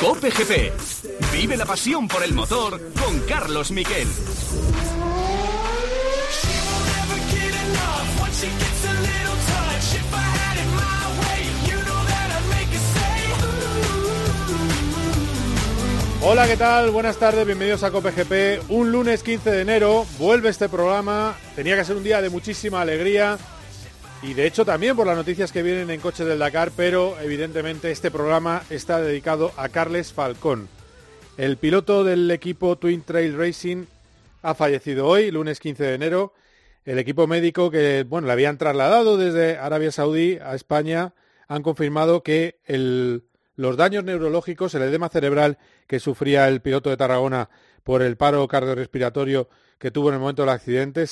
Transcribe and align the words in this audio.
Cope 0.00 0.30
GP. 0.30 0.72
Vive 1.32 1.56
la 1.56 1.64
pasión 1.64 2.06
por 2.06 2.22
el 2.22 2.34
motor 2.34 2.92
con 2.92 3.20
Carlos 3.20 3.70
Miquel. 3.70 4.06
Hola, 16.20 16.46
¿qué 16.46 16.56
tal? 16.58 16.90
Buenas 16.90 17.16
tardes, 17.16 17.46
bienvenidos 17.46 17.82
a 17.82 17.90
COPGP. 17.90 18.68
Un 18.68 18.92
lunes 18.92 19.22
15 19.22 19.50
de 19.50 19.62
enero 19.62 20.04
vuelve 20.18 20.50
este 20.50 20.68
programa. 20.68 21.34
Tenía 21.56 21.76
que 21.76 21.84
ser 21.86 21.96
un 21.96 22.04
día 22.04 22.20
de 22.20 22.28
muchísima 22.28 22.82
alegría 22.82 23.38
y 24.22 24.34
de 24.34 24.46
hecho 24.46 24.64
también 24.64 24.96
por 24.96 25.06
las 25.06 25.16
noticias 25.16 25.52
que 25.52 25.62
vienen 25.62 25.90
en 25.90 26.00
Coche 26.00 26.24
del 26.24 26.40
Dakar, 26.40 26.72
pero 26.76 27.18
evidentemente 27.20 27.90
este 27.90 28.10
programa 28.10 28.62
está 28.68 29.00
dedicado 29.00 29.52
a 29.56 29.68
Carles 29.68 30.12
Falcón. 30.12 30.68
El 31.36 31.56
piloto 31.56 32.02
del 32.02 32.30
equipo 32.30 32.76
Twin 32.76 33.02
Trail 33.02 33.38
Racing 33.38 33.84
ha 34.42 34.54
fallecido 34.54 35.06
hoy, 35.06 35.30
lunes 35.30 35.60
15 35.60 35.84
de 35.84 35.94
enero. 35.94 36.34
El 36.84 36.98
equipo 36.98 37.26
médico 37.26 37.70
que 37.70 38.04
bueno, 38.08 38.26
le 38.26 38.32
habían 38.32 38.58
trasladado 38.58 39.16
desde 39.16 39.56
Arabia 39.56 39.92
Saudí 39.92 40.38
a 40.42 40.54
España 40.54 41.14
han 41.46 41.62
confirmado 41.62 42.22
que 42.22 42.58
los 43.56 43.76
daños 43.76 44.04
neurológicos, 44.04 44.74
el 44.74 44.82
edema 44.82 45.08
cerebral 45.08 45.58
que 45.86 46.00
sufría 46.00 46.48
el 46.48 46.60
piloto 46.60 46.90
de 46.90 46.96
Tarragona 46.96 47.50
por 47.84 48.02
el 48.02 48.16
paro 48.16 48.46
cardiorrespiratorio 48.48 49.48
que 49.78 49.90
tuvo 49.90 50.08
en 50.08 50.14
el 50.14 50.20
momento 50.20 50.42
del 50.42 50.50
accidente, 50.50 51.06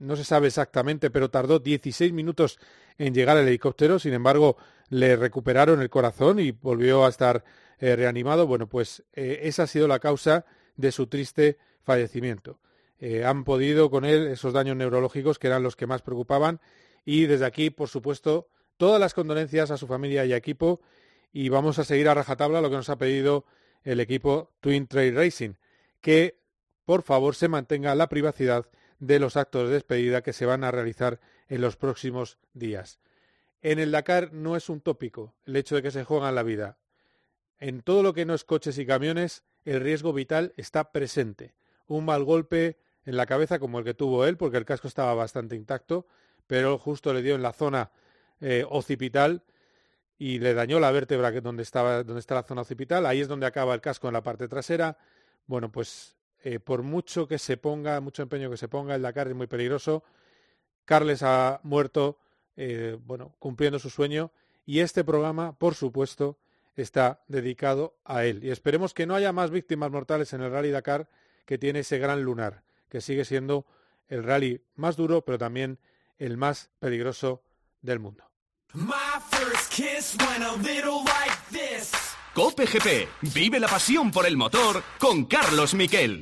no 0.00 0.16
se 0.16 0.24
sabe 0.24 0.48
exactamente, 0.48 1.10
pero 1.10 1.30
tardó 1.30 1.58
16 1.58 2.12
minutos 2.12 2.58
en 2.98 3.14
llegar 3.14 3.36
al 3.36 3.46
helicóptero, 3.46 3.98
sin 3.98 4.14
embargo, 4.14 4.56
le 4.88 5.14
recuperaron 5.14 5.80
el 5.80 5.90
corazón 5.90 6.40
y 6.40 6.50
volvió 6.50 7.04
a 7.04 7.10
estar 7.10 7.44
eh, 7.78 7.94
reanimado. 7.94 8.46
Bueno, 8.46 8.66
pues 8.66 9.04
eh, 9.12 9.40
esa 9.42 9.64
ha 9.64 9.66
sido 9.66 9.86
la 9.86 10.00
causa 10.00 10.46
de 10.76 10.90
su 10.90 11.06
triste 11.06 11.58
fallecimiento. 11.82 12.58
Eh, 12.98 13.24
han 13.24 13.44
podido 13.44 13.90
con 13.90 14.04
él 14.04 14.26
esos 14.26 14.52
daños 14.52 14.76
neurológicos 14.76 15.38
que 15.38 15.46
eran 15.46 15.62
los 15.62 15.76
que 15.76 15.86
más 15.86 16.02
preocupaban 16.02 16.60
y 17.04 17.26
desde 17.26 17.46
aquí, 17.46 17.70
por 17.70 17.88
supuesto, 17.88 18.48
todas 18.76 19.00
las 19.00 19.14
condolencias 19.14 19.70
a 19.70 19.76
su 19.76 19.86
familia 19.86 20.24
y 20.24 20.32
equipo 20.32 20.80
y 21.32 21.48
vamos 21.48 21.78
a 21.78 21.84
seguir 21.84 22.08
a 22.08 22.14
rajatabla 22.14 22.60
lo 22.60 22.70
que 22.70 22.76
nos 22.76 22.90
ha 22.90 22.98
pedido 22.98 23.44
el 23.84 24.00
equipo 24.00 24.50
Twin 24.60 24.86
Trail 24.86 25.14
Racing, 25.14 25.54
que 26.00 26.38
por 26.84 27.02
favor 27.02 27.34
se 27.34 27.48
mantenga 27.48 27.94
la 27.94 28.08
privacidad 28.08 28.66
de 29.00 29.18
los 29.18 29.36
actos 29.36 29.68
de 29.68 29.74
despedida 29.74 30.22
que 30.22 30.32
se 30.32 30.46
van 30.46 30.62
a 30.62 30.70
realizar 30.70 31.20
en 31.48 31.60
los 31.60 31.76
próximos 31.76 32.38
días. 32.52 33.00
En 33.62 33.78
el 33.78 33.90
Dakar 33.90 34.32
no 34.32 34.56
es 34.56 34.68
un 34.68 34.80
tópico 34.80 35.34
el 35.44 35.56
hecho 35.56 35.74
de 35.74 35.82
que 35.82 35.90
se 35.90 36.04
juegan 36.04 36.34
la 36.34 36.42
vida. 36.42 36.78
En 37.58 37.82
todo 37.82 38.02
lo 38.02 38.14
que 38.14 38.24
no 38.24 38.34
es 38.34 38.44
coches 38.44 38.78
y 38.78 38.86
camiones, 38.86 39.42
el 39.64 39.80
riesgo 39.80 40.12
vital 40.12 40.54
está 40.56 40.92
presente. 40.92 41.54
Un 41.86 42.04
mal 42.04 42.24
golpe 42.24 42.78
en 43.04 43.16
la 43.16 43.26
cabeza 43.26 43.58
como 43.58 43.78
el 43.78 43.84
que 43.84 43.94
tuvo 43.94 44.24
él, 44.26 44.36
porque 44.36 44.56
el 44.56 44.64
casco 44.64 44.88
estaba 44.88 45.14
bastante 45.14 45.56
intacto, 45.56 46.06
pero 46.46 46.78
justo 46.78 47.12
le 47.12 47.22
dio 47.22 47.34
en 47.34 47.42
la 47.42 47.52
zona 47.52 47.90
eh, 48.40 48.64
occipital 48.68 49.42
y 50.18 50.38
le 50.38 50.54
dañó 50.54 50.80
la 50.80 50.90
vértebra 50.90 51.30
donde, 51.40 51.62
estaba, 51.62 52.02
donde 52.02 52.20
está 52.20 52.34
la 52.34 52.42
zona 52.42 52.62
occipital. 52.62 53.06
Ahí 53.06 53.20
es 53.20 53.28
donde 53.28 53.46
acaba 53.46 53.74
el 53.74 53.80
casco 53.80 54.08
en 54.08 54.14
la 54.14 54.22
parte 54.22 54.48
trasera. 54.48 54.98
Bueno, 55.46 55.72
pues 55.72 56.16
eh, 56.42 56.58
por 56.58 56.82
mucho 56.82 57.28
que 57.28 57.38
se 57.38 57.56
ponga, 57.56 58.00
mucho 58.00 58.22
empeño 58.22 58.50
que 58.50 58.56
se 58.56 58.68
ponga, 58.68 58.94
el 58.94 59.02
Dakar 59.02 59.28
es 59.28 59.34
muy 59.34 59.46
peligroso. 59.46 60.04
Carles 60.84 61.22
ha 61.22 61.60
muerto, 61.62 62.18
eh, 62.56 62.98
bueno, 63.04 63.34
cumpliendo 63.38 63.78
su 63.78 63.90
sueño. 63.90 64.32
Y 64.66 64.80
este 64.80 65.04
programa, 65.04 65.52
por 65.58 65.74
supuesto, 65.74 66.38
está 66.76 67.22
dedicado 67.28 67.96
a 68.04 68.24
él. 68.24 68.44
Y 68.44 68.50
esperemos 68.50 68.94
que 68.94 69.06
no 69.06 69.14
haya 69.14 69.32
más 69.32 69.50
víctimas 69.50 69.90
mortales 69.90 70.32
en 70.32 70.42
el 70.42 70.50
Rally 70.50 70.70
Dakar 70.70 71.08
que 71.44 71.58
tiene 71.58 71.80
ese 71.80 71.98
gran 71.98 72.22
lunar, 72.22 72.62
que 72.88 73.00
sigue 73.00 73.24
siendo 73.24 73.66
el 74.08 74.22
rally 74.22 74.62
más 74.76 74.96
duro, 74.96 75.24
pero 75.24 75.36
también 75.36 75.78
el 76.18 76.36
más 76.36 76.70
peligroso 76.78 77.42
del 77.82 77.98
mundo. 77.98 78.24
Cope 82.32 82.64
GP, 82.64 83.08
vive 83.34 83.58
la 83.58 83.66
pasión 83.66 84.12
por 84.12 84.24
el 84.24 84.36
motor 84.36 84.84
con 85.00 85.24
Carlos 85.24 85.74
Miquel. 85.74 86.20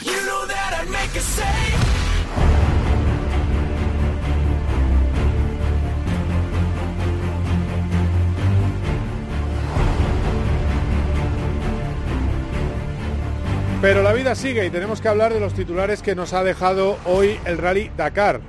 Pero 13.82 14.02
la 14.02 14.12
vida 14.14 14.34
sigue 14.34 14.64
y 14.64 14.70
tenemos 14.70 15.02
que 15.02 15.08
hablar 15.08 15.34
de 15.34 15.40
los 15.40 15.52
titulares 15.52 16.00
que 16.00 16.14
nos 16.14 16.32
ha 16.32 16.42
dejado 16.42 16.96
hoy 17.04 17.38
el 17.44 17.58
Rally 17.58 17.90
Dakar. 17.98 18.40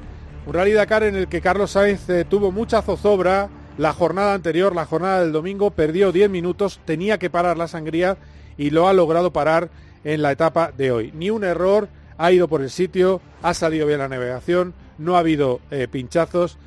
Un 0.45 0.53
Rally 0.53 0.71
Dakar 0.71 1.03
en 1.03 1.17
el 1.17 1.27
que 1.27 1.41
Carlos 1.41 1.71
Sainz 1.71 2.09
eh, 2.09 2.23
tuvo 2.23 2.53
mucha 2.53 2.81
zozobra, 2.81 3.49
la 3.79 3.93
jornada 3.93 4.33
anterior, 4.33 4.75
la 4.75 4.85
jornada 4.85 5.21
del 5.21 5.31
domingo, 5.31 5.71
perdió 5.71 6.11
10 6.11 6.29
minutos, 6.29 6.81
tenía 6.83 7.17
que 7.17 7.29
parar 7.29 7.57
la 7.57 7.69
sangría 7.69 8.17
y 8.57 8.71
lo 8.71 8.89
ha 8.89 8.93
logrado 8.93 9.31
parar 9.31 9.69
en 10.03 10.21
la 10.21 10.33
etapa 10.33 10.73
de 10.75 10.91
hoy. 10.91 11.13
Ni 11.15 11.29
un 11.29 11.45
error, 11.45 11.87
ha 12.17 12.29
ido 12.33 12.49
por 12.49 12.61
el 12.61 12.71
sitio, 12.71 13.21
ha 13.41 13.53
salido 13.53 13.87
bien 13.87 13.99
la 13.99 14.09
navegación, 14.09 14.73
no 14.97 15.15
ha 15.15 15.19
habido 15.19 15.61
eh, 15.71 15.87
pinchazos 15.89 16.57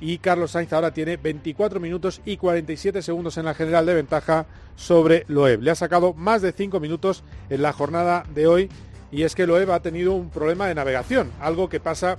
y 0.00 0.18
Carlos 0.18 0.52
Sainz 0.52 0.72
ahora 0.72 0.94
tiene 0.94 1.16
24 1.16 1.80
minutos 1.80 2.20
y 2.24 2.36
47 2.36 3.02
segundos 3.02 3.36
en 3.38 3.46
la 3.46 3.54
general 3.54 3.84
de 3.84 3.94
ventaja 3.94 4.46
sobre 4.76 5.24
Loeb. 5.26 5.62
Le 5.62 5.72
ha 5.72 5.74
sacado 5.74 6.14
más 6.14 6.42
de 6.42 6.52
5 6.52 6.78
minutos 6.78 7.24
en 7.50 7.62
la 7.62 7.72
jornada 7.72 8.22
de 8.32 8.46
hoy 8.46 8.68
y 9.10 9.24
es 9.24 9.34
que 9.34 9.48
Loeb 9.48 9.72
ha 9.72 9.82
tenido 9.82 10.12
un 10.12 10.30
problema 10.30 10.68
de 10.68 10.76
navegación, 10.76 11.32
algo 11.40 11.68
que 11.68 11.80
pasa 11.80 12.18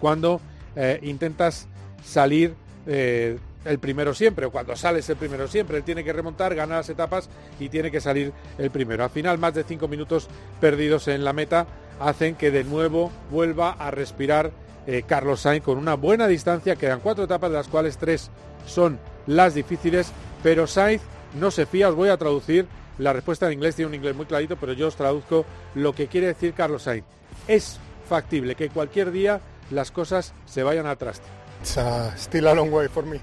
cuando 0.00 0.40
eh, 0.76 0.98
intentas 1.02 1.68
salir 2.02 2.63
eh, 2.86 3.38
el 3.64 3.78
primero 3.78 4.14
siempre, 4.14 4.46
o 4.46 4.50
cuando 4.50 4.76
sales 4.76 5.08
el 5.08 5.16
primero 5.16 5.48
siempre. 5.48 5.78
Él 5.78 5.84
tiene 5.84 6.04
que 6.04 6.12
remontar, 6.12 6.54
ganar 6.54 6.78
las 6.78 6.88
etapas 6.88 7.28
y 7.58 7.68
tiene 7.68 7.90
que 7.90 8.00
salir 8.00 8.32
el 8.58 8.70
primero. 8.70 9.04
Al 9.04 9.10
final, 9.10 9.38
más 9.38 9.54
de 9.54 9.64
cinco 9.64 9.88
minutos 9.88 10.28
perdidos 10.60 11.08
en 11.08 11.24
la 11.24 11.32
meta 11.32 11.66
hacen 12.00 12.34
que 12.34 12.50
de 12.50 12.64
nuevo 12.64 13.10
vuelva 13.30 13.72
a 13.72 13.90
respirar 13.90 14.50
eh, 14.86 15.04
Carlos 15.06 15.40
Sainz 15.40 15.64
con 15.64 15.78
una 15.78 15.94
buena 15.94 16.26
distancia. 16.26 16.76
Quedan 16.76 17.00
cuatro 17.00 17.24
etapas, 17.24 17.50
de 17.50 17.56
las 17.56 17.68
cuales 17.68 17.96
tres 17.96 18.30
son 18.66 18.98
las 19.26 19.54
difíciles, 19.54 20.12
pero 20.42 20.66
Sainz 20.66 21.02
no 21.38 21.50
se 21.50 21.66
fía. 21.66 21.88
Os 21.88 21.94
voy 21.94 22.10
a 22.10 22.16
traducir 22.16 22.66
la 22.98 23.12
respuesta 23.12 23.46
en 23.46 23.54
inglés, 23.54 23.76
tiene 23.76 23.88
un 23.88 23.94
inglés 23.94 24.14
muy 24.14 24.26
clarito, 24.26 24.56
pero 24.56 24.72
yo 24.72 24.88
os 24.88 24.96
traduzco 24.96 25.44
lo 25.74 25.94
que 25.94 26.06
quiere 26.06 26.28
decir 26.28 26.52
Carlos 26.52 26.82
Sainz. 26.82 27.04
Es 27.48 27.78
factible 28.08 28.54
que 28.54 28.68
cualquier 28.68 29.10
día 29.10 29.40
las 29.70 29.90
cosas 29.90 30.34
se 30.44 30.62
vayan 30.62 30.86
al 30.86 30.98
traste. 30.98 31.43
It's 31.64 31.78
uh, 31.78 32.14
still 32.16 32.46
a 32.46 32.54
long 32.54 32.70
way 32.70 32.88
for 32.88 33.06
me. 33.06 33.18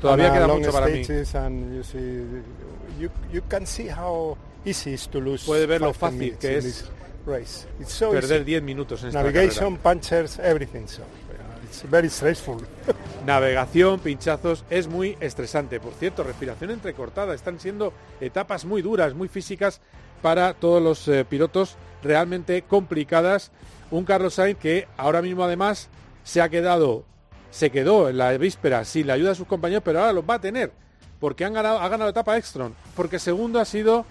Todavía 0.00 0.32
queda 0.32 0.46
mucho 0.46 0.70
para 0.70 0.86
mí. 0.86 1.04
And 1.34 1.74
you 1.74 1.82
see, 1.82 2.22
you, 2.96 3.10
you 3.32 3.42
can 3.48 3.66
see 3.66 3.88
how 3.88 4.38
easy 4.64 4.92
is 4.92 5.08
to 5.08 5.20
lose 5.20 5.44
Puede 5.44 5.66
ver 5.66 5.80
lo 5.80 5.92
fácil 5.92 6.38
que 6.38 6.58
es 6.58 6.88
race. 7.26 7.66
It's 7.80 7.92
so 7.92 8.12
perder 8.12 8.44
10 8.44 8.62
minutos 8.62 9.02
en 9.02 9.08
esta 9.08 9.20
Navigation, 9.20 9.76
carrera. 9.76 9.82
punchers, 9.82 10.38
everything. 10.38 10.86
So, 10.86 11.02
it's 11.64 11.82
very 11.90 12.08
stressful. 12.08 12.58
Navegación, 13.26 13.98
pinchazos, 13.98 14.64
es 14.70 14.86
muy 14.86 15.16
estresante. 15.18 15.80
Por 15.80 15.94
cierto, 15.94 16.22
respiración 16.22 16.70
entrecortada. 16.70 17.34
Están 17.34 17.58
siendo 17.58 17.92
etapas 18.20 18.64
muy 18.64 18.80
duras, 18.80 19.12
muy 19.12 19.26
físicas 19.26 19.80
para 20.22 20.54
todos 20.54 20.80
los 20.80 21.08
eh, 21.08 21.24
pilotos, 21.24 21.74
realmente 22.00 22.62
complicadas. 22.62 23.50
Un 23.90 24.04
Carlos 24.04 24.34
Sainz 24.34 24.56
que 24.56 24.86
ahora 24.96 25.20
mismo 25.20 25.42
además 25.42 25.88
se 26.22 26.40
ha 26.40 26.48
quedado 26.48 27.10
se 27.52 27.70
quedó 27.70 28.08
en 28.08 28.16
la 28.16 28.36
víspera 28.38 28.84
sin 28.84 29.06
la 29.06 29.12
ayuda 29.12 29.28
de 29.28 29.34
sus 29.34 29.46
compañeros, 29.46 29.82
pero 29.84 30.00
ahora 30.00 30.14
los 30.14 30.24
va 30.28 30.34
a 30.34 30.40
tener, 30.40 30.72
porque 31.20 31.44
han 31.44 31.52
ganado, 31.52 31.78
ha 31.78 31.88
ganado 31.88 32.04
la 32.04 32.10
etapa 32.10 32.38
Extron, 32.38 32.74
porque 32.96 33.18
segundo 33.18 33.60
ha 33.60 33.66
sido 33.66 34.06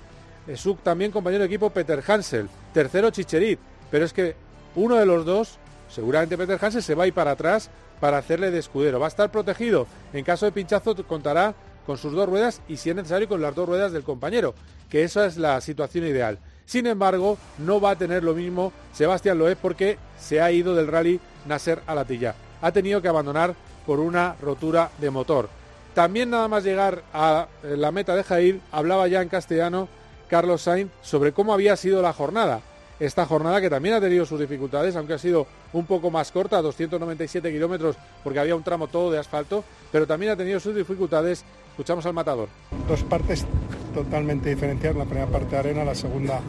eh, 0.47 0.55
su 0.55 0.75
también 0.75 1.11
compañero 1.11 1.41
de 1.41 1.47
equipo 1.47 1.71
Peter 1.71 2.03
Hansel, 2.07 2.47
tercero 2.71 3.09
Chicherit, 3.09 3.59
pero 3.89 4.05
es 4.05 4.13
que 4.13 4.35
uno 4.75 4.95
de 4.95 5.07
los 5.07 5.25
dos, 5.25 5.57
seguramente 5.89 6.37
Peter 6.37 6.59
Hansel, 6.61 6.83
se 6.83 6.93
va 6.93 7.05
a 7.05 7.07
ir 7.07 7.13
para 7.13 7.31
atrás 7.31 7.71
para 7.99 8.19
hacerle 8.19 8.51
de 8.51 8.59
escudero. 8.59 8.99
Va 8.99 9.07
a 9.07 9.09
estar 9.09 9.31
protegido. 9.31 9.85
En 10.13 10.23
caso 10.23 10.45
de 10.45 10.51
pinchazo 10.51 10.95
contará 11.05 11.53
con 11.85 11.97
sus 11.97 12.13
dos 12.13 12.29
ruedas 12.29 12.61
y 12.67 12.77
si 12.77 12.89
es 12.89 12.95
necesario 12.95 13.27
con 13.27 13.41
las 13.41 13.53
dos 13.53 13.67
ruedas 13.67 13.91
del 13.91 14.03
compañero, 14.03 14.55
que 14.89 15.03
esa 15.03 15.25
es 15.25 15.37
la 15.37 15.59
situación 15.61 16.05
ideal. 16.05 16.39
Sin 16.65 16.87
embargo, 16.87 17.37
no 17.57 17.81
va 17.81 17.91
a 17.91 17.97
tener 17.97 18.23
lo 18.23 18.33
mismo 18.33 18.71
Sebastián 18.93 19.37
Loeb 19.37 19.57
porque 19.57 19.97
se 20.17 20.41
ha 20.41 20.51
ido 20.51 20.73
del 20.73 20.87
rally 20.87 21.19
Nasser 21.45 21.81
Alatilla 21.85 22.33
ha 22.61 22.71
tenido 22.71 23.01
que 23.01 23.07
abandonar 23.07 23.55
por 23.85 23.99
una 23.99 24.35
rotura 24.41 24.91
de 24.99 25.09
motor. 25.09 25.49
También 25.93 26.29
nada 26.29 26.47
más 26.47 26.63
llegar 26.63 27.03
a 27.13 27.47
eh, 27.63 27.75
la 27.75 27.91
meta 27.91 28.15
de 28.15 28.23
Jair, 28.23 28.61
hablaba 28.71 29.07
ya 29.07 29.21
en 29.21 29.29
castellano 29.29 29.89
Carlos 30.29 30.61
Sainz 30.61 30.91
sobre 31.01 31.33
cómo 31.33 31.53
había 31.53 31.75
sido 31.75 32.01
la 32.01 32.13
jornada. 32.13 32.61
Esta 32.99 33.25
jornada 33.25 33.59
que 33.59 33.69
también 33.69 33.95
ha 33.95 33.99
tenido 33.99 34.25
sus 34.25 34.39
dificultades, 34.39 34.95
aunque 34.95 35.13
ha 35.13 35.17
sido 35.17 35.47
un 35.73 35.85
poco 35.87 36.11
más 36.11 36.31
corta, 36.31 36.61
297 36.61 37.51
kilómetros, 37.51 37.95
porque 38.23 38.39
había 38.39 38.55
un 38.55 38.63
tramo 38.63 38.87
todo 38.87 39.11
de 39.11 39.17
asfalto, 39.17 39.63
pero 39.91 40.05
también 40.05 40.31
ha 40.31 40.35
tenido 40.37 40.59
sus 40.59 40.75
dificultades 40.75 41.43
Escuchamos 41.71 42.05
al 42.05 42.13
matador. 42.13 42.49
Dos 42.87 43.01
partes 43.03 43.45
totalmente 43.93 44.49
diferenciadas, 44.49 44.97
la 44.97 45.05
primera 45.05 45.27
parte 45.27 45.57
arena, 45.57 45.85
la 45.85 45.95
segunda 45.95 46.41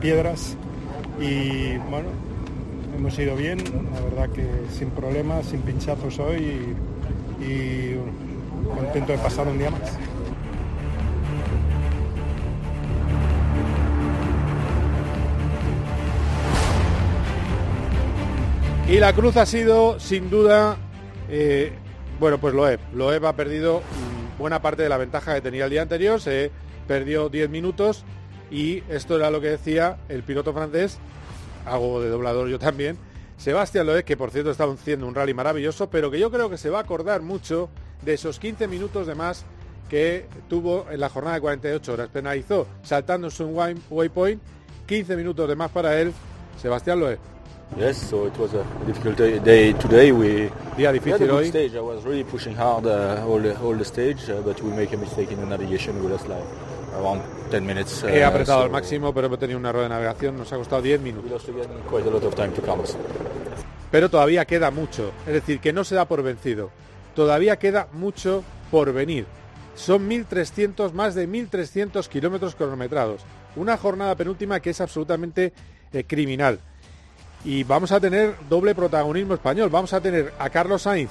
piedras 0.00 0.54
y 1.18 1.78
bueno, 1.90 2.10
hemos 2.96 3.18
ido 3.18 3.36
bien, 3.36 3.58
la 3.92 4.00
verdad 4.00 4.30
que 4.30 4.46
sin 4.72 4.90
problemas, 4.90 5.46
sin 5.46 5.60
pinchazos 5.60 6.18
hoy 6.18 6.74
y, 7.40 7.96
contento 8.74 9.12
de 9.12 9.18
pasar 9.18 9.46
un 9.46 9.58
día 9.58 9.70
más. 9.70 9.98
Y 18.88 18.98
la 18.98 19.12
cruz 19.12 19.36
ha 19.36 19.46
sido, 19.46 20.00
sin 20.00 20.30
duda, 20.30 20.76
eh, 21.28 21.72
bueno, 22.18 22.38
pues 22.38 22.54
Loeb. 22.54 22.80
Loeb 22.94 23.26
ha 23.26 23.34
perdido 23.34 23.82
buena 24.38 24.62
parte 24.62 24.82
de 24.82 24.88
la 24.88 24.96
ventaja 24.96 25.34
que 25.34 25.40
tenía 25.40 25.64
el 25.64 25.70
día 25.70 25.82
anterior, 25.82 26.20
se 26.20 26.50
perdió 26.86 27.28
10 27.28 27.50
minutos 27.50 28.04
y 28.50 28.82
esto 28.88 29.16
era 29.16 29.30
lo 29.30 29.40
que 29.40 29.48
decía 29.48 29.98
el 30.08 30.22
piloto 30.22 30.52
francés, 30.52 30.98
hago 31.66 32.00
de 32.00 32.08
doblador 32.08 32.48
yo 32.48 32.58
también, 32.58 32.96
Sebastián 33.36 33.86
Loeb, 33.86 34.04
que 34.04 34.16
por 34.16 34.30
cierto 34.30 34.50
estaba 34.50 34.72
haciendo 34.72 35.06
un 35.06 35.14
rally 35.14 35.34
maravilloso, 35.34 35.90
pero 35.90 36.10
que 36.10 36.18
yo 36.18 36.30
creo 36.30 36.48
que 36.48 36.56
se 36.56 36.70
va 36.70 36.78
a 36.78 36.82
acordar 36.82 37.22
mucho 37.22 37.68
de 38.02 38.14
esos 38.14 38.38
15 38.38 38.66
minutos 38.68 39.06
de 39.06 39.14
más 39.14 39.44
que 39.90 40.26
tuvo 40.48 40.86
en 40.90 41.00
la 41.00 41.08
jornada 41.08 41.36
de 41.36 41.40
48 41.42 41.92
horas. 41.92 42.08
Penalizó 42.08 42.66
saltando 42.82 43.30
su 43.30 43.44
waypoint, 43.90 44.40
15 44.86 45.16
minutos 45.16 45.48
de 45.48 45.56
más 45.56 45.70
para 45.70 46.00
él, 46.00 46.12
Sebastián 46.60 47.00
Loeb. 47.00 47.18
Yes, 47.74 47.96
so 47.96 48.26
it 48.26 48.38
was 48.38 48.54
a 48.54 48.64
difficult 48.86 49.16
day 49.16 49.72
today. 49.74 50.12
We 50.12 50.50
Día 50.76 50.92
difícil 50.92 51.28
hoy. 51.30 51.48
stage. 51.48 51.74
I 51.74 51.80
was 51.80 52.04
really 52.04 52.22
pushing 52.22 52.54
hard 52.54 52.86
uh, 52.86 53.24
all, 53.26 53.40
the, 53.40 53.58
all 53.58 53.76
the 53.76 53.84
stage, 53.84 54.30
uh, 54.30 54.40
but 54.40 54.62
we 54.62 54.70
make 54.70 54.94
a 54.94 54.96
mistake 54.96 55.32
in 55.32 55.40
the 55.40 55.46
navigation. 55.46 56.00
We 56.00 56.08
lost 56.08 56.28
like 56.28 56.38
around 56.38 56.44
10 56.44 56.44
minutes. 56.46 56.75
He 58.08 58.24
uh, 58.24 58.28
apretado 58.28 58.62
al 58.62 58.70
máximo, 58.70 59.12
pero 59.12 59.26
hemos 59.26 59.38
tenido 59.38 59.58
un 59.58 59.66
error 59.66 59.82
de 59.82 59.88
navegación, 59.88 60.36
nos 60.36 60.52
ha 60.52 60.56
costado 60.56 60.82
10 60.82 61.00
We 61.00 61.04
minutos. 61.04 61.30
Pero 63.90 64.10
todavía 64.10 64.44
queda 64.44 64.70
mucho, 64.70 65.12
es 65.26 65.32
decir, 65.32 65.60
que 65.60 65.72
no 65.72 65.84
se 65.84 65.94
da 65.94 66.06
por 66.06 66.22
vencido. 66.22 66.70
Todavía 67.14 67.56
queda 67.56 67.88
mucho 67.92 68.42
por 68.70 68.92
venir. 68.92 69.26
Son 69.74 70.08
1.300, 70.08 70.92
más 70.92 71.14
de 71.14 71.28
1.300 71.28 72.06
kilómetros 72.08 72.54
cronometrados. 72.54 73.22
Una 73.56 73.76
jornada 73.76 74.14
penúltima 74.14 74.60
que 74.60 74.70
es 74.70 74.80
absolutamente 74.80 75.52
eh, 75.92 76.04
criminal. 76.04 76.58
Y 77.44 77.62
vamos 77.64 77.92
a 77.92 78.00
tener 78.00 78.34
doble 78.48 78.74
protagonismo 78.74 79.34
español. 79.34 79.70
Vamos 79.70 79.92
a 79.92 80.00
tener 80.00 80.32
a 80.38 80.50
Carlos 80.50 80.82
Sainz 80.82 81.10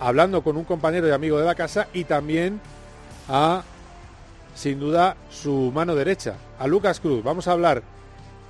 hablando 0.00 0.42
con 0.42 0.56
un 0.56 0.64
compañero 0.64 1.08
y 1.08 1.10
amigo 1.10 1.38
de 1.38 1.46
la 1.46 1.54
casa 1.54 1.88
y 1.92 2.04
también 2.04 2.60
a, 3.28 3.62
sin 4.58 4.80
duda, 4.80 5.16
su 5.30 5.70
mano 5.72 5.94
derecha, 5.94 6.34
a 6.58 6.66
Lucas 6.66 6.98
Cruz. 6.98 7.22
Vamos 7.22 7.46
a 7.46 7.52
hablar 7.52 7.80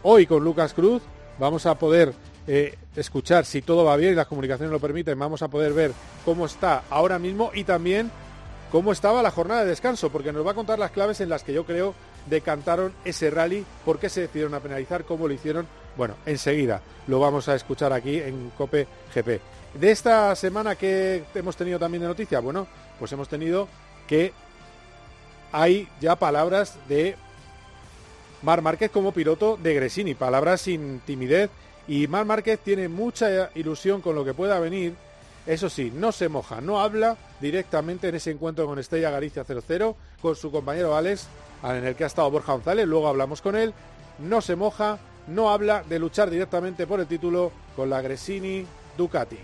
hoy 0.02 0.26
con 0.26 0.43
Lucas 0.43 0.72
Cruz. 0.72 1.02
Vamos 1.38 1.66
a 1.66 1.78
poder 1.78 2.14
eh, 2.46 2.78
escuchar 2.96 3.44
si 3.44 3.60
todo 3.60 3.84
va 3.84 3.94
bien 3.96 4.12
y 4.12 4.16
las 4.16 4.26
comunicaciones 4.26 4.72
lo 4.72 4.81
permiten. 4.81 5.19
Vamos 5.19 5.43
a 5.43 5.49
poder 5.49 5.75
ver 5.75 5.93
cómo 6.25 6.46
está 6.46 6.84
ahora 6.88 7.19
mismo 7.19 7.50
y 7.52 7.64
también 7.64 8.10
cómo 8.72 8.93
estaba 8.93 9.22
la 9.22 9.31
jornada 9.31 9.64
de 9.64 9.69
descanso, 9.69 10.08
porque 10.08 10.32
nos 10.32 10.46
va 10.46 10.52
a 10.52 10.55
contar 10.55 10.78
las 10.78 10.93
claves 10.93 11.20
en 11.20 11.28
las 11.28 11.44
que 11.44 11.52
yo 11.52 11.66
creo 11.66 11.94
decantaron 12.25 12.94
ese 13.04 13.28
rally, 13.31 13.66
por 13.84 13.99
qué 13.99 14.08
se 14.08 14.22
decidieron 14.22 14.54
a 14.54 14.61
penalizar, 14.61 15.04
cómo 15.04 15.28
lo 15.28 15.34
hicieron. 15.34 15.66
Bueno, 15.94 16.14
enseguida 16.25 16.81
lo 17.06 17.20
vamos 17.20 17.50
a 17.50 17.54
escuchar 17.54 17.93
aquí 17.93 18.16
en 18.16 18.50
Cope 18.56 18.88
GP. 19.14 19.43
De 19.78 19.90
esta 19.90 20.34
semana 20.37 20.75
que 20.75 21.25
hemos 21.34 21.54
tenido 21.54 21.78
también 21.78 22.00
de 22.00 22.08
noticia, 22.08 22.40
bueno, 22.40 22.66
pues 22.99 23.12
hemos 23.12 23.28
tenido 23.28 23.69
que 24.06 24.32
hay 25.53 25.89
ya 26.00 26.17
palabras 26.17 26.77
de 26.89 27.17
Mar 28.43 28.62
Márquez 28.62 28.91
como 28.91 29.12
piloto 29.12 29.59
de 29.61 29.75
Gresini, 29.75 30.15
palabras 30.15 30.62
sin 30.62 31.00
timidez 31.00 31.50
y 31.89 32.06
Mar 32.06 32.25
Márquez 32.25 32.61
tiene 32.61 32.89
mucha 32.89 33.50
ilusión 33.55 34.00
con 34.00 34.15
lo 34.15 34.25
que 34.25 34.35
pueda 34.35 34.61
venir. 34.61 34.95
Eso 35.47 35.71
sí, 35.71 35.91
no 35.95 36.12
se 36.12 36.29
moja, 36.29 36.61
no 36.61 36.81
habla 36.81 37.17
directamente 37.41 38.09
en 38.09 38.17
ese 38.17 38.31
encuentro 38.31 38.67
con 38.67 38.79
Estrella 38.79 39.11
Galicia 39.11 39.45
00 39.45 39.97
con 40.21 40.37
su 40.37 40.53
compañero 40.53 40.95
Alex, 40.95 41.27
en 41.65 41.87
el 41.87 41.95
que 41.95 42.05
ha 42.05 42.09
estado 42.09 42.31
Borja 42.31 42.53
González, 42.53 42.87
luego 42.87 43.09
hablamos 43.09 43.41
con 43.41 43.56
él, 43.56 43.73
no 44.19 44.43
se 44.43 44.56
moja, 44.56 44.99
no 45.27 45.50
habla 45.50 45.83
de 45.89 45.99
luchar 45.99 46.29
directamente 46.29 46.87
por 46.87 47.00
el 47.00 47.06
título 47.06 47.50
con 47.75 47.89
la 47.89 48.03
Gresini 48.03 48.67
Ducati. 48.97 49.39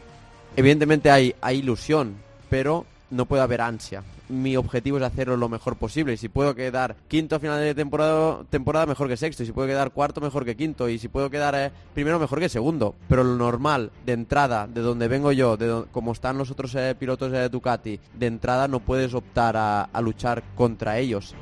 Evidentemente 0.56 1.11
hay, 1.11 1.35
hay 1.41 1.59
ilusión, 1.59 2.17
pero 2.51 2.85
no 3.11 3.25
puede 3.25 3.43
haber 3.43 3.62
ansia. 3.62 4.03
Mi 4.29 4.56
objetivo 4.56 4.97
es 4.97 5.03
hacerlo 5.05 5.37
lo 5.37 5.49
mejor 5.50 5.76
posible. 5.76 6.15
Y 6.15 6.17
si 6.17 6.29
puedo 6.29 6.55
quedar 6.55 6.97
quinto 7.09 7.37
a 7.37 7.38
final 7.38 7.61
de 7.61 7.75
temporada, 7.75 8.43
temporada 8.49 8.87
mejor 8.87 9.06
que 9.09 9.17
sexto. 9.19 9.43
Y 9.43 9.47
si 9.47 9.53
puedo 9.53 9.69
quedar 9.69 9.91
cuarto, 9.91 10.21
mejor 10.23 10.44
que 10.47 10.56
quinto. 10.56 10.88
Y 10.88 10.99
si 10.99 11.09
puedo 11.09 11.29
quedar 11.29 11.55
eh, 11.55 11.71
primero, 11.93 12.19
mejor 12.19 12.41
que 12.41 12.49
segundo. 12.49 12.94
Pero 13.09 13.23
lo 13.23 13.37
normal, 13.37 13.91
de 14.06 14.12
entrada, 14.15 14.67
de 14.67 14.81
donde 14.81 15.09
vengo 15.09 15.31
yo, 15.32 15.56
de 15.59 15.67
do- 15.67 15.87
como 15.93 16.12
están 16.12 16.38
los 16.38 16.50
otros 16.50 16.75
eh, 16.75 16.94
pilotos 16.99 17.32
de 17.32 17.49
Ducati, 17.50 18.00
de 18.15 18.26
entrada 18.26 18.67
no 18.67 18.81
puedes 18.81 19.12
optar 19.12 19.56
a, 19.59 19.82
a 19.82 20.00
luchar 20.00 20.43
contra 20.55 20.97
ellos. 20.99 21.35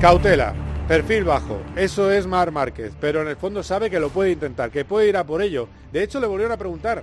Cautela, 0.00 0.54
perfil 0.88 1.24
bajo, 1.24 1.60
eso 1.76 2.10
es 2.10 2.26
Mar 2.26 2.50
Márquez, 2.50 2.92
pero 3.00 3.22
en 3.22 3.28
el 3.28 3.36
fondo 3.36 3.62
sabe 3.62 3.88
que 3.88 4.00
lo 4.00 4.08
puede 4.08 4.32
intentar, 4.32 4.70
que 4.70 4.84
puede 4.84 5.08
ir 5.08 5.16
a 5.16 5.24
por 5.24 5.42
ello. 5.42 5.68
De 5.92 6.02
hecho, 6.02 6.18
le 6.20 6.26
volvieron 6.26 6.52
a 6.52 6.56
preguntar. 6.56 7.02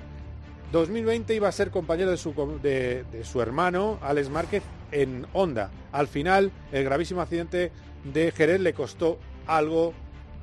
2020 0.71 1.33
iba 1.33 1.47
a 1.47 1.51
ser 1.51 1.71
compañero 1.71 2.11
de 2.11 2.17
su, 2.17 2.33
de, 2.61 3.05
su 3.23 3.41
hermano, 3.41 3.97
Alex 4.01 4.29
Márquez, 4.29 4.63
en 4.91 5.25
Honda. 5.33 5.71
Al 5.91 6.07
final, 6.07 6.51
el 6.71 6.83
gravísimo 6.83 7.21
accidente 7.21 7.71
de 8.03 8.31
Jerez 8.31 8.59
le 8.59 8.73
costó 8.73 9.19
algo 9.47 9.93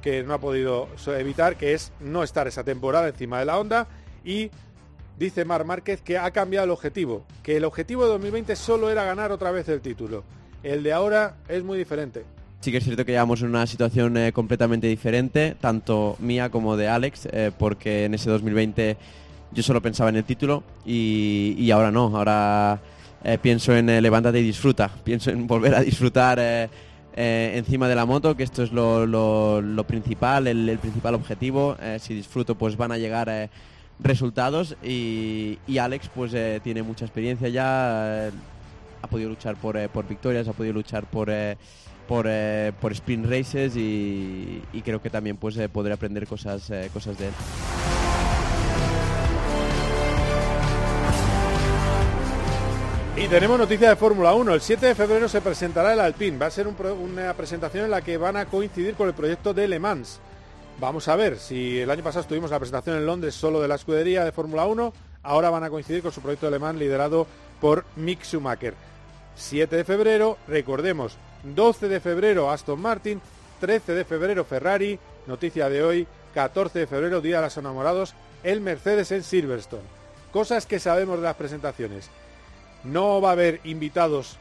que 0.02 0.22
no 0.22 0.34
ha 0.34 0.38
podido 0.38 0.88
evitar, 1.06 1.56
que 1.56 1.74
es 1.74 1.92
no 2.00 2.22
estar 2.22 2.46
esa 2.46 2.64
temporada 2.64 3.08
encima 3.08 3.38
de 3.38 3.44
la 3.44 3.58
Honda 3.58 3.88
y 4.24 4.50
dice 5.18 5.44
Mar 5.44 5.64
Márquez 5.64 6.00
que 6.02 6.18
ha 6.18 6.30
cambiado 6.30 6.64
el 6.64 6.70
objetivo, 6.70 7.24
que 7.42 7.56
el 7.56 7.64
objetivo 7.64 8.04
de 8.04 8.10
2020 8.10 8.54
solo 8.56 8.90
era 8.90 9.04
ganar 9.04 9.32
otra 9.32 9.50
vez 9.50 9.68
el 9.68 9.80
título. 9.80 10.24
El 10.62 10.82
de 10.82 10.92
ahora 10.92 11.36
es 11.48 11.62
muy 11.62 11.78
diferente. 11.78 12.24
Sí 12.60 12.72
que 12.72 12.78
es 12.78 12.84
cierto 12.84 13.04
que 13.04 13.12
llevamos 13.12 13.42
en 13.42 13.48
una 13.48 13.66
situación 13.66 14.16
eh, 14.16 14.32
completamente 14.32 14.88
diferente, 14.88 15.56
tanto 15.60 16.16
mía 16.18 16.50
como 16.50 16.76
de 16.76 16.88
Alex, 16.88 17.28
eh, 17.30 17.52
porque 17.56 18.06
en 18.06 18.14
ese 18.14 18.30
2020 18.30 18.96
yo 19.52 19.62
solo 19.62 19.80
pensaba 19.80 20.10
en 20.10 20.16
el 20.16 20.24
título 20.24 20.62
y, 20.84 21.70
ahora 21.70 21.90
no, 21.90 22.16
ahora 22.16 22.80
eh, 23.24 23.38
pienso 23.40 23.74
en 23.74 23.88
eh, 23.88 24.00
levántate 24.00 24.40
y 24.40 24.42
disfruta, 24.42 24.90
pienso 25.04 25.30
en 25.30 25.46
volver 25.46 25.74
a 25.74 25.80
disfrutar 25.80 26.38
eh, 26.40 26.68
eh, 27.14 27.52
encima 27.56 27.88
de 27.88 27.94
la 27.94 28.04
moto, 28.04 28.36
que 28.36 28.42
esto 28.42 28.62
es 28.62 28.72
lo, 28.72 29.06
lo- 29.06 29.84
principal, 29.84 30.46
el, 30.46 30.78
principal 30.78 31.14
objetivo, 31.14 31.76
si 31.98 32.14
disfruto 32.14 32.56
pues 32.56 32.76
van 32.76 32.92
a 32.92 32.98
llegar 32.98 33.50
resultados 33.98 34.76
y, 34.82 35.58
y 35.66 35.78
Alex 35.78 36.10
pues 36.14 36.34
tiene 36.62 36.82
mucha 36.82 37.06
experiencia 37.06 37.48
ya, 37.48 38.26
ha 38.28 39.06
podido 39.08 39.30
luchar 39.30 39.56
por, 39.56 39.88
por 39.88 40.06
victorias, 40.06 40.48
ha 40.48 40.52
podido 40.52 40.74
luchar 40.74 41.06
por... 41.06 41.30
por, 42.06 42.28
por 42.80 42.92
sprint 42.92 43.26
races 43.26 43.76
y, 43.76 44.62
creo 44.84 45.00
que 45.00 45.10
también 45.10 45.36
pues 45.38 45.56
podré 45.72 45.94
aprender 45.94 46.26
cosas, 46.26 46.70
cosas 46.92 47.18
de 47.18 47.28
él. 47.28 47.32
Y 53.18 53.28
tenemos 53.28 53.58
noticia 53.58 53.88
de 53.88 53.96
Fórmula 53.96 54.34
1. 54.34 54.52
El 54.52 54.60
7 54.60 54.86
de 54.86 54.94
febrero 54.94 55.26
se 55.26 55.40
presentará 55.40 55.94
el 55.94 56.00
Alpine. 56.00 56.36
Va 56.36 56.46
a 56.46 56.50
ser 56.50 56.66
una 56.68 57.32
presentación 57.32 57.86
en 57.86 57.90
la 57.90 58.02
que 58.02 58.18
van 58.18 58.36
a 58.36 58.44
coincidir 58.44 58.94
con 58.94 59.08
el 59.08 59.14
proyecto 59.14 59.54
de 59.54 59.66
Le 59.66 59.78
Mans. 59.78 60.20
Vamos 60.78 61.08
a 61.08 61.16
ver 61.16 61.38
si 61.38 61.80
el 61.80 61.90
año 61.90 62.04
pasado 62.04 62.20
estuvimos 62.20 62.50
la 62.50 62.58
presentación 62.58 62.94
en 62.98 63.06
Londres 63.06 63.34
solo 63.34 63.62
de 63.62 63.68
la 63.68 63.76
escudería 63.76 64.22
de 64.22 64.32
Fórmula 64.32 64.66
1. 64.66 64.92
Ahora 65.22 65.48
van 65.48 65.64
a 65.64 65.70
coincidir 65.70 66.02
con 66.02 66.12
su 66.12 66.20
proyecto 66.20 66.44
de 66.44 66.52
Le 66.52 66.58
Mans 66.58 66.78
liderado 66.78 67.26
por 67.58 67.86
Mick 67.96 68.22
Schumacher. 68.22 68.74
7 69.34 69.76
de 69.76 69.84
febrero, 69.84 70.36
recordemos, 70.46 71.16
12 71.42 71.88
de 71.88 72.00
febrero 72.00 72.50
Aston 72.50 72.80
Martin, 72.80 73.22
13 73.60 73.94
de 73.94 74.04
febrero 74.04 74.44
Ferrari, 74.44 74.98
noticia 75.26 75.70
de 75.70 75.82
hoy, 75.82 76.06
14 76.34 76.80
de 76.80 76.86
febrero 76.86 77.22
Día 77.22 77.36
de 77.36 77.42
los 77.44 77.56
Enamorados, 77.56 78.14
el 78.42 78.60
Mercedes 78.60 79.10
en 79.10 79.22
Silverstone. 79.22 79.82
Cosas 80.32 80.66
que 80.66 80.78
sabemos 80.78 81.16
de 81.16 81.24
las 81.24 81.36
presentaciones. 81.36 82.10
No 82.86 83.20
va 83.20 83.30
a 83.30 83.32
haber 83.32 83.60
invitados 83.64 84.36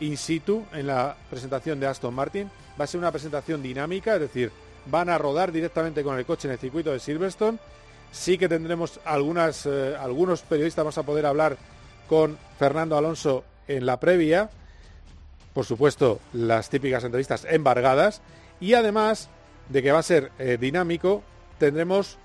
in 0.00 0.16
situ 0.16 0.64
en 0.72 0.86
la 0.86 1.16
presentación 1.28 1.78
de 1.80 1.86
Aston 1.86 2.14
Martin. 2.14 2.50
Va 2.78 2.84
a 2.84 2.86
ser 2.86 2.98
una 2.98 3.12
presentación 3.12 3.62
dinámica, 3.62 4.14
es 4.14 4.20
decir, 4.20 4.50
van 4.86 5.08
a 5.08 5.18
rodar 5.18 5.52
directamente 5.52 6.02
con 6.02 6.18
el 6.18 6.24
coche 6.24 6.48
en 6.48 6.52
el 6.52 6.58
circuito 6.58 6.90
de 6.90 6.98
Silverstone. 6.98 7.58
Sí 8.12 8.38
que 8.38 8.48
tendremos 8.48 8.98
eh, 9.06 9.96
algunos 10.00 10.42
periodistas, 10.42 10.84
vamos 10.84 10.98
a 10.98 11.02
poder 11.02 11.26
hablar 11.26 11.56
con 12.08 12.38
Fernando 12.58 12.96
Alonso 12.96 13.44
en 13.68 13.86
la 13.86 14.00
previa. 14.00 14.50
Por 15.52 15.64
supuesto, 15.64 16.20
las 16.32 16.70
típicas 16.70 17.04
entrevistas 17.04 17.46
embargadas. 17.48 18.22
Y 18.60 18.74
además 18.74 19.28
de 19.68 19.82
que 19.82 19.92
va 19.92 20.00
a 20.00 20.02
ser 20.02 20.32
eh, 20.38 20.58
dinámico, 20.60 21.22
tendremos 21.58 22.18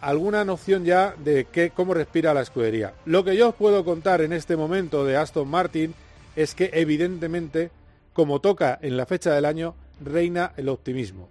alguna 0.00 0.44
noción 0.44 0.84
ya 0.84 1.14
de 1.22 1.46
qué, 1.46 1.70
cómo 1.70 1.94
respira 1.94 2.34
la 2.34 2.42
escudería. 2.42 2.94
Lo 3.04 3.24
que 3.24 3.36
yo 3.36 3.50
os 3.50 3.54
puedo 3.54 3.84
contar 3.84 4.20
en 4.22 4.32
este 4.32 4.56
momento 4.56 5.04
de 5.04 5.16
Aston 5.16 5.48
Martin 5.48 5.94
es 6.36 6.54
que 6.54 6.70
evidentemente, 6.72 7.70
como 8.12 8.40
toca 8.40 8.78
en 8.82 8.96
la 8.96 9.06
fecha 9.06 9.32
del 9.32 9.44
año, 9.44 9.74
reina 10.02 10.52
el 10.56 10.68
optimismo. 10.68 11.28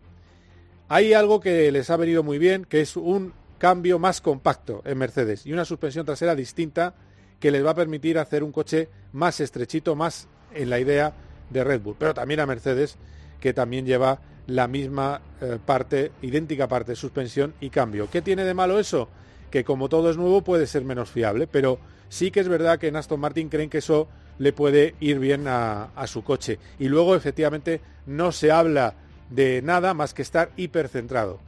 Hay 0.88 1.14
algo 1.14 1.40
que 1.40 1.72
les 1.72 1.90
ha 1.90 1.98
venido 1.98 2.24
muy 2.24 2.38
bien, 2.38 2.66
que 2.66 2.82
es 2.82 2.96
un 2.96 3.34
cambio 3.58 4.00
más 4.00 4.22
compacto 4.22 4.82
en 4.86 4.98
Mercedes 4.98 5.46
y 5.46 5.54
una 5.54 5.66
suspensión 5.66 6.06
trasera 6.06 6.34
distinta 6.34 6.96
que 7.40 7.52
les 7.52 7.66
va 7.66 7.72
a 7.72 7.76
permitir 7.76 8.18
hacer 8.18 8.44
un 8.44 8.52
coche 8.52 8.90
más 9.14 9.40
estrechito, 9.40 9.96
más 9.96 10.28
en 10.54 10.70
la 10.70 10.80
idea 10.80 11.14
de 11.50 11.64
Red 11.64 11.82
Bull. 11.82 11.96
Pero 11.98 12.14
también 12.14 12.40
a 12.40 12.46
Mercedes, 12.46 12.98
que 13.40 13.54
también 13.54 13.86
lleva 13.86 14.20
la 14.50 14.68
misma 14.68 15.22
eh, 15.42 15.58
parte, 15.64 16.12
idéntica 16.22 16.68
parte, 16.68 16.96
suspensión 16.96 17.54
y 17.62 17.70
cambio. 17.70 18.10
¿Qué 18.12 18.22
tiene 18.22 18.44
de 18.44 18.54
malo 18.54 18.80
eso? 18.80 19.10
Que 19.52 19.64
como 19.64 19.90
todo 19.90 20.10
es 20.10 20.18
nuevo 20.18 20.42
puede 20.42 20.68
ser 20.68 20.84
menos 20.84 21.10
fiable, 21.10 21.48
pero 21.48 21.80
sí 22.10 22.32
que 22.32 22.40
es 22.40 22.48
verdad 22.48 22.80
que 22.80 22.88
en 22.88 22.96
Aston 22.96 23.20
Martin 23.20 23.50
creen 23.50 23.70
que 23.70 23.80
eso 23.80 24.08
le 24.38 24.54
puede 24.54 24.96
ir 25.00 25.20
bien 25.20 25.48
a, 25.48 25.86
a 25.96 26.08
su 26.08 26.24
coche. 26.24 26.60
Y 26.80 26.88
luego 26.88 27.16
efectivamente 27.16 27.82
no 28.06 28.32
se 28.32 28.52
habla 28.52 28.96
de 29.30 29.62
nada 29.62 29.94
más 29.94 30.14
que 30.14 30.22
estar 30.22 30.52
hipercentrado. 30.58 31.40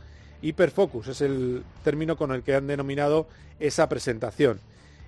Hiperfocus 0.41 1.07
es 1.07 1.21
el 1.21 1.63
término 1.83 2.15
con 2.17 2.31
el 2.31 2.43
que 2.43 2.55
han 2.55 2.67
denominado 2.67 3.27
esa 3.59 3.87
presentación. 3.89 4.59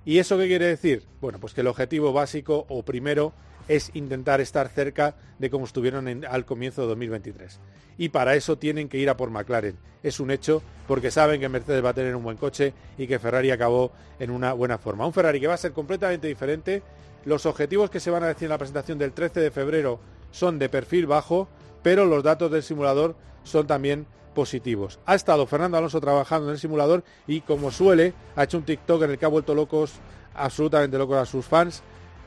¿Y 0.06 0.20
eso 0.20 0.38
qué 0.38 0.48
quiere 0.48 0.68
decir? 0.68 1.04
Bueno, 1.22 1.40
pues 1.40 1.54
que 1.54 1.62
el 1.62 1.68
objetivo 1.68 2.14
básico 2.14 2.66
o 2.70 2.84
primero 2.84 3.34
es 3.68 3.92
intentar 3.94 4.42
estar 4.42 4.68
cerca 4.70 5.16
de 5.40 5.50
como 5.50 5.66
estuvieron 5.66 6.26
al 6.26 6.46
comienzo 6.46 6.82
de 6.82 6.88
2023. 6.88 7.60
Y 7.98 8.10
para 8.10 8.36
eso 8.36 8.58
tienen 8.58 8.90
que 8.90 8.98
ir 8.98 9.10
a 9.10 9.18
por 9.18 9.30
McLaren. 9.30 9.78
Es 10.02 10.20
un 10.20 10.32
hecho 10.32 10.62
porque 10.88 11.12
saben 11.12 11.40
que 11.40 11.50
Mercedes 11.50 11.84
va 11.84 11.90
a 11.90 11.94
tener 11.94 12.16
un 12.16 12.24
buen 12.24 12.38
coche 12.38 12.74
y 12.98 13.08
que 13.08 13.20
Ferrari 13.20 13.52
acabó 13.52 13.92
en 14.20 14.32
una 14.32 14.54
buena 14.54 14.78
forma. 14.78 15.06
Un 15.06 15.14
Ferrari 15.14 15.40
que 15.40 15.48
va 15.48 15.54
a 15.54 15.58
ser 15.58 15.74
completamente 15.74 16.28
diferente. 16.28 16.82
Los 17.26 17.46
objetivos 17.46 17.90
que 17.90 18.00
se 18.00 18.12
van 18.12 18.24
a 18.24 18.28
decir 18.28 18.46
en 18.46 18.50
la 18.50 18.58
presentación 18.58 18.98
del 18.98 19.14
13 19.14 19.40
de 19.40 19.52
febrero 19.52 20.00
son 20.32 20.60
de 20.60 20.70
perfil 20.70 21.06
bajo, 21.06 21.48
pero 21.84 22.06
los 22.06 22.24
datos 22.24 22.52
del 22.52 22.64
simulador 22.64 23.16
son 23.44 23.68
también 23.68 24.08
positivos. 24.34 25.00
Ha 25.06 25.16
estado 25.16 25.46
Fernando 25.46 25.78
Alonso 25.78 26.02
trabajando 26.02 26.48
en 26.48 26.54
el 26.54 26.60
simulador 26.60 27.04
y 27.28 27.42
como 27.42 27.72
suele 27.72 28.14
ha 28.36 28.44
hecho 28.44 28.58
un 28.58 28.66
TikTok 28.66 29.04
en 29.04 29.12
el 29.12 29.18
que 29.20 29.26
ha 29.26 29.30
vuelto 29.30 29.54
locos, 29.54 29.94
absolutamente 30.34 30.98
locos 30.98 31.18
a 31.18 31.26
sus 31.26 31.46
fans 31.46 31.84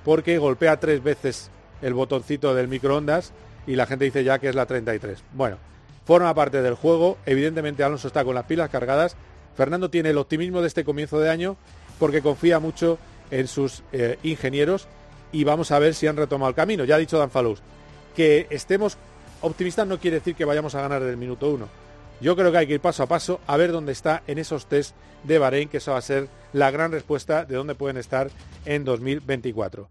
porque 0.06 0.38
golpea 0.38 0.78
tres 0.78 1.02
veces 1.02 1.50
el 1.82 1.92
botoncito 1.92 2.54
del 2.54 2.68
microondas 2.68 3.32
y 3.66 3.75
la 3.75 3.86
gente 3.86 4.04
dice 4.04 4.22
ya 4.22 4.38
que 4.38 4.48
es 4.48 4.54
la 4.54 4.64
33. 4.64 5.18
Bueno, 5.32 5.58
forma 6.04 6.32
parte 6.32 6.62
del 6.62 6.75
juego, 6.75 7.18
evidentemente 7.26 7.82
Alonso 7.82 8.06
está 8.06 8.25
con 8.25 8.36
las 8.36 8.44
pilas 8.44 8.70
cargadas, 8.70 9.16
Fernando 9.56 9.90
tiene 9.90 10.10
el 10.10 10.18
optimismo 10.18 10.60
de 10.60 10.68
este 10.68 10.84
comienzo 10.84 11.18
de 11.18 11.28
año 11.28 11.56
porque 11.98 12.22
confía 12.22 12.60
mucho 12.60 13.00
en 13.32 13.48
sus 13.48 13.82
eh, 13.90 14.16
ingenieros 14.22 14.86
y 15.32 15.42
vamos 15.42 15.72
a 15.72 15.80
ver 15.80 15.92
si 15.92 16.06
han 16.06 16.16
retomado 16.16 16.50
el 16.50 16.54
camino. 16.54 16.84
Ya 16.84 16.94
ha 16.94 16.98
dicho 16.98 17.18
Dan 17.18 17.32
Falous, 17.32 17.60
que 18.14 18.46
estemos 18.50 18.98
optimistas 19.40 19.88
no 19.88 19.98
quiere 19.98 20.18
decir 20.18 20.36
que 20.36 20.44
vayamos 20.44 20.76
a 20.76 20.82
ganar 20.82 21.02
del 21.02 21.16
minuto 21.16 21.50
uno. 21.50 21.68
Yo 22.20 22.35
creo 22.35 22.50
que 22.50 22.58
hay 22.58 22.66
que 22.66 22.75
ir 22.75 22.80
paso 22.80 23.02
a 23.02 23.06
paso 23.06 23.40
a 23.46 23.56
ver 23.56 23.73
dónde 23.73 23.92
está 23.92 24.23
en 24.26 24.38
esos 24.38 24.66
test 24.66 24.94
de 25.25 25.38
Bahrein, 25.38 25.68
que 25.68 25.78
eso 25.78 25.92
va 25.92 25.99
a 25.99 26.02
ser 26.02 26.28
la 26.52 26.70
gran 26.70 26.92
respuesta 26.92 27.44
de 27.44 27.56
dónde 27.56 27.75
pueden 27.75 27.99
estar 27.99 28.30
en 28.64 28.85
2024. 28.85 29.88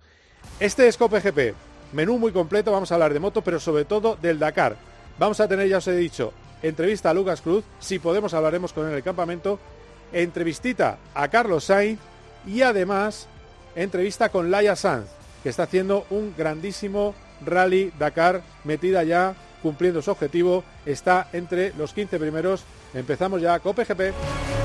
Este 0.60 0.88
es 0.88 0.98
Cope 0.98 1.20
GP, 1.20 1.54
menú 1.94 2.18
muy 2.18 2.32
completo, 2.32 2.72
vamos 2.72 2.92
a 2.92 2.96
hablar 2.96 3.14
de 3.14 3.20
moto, 3.20 3.42
pero 3.42 3.60
sobre 3.60 3.86
todo 3.86 4.18
del 4.22 4.40
Dakar. 4.40 4.76
Vamos 5.20 5.40
a 5.40 5.48
tener, 5.48 5.68
ya 5.68 5.78
os 5.78 5.88
he 5.88 5.96
dicho, 5.96 6.34
entrevista 6.64 7.12
a 7.12 7.14
Lucas 7.14 7.42
Cruz, 7.42 7.64
si 7.80 8.00
podemos 8.00 8.34
hablaremos 8.34 8.74
con 8.74 8.86
él 8.86 8.92
en 8.92 8.98
el 8.98 9.04
campamento, 9.04 9.60
entrevistita 10.12 10.98
a 11.14 11.28
Carlos 11.28 11.66
Sainz 11.66 12.00
y 12.48 12.62
además 12.62 13.28
entrevista 13.76 14.30
con 14.30 14.50
Laia 14.50 14.76
Sanz, 14.76 15.08
que 15.44 15.50
está 15.50 15.64
haciendo 15.64 16.06
un 16.10 16.34
grandísimo 16.36 17.14
rally 17.46 17.92
Dakar, 18.00 18.42
metida 18.64 19.04
ya 19.04 19.36
cumpliendo 19.66 20.00
su 20.04 20.12
objetivo, 20.12 20.64
está 20.86 21.28
entre 21.34 21.74
los 21.76 21.92
15 21.92 22.20
primeros. 22.20 22.64
Empezamos 22.94 23.42
ya 23.42 23.58
Cope 23.58 23.84
GP. 23.84 24.65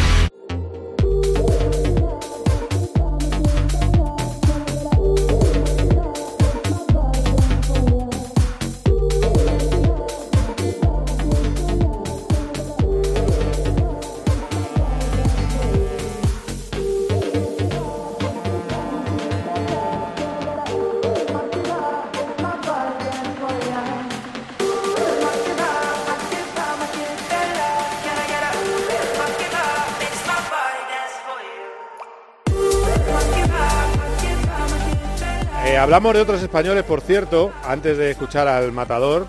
hablamos 35.81 36.13
de 36.13 36.21
otros 36.21 36.41
españoles, 36.41 36.83
por 36.83 37.01
cierto, 37.01 37.51
antes 37.63 37.97
de 37.97 38.11
escuchar 38.11 38.47
al 38.47 38.71
matador, 38.71 39.25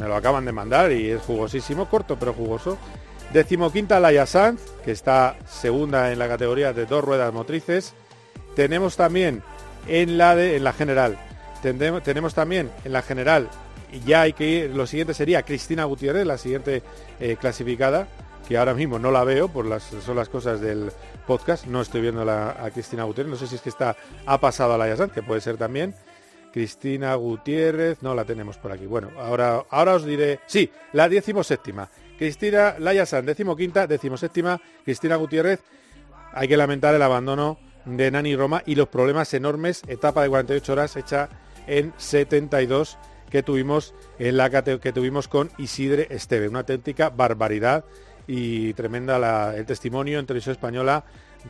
me 0.00 0.06
lo 0.06 0.14
acaban 0.14 0.44
de 0.44 0.52
mandar 0.52 0.92
y 0.92 1.10
es 1.10 1.22
jugosísimo, 1.22 1.88
corto 1.88 2.16
pero 2.18 2.32
jugoso. 2.32 2.76
Decimoquinta 3.32 3.98
Laia 3.98 4.26
Sanz, 4.26 4.60
que 4.84 4.92
está 4.92 5.36
segunda 5.48 6.12
en 6.12 6.18
la 6.18 6.28
categoría 6.28 6.72
de 6.72 6.86
dos 6.86 7.02
ruedas 7.04 7.32
motrices. 7.32 7.94
Tenemos 8.54 8.96
también 8.96 9.42
en 9.88 10.18
la 10.18 10.36
de 10.36 10.56
en 10.56 10.64
la 10.64 10.72
general. 10.72 11.18
Tendem- 11.62 12.02
tenemos 12.02 12.34
también 12.34 12.70
en 12.84 12.92
la 12.92 13.02
general, 13.02 13.48
y 13.92 14.00
ya 14.00 14.22
hay 14.22 14.32
que 14.32 14.46
ir, 14.46 14.70
lo 14.70 14.86
siguiente 14.86 15.14
sería 15.14 15.42
Cristina 15.42 15.84
Gutiérrez, 15.84 16.26
la 16.26 16.38
siguiente 16.38 16.82
eh, 17.18 17.36
clasificada, 17.40 18.06
que 18.46 18.58
ahora 18.58 18.74
mismo 18.74 18.98
no 18.98 19.10
la 19.10 19.24
veo, 19.24 19.48
por 19.48 19.64
las, 19.66 19.82
son 20.04 20.16
las 20.16 20.28
cosas 20.28 20.60
del 20.60 20.90
podcast, 21.26 21.66
no 21.66 21.80
estoy 21.82 22.00
viendo 22.00 22.24
la- 22.24 22.50
a 22.64 22.70
Cristina 22.70 23.04
Gutiérrez, 23.04 23.30
no 23.32 23.36
sé 23.38 23.46
si 23.46 23.56
es 23.56 23.60
que 23.60 23.68
está, 23.68 23.96
ha 24.24 24.40
pasado 24.40 24.74
a 24.74 24.78
la 24.78 24.88
Yasan, 24.88 25.10
que 25.10 25.22
puede 25.22 25.40
ser 25.40 25.56
también. 25.56 25.94
Cristina 26.52 27.14
Gutiérrez, 27.16 28.02
no 28.02 28.14
la 28.14 28.24
tenemos 28.24 28.56
por 28.56 28.72
aquí. 28.72 28.86
Bueno, 28.86 29.10
ahora, 29.18 29.64
ahora 29.70 29.94
os 29.94 30.04
diré, 30.06 30.40
sí, 30.46 30.70
la 30.92 31.08
decimoséptima. 31.08 31.90
Cristina 32.16 32.76
Layasan, 32.78 33.26
decimoquinta, 33.26 33.86
decimoséptima, 33.86 34.58
Cristina 34.84 35.16
Gutiérrez. 35.16 35.60
Hay 36.32 36.48
que 36.48 36.56
lamentar 36.56 36.94
el 36.94 37.02
abandono 37.02 37.58
de 37.84 38.10
Nani 38.10 38.34
Roma 38.36 38.62
y 38.64 38.74
los 38.74 38.88
problemas 38.88 39.34
enormes, 39.34 39.82
etapa 39.86 40.22
de 40.22 40.30
48 40.30 40.72
horas 40.72 40.96
hecha 40.96 41.28
en 41.66 41.92
72 41.98 42.96
que 43.30 43.42
tuvimos 43.42 43.94
en 44.18 44.36
la 44.38 44.48
que 44.50 44.92
tuvimos 44.92 45.28
con 45.28 45.50
Isidre 45.58 46.06
Esteve, 46.10 46.48
una 46.48 46.60
auténtica 46.60 47.10
barbaridad 47.10 47.84
y 48.26 48.72
tremenda 48.74 49.18
la- 49.18 49.54
el 49.56 49.66
testimonio 49.66 50.18
en 50.18 50.26
televisión 50.26 50.52
española 50.52 51.04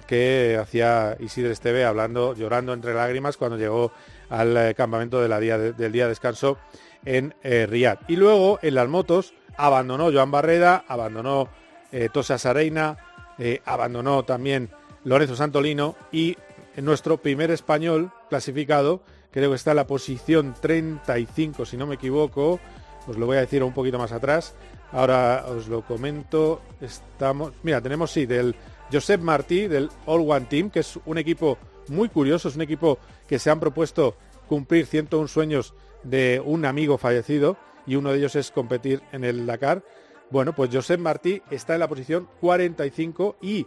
que 0.06 0.59
hacía 0.61 1.16
Isidre 1.21 1.52
Esteve 1.52 1.85
hablando, 1.85 2.35
llorando 2.35 2.73
entre 2.73 2.92
lágrimas 2.95 3.37
cuando 3.37 3.56
llegó 3.56 3.92
al 4.28 4.56
eh, 4.56 4.75
campamento 4.75 5.21
de 5.23 5.28
la 5.28 5.40
día 5.40 5.56
de- 5.59 5.73
del 5.73 5.92
día 5.92 6.04
de 6.04 6.11
descanso 6.11 6.59
en 7.04 7.35
eh. 7.42 7.99
Y 8.09 8.16
luego 8.16 8.59
en 8.62 8.75
las 8.75 8.88
motos 8.88 9.33
abandonó 9.56 10.12
Joan 10.12 10.30
Barreda, 10.30 10.85
abandonó 10.87 11.49
eh, 11.92 12.09
Tosa 12.12 12.37
eh, 13.38 13.62
abandonó 13.64 14.25
también 14.25 14.71
Lorenzo 15.04 15.37
Santolino 15.37 15.95
y 16.12 16.37
nuestro 16.76 17.16
primer 17.18 17.50
español 17.50 18.11
clasificado, 18.28 19.00
creo 19.30 19.50
que 19.50 19.56
está 19.56 19.71
en 19.71 19.76
la 19.76 19.87
posición 19.87 20.54
35, 20.61 21.64
si 21.64 21.76
no 21.78 21.87
me 21.87 21.95
equivoco, 21.95 22.61
os 23.06 23.16
lo 23.16 23.25
voy 23.25 23.37
a 23.38 23.40
decir 23.40 23.62
un 23.62 23.73
poquito 23.73 23.99
más 23.99 24.12
atrás, 24.12 24.54
ahora 24.92 25.44
os 25.48 25.68
lo 25.68 25.82
comento, 25.82 26.62
estamos, 26.80 27.52
mira, 27.62 27.80
tenemos 27.80 28.10
sí, 28.10 28.26
del 28.26 28.54
Josep 28.92 29.20
Martí, 29.20 29.66
del 29.66 29.90
All 30.06 30.28
One 30.28 30.46
Team, 30.46 30.70
que 30.70 30.80
es 30.80 30.98
un 31.04 31.18
equipo 31.18 31.58
muy 31.88 32.08
curioso, 32.08 32.48
es 32.48 32.56
un 32.56 32.62
equipo 32.62 32.98
que 33.26 33.38
se 33.38 33.50
han 33.50 33.60
propuesto 33.60 34.16
cumplir 34.48 34.86
101 34.86 35.28
sueños 35.28 35.74
de 36.02 36.40
un 36.44 36.64
amigo 36.64 36.98
fallecido 36.98 37.56
y 37.86 37.96
uno 37.96 38.12
de 38.12 38.18
ellos 38.18 38.36
es 38.36 38.50
competir 38.50 39.02
en 39.12 39.24
el 39.24 39.46
Dakar. 39.46 39.82
Bueno, 40.30 40.54
pues 40.54 40.70
Josep 40.72 41.00
Martí 41.00 41.42
está 41.50 41.74
en 41.74 41.80
la 41.80 41.88
posición 41.88 42.28
45 42.40 43.36
y 43.40 43.66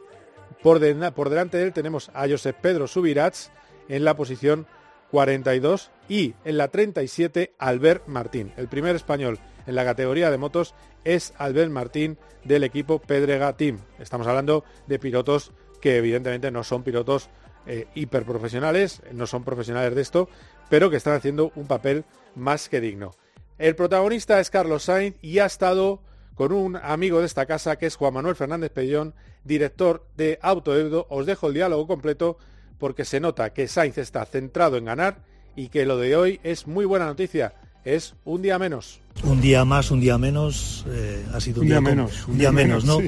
por, 0.61 0.79
por 1.13 1.29
delante 1.29 1.57
de 1.57 1.63
él 1.63 1.73
tenemos 1.73 2.09
a 2.13 2.27
Josep 2.27 2.55
Pedro 2.57 2.87
Subirats 2.87 3.51
en 3.87 4.03
la 4.03 4.15
posición 4.15 4.67
42 5.11 5.91
y 6.07 6.35
en 6.45 6.57
la 6.57 6.67
37 6.67 7.53
Albert 7.57 8.07
Martín. 8.07 8.53
El 8.57 8.67
primer 8.67 8.95
español 8.95 9.39
en 9.65 9.75
la 9.75 9.85
categoría 9.85 10.31
de 10.31 10.37
motos 10.37 10.75
es 11.03 11.33
Albert 11.37 11.71
Martín 11.71 12.17
del 12.43 12.63
equipo 12.63 12.99
Pedrega 12.99 13.55
Team. 13.55 13.79
Estamos 13.99 14.27
hablando 14.27 14.63
de 14.87 14.99
pilotos 14.99 15.51
que 15.81 15.97
evidentemente 15.97 16.51
no 16.51 16.63
son 16.63 16.83
pilotos 16.83 17.29
eh, 17.65 17.87
hiperprofesionales, 17.95 19.01
no 19.11 19.27
son 19.27 19.43
profesionales 19.43 19.95
de 19.95 20.01
esto, 20.01 20.29
pero 20.69 20.89
que 20.89 20.97
están 20.97 21.13
haciendo 21.13 21.51
un 21.55 21.67
papel 21.67 22.05
más 22.35 22.69
que 22.69 22.81
digno. 22.81 23.11
El 23.57 23.75
protagonista 23.75 24.39
es 24.39 24.49
Carlos 24.49 24.83
Sainz 24.83 25.17
y 25.21 25.39
ha 25.39 25.45
estado 25.45 26.01
con 26.35 26.53
un 26.53 26.77
amigo 26.77 27.19
de 27.19 27.25
esta 27.25 27.45
casa 27.45 27.77
que 27.77 27.85
es 27.85 27.97
Juan 27.97 28.13
Manuel 28.13 28.35
Fernández 28.35 28.71
Pellón, 28.71 29.13
director 29.43 30.05
de 30.15 30.39
Autoebdo. 30.41 31.05
Os 31.09 31.25
dejo 31.25 31.47
el 31.47 31.53
diálogo 31.53 31.85
completo 31.85 32.37
porque 32.77 33.03
se 33.03 33.19
nota 33.19 33.53
que 33.53 33.67
Sainz 33.67 33.97
está 33.97 34.25
centrado 34.25 34.77
en 34.77 34.85
ganar 34.85 35.17
y 35.55 35.67
que 35.67 35.85
lo 35.85 35.97
de 35.97 36.15
hoy 36.15 36.39
es 36.43 36.67
muy 36.67 36.85
buena 36.85 37.05
noticia. 37.05 37.53
Es 37.85 38.13
un 38.25 38.41
día 38.41 38.59
menos. 38.59 38.99
Un 39.23 39.41
día 39.41 39.65
más, 39.65 39.91
un 39.91 39.99
día 39.99 40.17
menos. 40.17 40.85
Eh, 40.87 41.25
ha 41.33 41.39
sido 41.39 41.61
un, 41.61 41.67
día, 41.67 41.81
menos. 41.81 42.27
Un 42.27 42.37
día, 42.37 42.51
menos, 42.51 42.85
¿no? 42.85 42.99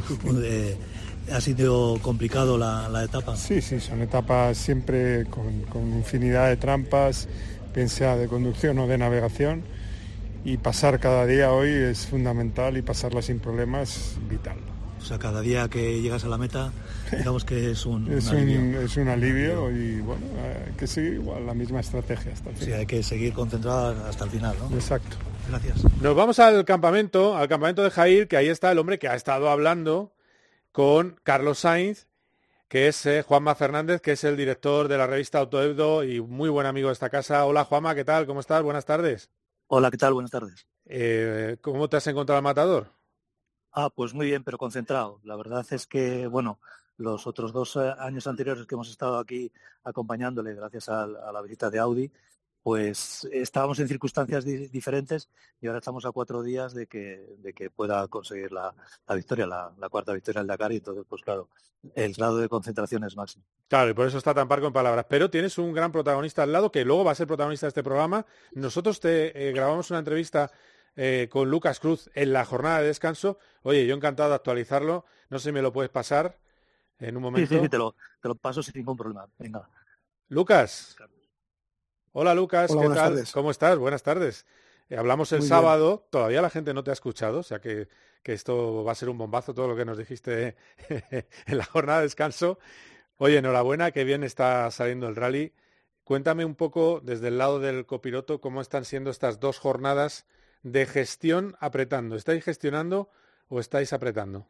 Eh, 0.43 0.77
ha 1.31 1.41
sido 1.41 1.99
complicado 2.01 2.57
la, 2.57 3.03
etapa. 3.03 3.35
Sí, 3.35 3.61
sí, 3.61 3.79
son 3.79 4.01
etapas 4.01 4.57
siempre 4.57 5.25
con, 5.25 5.61
con 5.63 5.93
infinidad 5.93 6.49
de 6.49 6.57
trampas, 6.57 7.27
sea 7.87 8.15
de 8.15 8.27
conducción 8.27 8.79
o 8.79 8.87
de 8.87 8.97
navegación. 8.97 9.63
Y 10.43 10.57
pasar 10.57 10.99
cada 10.99 11.25
día 11.25 11.51
hoy 11.51 11.69
es 11.69 12.07
fundamental 12.07 12.75
y 12.77 12.81
pasarla 12.81 13.21
sin 13.21 13.39
problemas 13.39 14.15
vital. 14.29 14.57
O 15.01 15.05
sea, 15.05 15.17
cada 15.17 15.41
día 15.41 15.67
que 15.67 16.01
llegas 16.01 16.23
a 16.25 16.27
la 16.27 16.37
meta, 16.37 16.71
digamos 17.11 17.43
que 17.43 17.71
es 17.71 17.85
un, 17.85 18.11
es 18.11 18.29
un, 18.29 18.37
alivio. 18.37 18.81
Es 18.81 18.97
un 18.97 19.07
alivio 19.07 19.71
y 19.71 19.99
bueno, 20.01 20.25
hay 20.67 20.73
que 20.73 20.87
seguir 20.87 21.13
igual 21.13 21.45
la 21.45 21.53
misma 21.53 21.79
estrategia 21.79 22.33
hasta 22.33 22.49
el 22.49 22.55
final. 22.55 22.73
Sí, 22.73 22.79
hay 22.79 22.85
que 22.85 23.03
seguir 23.03 23.33
concentrado 23.33 24.05
hasta 24.05 24.25
el 24.25 24.29
final, 24.29 24.55
¿no? 24.59 24.75
Exacto. 24.75 25.17
Gracias. 25.49 25.83
Nos 26.01 26.15
vamos 26.15 26.39
al 26.39 26.63
campamento, 26.65 27.35
al 27.35 27.47
campamento 27.47 27.83
de 27.83 27.89
Jair, 27.89 28.27
que 28.27 28.37
ahí 28.37 28.47
está 28.47 28.71
el 28.71 28.77
hombre 28.77 28.99
que 28.99 29.07
ha 29.07 29.15
estado 29.15 29.49
hablando 29.49 30.13
con 30.71 31.19
Carlos 31.23 31.59
Sainz, 31.59 32.07
que 32.67 32.87
es 32.87 33.05
eh, 33.05 33.23
Juanma 33.23 33.55
Fernández, 33.55 34.01
que 34.01 34.13
es 34.13 34.23
el 34.23 34.37
director 34.37 34.87
de 34.87 34.97
la 34.97 35.07
revista 35.07 35.39
Autoebdo 35.39 36.03
y 36.03 36.21
muy 36.21 36.49
buen 36.49 36.67
amigo 36.67 36.87
de 36.87 36.93
esta 36.93 37.09
casa. 37.09 37.43
Hola 37.45 37.65
Juanma, 37.65 37.95
¿qué 37.95 38.05
tal? 38.05 38.25
¿Cómo 38.25 38.39
estás? 38.39 38.61
Buenas 38.63 38.85
tardes. 38.85 39.29
Hola, 39.67 39.89
¿qué 39.89 39.97
tal? 39.97 40.13
Buenas 40.13 40.31
tardes. 40.31 40.67
Eh, 40.85 41.57
¿Cómo 41.61 41.89
te 41.89 41.97
has 41.97 42.07
encontrado 42.07 42.37
al 42.37 42.43
matador? 42.43 43.00
Ah, 43.71 43.89
pues 43.89 44.13
muy 44.13 44.27
bien, 44.27 44.43
pero 44.43 44.57
concentrado. 44.57 45.19
La 45.23 45.35
verdad 45.35 45.65
es 45.71 45.87
que, 45.87 46.27
bueno, 46.27 46.59
los 46.97 47.25
otros 47.25 47.53
dos 47.53 47.75
eh, 47.77 47.93
años 47.99 48.27
anteriores 48.27 48.65
que 48.65 48.75
hemos 48.75 48.89
estado 48.89 49.17
aquí 49.17 49.51
acompañándole 49.83 50.53
gracias 50.53 50.89
a, 50.89 51.07
la 51.07 51.41
visita 51.41 51.69
de 51.69 51.79
Audi, 51.79 52.11
pues 52.63 53.27
estábamos 53.31 53.79
en 53.79 53.87
circunstancias 53.87 54.45
diferentes 54.45 55.29
y 55.59 55.67
ahora 55.67 55.79
estamos 55.79 56.05
a 56.05 56.11
cuatro 56.11 56.43
días 56.43 56.75
de 56.75 56.85
que, 56.85 57.35
de 57.39 57.53
que 57.53 57.71
pueda 57.71 58.07
conseguir 58.07 58.51
la, 58.51 58.75
victoria, 59.15 59.47
la, 59.47 59.89
cuarta 59.89 60.13
victoria 60.13 60.41
del 60.41 60.47
Dakar 60.47 60.71
y 60.71 60.75
entonces, 60.75 61.03
pues 61.09 61.23
claro, 61.23 61.49
el 61.95 62.13
grado 62.13 62.37
de 62.37 62.47
concentración 62.49 63.03
es 63.03 63.15
máximo. 63.15 63.43
Claro, 63.67 63.89
y 63.89 63.93
por 63.95 64.05
eso 64.05 64.19
está 64.19 64.35
tan 64.35 64.47
parco 64.47 64.67
en 64.67 64.73
palabras. 64.73 65.07
Pero 65.09 65.31
tienes 65.31 65.57
un 65.57 65.73
gran 65.73 65.91
protagonista 65.91 66.43
al 66.43 66.51
lado 66.51 66.71
que 66.71 66.85
luego 66.85 67.03
va 67.03 67.13
a 67.13 67.15
ser 67.15 67.25
protagonista 67.25 67.65
de 67.65 67.69
este 67.69 67.83
programa. 67.83 68.27
Nosotros 68.51 68.99
te 68.99 69.49
eh, 69.49 69.51
grabamos 69.53 69.89
una 69.89 69.99
entrevista 69.99 70.51
eh, 70.95 71.29
con 71.31 71.49
Lucas 71.49 71.79
Cruz 71.79 72.09
en 72.13 72.33
la 72.33 72.45
jornada 72.45 72.81
de 72.81 72.87
descanso. 72.87 73.39
Oye, 73.63 73.85
yo 73.85 73.95
encantado 73.95 74.29
de 74.29 74.35
actualizarlo. 74.35 75.05
No 75.29 75.39
sé 75.39 75.49
si 75.49 75.51
me 75.51 75.61
lo 75.61 75.71
puedes 75.71 75.89
pasar 75.89 76.37
en 76.99 77.15
un 77.17 77.23
momento. 77.23 77.53
Sí, 77.53 77.59
sí, 77.59 77.69
te, 77.69 77.77
lo, 77.77 77.95
te 78.21 78.27
lo 78.27 78.35
paso 78.35 78.61
sin 78.61 78.73
ningún 78.75 78.97
problema. 78.97 79.27
Venga. 79.37 79.69
Lucas. 80.27 80.95
Hola 82.13 82.35
Lucas, 82.35 82.71
¿qué 82.71 82.89
tal? 82.89 83.23
¿Cómo 83.33 83.51
estás? 83.51 83.77
Buenas 83.77 84.03
tardes. 84.03 84.45
Eh, 84.89 84.97
hablamos 84.97 85.31
el 85.31 85.43
sábado, 85.43 86.05
todavía 86.09 86.41
la 86.41 86.49
gente 86.49 86.73
no 86.73 86.83
te 86.83 86.89
ha 86.89 86.93
escuchado, 86.93 87.39
o 87.39 87.43
sea 87.43 87.61
que, 87.61 87.87
que, 88.21 88.33
esto 88.33 88.83
va 88.83 88.91
a 88.91 88.95
ser 88.95 89.07
un 89.07 89.17
bombazo 89.17 89.53
todo 89.53 89.69
lo 89.69 89.77
que 89.77 89.85
nos 89.85 89.97
dijiste 89.97 90.57
en 90.89 91.57
la 91.57 91.63
jornada 91.63 91.99
de 91.99 92.05
descanso. 92.05 92.59
Oye, 93.15 93.37
enhorabuena, 93.37 93.91
que 93.91 94.03
bien 94.03 94.25
está 94.25 94.69
saliendo 94.71 95.07
el 95.07 95.15
rally. 95.15 95.53
Cuéntame 96.03 96.43
un 96.43 96.55
poco 96.55 96.99
desde 97.01 97.29
el 97.29 97.37
lado 97.37 97.59
del 97.59 97.85
copiloto 97.85 98.41
cómo 98.41 98.59
están 98.59 98.83
siendo 98.83 99.09
estas 99.09 99.39
dos 99.39 99.57
jornadas 99.57 100.25
de 100.63 100.85
gestión 100.85 101.55
apretando. 101.59 102.15
¿Estáis 102.15 102.43
gestionando 102.43 103.09
o 103.49 103.59
estáis 103.59 103.93
apretando? 103.93 104.47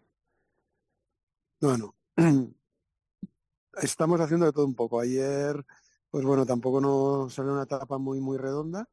Bueno, 1.60 1.96
estamos 3.82 4.20
haciendo 4.20 4.46
de 4.46 4.52
todo 4.52 4.66
un 4.66 4.76
poco. 4.76 5.00
Ayer, 5.00 5.66
pues 6.10 6.26
bueno, 6.26 6.46
tampoco 6.46 6.82
nos 6.82 7.34
salió 7.34 7.54
una 7.54 7.64
etapa 7.64 7.98
muy, 7.98 8.20
muy 8.20 8.38
redonda. 8.38 8.88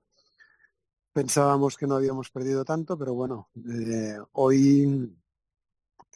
Pensábamos 1.12 1.76
que 1.76 1.86
no 1.86 1.96
habíamos 1.96 2.30
perdido 2.30 2.64
tanto, 2.64 2.96
pero 2.96 3.14
bueno, 3.14 3.48
eh, 3.56 4.18
hoy, 4.32 5.16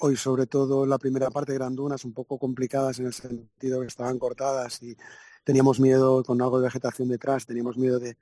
hoy 0.01 0.17
sobre 0.17 0.47
todo 0.47 0.87
la 0.87 0.99
primera 0.99 1.31
parte 1.31 1.55
eran 1.55 1.75
dunas 1.75 2.05
un 2.05 2.13
poco 2.13 2.39
complicadas 2.39 3.01
en 3.01 3.07
el 3.07 3.13
sentido 3.13 3.81
que 3.81 3.87
estaban 3.87 4.19
cortadas 4.19 4.81
y 4.83 4.97
teníamos 5.43 5.81
miedo 5.81 6.23
con 6.23 6.41
algo 6.41 6.61
de 6.61 6.67
vegetación 6.67 7.09
detrás, 7.09 7.47
teníamos 7.47 7.77
miedo 7.77 7.99
de, 7.99 8.17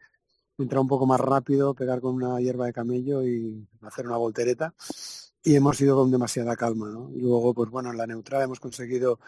entrar 0.62 0.80
un 0.80 0.88
poco 0.88 1.06
más 1.06 1.20
rápido, 1.20 1.74
pegar 1.74 2.00
con 2.00 2.14
una 2.14 2.40
hierba 2.40 2.66
de 2.66 2.72
camello 2.72 3.26
y 3.26 3.66
hacer 3.82 4.06
una 4.06 4.16
voltereta. 4.16 4.74
Y 5.42 5.54
hemos 5.56 5.80
ido 5.80 5.96
con 5.96 6.10
demasiada 6.10 6.56
calma, 6.56 6.88
¿no? 6.90 7.10
Y 7.14 7.20
luego, 7.20 7.54
pues 7.54 7.70
bueno, 7.70 7.90
en 7.90 7.96
la 7.96 8.06
neutral 8.06 8.42
hemos 8.42 8.60
conseguido 8.60 9.20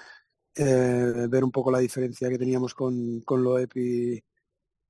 eh, 0.54 1.26
ver 1.28 1.44
un 1.44 1.50
poco 1.50 1.70
la 1.70 1.78
diferencia 1.78 2.28
que 2.28 2.38
teníamos 2.38 2.74
con, 2.74 3.20
con 3.22 3.42
Loep 3.42 3.76
y, 3.76 4.22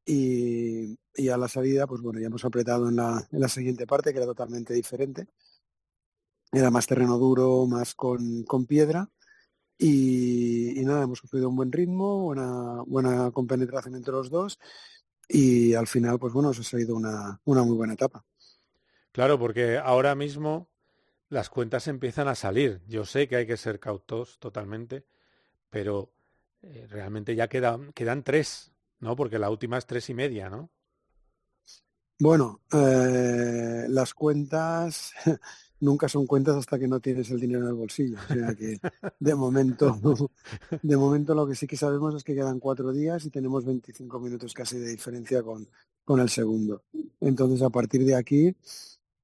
y, 0.04 1.28
a 1.28 1.36
la 1.36 1.48
salida, 1.48 1.86
pues 1.86 2.00
bueno, 2.02 2.18
ya 2.20 2.26
hemos 2.26 2.44
apretado 2.44 2.88
en 2.88 2.96
la, 2.96 3.28
en 3.30 3.40
la 3.40 3.48
siguiente 3.48 3.86
parte, 3.86 4.12
que 4.12 4.18
era 4.18 4.26
totalmente 4.26 4.74
diferente. 4.74 5.28
Era 6.50 6.70
más 6.70 6.86
terreno 6.86 7.18
duro, 7.18 7.66
más 7.66 7.94
con, 7.94 8.44
con 8.44 8.66
piedra. 8.66 9.08
Y, 9.78 10.80
y, 10.80 10.84
nada, 10.84 11.04
hemos 11.04 11.20
cogido 11.20 11.48
un 11.48 11.56
buen 11.56 11.72
ritmo, 11.72 12.24
buena, 12.24 12.82
buena 12.86 13.30
compenetración 13.30 13.94
entre 13.96 14.12
los 14.12 14.30
dos 14.30 14.58
y 15.28 15.74
al 15.74 15.86
final, 15.86 16.18
pues 16.18 16.32
bueno, 16.32 16.52
se 16.52 16.60
ha 16.60 16.64
salido 16.64 16.96
una, 16.96 17.40
una 17.44 17.62
muy 17.62 17.76
buena 17.76 17.94
etapa. 17.94 18.24
Claro, 19.12 19.38
porque 19.38 19.78
ahora 19.78 20.14
mismo 20.14 20.68
las 21.28 21.48
cuentas 21.48 21.88
empiezan 21.88 22.28
a 22.28 22.34
salir. 22.34 22.82
Yo 22.86 23.04
sé 23.04 23.28
que 23.28 23.36
hay 23.36 23.46
que 23.46 23.56
ser 23.56 23.80
cautos 23.80 24.38
totalmente, 24.38 25.06
pero 25.70 26.12
eh, 26.62 26.86
realmente 26.90 27.34
ya 27.34 27.48
quedan, 27.48 27.92
quedan 27.92 28.22
tres, 28.22 28.72
¿no? 29.00 29.16
Porque 29.16 29.38
la 29.38 29.50
última 29.50 29.78
es 29.78 29.86
tres 29.86 30.10
y 30.10 30.14
media, 30.14 30.50
¿no? 30.50 30.70
Bueno, 32.18 32.60
eh, 32.72 33.86
las 33.88 34.14
cuentas 34.14 35.12
nunca 35.82 36.08
son 36.08 36.26
cuentas 36.26 36.56
hasta 36.56 36.78
que 36.78 36.86
no 36.86 37.00
tienes 37.00 37.30
el 37.30 37.40
dinero 37.40 37.64
en 37.64 37.68
el 37.68 37.74
bolsillo. 37.74 38.16
O 38.16 38.32
sea 38.32 38.54
que 38.54 38.78
de 39.20 39.34
momento, 39.34 39.98
de 40.82 40.96
momento 40.96 41.34
lo 41.34 41.46
que 41.46 41.54
sí 41.54 41.66
que 41.66 41.76
sabemos 41.76 42.14
es 42.14 42.24
que 42.24 42.34
quedan 42.34 42.60
cuatro 42.60 42.92
días 42.92 43.24
y 43.26 43.30
tenemos 43.30 43.64
25 43.64 44.20
minutos 44.20 44.54
casi 44.54 44.78
de 44.78 44.88
diferencia 44.88 45.42
con, 45.42 45.68
con 46.04 46.20
el 46.20 46.30
segundo. 46.30 46.84
Entonces 47.20 47.62
a 47.62 47.70
partir 47.70 48.04
de 48.04 48.14
aquí, 48.14 48.56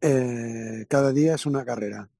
eh, 0.00 0.84
cada 0.88 1.12
día 1.12 1.34
es 1.34 1.46
una 1.46 1.64
carrera. 1.64 2.10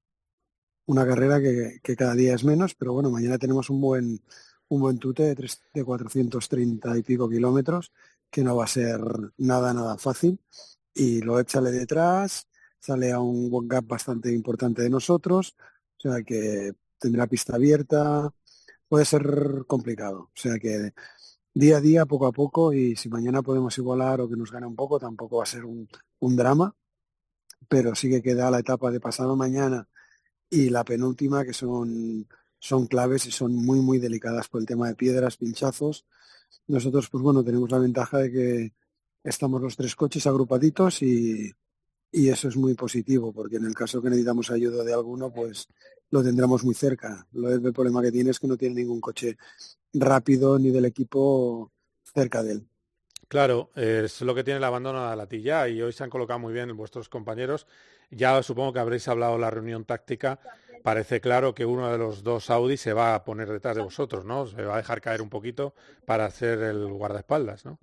Una 0.87 1.07
carrera 1.07 1.41
que, 1.41 1.81
que, 1.83 1.97
cada 1.97 2.15
día 2.15 2.35
es 2.35 2.45
menos, 2.45 2.75
pero 2.75 2.95
bueno, 2.95 3.11
mañana 3.11 3.37
tenemos 3.37 3.69
un 3.69 3.81
buen, 3.81 4.23
un 4.69 4.81
buen 4.81 4.99
tute 4.99 5.25
de, 5.25 5.35
tres, 5.35 5.61
de 5.75 5.85
430 5.85 6.97
y 6.97 7.03
pico 7.03 7.29
kilómetros, 7.29 7.93
que 8.31 8.43
no 8.43 8.57
va 8.57 8.65
a 8.65 8.69
ser 8.69 9.01
nada, 9.37 9.75
nada 9.75 9.99
fácil. 9.99 10.41
Y 10.95 11.21
lo 11.21 11.39
échale 11.39 11.71
detrás, 11.71 12.48
sale 12.81 13.13
a 13.13 13.21
un 13.21 13.69
gap 13.69 13.87
bastante 13.87 14.33
importante 14.33 14.83
de 14.83 14.91
nosotros, 14.91 15.57
o 15.99 16.01
sea 16.01 16.23
que 16.23 16.73
tendrá 16.99 17.27
pista 17.27 17.57
abierta, 17.57 18.33
puede 18.89 19.05
ser 19.05 19.65
complicado, 19.67 20.21
o 20.21 20.31
sea 20.35 20.59
que 20.59 20.93
día 21.55 21.79
a 21.79 21.81
día, 21.81 22.07
poco 22.07 22.27
a 22.27 22.33
poco, 22.33 22.73
y 22.73 22.97
si 22.97 23.09
mañana 23.09 23.43
podemos 23.43 23.77
igualar 23.79 24.21
o 24.21 24.29
que 24.29 24.37
nos 24.37 24.53
gane 24.53 24.67
un 24.67 24.77
poco, 24.77 24.99
tampoco 24.99 25.39
va 25.39 25.43
a 25.45 25.47
ser 25.47 25.65
un, 25.65 25.89
un 26.21 26.37
drama, 26.37 26.75
pero 27.69 27.95
sí 27.95 28.09
que 28.11 28.23
queda 28.23 28.51
la 28.51 28.61
etapa 28.61 28.91
de 28.91 29.01
pasado 29.01 29.37
mañana 29.37 29.89
y 30.51 30.71
la 30.71 30.85
penúltima 30.85 31.45
que 31.45 31.53
son, 31.53 32.29
son 32.59 32.87
claves 32.87 33.27
y 33.27 33.33
son 33.33 33.55
muy, 33.55 33.81
muy 33.81 33.99
delicadas 33.99 34.49
por 34.49 34.61
el 34.61 34.67
tema 34.67 34.89
de 34.89 34.95
piedras, 34.95 35.37
pinchazos. 35.37 36.07
Nosotros, 36.67 37.09
pues 37.11 37.23
bueno, 37.23 37.45
tenemos 37.45 37.71
la 37.71 37.79
ventaja 37.79 38.19
de 38.19 38.33
que 38.33 38.73
estamos 39.25 39.61
los 39.61 39.77
tres 39.77 39.95
coches 39.97 40.27
agrupaditos 40.27 41.03
y, 41.03 41.53
y 42.11 42.29
eso 42.29 42.49
es 42.49 42.57
muy 42.57 42.75
positivo 42.75 43.33
porque 43.33 43.57
en 43.57 43.65
el 43.65 43.75
caso 43.75 44.01
que 44.01 44.09
necesitamos 44.09 44.51
ayuda 44.51 44.85
de 44.85 44.95
alguno 44.95 45.33
pues 45.33 45.69
lo 46.11 46.23
tendremos 46.23 46.65
muy 46.65 46.75
cerca. 46.75 47.27
Lo, 47.33 47.53
el 47.53 47.73
problema 47.73 48.03
que 48.03 48.13
tiene 48.13 48.31
es 48.31 48.39
que 48.39 48.47
no 48.47 48.57
tiene 48.57 48.77
ningún 48.77 49.01
coche 49.01 49.37
rápido 49.93 50.59
ni 50.59 50.71
del 50.71 50.87
equipo 50.87 51.73
cerca 52.03 52.43
de 52.43 52.53
él. 52.53 52.69
Claro, 53.29 53.71
es 53.75 54.23
lo 54.23 54.35
que 54.35 54.43
tiene 54.43 54.57
el 54.57 54.65
abandono 54.65 55.03
de 55.03 55.09
la 55.09 55.17
latilla 55.17 55.69
y 55.69 55.83
hoy 55.83 55.93
se 55.93 56.03
han 56.03 56.09
colocado 56.09 56.39
muy 56.39 56.55
bien 56.55 56.75
vuestros 56.75 57.11
compañeros. 57.11 57.67
Ya 58.11 58.43
supongo 58.43 58.73
que 58.73 58.79
habréis 58.79 59.07
hablado 59.07 59.35
de 59.35 59.41
la 59.41 59.51
reunión 59.51 59.85
táctica. 59.85 60.41
Parece 60.83 61.21
claro 61.21 61.55
que 61.55 61.67
uno 61.67 61.91
de 61.91 61.99
los 61.99 62.23
dos 62.23 62.49
Audi 62.49 62.79
se 62.79 62.95
va 62.95 63.15
a 63.15 63.25
poner 63.25 63.51
detrás 63.51 63.77
de 63.77 63.83
vosotros, 63.83 64.25
¿no? 64.25 64.47
Se 64.47 64.63
va 64.63 64.75
a 64.75 64.79
dejar 64.79 65.03
caer 65.03 65.21
un 65.21 65.29
poquito 65.29 65.75
para 66.07 66.25
hacer 66.25 66.61
el 66.61 66.87
guardaespaldas, 66.87 67.67
¿no? 67.67 67.79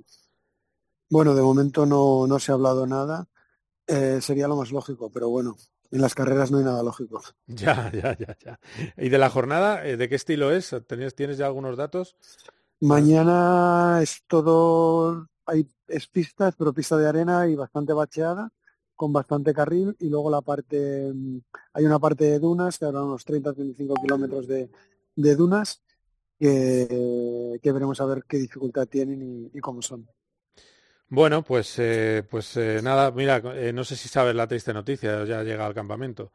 Bueno, 1.11 1.35
de 1.35 1.43
momento 1.43 1.85
no, 1.85 2.25
no 2.25 2.39
se 2.39 2.51
ha 2.51 2.55
hablado 2.55 2.87
nada. 2.87 3.27
Eh, 3.87 4.19
sería 4.21 4.47
lo 4.47 4.55
más 4.55 4.71
lógico, 4.71 5.11
pero 5.11 5.29
bueno, 5.29 5.55
en 5.91 6.01
las 6.01 6.15
carreras 6.15 6.51
no 6.51 6.57
hay 6.57 6.63
nada 6.63 6.83
lógico. 6.83 7.21
Ya, 7.47 7.91
ya, 7.91 8.17
ya, 8.17 8.37
ya. 8.43 8.59
¿Y 8.97 9.09
de 9.09 9.17
la 9.17 9.29
jornada, 9.29 9.85
eh, 9.87 9.97
de 9.97 10.09
qué 10.09 10.15
estilo 10.15 10.51
es? 10.51 10.75
¿Tienes, 10.87 11.15
¿Tienes 11.15 11.37
ya 11.37 11.45
algunos 11.45 11.77
datos? 11.77 12.15
Mañana 12.81 13.99
es 14.01 14.23
todo, 14.27 15.27
hay 15.45 15.67
es 15.87 16.07
pistas, 16.07 16.55
pero 16.57 16.73
pista 16.73 16.97
de 16.97 17.07
arena 17.07 17.47
y 17.47 17.55
bastante 17.55 17.93
bacheada, 17.93 18.49
con 18.95 19.13
bastante 19.13 19.53
carril, 19.53 19.95
y 19.99 20.09
luego 20.09 20.29
la 20.29 20.41
parte, 20.41 21.11
mm, 21.13 21.37
hay 21.73 21.85
una 21.85 21.99
parte 21.99 22.25
de 22.25 22.39
dunas, 22.39 22.77
que 22.77 22.85
habrá 22.85 23.03
unos 23.03 23.23
30-35 23.25 24.01
kilómetros 24.01 24.47
de, 24.47 24.69
de 25.15 25.35
dunas, 25.35 25.81
que, 26.39 27.59
que 27.61 27.71
veremos 27.71 28.01
a 28.01 28.05
ver 28.05 28.23
qué 28.27 28.37
dificultad 28.37 28.87
tienen 28.87 29.21
y, 29.53 29.57
y 29.57 29.61
cómo 29.61 29.81
son. 29.81 30.07
Bueno, 31.09 31.43
pues, 31.43 31.77
eh, 31.79 32.23
pues 32.29 32.57
eh, 32.57 32.79
nada, 32.83 33.11
mira, 33.11 33.37
eh, 33.55 33.71
no 33.73 33.83
sé 33.83 33.95
si 33.95 34.09
sabes 34.09 34.35
la 34.35 34.47
triste 34.47 34.73
noticia, 34.73 35.23
ya 35.25 35.43
llega 35.43 35.65
al 35.65 35.73
campamento, 35.73 36.31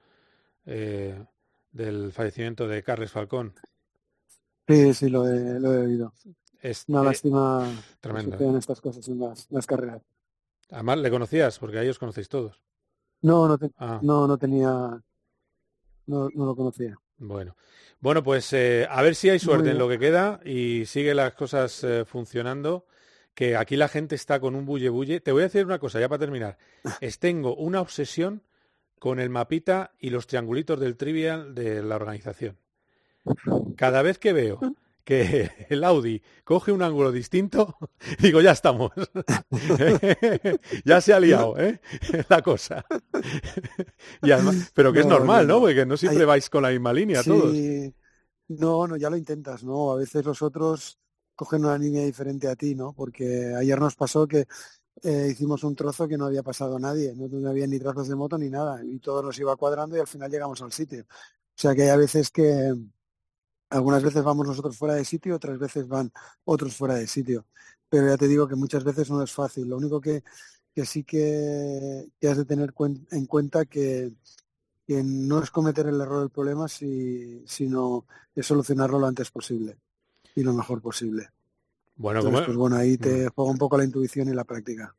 eh, 0.67 1.25
del 1.73 2.13
fallecimiento 2.13 2.69
de 2.69 2.83
Carles 2.83 3.13
Falcón. 3.13 3.55
Sí, 4.69 4.95
sí, 4.95 5.09
lo 5.11 5.27
he, 5.27 5.59
lo 5.61 5.75
he 5.75 5.79
oído. 5.87 6.13
Es 6.63 6.85
Una 6.89 7.01
eh, 7.01 7.05
lástima 7.07 7.67
que 8.01 8.01
tremendo. 8.01 8.37
sucedan 8.37 8.57
estas 8.57 8.81
cosas 8.81 9.09
en 9.09 9.19
las, 9.19 9.47
las 9.51 9.67
carreras. 9.67 10.03
Además, 10.71 10.99
le 10.99 11.11
conocías, 11.11 11.59
porque 11.59 11.79
ahí 11.79 11.89
os 11.89 11.99
conocéis 11.99 12.29
todos. 12.29 12.63
No, 13.23 13.49
no, 13.49 13.57
te- 13.59 13.71
Ah. 13.79 13.99
no, 14.03 14.27
no 14.27 14.37
tenía, 14.39 15.03
no, 16.07 16.29
no 16.35 16.45
lo 16.47 16.55
conocía. 16.57 16.99
Bueno, 17.19 17.55
bueno, 18.01 18.23
pues 18.23 18.51
eh, 18.55 18.87
a 18.91 19.03
ver 19.03 19.15
si 19.15 19.29
hay 19.29 19.39
suerte 19.39 19.71
en 19.71 19.79
lo 19.79 19.89
que 19.89 19.99
queda 19.99 20.41
y 20.45 20.87
sigue 20.87 21.15
las 21.15 21.35
cosas 21.35 21.87
funcionando. 22.07 22.87
Que 23.41 23.57
aquí 23.57 23.75
la 23.77 23.89
gente 23.89 24.17
está 24.17 24.39
con 24.39 24.55
un 24.55 24.67
bulle 24.67 24.91
bulle. 24.91 25.21
Te 25.21 25.33
voy 25.33 25.41
a 25.41 25.45
decir 25.45 25.65
una 25.65 25.79
cosa, 25.79 25.99
ya 25.99 26.11
para 26.11 26.19
terminar. 26.19 26.59
Es, 27.01 27.19
tengo 27.19 27.57
una 27.57 27.81
obsesión 27.81 28.43
con 28.99 29.19
el 29.19 29.31
mapita 29.31 29.93
y 29.99 30.11
los 30.11 30.27
triangulitos 30.27 30.79
del 30.79 30.99
trivial 30.99 31.55
de 31.55 31.83
la 31.83 31.97
organización. 31.97 32.59
Cada 33.79 34.03
vez 34.03 34.19
que 34.19 34.35
veo 34.35 34.61
que 35.05 35.51
el 35.71 35.85
Audi 35.85 36.21
coge 36.45 36.71
un 36.71 36.83
ángulo 36.83 37.13
distinto, 37.13 37.79
digo, 38.21 38.43
ya 38.43 38.51
estamos. 38.51 38.93
ya 40.85 41.01
se 41.01 41.15
ha 41.15 41.19
liado, 41.21 41.59
¿eh? 41.59 41.81
La 42.29 42.43
cosa. 42.43 42.85
Y 44.23 44.33
además- 44.33 44.71
pero 44.75 44.93
que 44.93 45.01
es 45.01 45.07
No, 45.07 45.13
normal, 45.15 45.47
no, 45.47 45.55
¿no? 45.55 45.61
no. 45.61 45.67
Porque 45.67 45.87
no 45.87 45.97
siempre 45.97 46.21
Hay- 46.21 46.27
vais 46.27 46.51
con 46.51 46.63
la 46.63 46.69
misma 46.69 46.93
línea 46.93 47.23
todos. 47.23 47.57
No, 48.49 48.87
no, 48.87 48.99
ya 48.99 49.09
lo 49.09 49.17
intentas, 49.17 49.65
¿no? 49.65 49.93
A 49.93 49.97
veces 49.97 50.27
los 50.27 50.43
otros 50.43 50.99
cogen 51.41 51.65
una 51.65 51.79
línea 51.79 52.05
diferente 52.05 52.49
a 52.49 52.57
ti, 52.57 52.75
¿no? 52.75 52.93
Porque 52.93 53.55
ayer 53.57 53.79
nos 53.81 53.97
pasó 53.97 54.27
que 54.29 54.47
eh, 55.05 55.29
hicimos 55.33 55.65
un 55.65 55.77
trozo 55.77 56.09
que 56.09 56.19
no 56.19 56.27
había 56.27 56.43
pasado 56.45 56.79
nadie, 56.79 57.15
no, 57.17 57.29
no 57.29 57.51
había 57.51 57.67
ni 57.69 57.79
trazos 57.81 58.09
de 58.09 58.17
moto 58.17 58.39
ni 58.39 58.51
nada, 58.51 58.85
y 58.85 58.99
todo 59.01 59.23
nos 59.23 59.39
iba 59.41 59.57
cuadrando 59.57 59.97
y 59.97 60.01
al 60.01 60.09
final 60.09 60.31
llegamos 60.31 60.63
al 60.63 60.73
sitio. 60.73 61.03
O 61.05 61.63
sea 61.63 61.75
que 61.75 61.83
hay 61.85 61.91
a 61.91 61.97
veces 61.97 62.31
que 62.31 62.75
algunas 63.71 64.03
veces 64.03 64.23
vamos 64.25 64.47
nosotros 64.47 64.77
fuera 64.77 64.95
de 64.95 65.05
sitio, 65.05 65.37
otras 65.37 65.59
veces 65.59 65.87
van 65.89 66.13
otros 66.45 66.75
fuera 66.77 66.95
de 66.95 67.07
sitio. 67.07 67.47
Pero 67.89 68.07
ya 68.09 68.17
te 68.17 68.29
digo 68.29 68.49
que 68.49 68.57
muchas 68.57 68.85
veces 68.85 69.11
no 69.11 69.23
es 69.23 69.33
fácil. 69.33 69.69
Lo 69.69 69.77
único 69.77 70.01
que, 70.01 70.23
que 70.75 70.85
sí 70.87 71.05
que, 71.05 72.09
que 72.21 72.29
has 72.29 72.37
de 72.39 72.45
tener 72.45 72.73
cuen- 72.75 73.07
en 73.13 73.27
cuenta 73.27 73.65
que, 73.67 74.13
que 74.87 75.03
no 75.05 75.43
es 75.43 75.51
cometer 75.51 75.87
el 75.89 76.01
error 76.01 76.21
del 76.21 76.31
problema, 76.31 76.69
si- 76.69 77.45
sino 77.47 78.07
es 78.35 78.47
solucionarlo 78.47 78.99
lo 78.99 79.07
antes 79.07 79.31
posible 79.31 79.79
y 80.35 80.43
lo 80.43 80.53
mejor 80.53 80.81
posible. 80.81 81.31
Bueno, 81.97 82.21
Entonces, 82.21 82.41
como, 82.41 82.47
pues 82.47 82.57
bueno, 82.57 82.77
ahí 82.77 82.97
te 82.97 83.29
juega 83.29 83.51
un 83.51 83.59
poco 83.59 83.77
la 83.77 83.85
intuición 83.85 84.29
y 84.29 84.33
la 84.35 84.45
práctica. 84.45 84.95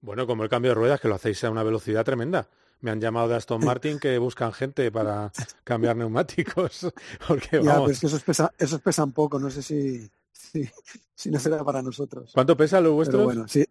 bueno, 0.00 0.26
como 0.26 0.42
el 0.42 0.48
cambio 0.50 0.70
de 0.72 0.74
ruedas, 0.74 1.00
que 1.00 1.08
lo 1.08 1.14
hacéis 1.14 1.42
a 1.44 1.50
una 1.50 1.62
velocidad 1.62 2.04
tremenda. 2.04 2.48
Me 2.80 2.90
han 2.90 3.00
llamado 3.00 3.28
de 3.28 3.36
Aston 3.36 3.64
Martin 3.64 3.98
que 3.98 4.18
buscan 4.18 4.52
gente 4.52 4.92
para 4.92 5.32
cambiar 5.64 5.96
neumáticos. 5.96 6.92
Porque 7.26 7.62
Ya, 7.62 7.72
vamos, 7.74 7.84
pero 7.84 7.92
es 7.92 8.00
que 8.00 8.06
esos, 8.08 8.22
pesa, 8.22 8.52
esos 8.58 8.80
pesan 8.82 9.12
poco, 9.12 9.38
no 9.38 9.48
sé 9.50 9.62
si, 9.62 10.10
si, 10.32 10.68
si 11.14 11.30
no 11.30 11.38
será 11.38 11.64
para 11.64 11.80
nosotros. 11.80 12.30
¿cuánto 12.34 12.56
pesan 12.56 12.84
los 12.84 12.92
vuestros? 12.92 13.16
Pero 13.20 13.24
bueno, 13.24 13.48
sí, 13.48 13.64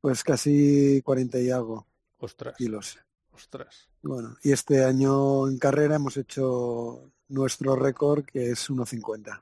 pues 0.00 0.22
casi 0.22 1.02
40 1.02 1.40
y 1.40 1.50
algo 1.50 1.86
Ostras, 2.18 2.54
kilos. 2.56 2.98
ostras. 3.32 3.88
Bueno, 4.02 4.36
y 4.44 4.52
este 4.52 4.84
año 4.84 5.48
en 5.48 5.58
carrera 5.58 5.96
hemos 5.96 6.16
hecho 6.16 7.10
nuestro 7.28 7.74
récord 7.74 8.24
que 8.26 8.50
es 8.50 8.70
1.50. 8.70 9.40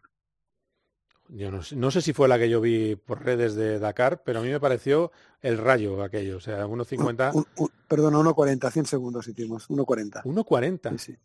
Yo 1.34 1.50
no 1.50 1.62
sé, 1.62 1.76
no 1.76 1.90
sé 1.90 2.02
si 2.02 2.12
fue 2.12 2.28
la 2.28 2.38
que 2.38 2.50
yo 2.50 2.60
vi 2.60 2.94
por 2.94 3.24
redes 3.24 3.54
de 3.54 3.78
Dakar, 3.78 4.22
pero 4.22 4.40
a 4.40 4.42
mí 4.42 4.50
me 4.50 4.60
pareció 4.60 5.12
el 5.40 5.56
rayo 5.56 6.02
aquello. 6.02 6.36
O 6.36 6.40
sea, 6.40 6.66
1.50, 6.66 7.32
Un- 7.34 7.46
un- 7.56 7.70
perdona, 7.88 8.18
1.40, 8.18 8.70
100 8.70 8.84
segundos 8.84 9.26
hicimos, 9.28 9.68
1.40. 9.70 10.22
1.40. 10.24 10.90
Sí, 10.98 10.98
sí. 10.98 11.12
Es, 11.12 11.18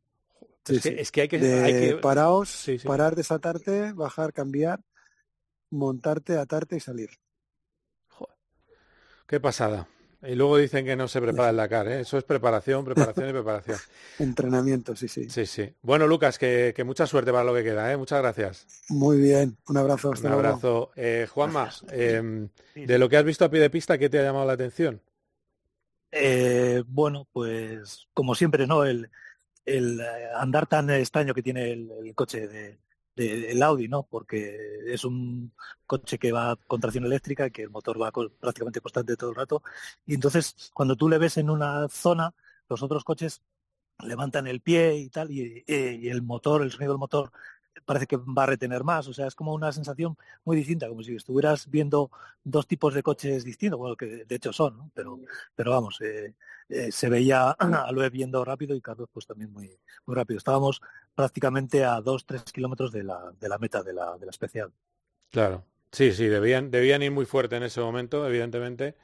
Sí, 0.63 0.73
que, 0.81 0.89
sí. 0.89 0.95
es 0.97 1.11
que 1.11 1.21
hay 1.21 1.27
que... 1.27 1.39
De 1.39 1.63
hay 1.63 1.73
que- 1.73 1.95
paraos, 1.97 2.65
parar, 2.85 3.15
desatarte, 3.15 3.91
bajar, 3.93 4.31
cambiar, 4.33 4.81
montarte, 5.71 6.37
atarte 6.37 6.77
y 6.77 6.79
salir. 6.79 7.09
Qué 9.27 9.39
pasada. 9.41 9.87
Y 10.23 10.33
luego 10.33 10.57
dicen 10.57 10.83
que 10.83 10.95
no 10.95 11.07
se 11.07 11.21
prepara 11.21 11.51
el 11.51 11.57
Dakar, 11.57 11.87
¿eh? 11.87 11.99
Eso 11.99 12.17
es 12.17 12.23
preparación, 12.23 12.83
preparación 12.83 13.29
y 13.29 13.33
preparación. 13.33 13.77
Entrenamiento, 14.19 14.95
sí, 14.95 15.07
sí. 15.07 15.29
Sí, 15.29 15.45
sí. 15.45 15.71
Bueno, 15.83 16.07
Lucas, 16.07 16.39
que, 16.39 16.73
que 16.75 16.83
mucha 16.83 17.05
suerte 17.05 17.31
para 17.31 17.43
lo 17.43 17.53
que 17.53 17.63
queda, 17.63 17.91
¿eh? 17.91 17.97
Muchas 17.97 18.19
gracias. 18.21 18.65
Muy 18.89 19.19
bien, 19.19 19.57
un 19.67 19.77
abrazo. 19.77 20.11
Hasta 20.11 20.27
Un 20.27 20.33
abrazo. 20.33 20.91
Eh, 20.95 21.27
Juanma, 21.29 21.69
em, 21.91 22.49
Sí, 22.73 22.85
de 22.85 22.97
lo 22.97 23.09
que 23.09 23.17
has 23.17 23.23
visto 23.23 23.45
a 23.45 23.49
pie 23.49 23.59
de 23.59 23.69
pista, 23.69 23.97
¿qué 23.97 24.09
te 24.09 24.19
ha 24.19 24.23
llamado 24.23 24.45
la 24.45 24.53
atención? 24.53 25.01
Eh, 26.11 26.83
bueno, 26.87 27.27
pues 27.31 28.07
como 28.13 28.33
siempre, 28.33 28.65
¿no? 28.65 28.85
El, 28.85 29.11
el 29.65 29.99
eh, 29.99 30.29
andar 30.35 30.65
tan 30.65 30.89
extraño 30.89 31.35
que 31.35 31.43
tiene 31.43 31.71
el, 31.71 31.91
el 32.03 32.15
coche 32.15 32.47
de, 32.47 32.79
de- 33.17 33.51
el 33.51 33.63
Audi, 33.63 33.87
¿no? 33.87 34.03
Porque 34.03 34.57
es 34.87 35.03
un 35.05 35.51
coche 35.85 36.17
que 36.19 36.31
va 36.31 36.55
con 36.67 36.79
tracción 36.79 37.05
eléctrica, 37.05 37.49
que 37.49 37.63
el 37.63 37.69
motor 37.71 38.01
va 38.01 38.11
prácticamente 38.11 38.81
constante 38.81 39.17
todo 39.17 39.31
el 39.31 39.35
rato. 39.35 39.63
Y 40.05 40.13
entonces, 40.15 40.71
cuando 40.73 40.95
tú 40.95 41.09
le 41.09 41.17
ves 41.17 41.37
en 41.37 41.49
una 41.49 41.87
zona, 41.89 42.33
los 42.69 42.83
otros 42.83 43.03
coches 43.03 43.41
levantan 44.03 44.47
el 44.47 44.61
pie 44.61 44.95
y 44.97 45.09
tal, 45.09 45.31
y, 45.31 45.63
eh, 45.67 45.99
y 46.01 46.09
el 46.09 46.21
motor, 46.21 46.61
el 46.61 46.71
sonido 46.71 46.93
del 46.93 46.99
motor 46.99 47.31
parece 47.87 48.07
que 48.07 48.17
va 48.17 48.43
a 48.43 48.47
retener 48.47 48.83
más. 48.83 49.07
O 49.07 49.13
sea, 49.13 49.27
es 49.27 49.35
como 49.35 49.55
una 49.55 49.71
sensación 49.71 50.17
muy 50.45 50.57
distinta, 50.57 50.89
como 50.89 51.03
si 51.03 51.15
estuvieras 51.15 51.69
viendo 51.71 52.11
dos 52.43 52.67
tipos 52.67 52.93
de 52.93 53.03
coches 53.03 53.45
distintos, 53.45 53.79
bueno, 53.79 53.95
que 53.97 54.25
de 54.25 54.35
hecho 54.35 54.53
son, 54.53 54.77
¿no? 54.77 54.91
Pero, 54.93 55.19
pero 55.55 55.71
vamos, 55.71 56.01
eh, 56.01 56.35
eh, 56.69 56.91
se 56.91 57.09
veía 57.09 57.51
a 57.59 57.91
Loeb 57.91 58.11
viendo 58.11 58.43
rápido 58.45 58.75
y 58.75 58.81
Carlos 58.81 59.09
pues 59.13 59.25
también 59.27 59.51
muy, 59.53 59.79
muy 60.05 60.15
rápido. 60.15 60.37
Estábamos 60.37 60.81
prácticamente 61.15 61.85
a 61.85 62.01
dos, 62.01 62.25
tres 62.25 62.43
kilómetros 62.45 62.91
de 62.91 63.03
la, 63.03 63.31
de 63.39 63.49
la 63.49 63.57
meta 63.57 63.83
de 63.83 63.93
la, 63.93 64.17
de 64.17 64.25
la 64.25 64.31
especial. 64.31 64.71
Claro. 65.31 65.65
Sí, 65.91 66.11
sí, 66.13 66.25
debían, 66.27 66.69
debían 66.71 67.01
ir 67.01 67.11
muy 67.11 67.25
fuerte 67.25 67.55
en 67.55 67.63
ese 67.63 67.79
momento, 67.81 68.27
evidentemente. 68.27 68.95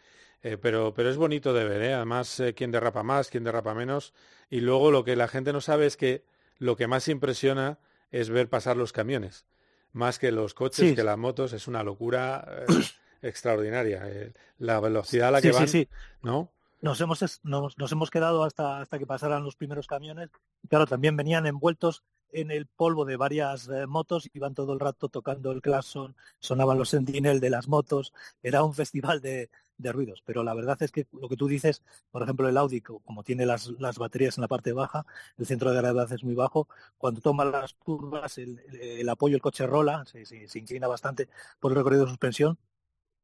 eh, 0.42 0.58
pero, 0.58 0.94
pero 0.94 1.10
es 1.10 1.18
bonito 1.18 1.54
de 1.54 1.64
ver. 1.66 1.94
Además, 1.94 2.42
quién 2.56 2.72
derrapa 2.72 3.04
más, 3.04 3.30
quién 3.30 3.44
derrapa 3.44 3.74
menos. 3.74 4.14
Y 4.50 4.62
luego 4.62 4.92
lo 4.92 5.04
que 5.04 5.16
la 5.16 5.28
gente 5.28 5.54
no 5.54 5.62
sabe 5.62 5.86
es 5.86 5.98
que 5.98 6.26
lo 6.58 6.76
que 6.76 6.88
más 6.88 7.08
impresiona 7.08 7.80
es 8.14 8.30
ver 8.30 8.48
pasar 8.50 8.78
los 8.78 8.94
camiones. 8.94 9.46
Más 9.92 10.18
que 10.20 10.32
los 10.32 10.54
coches, 10.54 10.90
Sí. 10.90 10.96
que 10.96 11.04
las 11.04 11.18
motos, 11.18 11.52
es 11.52 11.68
una 11.68 11.84
locura 11.84 12.48
eh, 12.50 12.66
extraordinaria. 13.22 14.02
eh, 14.08 14.34
la 14.58 14.80
velocidad 14.80 15.28
a 15.28 15.32
la 15.32 15.42
que 15.42 15.52
Sí, 15.52 15.60
van, 15.60 15.68
sí. 15.68 15.90
¿no? 16.22 16.52
Nos 16.82 17.00
hemos, 17.02 17.40
nos 17.44 17.92
hemos 17.92 18.10
quedado 18.12 18.44
hasta, 18.44 18.80
hasta 18.82 19.00
que 19.00 19.06
pasaran 19.06 19.44
los 19.44 19.56
primeros 19.56 19.88
camiones. 19.88 20.30
Claro, 20.70 20.86
también 20.86 21.16
venían 21.16 21.46
envueltos 21.48 22.04
en 22.34 22.52
el 22.52 22.66
polvo 22.68 23.06
de 23.06 23.18
varias 23.18 23.68
eh, 23.70 23.88
motos, 23.88 24.30
iban 24.34 24.54
todo 24.54 24.74
el 24.74 24.80
rato 24.80 25.10
tocando 25.10 25.52
el 25.52 25.62
claxon, 25.62 26.16
sonaban 26.40 26.78
los 26.78 26.90
sentinel 26.90 27.40
de 27.40 27.50
las 27.50 27.68
motos, 27.68 28.14
era 28.42 28.64
un 28.64 28.74
festival 28.74 29.22
de, 29.22 29.50
ruidos. 29.78 30.22
Pero 30.26 30.44
la 30.44 30.54
verdad 30.54 30.82
es 30.82 30.92
que 30.92 31.08
lo 31.12 31.28
que 31.28 31.36
tú 31.36 31.48
dices, 31.48 31.84
por 32.12 32.24
ejemplo, 32.24 32.48
el 32.48 32.58
Audi, 32.58 32.82
co- 32.82 33.00
como 33.00 33.24
tiene 33.24 33.46
las, 33.46 33.68
las 33.80 33.98
baterías 33.98 34.38
en 34.38 34.42
la 34.42 34.48
parte 34.48 34.72
baja, 34.72 35.06
el 35.38 35.46
centro 35.46 35.72
de 35.72 35.78
gravedad 35.78 36.12
es 36.14 36.24
muy 36.24 36.36
bajo, 36.36 36.68
cuando 36.98 37.22
toma 37.22 37.44
las 37.46 37.74
curvas, 37.74 38.38
el, 38.38 39.10
apoyo, 39.10 39.36
el 39.36 39.42
coche 39.42 39.68
rola, 39.68 40.06
se, 40.06 40.24
inclina 40.58 40.88
bastante 40.88 41.28
por 41.60 41.72
el 41.72 41.78
recorrido 41.78 42.04
de 42.04 42.12
suspensión, 42.12 42.58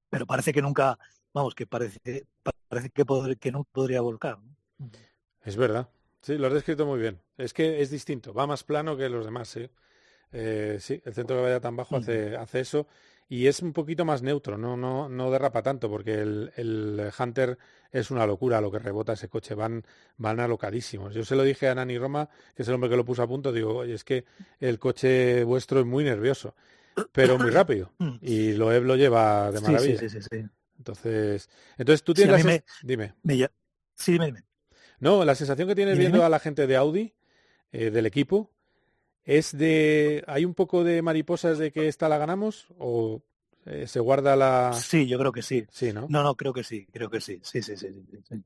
pero 0.10 0.26
parece 0.26 0.54
que 0.54 0.62
nunca, 0.62 1.00
vamos, 1.34 1.56
que 1.56 1.68
parece, 1.68 2.28
parece 2.68 2.90
que, 2.90 3.52
no 3.52 3.64
podría 3.64 4.02
volcar. 4.02 4.40
Es 5.44 5.56
verdad. 5.56 5.90
Sí, 6.22 6.38
lo 6.38 6.48
has 6.48 6.54
descrito 6.54 6.86
muy 6.86 7.00
bien. 7.00 7.22
Es 7.38 7.54
que 7.54 7.82
es 7.82 7.90
distinto, 7.90 8.34
va 8.34 8.48
más 8.48 8.64
plano 8.64 8.98
que 8.98 9.10
los 9.10 9.26
demás, 9.26 9.48
sí. 9.50 9.70
Eh, 10.32 10.78
sí, 10.80 11.02
el 11.06 11.14
centro 11.14 11.36
de 11.36 11.42
gravedad 11.42 11.62
tan 11.62 11.76
bajo 11.76 11.96
hace, 11.96 12.36
hace 12.36 12.60
eso. 12.60 12.88
y 13.28 13.48
es 13.48 13.62
un 13.62 13.74
poquito 13.74 14.06
más 14.06 14.22
neutro, 14.22 14.58
no, 14.58 14.78
no, 14.78 15.10
no 15.10 15.32
derrapa 15.32 15.64
tanto, 15.64 15.90
porque 15.90 16.16
el, 16.16 16.52
el, 16.56 17.12
Hunter 17.18 17.58
es 17.92 18.12
una 18.12 18.28
locura 18.28 18.62
lo 18.62 18.72
que 18.72 18.80
rebota 18.80 19.14
ese 19.14 19.28
coche, 19.28 19.56
van, 19.56 19.84
van 20.18 20.40
alocadísimos. 20.40 21.14
Yo 21.16 21.24
se 21.24 21.36
lo 21.36 21.44
dije 21.44 21.68
a 21.68 21.76
Nani 21.76 21.98
Roma, 21.98 22.30
que 22.56 22.62
es 22.62 22.68
el 22.68 22.76
hombre 22.76 22.90
que 22.90 22.98
lo 22.98 23.06
puso 23.06 23.24
a 23.24 23.28
punto, 23.28 23.52
digo, 23.52 23.78
oye, 23.78 23.94
es 23.94 24.04
que 24.04 24.26
el 24.60 24.78
coche 24.78 25.44
vuestro 25.44 25.80
es 25.80 25.86
muy 25.86 26.04
nervioso, 26.04 26.56
pero 27.12 27.40
muy 27.40 27.50
rápido, 27.50 27.92
y 28.22 28.54
Loeb 28.54 28.84
lo 28.84 28.96
lleva 28.96 29.52
de 29.52 29.62
maravilla. 29.62 30.00
Sí, 30.00 30.10
sí, 30.10 30.22
sí, 30.22 30.46
entonces, 30.78 31.50
entonces 31.78 32.04
tú 32.04 32.14
tienes 32.14 32.46
la 32.46 32.62
Dime. 32.84 33.14
Sí, 33.96 34.14
dime, 34.14 34.28
dime. 34.28 34.49
No, 35.00 35.24
la 35.26 35.36
sensación 35.36 35.68
que 35.68 35.76
tienes 35.76 35.98
viendo 35.98 36.24
a 36.24 36.30
la 36.30 36.40
gente 36.40 36.68
de 36.68 36.76
Audi, 36.76 37.14
eh, 37.72 37.90
del 37.92 38.06
equipo, 38.06 38.50
¿Es 39.30 39.56
de. 39.56 40.24
¿Hay 40.26 40.44
un 40.44 40.56
poco 40.56 40.84
de 40.84 41.04
mariposas 41.04 41.60
de 41.60 41.72
que 41.72 41.88
esta 41.88 42.10
la 42.10 42.18
ganamos? 42.18 42.66
¿O 42.80 43.22
eh, 43.68 43.86
se 43.86 44.00
guarda 44.00 44.36
la.? 44.36 44.74
Sí, 44.74 45.08
yo 45.08 45.20
creo 45.20 45.32
que 45.32 45.44
sí. 45.44 45.68
Sí, 45.70 45.94
¿no? 45.94 46.08
No, 46.10 46.24
no, 46.24 46.34
creo 46.34 46.52
que 46.52 46.64
sí, 46.64 46.88
creo 46.92 47.12
que 47.12 47.22
sí. 47.22 47.40
Sí, 47.44 47.62
sí, 47.62 47.78
sí. 47.78 47.90
sí, 48.28 48.44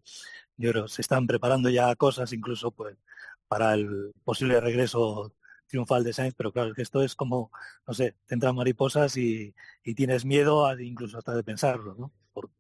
Yo 0.58 0.72
creo 0.72 0.90
se 0.90 1.02
están 1.02 1.26
preparando 1.26 1.70
ya 1.70 1.96
cosas 1.96 2.34
incluso 2.34 2.72
pues 2.72 2.98
para 3.48 3.76
el 3.76 4.12
posible 4.26 4.60
regreso 4.60 5.34
triunfal 5.68 6.04
de 6.04 6.12
Sainz, 6.12 6.36
pero 6.36 6.52
claro, 6.52 6.74
que 6.74 6.82
esto 6.82 7.02
es 7.02 7.16
como, 7.16 7.50
no 7.88 7.94
sé, 7.94 8.16
te 8.26 8.36
entran 8.36 8.54
mariposas 8.54 9.16
y, 9.16 9.56
y 9.86 9.96
tienes 9.96 10.26
miedo 10.26 10.70
incluso 10.82 11.18
hasta 11.18 11.34
de 11.34 11.44
pensarlo, 11.44 11.96
¿no? 11.98 12.12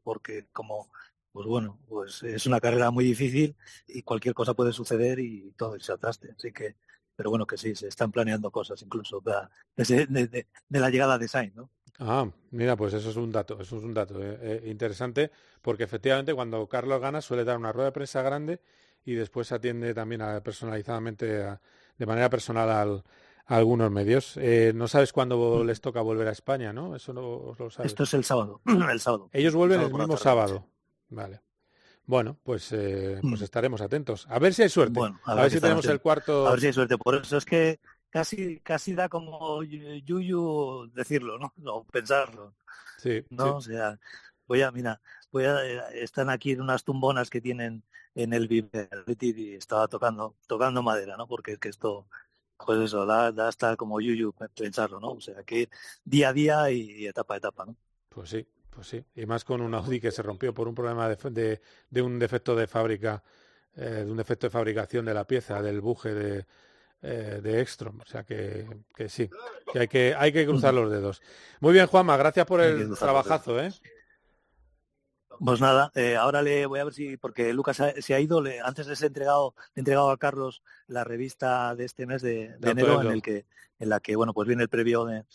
porque 0.03 0.47
como 0.53 0.89
pues 1.34 1.48
bueno, 1.48 1.80
pues 1.89 2.24
es 2.24 2.46
una 2.46 2.62
carrera 2.62 2.91
muy 2.91 3.04
difícil 3.04 3.56
y 3.88 4.04
cualquier 4.04 4.34
cosa 4.34 4.54
puede 4.54 4.72
suceder 4.72 5.19
y 5.19 5.52
todo 5.58 5.78
se 5.80 5.91
atraste. 5.91 6.32
Así 6.38 6.54
que 6.54 6.76
pero 7.15 7.30
bueno, 7.30 7.46
que 7.46 7.58
sí, 7.58 7.76
se 7.76 7.88
están 7.88 8.12
planeando 8.12 8.52
cosas 8.52 8.82
incluso 8.82 9.22
de, 9.76 10.48
la 10.69 10.89
llegada 10.89 11.17
de 11.17 11.28
Sainz, 11.28 11.56
¿no? 11.56 11.69
Ah, 12.00 12.28
mira, 12.52 12.76
pues 12.76 12.93
eso 12.93 13.12
es 13.12 13.15
un 13.17 13.32
dato, 13.32 13.60
eso 13.62 13.78
es 13.78 13.84
un 13.84 13.93
dato 13.93 14.22
eh, 14.22 14.38
eh, 14.41 14.63
interesante, 14.65 15.32
porque 15.62 15.84
efectivamente 15.84 16.34
cuando 16.34 16.67
Carlos 16.67 17.00
gana 17.00 17.22
suele 17.22 17.43
dar 17.43 17.58
una 17.58 17.72
rueda 17.72 17.89
de 17.89 17.91
prensa 17.91 18.24
grande 18.24 18.62
y 19.06 19.13
después 19.13 19.52
atiende 19.52 19.93
también 19.93 20.22
personalizadamente 20.43 21.26
de 21.98 22.06
manera 22.06 22.30
personal 22.32 22.69
a 23.46 23.56
algunos 23.56 23.91
medios. 23.91 24.38
Eh, 24.38 24.72
no 24.74 24.88
sabes 24.88 25.13
cuándo 25.13 25.60
mm. 25.63 25.67
les 25.67 25.82
toca 25.82 26.02
volver 26.02 26.28
a 26.30 26.32
España, 26.32 26.74
¿no? 26.74 26.96
Eso 26.96 27.13
no 27.13 27.54
lo 27.60 27.69
sabes. 27.69 27.91
Esto 27.91 28.04
es 28.04 28.13
el 28.15 28.24
sábado, 28.24 28.62
el 28.91 29.00
sábado. 29.00 29.30
Ellos 29.32 29.54
vuelven 29.54 29.82
el, 29.82 29.93
mismo 29.93 30.17
sábado. 30.17 30.65
Vale. 31.13 31.41
Bueno, 32.06 32.38
pues, 32.43 32.71
eh, 32.73 33.19
pues 33.21 33.39
mm. 33.39 33.43
estaremos 33.43 33.82
atentos. 33.82 34.28
A 34.30 34.39
ver 34.39 34.54
si 34.54 34.63
hay 34.63 34.69
suerte. 34.69 34.99
a, 35.23 35.36
ver, 35.36 35.52
si 35.52 35.62
tenemos 35.62 35.86
el 35.86 36.02
cuarto. 36.02 36.47
A 36.47 36.52
ver 36.52 36.60
si 36.60 36.67
hay 36.67 36.73
suerte. 36.73 36.97
Por 36.97 37.15
eso 37.15 37.38
es 37.38 37.45
que 37.45 37.80
casi 38.10 38.60
casi 38.60 38.93
da 38.93 39.08
como 39.08 39.63
yuyu 39.63 40.89
decirlo, 40.93 41.39
¿no? 41.39 41.54
No, 41.58 41.86
pensarlo. 41.86 42.56
Sí. 42.97 43.26
¿no? 43.30 43.58
O 43.58 43.62
sea, 43.62 43.99
voy 44.47 44.62
a, 44.62 44.71
mira, 44.71 45.02
voy 45.32 45.45
a, 45.45 45.65
eh, 45.65 45.82
están 46.04 46.30
aquí 46.30 46.52
en 46.52 46.62
unas 46.62 46.84
tumbonas 46.84 47.30
que 47.30 47.41
tienen 47.41 47.84
en 48.15 48.34
el 48.34 48.47
Viver 48.47 48.89
y 49.19 49.56
estaba 49.56 49.88
tocando, 49.88 50.36
tocando 50.47 50.84
madera, 50.84 51.17
¿no? 51.17 51.28
Porque 51.28 51.54
es 51.54 51.60
que 51.60 51.69
esto, 51.69 52.08
pues 52.58 52.80
eso, 52.80 53.06
da, 53.06 53.32
da 53.32 53.47
hasta 53.47 53.76
como 53.76 54.02
yuyu 54.02 54.34
pensarlo, 54.56 54.99
¿no? 54.99 55.12
O 55.12 55.21
sea, 55.21 55.43
que 55.43 55.69
día 56.04 56.30
a 56.30 56.34
día 56.34 56.71
y 56.71 57.08
etapa 57.08 57.36
a 57.36 57.38
etapa, 57.38 57.65
¿no? 57.65 57.76
Pues 58.10 58.30
sí, 58.30 58.45
pues 58.75 58.88
sí, 58.88 59.03
y 59.15 59.25
más 59.25 59.43
con 59.43 59.62
un 59.62 59.73
Audi 59.73 59.99
que 59.99 60.12
se 60.12 60.21
rompió 60.21 60.53
por 60.53 60.67
un 60.67 60.75
problema 60.75 61.07
de, 61.07 61.62
de, 61.89 62.01
un 62.01 62.19
defecto 62.19 62.55
de 62.55 62.67
fábrica, 62.67 63.23
eh, 63.75 64.03
de 64.05 64.12
un 64.12 64.17
defecto 64.17 64.47
de 64.47 64.51
fabricación 64.51 65.05
de 65.05 65.13
la 65.13 65.25
pieza, 65.25 65.62
del 65.62 65.81
buje 65.81 66.13
de, 66.13 66.45
eh, 67.01 67.39
de 67.41 67.62
Ekstrom. 67.62 67.99
O 68.01 68.05
sea 68.05 68.23
que, 68.23 68.67
que, 68.95 69.09
sí, 69.09 69.29
que 69.71 69.79
hay 69.79 69.88
que 69.88 70.15
hay 70.17 70.31
que 70.31 70.45
cruzar 70.45 70.73
los 70.73 70.89
dedos. 70.89 71.21
Muy 71.59 71.73
bien, 71.73 71.88
Juanma, 71.88 72.17
gracias 72.17 72.45
por 72.45 72.62
el 72.62 72.97
trabajazo, 72.97 73.59
¿eh? 73.59 73.71
Pues 75.39 75.59
nada, 75.59 75.91
eh, 75.95 76.15
ahora 76.15 76.41
le 76.41 76.65
voy 76.65 76.79
a 76.79 76.86
ver 76.86 76.93
si, 76.93 77.17
porque 77.17 77.53
Lucas 77.53 77.81
se 77.99 78.13
ha 78.13 78.19
ido, 78.19 78.41
le, 78.41 78.62
antes 78.62 78.86
de 78.86 78.95
ser 78.95 79.07
entregado, 79.07 79.55
he 79.75 79.79
entregado 79.79 80.12
a 80.12 80.17
Carlos 80.17 80.62
la 80.88 81.03
revista 81.03 81.75
de 81.75 81.86
este 81.86 82.05
mes 82.05 82.21
de, 82.21 82.55
enero, 82.62 83.01
en 83.01 83.12
el 83.12 83.21
que, 83.21 83.45
en 83.79 83.89
la 83.89 83.99
que 83.99 84.15
bueno, 84.15 84.33
pues 84.33 84.47
viene 84.47 84.63
el 84.63 84.69
previo 84.69 85.05
de, 85.05 85.25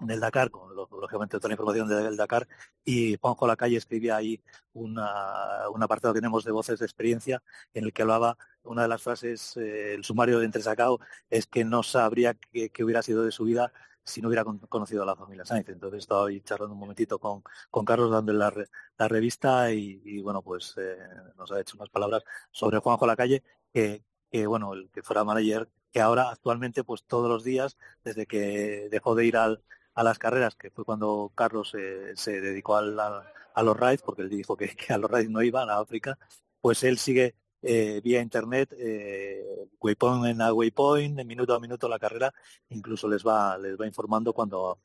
del 0.00 0.20
Dakar, 0.20 0.50
con 0.50 0.74
lógicamente 0.74 1.38
toda 1.38 1.48
la 1.48 1.54
información 1.54 1.88
del 1.88 2.16
Dakar, 2.16 2.48
y 2.84 3.16
Juanjo 3.20 3.46
Lacalle 3.46 3.76
escribía 3.76 4.16
ahí 4.16 4.42
una, 4.72 5.68
un 5.72 5.82
apartado 5.82 6.14
que 6.14 6.20
tenemos 6.20 6.44
de 6.44 6.52
voces 6.52 6.78
de 6.78 6.86
experiencia 6.86 7.42
en 7.74 7.84
el 7.84 7.92
que 7.92 8.02
hablaba, 8.02 8.36
una 8.62 8.82
de 8.82 8.88
las 8.88 9.02
frases, 9.02 9.56
eh, 9.56 9.94
el 9.94 10.04
sumario 10.04 10.38
de 10.38 10.44
entresacado 10.46 11.00
es 11.28 11.46
que 11.46 11.64
no 11.64 11.82
sabría 11.82 12.34
qué, 12.34 12.70
hubiera 12.84 13.02
sido 13.02 13.24
de 13.24 13.32
su 13.32 13.44
vida 13.44 13.72
si 14.04 14.20
no 14.20 14.28
hubiera 14.28 14.44
conocido 14.44 15.02
a 15.02 15.06
la 15.06 15.16
familia 15.16 15.44
Sainz. 15.44 15.68
Entonces 15.68 16.00
estaba 16.00 16.26
ahí 16.26 16.40
charlando 16.40 16.74
un 16.74 16.80
momentito 16.80 17.18
con, 17.18 17.42
con 17.70 17.84
Carlos 17.84 18.10
dándole 18.10 18.38
la, 18.38 18.52
la 18.98 19.08
revista 19.08 19.72
y, 19.72 20.20
bueno, 20.20 20.42
pues 20.42 20.74
eh, 20.78 20.96
nos 21.36 21.52
ha 21.52 21.60
hecho 21.60 21.76
unas 21.76 21.90
palabras 21.90 22.24
sobre 22.50 22.78
Juanjo 22.78 23.06
Lacalle, 23.06 23.42
que, 23.72 24.02
que 24.30 24.46
bueno, 24.46 24.72
el 24.74 24.90
que 24.90 25.02
fuera 25.02 25.24
manager 25.24 25.68
que 25.92 26.00
ahora 26.00 26.30
actualmente 26.30 26.84
pues 26.84 27.04
todos 27.04 27.28
los 27.28 27.44
días 27.44 27.76
desde 28.04 28.26
que 28.26 28.88
dejó 28.90 29.14
de 29.14 29.26
ir 29.26 29.36
al, 29.36 29.62
a 29.94 30.04
las 30.04 30.18
carreras, 30.18 30.54
que 30.54 30.70
fue 30.70 30.84
cuando 30.84 31.32
Carlos 31.34 31.74
eh, 31.78 32.12
se 32.14 32.40
dedicó 32.40 32.76
a 32.76 33.62
los 33.62 33.76
raids, 33.76 34.02
porque 34.02 34.22
él 34.22 34.28
dijo 34.28 34.56
que, 34.56 34.76
a 34.88 34.98
los 34.98 35.10
raids 35.10 35.30
no 35.30 35.42
iban 35.42 35.70
a 35.70 35.78
África, 35.78 36.18
pues 36.60 36.82
él 36.84 36.98
sigue 36.98 37.34
eh, 37.62 38.00
vía 38.02 38.20
internet, 38.20 38.74
eh, 38.78 39.44
waypoint 39.80 40.26
en 40.26 40.42
a 40.42 40.52
waypoint, 40.52 41.16
de 41.16 41.24
minuto 41.24 41.54
a 41.54 41.60
minuto 41.60 41.88
la 41.88 41.98
carrera, 41.98 42.32
incluso 42.68 43.08
les 43.08 43.26
va, 43.26 43.58
les 43.58 43.78
va 43.78 43.86
informando 43.86 44.32
cuando 44.32 44.80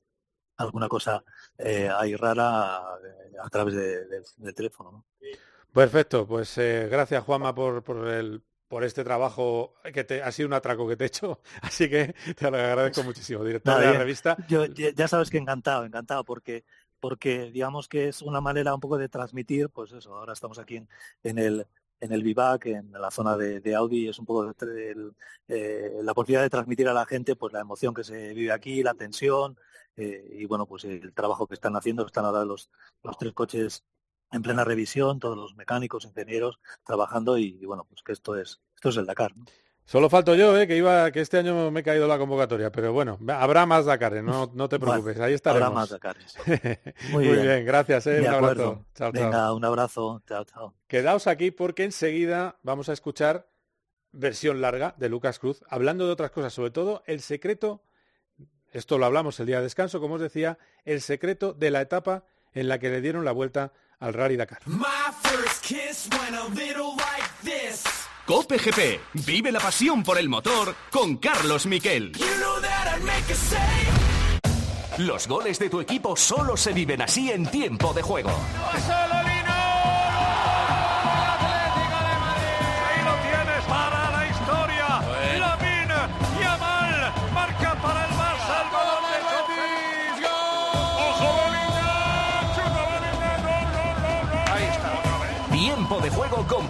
alguna 0.58 0.88
cosa 0.88 1.24
hay 1.58 2.16
rara 2.16 2.78
a, 2.78 3.50
través 3.52 3.76
del 4.38 4.56
teléfono. 4.56 5.06
Perfecto, 5.74 6.26
pues 6.26 6.56
gracias 6.58 7.26
Juanma 7.26 7.54
por, 7.54 7.84
por 7.84 8.08
el 8.08 8.42
por 8.68 8.84
este 8.84 9.04
trabajo 9.04 9.76
que 9.94 10.04
te 10.04 10.24
ha 10.24 10.32
sido 10.32 10.48
un 10.48 10.54
atraco 10.54 10.88
que 10.88 10.96
te 10.96 11.06
he 11.06 11.08
hecho, 11.08 11.42
así 11.62 11.90
que 11.90 12.16
te 12.36 12.52
lo 12.52 12.58
agradezco 12.58 13.04
muchísimo, 13.04 13.44
director 13.44 13.80
de 13.80 13.86
la 13.86 13.94
revista. 13.94 14.38
Yo, 14.48 14.66
ya 14.66 15.08
sabes 15.08 15.30
que 15.30 15.38
encantado, 15.38 15.86
encantado, 15.86 16.24
porque 16.24 16.66
porque 17.00 17.52
digamos 17.52 17.88
que 17.88 18.08
es 18.08 18.24
una 18.24 18.42
manera 18.42 18.74
un 18.74 18.80
poco 18.80 18.98
de 18.98 19.10
transmitir, 19.10 19.70
pues 19.70 19.92
eso, 19.92 20.16
ahora 20.16 20.34
estamos 20.34 20.58
aquí 20.58 20.82
en, 21.24 21.38
el 21.38 21.68
en 22.00 22.12
el 22.12 22.24
Vivac, 22.24 22.66
en 22.66 22.92
la 22.92 23.12
zona 23.12 23.38
de, 23.38 23.76
Audi, 23.76 24.08
es 24.08 24.18
un 24.18 24.26
poco 24.26 24.52
eh, 25.48 25.92
la 26.02 26.14
posibilidad 26.14 26.42
de 26.42 26.50
transmitir 26.50 26.88
a 26.88 26.94
la 26.94 27.06
gente 27.06 27.36
pues 27.36 27.54
la 27.54 27.60
emoción 27.60 27.94
que 27.94 28.04
se 28.04 28.34
vive 28.34 28.52
aquí, 28.52 28.82
la 28.82 28.96
tensión, 28.96 29.58
eh, 29.96 30.28
y 30.40 30.46
bueno, 30.46 30.66
pues 30.66 30.84
el 30.86 31.14
trabajo 31.14 31.48
que 31.48 31.54
están 31.54 31.76
haciendo, 31.76 32.06
están 32.06 32.26
ahora 32.26 32.44
los, 32.44 32.70
los 33.04 33.18
tres 33.18 33.34
coches 33.34 33.84
en 34.36 34.42
plena 34.42 34.64
revisión, 34.64 35.20
todos 35.20 35.38
los 35.38 35.56
mecánicos, 35.56 36.06
ingenieros 36.06 36.60
trabajando 36.86 37.38
y, 37.38 37.66
bueno, 37.66 37.86
pues 37.90 38.04
que 38.04 38.12
esto 38.12 38.38
es, 38.38 38.62
esto 38.76 38.90
es 38.90 38.98
el 38.98 39.06
Dakar. 39.06 39.34
Solo 39.86 40.10
falto 40.10 40.34
yo, 40.34 40.58
¿eh? 40.60 40.68
que 40.68 40.78
iba, 40.78 41.12
que 41.12 41.22
este 41.22 41.38
año 41.38 41.70
me 41.70 41.82
he 41.82 41.84
caído 41.84 42.08
la 42.08 42.18
convocatoria, 42.18 42.72
pero 42.72 42.92
bueno, 42.92 43.20
habrá 43.30 43.68
más 43.68 43.86
Dakar, 43.86 44.24
no, 44.24 44.52
no 44.54 44.68
te 44.68 44.80
preocupes, 44.80 45.20
ahí 45.20 45.34
estaremos. 45.34 45.68
Habrá 45.68 45.80
más 45.80 45.90
Dakar. 45.90 46.18
Muy, 47.12 47.28
bien. 47.28 47.66
gracias, 47.66 48.08
¿eh? 48.08 48.22
un 48.22 48.28
abrazo. 48.28 48.86
Chao, 48.96 49.12
Venga, 49.12 49.54
un 49.54 49.64
abrazo, 49.64 50.22
chao, 50.28 50.44
chao. 50.44 50.74
Quedaos 50.88 51.28
aquí 51.28 51.52
porque 51.52 51.84
enseguida 51.84 52.58
vamos 52.64 52.90
a 52.90 52.94
escuchar 52.94 53.48
versión 54.12 54.60
larga 54.60 54.96
de 54.98 55.10
Lucas 55.10 55.38
Cruz, 55.38 55.64
hablando 55.70 56.08
de 56.08 56.14
otras 56.14 56.32
cosas, 56.32 56.52
sobre 56.54 56.72
todo 56.72 57.04
el 57.06 57.22
secreto, 57.22 57.84
esto 58.72 58.98
lo 58.98 59.06
hablamos 59.06 59.40
el 59.40 59.46
día 59.46 59.58
de 59.58 59.64
descanso, 59.64 60.00
como 60.00 60.16
os 60.16 60.22
decía, 60.22 60.58
el 60.84 61.02
secreto 61.02 61.54
de 61.54 61.70
la 61.70 61.82
etapa 61.82 62.26
en 62.54 62.70
la 62.70 62.80
que 62.80 62.90
le 62.90 63.02
dieron 63.02 63.24
la 63.24 63.34
vuelta 63.34 63.74
al 64.00 64.14
Rally 64.14 64.36
Dakar. 64.36 64.60
Cope 68.26 68.58
GP, 68.58 69.00
vive 69.26 69.52
la 69.52 69.60
pasión 69.60 70.04
por 70.04 70.18
el 70.18 70.30
motor 70.30 70.76
con 70.92 71.18
Carlos 71.18 71.66
Miquel. 71.68 72.14
Los 74.98 75.28
goles 75.28 75.60
de 75.60 75.70
tu 75.70 75.82
equipo 75.82 76.16
solo 76.16 76.58
se 76.58 76.74
viven 76.74 77.02
así 77.02 77.30
en 77.30 77.46
tiempo 77.46 77.94
de 77.94 78.02
juego. 78.02 78.32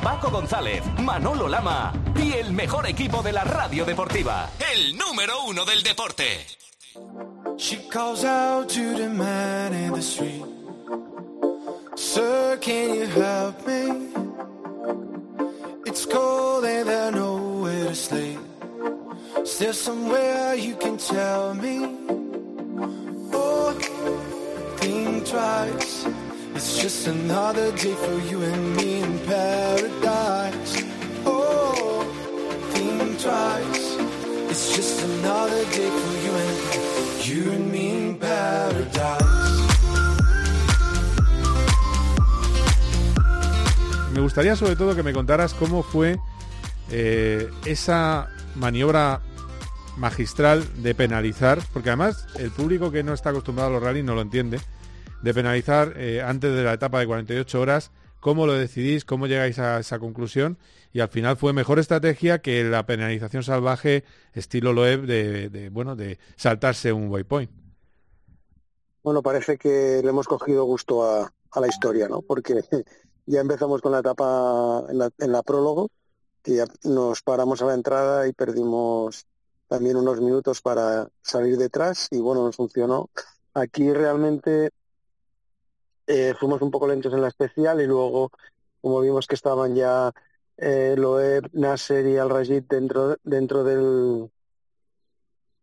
Paco 0.05 0.29
González, 0.29 0.83
Manolo 1.01 1.47
Lama 1.47 1.91
y 2.15 2.33
el 2.33 2.53
mejor 2.53 2.85
equipo 2.85 3.23
de 3.23 3.33
la 3.33 3.43
radio 3.43 3.85
deportiva. 3.85 4.51
El 4.71 4.95
número 4.95 5.45
uno 5.45 5.65
del 5.65 5.81
deporte. 5.81 6.45
She 7.57 7.89
calls 7.89 8.23
out 8.23 8.69
to 8.69 8.95
the 8.95 9.09
man 9.09 9.73
in 9.73 9.93
the 9.93 10.01
street. 10.03 10.45
Sir, 11.95 12.59
can 12.61 12.93
you 12.93 13.07
help 13.07 13.65
me? 13.65 14.11
It's 15.87 16.05
cold 16.05 16.65
and 16.65 16.87
there's 16.87 17.15
nowhere 17.15 17.87
to 17.87 17.95
sleep. 17.95 18.37
Is 19.41 19.57
there 19.57 19.73
somewhere 19.73 20.53
you 20.53 20.75
can 20.75 20.97
tell 20.97 21.55
me? 21.55 21.79
Oh, 23.33 23.75
tries. 25.25 26.24
Me 44.13 44.21
gustaría 44.21 44.55
sobre 44.55 44.77
todo 44.77 44.95
que 44.95 45.03
me 45.03 45.11
contaras 45.11 45.53
cómo 45.53 45.83
fue 45.83 46.17
eh, 46.89 47.51
esa 47.65 48.29
maniobra 48.55 49.19
magistral 49.97 50.63
de 50.81 50.95
penalizar, 50.95 51.59
porque 51.73 51.89
además 51.89 52.27
el 52.35 52.51
público 52.51 52.91
que 52.91 53.03
no 53.03 53.13
está 53.13 53.31
acostumbrado 53.31 53.71
a 53.71 53.73
los 53.73 53.83
rallies 53.83 54.05
no 54.05 54.15
lo 54.15 54.21
entiende, 54.21 54.61
de 55.21 55.34
penalizar 55.34 55.93
eh, 55.97 56.21
antes 56.21 56.54
de 56.54 56.63
la 56.63 56.73
etapa 56.73 56.99
de 56.99 57.08
48 57.08 57.60
horas, 57.60 57.91
cómo 58.19 58.47
lo 58.47 58.54
decidís, 58.54 59.06
cómo 59.06 59.28
llegáis 59.28 59.60
a 59.60 59.80
esa 59.80 59.99
conclusión 59.99 60.58
y 60.91 61.01
al 61.01 61.10
final 61.10 61.38
fue 61.38 61.54
mejor 61.54 61.78
estrategia 61.78 62.39
que 62.39 62.63
la 62.63 62.86
penalización 62.86 63.43
salvaje 63.43 64.04
estilo 64.34 64.73
Loeb 64.73 65.06
de, 65.06 65.69
bueno 65.71 65.95
de 65.95 66.17
saltarse 66.36 66.93
un 66.93 67.10
waypoint. 67.10 67.51
Bueno, 69.04 69.21
parece 69.21 69.58
que 69.58 70.01
le 70.01 70.10
hemos 70.10 70.28
cogido 70.28 70.63
gusto 70.63 71.04
a, 71.04 71.32
a 71.51 71.60
la 71.60 71.67
historia, 71.67 72.08
¿no? 72.08 72.21
Porque 72.21 72.63
ya 73.25 73.41
empezamos 73.41 73.82
con 73.82 73.91
la 73.91 73.99
etapa 73.99 74.86
en 74.89 74.97
la, 74.97 75.10
en 75.19 75.32
la 75.32 75.43
prólogo, 75.43 75.89
que 76.41 76.56
ya 76.56 76.65
nos 76.84 77.21
paramos 77.21 77.62
a 77.62 77.65
la 77.65 77.73
entrada 77.73 78.28
y 78.28 78.34
perdimos 78.34 79.25
también 79.67 79.97
unos 79.97 80.21
minutos 80.21 80.62
para 80.62 81.08
salir 81.21 81.58
detrás 81.58 82.08
y 82.12 82.19
bueno, 82.19 82.45
nos 82.45 82.56
funcionó. 82.56 83.10
Aquí 83.54 83.91
realmente 83.91 84.71
eh, 86.07 86.33
fuimos 86.39 86.61
un 86.61 86.71
poco 86.71 86.87
lentos 86.87 87.13
en 87.13 87.21
la 87.21 87.29
especial 87.29 87.81
y 87.81 87.87
luego, 87.87 88.31
como 88.81 89.01
vimos 89.01 89.27
que 89.27 89.35
estaban 89.35 89.75
ya 89.75 90.11
eh, 90.57 90.95
Loeb, 90.97 91.49
Nasser 91.53 92.05
y 92.07 92.17
Al-Rajid 92.17 92.63
dentro, 92.63 93.17
dentro 93.23 93.63
del 93.63 94.29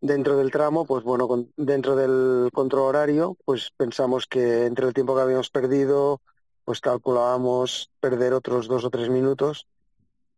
dentro 0.01 0.37
del 0.37 0.51
tramo, 0.51 0.85
pues 0.85 1.05
bueno, 1.05 1.29
dentro 1.57 1.95
del 1.95 2.51
control 2.53 2.89
horario, 2.89 3.37
pues 3.45 3.71
pensamos 3.77 4.27
que 4.27 4.67
entre 4.67 4.87
el 4.89 4.95
tiempo 4.95 5.15
que 5.15 5.23
habíamos 5.23 5.49
perdido, 5.49 6.21
pues 6.65 6.81
calculábamos 6.81 7.89
perder 8.01 8.35
otros 8.35 8.67
dos 8.67 8.85
o 8.85 8.91
tres 8.91 9.09
minutos. 9.09 9.67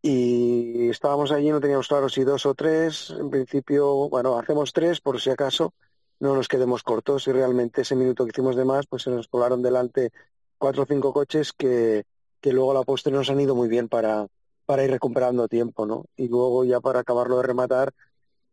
Y 0.02 0.90
estábamos 0.90 1.32
allí, 1.32 1.48
no 1.50 1.60
teníamos 1.60 1.88
claro 1.88 2.10
si 2.10 2.24
dos 2.24 2.44
o 2.44 2.54
tres, 2.54 3.08
en 3.18 3.30
principio, 3.30 4.10
bueno, 4.10 4.38
hacemos 4.38 4.74
tres 4.74 5.00
por 5.00 5.18
si 5.18 5.30
acaso 5.30 5.72
no 6.20 6.34
nos 6.34 6.48
quedemos 6.48 6.82
cortos 6.82 7.26
y 7.28 7.32
realmente 7.32 7.82
ese 7.82 7.96
minuto 7.96 8.24
que 8.24 8.30
hicimos 8.30 8.56
de 8.56 8.64
más, 8.64 8.86
pues 8.86 9.02
se 9.02 9.10
nos 9.10 9.28
colaron 9.28 9.62
delante 9.62 10.10
cuatro 10.58 10.84
o 10.84 10.86
cinco 10.86 11.12
coches 11.12 11.52
que, 11.52 12.04
que 12.40 12.52
luego 12.52 12.70
a 12.70 12.74
la 12.74 12.82
postre 12.82 13.12
nos 13.12 13.30
han 13.30 13.40
ido 13.40 13.54
muy 13.54 13.68
bien 13.68 13.88
para, 13.88 14.26
para 14.66 14.84
ir 14.84 14.90
recuperando 14.90 15.48
tiempo, 15.48 15.86
¿no? 15.86 16.04
Y 16.16 16.28
luego 16.28 16.64
ya 16.64 16.80
para 16.80 17.00
acabarlo 17.00 17.38
de 17.38 17.42
rematar, 17.42 17.92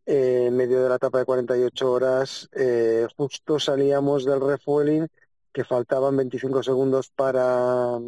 eh, 0.05 0.45
en 0.47 0.55
medio 0.55 0.81
de 0.81 0.89
la 0.89 0.95
etapa 0.95 1.19
de 1.19 1.25
48 1.25 1.91
horas, 1.91 2.49
eh, 2.53 3.07
justo 3.15 3.59
salíamos 3.59 4.25
del 4.25 4.41
refueling, 4.41 5.07
que 5.53 5.63
faltaban 5.63 6.17
25 6.17 6.63
segundos 6.63 7.11
para, 7.15 7.99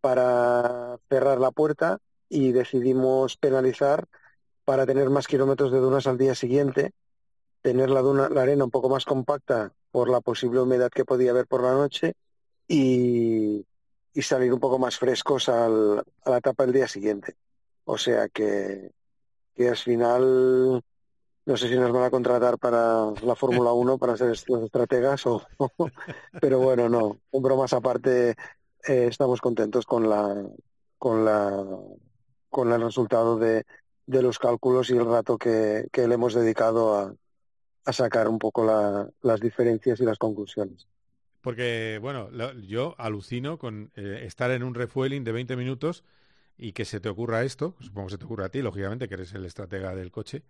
para 0.00 0.98
cerrar 1.08 1.38
la 1.38 1.50
puerta 1.50 1.98
y 2.28 2.52
decidimos 2.52 3.36
penalizar 3.36 4.06
para 4.64 4.86
tener 4.86 5.10
más 5.10 5.26
kilómetros 5.26 5.72
de 5.72 5.78
dunas 5.78 6.06
al 6.06 6.18
día 6.18 6.34
siguiente, 6.34 6.92
tener 7.62 7.90
la, 7.90 8.02
duna, 8.02 8.28
la 8.28 8.42
arena 8.42 8.64
un 8.64 8.70
poco 8.70 8.88
más 8.88 9.04
compacta 9.04 9.72
por 9.90 10.10
la 10.10 10.20
posible 10.20 10.60
humedad 10.60 10.90
que 10.90 11.04
podía 11.04 11.30
haber 11.30 11.46
por 11.46 11.62
la 11.62 11.72
noche 11.72 12.14
y, 12.68 13.64
y 14.12 14.22
salir 14.22 14.52
un 14.52 14.60
poco 14.60 14.78
más 14.78 14.98
frescos 14.98 15.48
al, 15.48 16.04
a 16.24 16.30
la 16.30 16.38
etapa 16.38 16.64
del 16.64 16.74
día 16.74 16.88
siguiente. 16.88 17.36
O 17.84 17.96
sea 17.96 18.28
que, 18.28 18.90
que 19.54 19.68
al 19.68 19.76
final 19.76 20.82
no 21.44 21.56
sé 21.56 21.68
si 21.68 21.76
nos 21.76 21.92
van 21.92 22.04
a 22.04 22.10
contratar 22.10 22.58
para 22.58 23.10
la 23.22 23.34
Fórmula 23.36 23.72
1 23.72 23.98
para 23.98 24.16
ser 24.16 24.28
los 24.48 24.62
estrategas 24.62 25.26
o 25.26 25.42
pero 26.40 26.60
bueno 26.60 26.88
no 26.88 27.18
un 27.30 27.42
bromas 27.42 27.72
aparte 27.72 28.30
eh, 28.30 29.06
estamos 29.08 29.40
contentos 29.40 29.84
con 29.84 30.08
la 30.08 30.46
con 30.98 31.24
la 31.24 31.64
con 32.48 32.72
el 32.72 32.82
resultado 32.82 33.38
de, 33.38 33.64
de 34.06 34.22
los 34.22 34.38
cálculos 34.38 34.90
y 34.90 34.92
el 34.92 35.06
rato 35.06 35.38
que, 35.38 35.88
que 35.90 36.06
le 36.06 36.14
hemos 36.14 36.34
dedicado 36.34 36.96
a, 36.96 37.14
a 37.84 37.92
sacar 37.92 38.28
un 38.28 38.38
poco 38.38 38.64
la, 38.64 39.08
las 39.22 39.40
diferencias 39.40 40.00
y 40.00 40.04
las 40.04 40.18
conclusiones. 40.18 40.86
Porque, 41.40 41.98
bueno, 42.00 42.28
lo, 42.30 42.52
yo 42.60 42.94
alucino 42.98 43.58
con 43.58 43.90
eh, 43.96 44.22
estar 44.24 44.50
en 44.52 44.62
un 44.62 44.74
refueling 44.74 45.24
de 45.24 45.32
20 45.32 45.56
minutos 45.56 46.04
y 46.56 46.72
que 46.72 46.84
se 46.84 47.00
te 47.00 47.08
ocurra 47.08 47.42
esto, 47.42 47.74
supongo 47.80 48.06
que 48.06 48.12
se 48.12 48.18
te 48.18 48.24
ocurra 48.24 48.46
a 48.46 48.48
ti, 48.48 48.62
lógicamente, 48.62 49.08
que 49.08 49.14
eres 49.14 49.34
el 49.34 49.44
estratega 49.44 49.94
del 49.94 50.12
coche, 50.12 50.44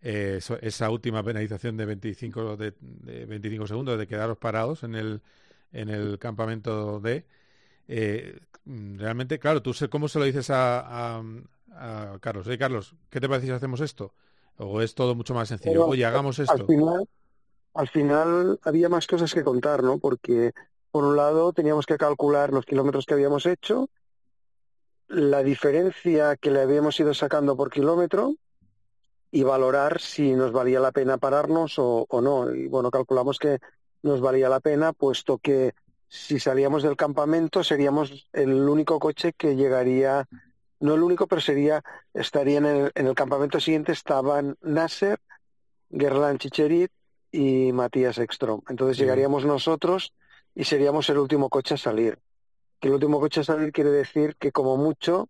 eh, 0.00 0.36
eso, 0.38 0.58
esa 0.60 0.90
última 0.90 1.22
penalización 1.24 1.76
de 1.76 1.86
25, 1.86 2.56
de, 2.56 2.74
de 2.80 3.26
25 3.26 3.66
segundos 3.66 3.98
de 3.98 4.06
quedaros 4.06 4.38
parados 4.38 4.84
en 4.84 4.94
el, 4.94 5.22
en 5.72 5.88
el 5.88 6.18
campamento 6.18 7.00
D, 7.00 7.24
eh, 7.88 8.40
realmente, 8.64 9.38
claro, 9.38 9.62
tú 9.62 9.74
sé 9.74 9.88
cómo 9.88 10.08
se 10.08 10.18
lo 10.18 10.24
dices 10.24 10.50
a, 10.50 11.18
a, 11.72 12.18
Carlos. 12.20 12.46
Oye, 12.46 12.58
Carlos, 12.58 12.94
¿qué 13.10 13.20
te 13.20 13.28
parece 13.28 13.46
si 13.46 13.52
hacemos 13.52 13.80
esto? 13.80 14.14
¿O 14.58 14.80
es 14.80 14.94
todo 14.94 15.14
mucho 15.14 15.34
más 15.34 15.48
sencillo? 15.48 15.72
Pero, 15.72 15.86
Oye, 15.86 16.04
hagamos 16.04 16.38
esto. 16.38 16.52
Al 16.52 16.66
final, 16.66 17.08
al 17.74 17.88
final 17.88 18.60
había 18.62 18.88
más 18.88 19.06
cosas 19.06 19.32
que 19.32 19.42
contar, 19.42 19.82
¿no? 19.82 19.98
Porque, 19.98 20.52
por 20.90 21.04
un 21.04 21.16
lado, 21.16 21.52
teníamos 21.52 21.86
que 21.86 21.96
calcular 21.96 22.52
los 22.52 22.64
kilómetros 22.64 23.06
que 23.06 23.14
habíamos 23.14 23.46
hecho, 23.46 23.88
la 25.08 25.42
diferencia 25.42 26.36
que 26.36 26.50
le 26.50 26.60
habíamos 26.60 26.98
ido 27.00 27.12
sacando 27.14 27.56
por 27.56 27.70
kilómetro 27.70 28.34
y 29.30 29.42
valorar 29.42 30.00
si 30.00 30.32
nos 30.32 30.52
valía 30.52 30.80
la 30.80 30.92
pena 30.92 31.18
pararnos 31.18 31.78
o, 31.78 32.06
o 32.08 32.20
no. 32.20 32.54
Y 32.54 32.68
bueno, 32.68 32.90
calculamos 32.90 33.38
que 33.38 33.58
nos 34.02 34.20
valía 34.20 34.48
la 34.48 34.60
pena, 34.60 34.92
puesto 34.92 35.38
que 35.38 35.74
si 36.08 36.38
salíamos 36.38 36.82
del 36.82 36.96
campamento 36.96 37.64
seríamos 37.64 38.28
el 38.34 38.68
único 38.68 38.98
coche 38.98 39.32
que 39.32 39.56
llegaría, 39.56 40.28
no 40.82 40.94
el 40.94 41.02
único, 41.02 41.26
pero 41.26 41.40
sería, 41.40 41.82
estaría 42.12 42.58
en 42.58 42.66
el, 42.66 42.92
en 42.94 43.06
el 43.06 43.14
campamento 43.14 43.60
siguiente 43.60 43.92
estaban 43.92 44.56
Nasser, 44.60 45.20
Gerlán 45.90 46.38
Chicherit 46.38 46.90
y 47.30 47.72
Matías 47.72 48.18
Ekstrom. 48.18 48.62
Entonces 48.68 48.96
sí. 48.96 49.02
llegaríamos 49.02 49.44
nosotros 49.44 50.12
y 50.54 50.64
seríamos 50.64 51.08
el 51.08 51.18
último 51.18 51.48
coche 51.48 51.74
a 51.74 51.78
salir. 51.78 52.18
Que 52.80 52.88
el 52.88 52.94
último 52.94 53.20
coche 53.20 53.40
a 53.40 53.44
salir 53.44 53.72
quiere 53.72 53.90
decir 53.90 54.36
que 54.36 54.52
como 54.52 54.76
mucho 54.76 55.28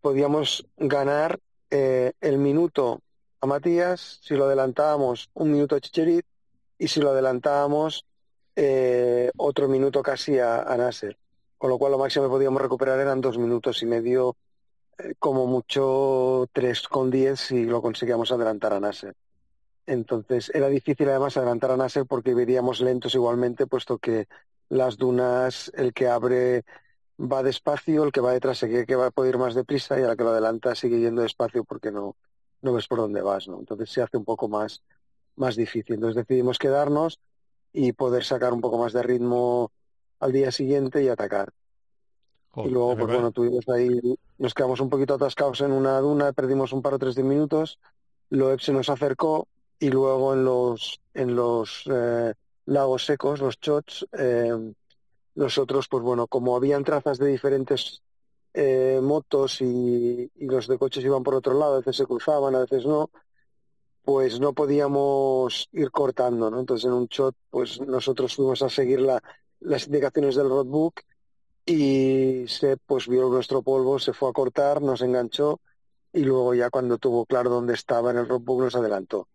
podíamos 0.00 0.66
ganar 0.76 1.38
eh, 1.70 2.12
el 2.20 2.38
minuto 2.38 3.02
a 3.40 3.46
Matías, 3.46 4.20
si 4.22 4.34
lo 4.34 4.46
adelantábamos 4.46 5.30
un 5.34 5.52
minuto 5.52 5.76
a 5.76 5.80
Chicherit 5.80 6.24
y 6.78 6.88
si 6.88 7.00
lo 7.00 7.10
adelantábamos 7.10 8.06
eh, 8.56 9.30
otro 9.36 9.68
minuto 9.68 10.02
casi 10.02 10.38
a, 10.38 10.62
a, 10.62 10.76
Nasser. 10.76 11.16
Con 11.60 11.68
lo 11.68 11.76
cual 11.76 11.92
lo 11.92 11.98
máximo 11.98 12.24
que 12.24 12.30
podíamos 12.30 12.62
recuperar 12.62 12.98
eran 13.00 13.20
dos 13.20 13.36
minutos 13.36 13.82
y 13.82 13.86
medio, 13.86 14.34
eh, 14.96 15.12
como 15.18 15.46
mucho 15.46 16.46
tres 16.54 16.88
con 16.88 17.10
diez 17.10 17.38
si 17.38 17.66
lo 17.66 17.82
conseguíamos 17.82 18.32
adelantar 18.32 18.72
a 18.72 18.80
Nasser. 18.80 19.14
Entonces 19.84 20.50
era 20.54 20.68
difícil 20.68 21.10
además 21.10 21.36
adelantar 21.36 21.72
a 21.72 21.76
Nasser 21.76 22.06
porque 22.06 22.30
iríamos 22.30 22.80
lentos 22.80 23.14
igualmente, 23.14 23.66
puesto 23.66 23.98
que 23.98 24.26
las 24.70 24.96
dunas, 24.96 25.70
el 25.74 25.92
que 25.92 26.08
abre 26.08 26.64
va 27.20 27.42
despacio, 27.42 28.04
el 28.04 28.12
que 28.12 28.22
va 28.22 28.32
detrás 28.32 28.56
se 28.56 28.68
cree 28.68 28.86
que 28.86 28.96
va 28.96 29.08
a 29.08 29.10
poder 29.10 29.34
ir 29.34 29.38
más 29.38 29.54
deprisa 29.54 30.00
y 30.00 30.02
a 30.02 30.06
la 30.06 30.16
que 30.16 30.24
lo 30.24 30.30
adelanta 30.30 30.74
sigue 30.74 30.98
yendo 30.98 31.20
despacio 31.20 31.64
porque 31.64 31.92
no, 31.92 32.16
no 32.62 32.72
ves 32.72 32.88
por 32.88 33.00
dónde 33.00 33.20
vas, 33.20 33.48
¿no? 33.48 33.58
Entonces 33.58 33.90
se 33.90 34.00
hace 34.00 34.16
un 34.16 34.24
poco 34.24 34.48
más, 34.48 34.82
más 35.36 35.56
difícil. 35.56 35.96
Entonces 35.96 36.16
decidimos 36.26 36.58
quedarnos 36.58 37.20
y 37.70 37.92
poder 37.92 38.24
sacar 38.24 38.54
un 38.54 38.62
poco 38.62 38.78
más 38.78 38.94
de 38.94 39.02
ritmo 39.02 39.72
al 40.20 40.32
día 40.32 40.52
siguiente 40.52 41.02
y 41.02 41.08
atacar. 41.08 41.52
Joder, 42.52 42.70
y 42.70 42.74
luego, 42.74 42.96
pues 42.96 43.12
bueno, 43.12 43.30
tuvimos 43.30 43.68
ahí, 43.68 44.00
nos 44.38 44.54
quedamos 44.54 44.80
un 44.80 44.90
poquito 44.90 45.14
atascados 45.14 45.60
en 45.60 45.72
una 45.72 45.98
duna, 46.00 46.32
perdimos 46.32 46.72
un 46.72 46.82
par 46.82 46.94
o 46.94 46.98
tres 46.98 47.14
de 47.14 47.22
minutos, 47.22 47.78
Loeb 48.30 48.60
se 48.60 48.72
nos 48.72 48.88
acercó 48.88 49.46
y 49.78 49.88
luego 49.88 50.34
en 50.34 50.44
los, 50.44 51.00
en 51.14 51.36
los 51.36 51.84
eh, 51.86 52.34
lagos 52.66 53.04
secos, 53.04 53.40
los 53.40 53.60
chots, 53.60 54.06
eh, 54.12 54.72
nosotros, 55.34 55.86
pues 55.88 56.02
bueno, 56.02 56.26
como 56.26 56.56
habían 56.56 56.84
trazas 56.84 57.18
de 57.18 57.28
diferentes 57.28 58.02
eh, 58.52 59.00
motos 59.00 59.60
y, 59.60 60.30
y, 60.34 60.46
los 60.46 60.66
de 60.66 60.76
coches 60.76 61.04
iban 61.04 61.22
por 61.22 61.36
otro 61.36 61.54
lado, 61.54 61.74
a 61.74 61.78
veces 61.78 61.96
se 61.96 62.06
cruzaban, 62.06 62.54
a 62.56 62.60
veces 62.60 62.84
no, 62.84 63.10
pues 64.04 64.40
no 64.40 64.52
podíamos 64.52 65.68
ir 65.72 65.90
cortando, 65.90 66.50
¿no? 66.50 66.60
Entonces 66.60 66.86
en 66.86 66.92
un 66.92 67.06
shot, 67.06 67.36
pues 67.48 67.80
nosotros 67.80 68.34
fuimos 68.34 68.60
a 68.62 68.68
seguir 68.68 69.00
la, 69.00 69.22
las 69.60 69.86
indicaciones 69.86 70.34
del 70.34 70.48
roadbook 70.48 71.00
y 71.70 72.48
se 72.48 72.76
pues 72.78 73.06
vio 73.06 73.28
nuestro 73.28 73.62
polvo, 73.62 74.00
se 74.00 74.12
fue 74.12 74.28
a 74.28 74.32
cortar, 74.32 74.82
nos 74.82 75.02
enganchó 75.02 75.60
y 76.12 76.24
luego 76.24 76.52
ya 76.52 76.68
cuando 76.68 76.98
tuvo 76.98 77.24
claro 77.26 77.48
dónde 77.48 77.74
estaba 77.74 78.10
en 78.10 78.18
el 78.18 78.28
roadbook 78.28 78.62
nos 78.62 78.74
adelantó. 78.74 79.28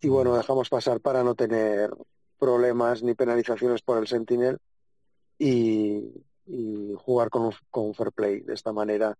Y 0.00 0.08
bueno, 0.08 0.36
dejamos 0.36 0.68
pasar 0.68 1.00
para 1.00 1.24
no 1.24 1.34
tener 1.34 1.90
problemas 2.38 3.02
ni 3.02 3.14
penalizaciones 3.14 3.82
por 3.82 3.98
el 3.98 4.06
Sentinel 4.06 4.58
y, 5.38 6.04
jugar 6.96 7.30
con 7.30 7.50
un, 7.72 7.94
fair 7.94 8.12
play. 8.12 8.40
De 8.42 8.54
esta 8.54 8.72
manera 8.72 9.18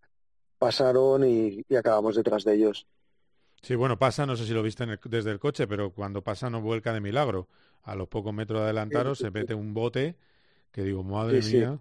pasaron 0.56 1.24
y, 1.24 1.64
acabamos 1.76 2.14
detrás 2.14 2.44
de 2.44 2.54
ellos. 2.54 2.86
Sí, 3.62 3.74
bueno, 3.74 3.98
pasa, 3.98 4.24
no 4.24 4.36
sé 4.36 4.46
si 4.46 4.52
lo 4.52 4.62
viste 4.62 4.86
desde 5.04 5.32
el 5.32 5.40
coche, 5.40 5.66
pero 5.66 5.90
cuando 5.90 6.22
pasa 6.22 6.48
no 6.48 6.60
vuelca 6.60 6.92
de 6.92 7.00
milagro. 7.00 7.48
A 7.82 7.96
los 7.96 8.06
pocos 8.06 8.32
metros 8.32 8.60
adelantaros 8.60 9.18
se 9.18 9.32
mete 9.32 9.54
un 9.54 9.74
bote 9.74 10.16
que 10.70 10.82
digo, 10.82 11.02
madre 11.02 11.42
mía. 11.42 11.80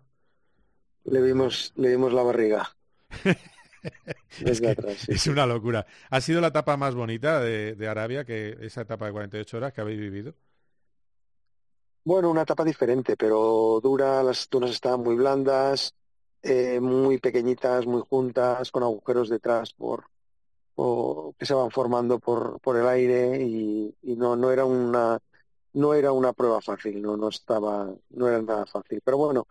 Le 1.05 1.21
vimos, 1.21 1.73
le 1.75 1.89
vimos 1.89 2.13
la 2.13 2.23
barriga. 2.23 2.69
es, 4.39 5.27
una 5.27 5.45
locura. 5.45 5.85
¿Ha 6.09 6.21
sido 6.21 6.41
la 6.41 6.47
etapa 6.47 6.77
más 6.77 6.95
bonita 6.95 7.39
de, 7.39 7.75
de, 7.75 7.87
Arabia 7.87 8.23
que 8.25 8.57
esa 8.61 8.81
etapa 8.81 9.05
de 9.07 9.11
48 9.11 9.57
horas 9.57 9.73
que 9.73 9.81
habéis 9.81 9.99
vivido? 9.99 10.33
Bueno, 12.03 12.31
una 12.31 12.43
etapa 12.43 12.63
diferente, 12.63 13.15
pero 13.15 13.79
dura, 13.81 14.23
las 14.23 14.49
dunas 14.49 14.71
estaban 14.71 15.01
muy 15.01 15.15
blandas, 15.15 15.93
eh, 16.41 16.79
muy 16.79 17.19
pequeñitas, 17.19 17.85
muy 17.85 18.01
juntas, 18.09 18.71
con 18.71 18.81
agujeros 18.81 19.29
detrás 19.29 19.73
por, 19.73 20.05
que 21.37 21.45
se 21.45 21.53
van 21.53 21.69
formando 21.69 22.19
por, 22.19 22.59
por 22.59 22.77
el 22.77 22.87
aire 22.87 23.39
y, 23.41 23.95
no, 24.01 24.35
no 24.35 24.51
era 24.51 24.65
una 24.65 25.19
no 25.73 25.93
era 25.93 26.11
una 26.11 26.33
prueba 26.33 26.59
fácil, 26.59 27.01
no, 27.01 27.15
no 27.15 27.29
estaba, 27.29 27.89
no 28.09 28.27
era 28.27 28.41
nada 28.41 28.65
fácil. 28.65 29.01
Pero 29.03 29.17
bueno, 29.17 29.47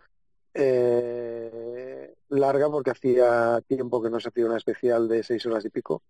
eh, 0.55 2.15
larga 2.29 2.71
porque 2.71 2.91
hacía 2.91 3.61
tiempo 3.67 4.03
que 4.03 4.11
no 4.11 4.21
se 4.21 4.29
hacía 4.29 4.47
una 4.47 4.57
especial 4.57 5.09
de 5.09 5.23
seis 5.23 5.45
horas 5.47 5.65
y 5.65 5.71
pico. 5.71 6.03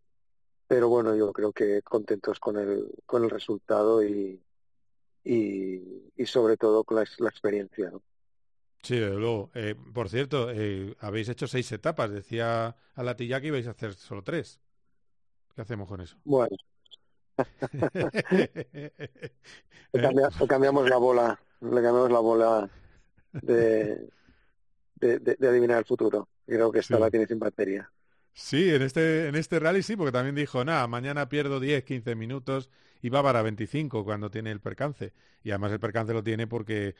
Pero 0.66 0.88
bueno, 0.88 1.14
yo 1.16 1.32
creo 1.32 1.52
que 1.52 1.82
contentos 1.82 2.38
con 2.38 2.56
el, 2.56 2.92
con 3.04 3.24
el 3.24 3.30
resultado 3.30 4.04
y, 4.04 4.40
y, 5.24 6.26
sobre 6.26 6.56
todo 6.56 6.84
con 6.84 6.96
la, 6.96 7.02
experiencia. 7.02 7.90
¿no? 7.90 8.02
Sí, 8.82 8.98
luego. 8.98 9.50
Eh, 9.54 9.74
por 9.92 10.08
cierto, 10.08 10.50
eh, 10.52 10.94
habéis 11.00 11.28
hecho 11.28 11.46
seis 11.46 11.70
etapas. 11.72 12.10
Decía 12.10 12.76
a 12.94 13.02
la 13.02 13.16
que 13.16 13.24
ibais 13.24 13.66
a 13.66 13.72
hacer 13.72 13.94
solo 13.94 14.22
tres. 14.22 14.60
¿Qué 15.54 15.62
hacemos 15.62 15.88
con 15.88 16.00
eso? 16.00 16.16
Bueno. 16.24 16.56
le, 19.92 20.10
cambiamos 20.48 20.88
la 20.88 20.96
bola. 20.98 21.40
Le 21.60 21.82
cambiamos 21.82 22.10
la 22.12 22.20
bola 22.20 22.70
de, 23.32 24.08
de, 25.00 25.48
adivinar 25.48 25.78
el 25.78 25.84
futuro. 25.84 26.28
Creo 26.46 26.70
que 26.70 26.80
esta 26.80 26.98
la 26.98 27.10
tiene 27.10 27.26
sin 27.26 27.38
batería. 27.38 27.90
Sí, 28.32 28.70
en 28.70 28.82
este, 28.82 29.28
en 29.28 29.34
este 29.34 29.58
rally 29.58 29.82
sí, 29.82 29.96
porque 29.96 30.12
también 30.12 30.34
dijo, 30.34 30.64
nada, 30.64 30.86
mañana 30.86 31.28
pierdo 31.28 31.60
10, 31.60 31.84
15 31.84 32.14
minutos 32.14 32.70
y 33.02 33.08
va 33.08 33.22
para 33.22 33.42
25 33.42 34.04
cuando 34.04 34.30
tiene 34.30 34.50
el 34.50 34.60
percance. 34.60 35.12
Y 35.42 35.50
además 35.50 35.72
el 35.72 35.80
percance 35.80 36.12
lo 36.12 36.22
tiene 36.22 36.46
porque 36.46 36.94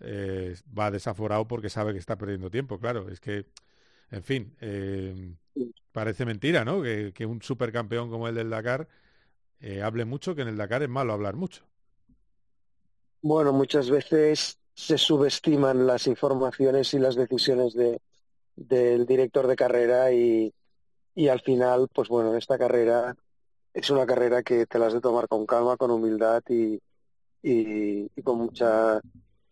eh, 0.00 0.54
va 0.76 0.90
desaforado 0.90 1.48
porque 1.48 1.70
sabe 1.70 1.92
que 1.92 1.98
está 1.98 2.16
perdiendo 2.16 2.50
tiempo, 2.50 2.78
claro. 2.78 3.08
Es 3.08 3.20
que, 3.20 3.46
en 4.10 4.22
fin, 4.22 4.56
eh, 4.60 5.34
parece 5.92 6.24
mentira, 6.24 6.64
¿no? 6.64 6.82
Que, 6.82 7.12
que, 7.12 7.26
un 7.26 7.42
supercampeón 7.42 8.10
como 8.10 8.28
el 8.28 8.34
del 8.34 8.50
Dakar 8.50 8.88
eh, 9.60 9.82
hable 9.82 10.04
mucho, 10.04 10.34
que 10.34 10.42
en 10.42 10.48
el 10.48 10.56
Dakar 10.56 10.82
es 10.82 10.88
malo 10.88 11.12
hablar 11.12 11.34
mucho. 11.34 11.64
Bueno, 13.22 13.52
muchas 13.52 13.90
veces 13.90 14.58
se 14.76 14.98
subestiman 14.98 15.86
las 15.86 16.06
informaciones 16.06 16.92
y 16.92 16.98
las 16.98 17.16
decisiones 17.16 17.72
de, 17.72 17.98
del 18.54 19.06
director 19.06 19.46
de 19.46 19.56
carrera 19.56 20.12
y, 20.12 20.52
y 21.14 21.28
al 21.28 21.40
final, 21.40 21.88
pues 21.92 22.08
bueno, 22.08 22.36
esta 22.36 22.58
carrera 22.58 23.16
es 23.72 23.88
una 23.90 24.04
carrera 24.04 24.42
que 24.42 24.66
te 24.66 24.78
la 24.78 24.88
has 24.88 24.92
de 24.92 25.00
tomar 25.00 25.28
con 25.28 25.46
calma, 25.46 25.78
con 25.78 25.90
humildad 25.90 26.42
y, 26.50 26.78
y, 27.42 28.22
con 28.22 28.36
mucha 28.38 29.00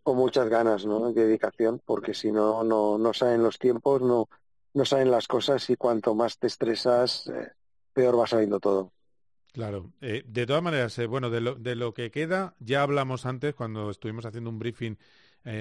con 0.03 0.19
muchas 0.19 0.47
ganas, 0.51 0.85
¿no? 0.85 1.11
De 1.11 1.25
dedicación, 1.25 1.81
porque 1.87 2.13
si 2.13 2.31
no, 2.31 2.63
no, 2.63 2.99
no 2.99 3.15
saben 3.15 3.43
los 3.43 3.59
tiempos, 3.59 4.03
no, 4.03 4.29
no 4.75 4.85
saben 4.85 5.11
las 5.11 5.27
cosas 5.27 5.71
y 5.71 5.77
cuanto 5.77 6.15
más 6.15 6.39
te 6.39 6.49
estresas, 6.49 7.29
eh, 7.29 7.53
peor 7.95 8.21
va 8.21 8.27
saliendo 8.27 8.61
todo. 8.61 8.93
Claro. 9.55 9.93
Eh, 10.03 10.23
de 10.27 10.47
todas 10.47 10.63
maneras, 10.63 10.99
eh, 10.99 11.07
bueno, 11.07 11.31
de 11.31 11.41
lo, 11.41 11.55
de 11.55 11.75
lo 11.75 11.95
que 11.95 12.11
queda, 12.11 12.55
ya 12.61 12.83
hablamos 12.83 13.25
antes 13.25 13.55
cuando 13.55 13.89
estuvimos 13.91 14.27
haciendo 14.27 14.51
un 14.51 14.59
briefing 14.59 14.97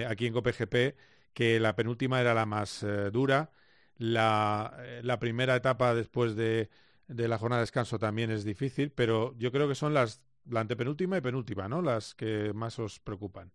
aquí 0.08 0.26
en 0.28 0.34
COPGP, 0.34 0.96
que 1.34 1.60
la 1.60 1.76
penúltima 1.76 2.20
era 2.22 2.34
la 2.34 2.46
más 2.46 2.86
dura 3.12 3.52
la, 3.98 4.76
eh, 4.80 5.02
la 5.04 5.20
primera 5.20 5.56
etapa 5.56 5.94
después 5.94 6.36
de, 6.36 6.70
de, 7.08 7.28
la 7.28 7.38
jornada 7.38 7.60
de 7.60 7.64
descanso 7.64 8.00
también 8.00 8.32
es 8.32 8.44
difícil, 8.44 8.92
pero 8.92 9.36
yo 9.38 9.52
creo 9.52 9.68
que 9.68 9.76
son 9.76 9.94
las 9.94 10.22
la 10.50 10.60
antepenúltima 10.60 11.18
y 11.18 11.22
penúltima, 11.22 11.70
¿no? 11.70 11.82
Las 11.82 12.16
que 12.16 12.52
más 12.54 12.78
os 12.78 13.00
preocupan. 13.00 13.50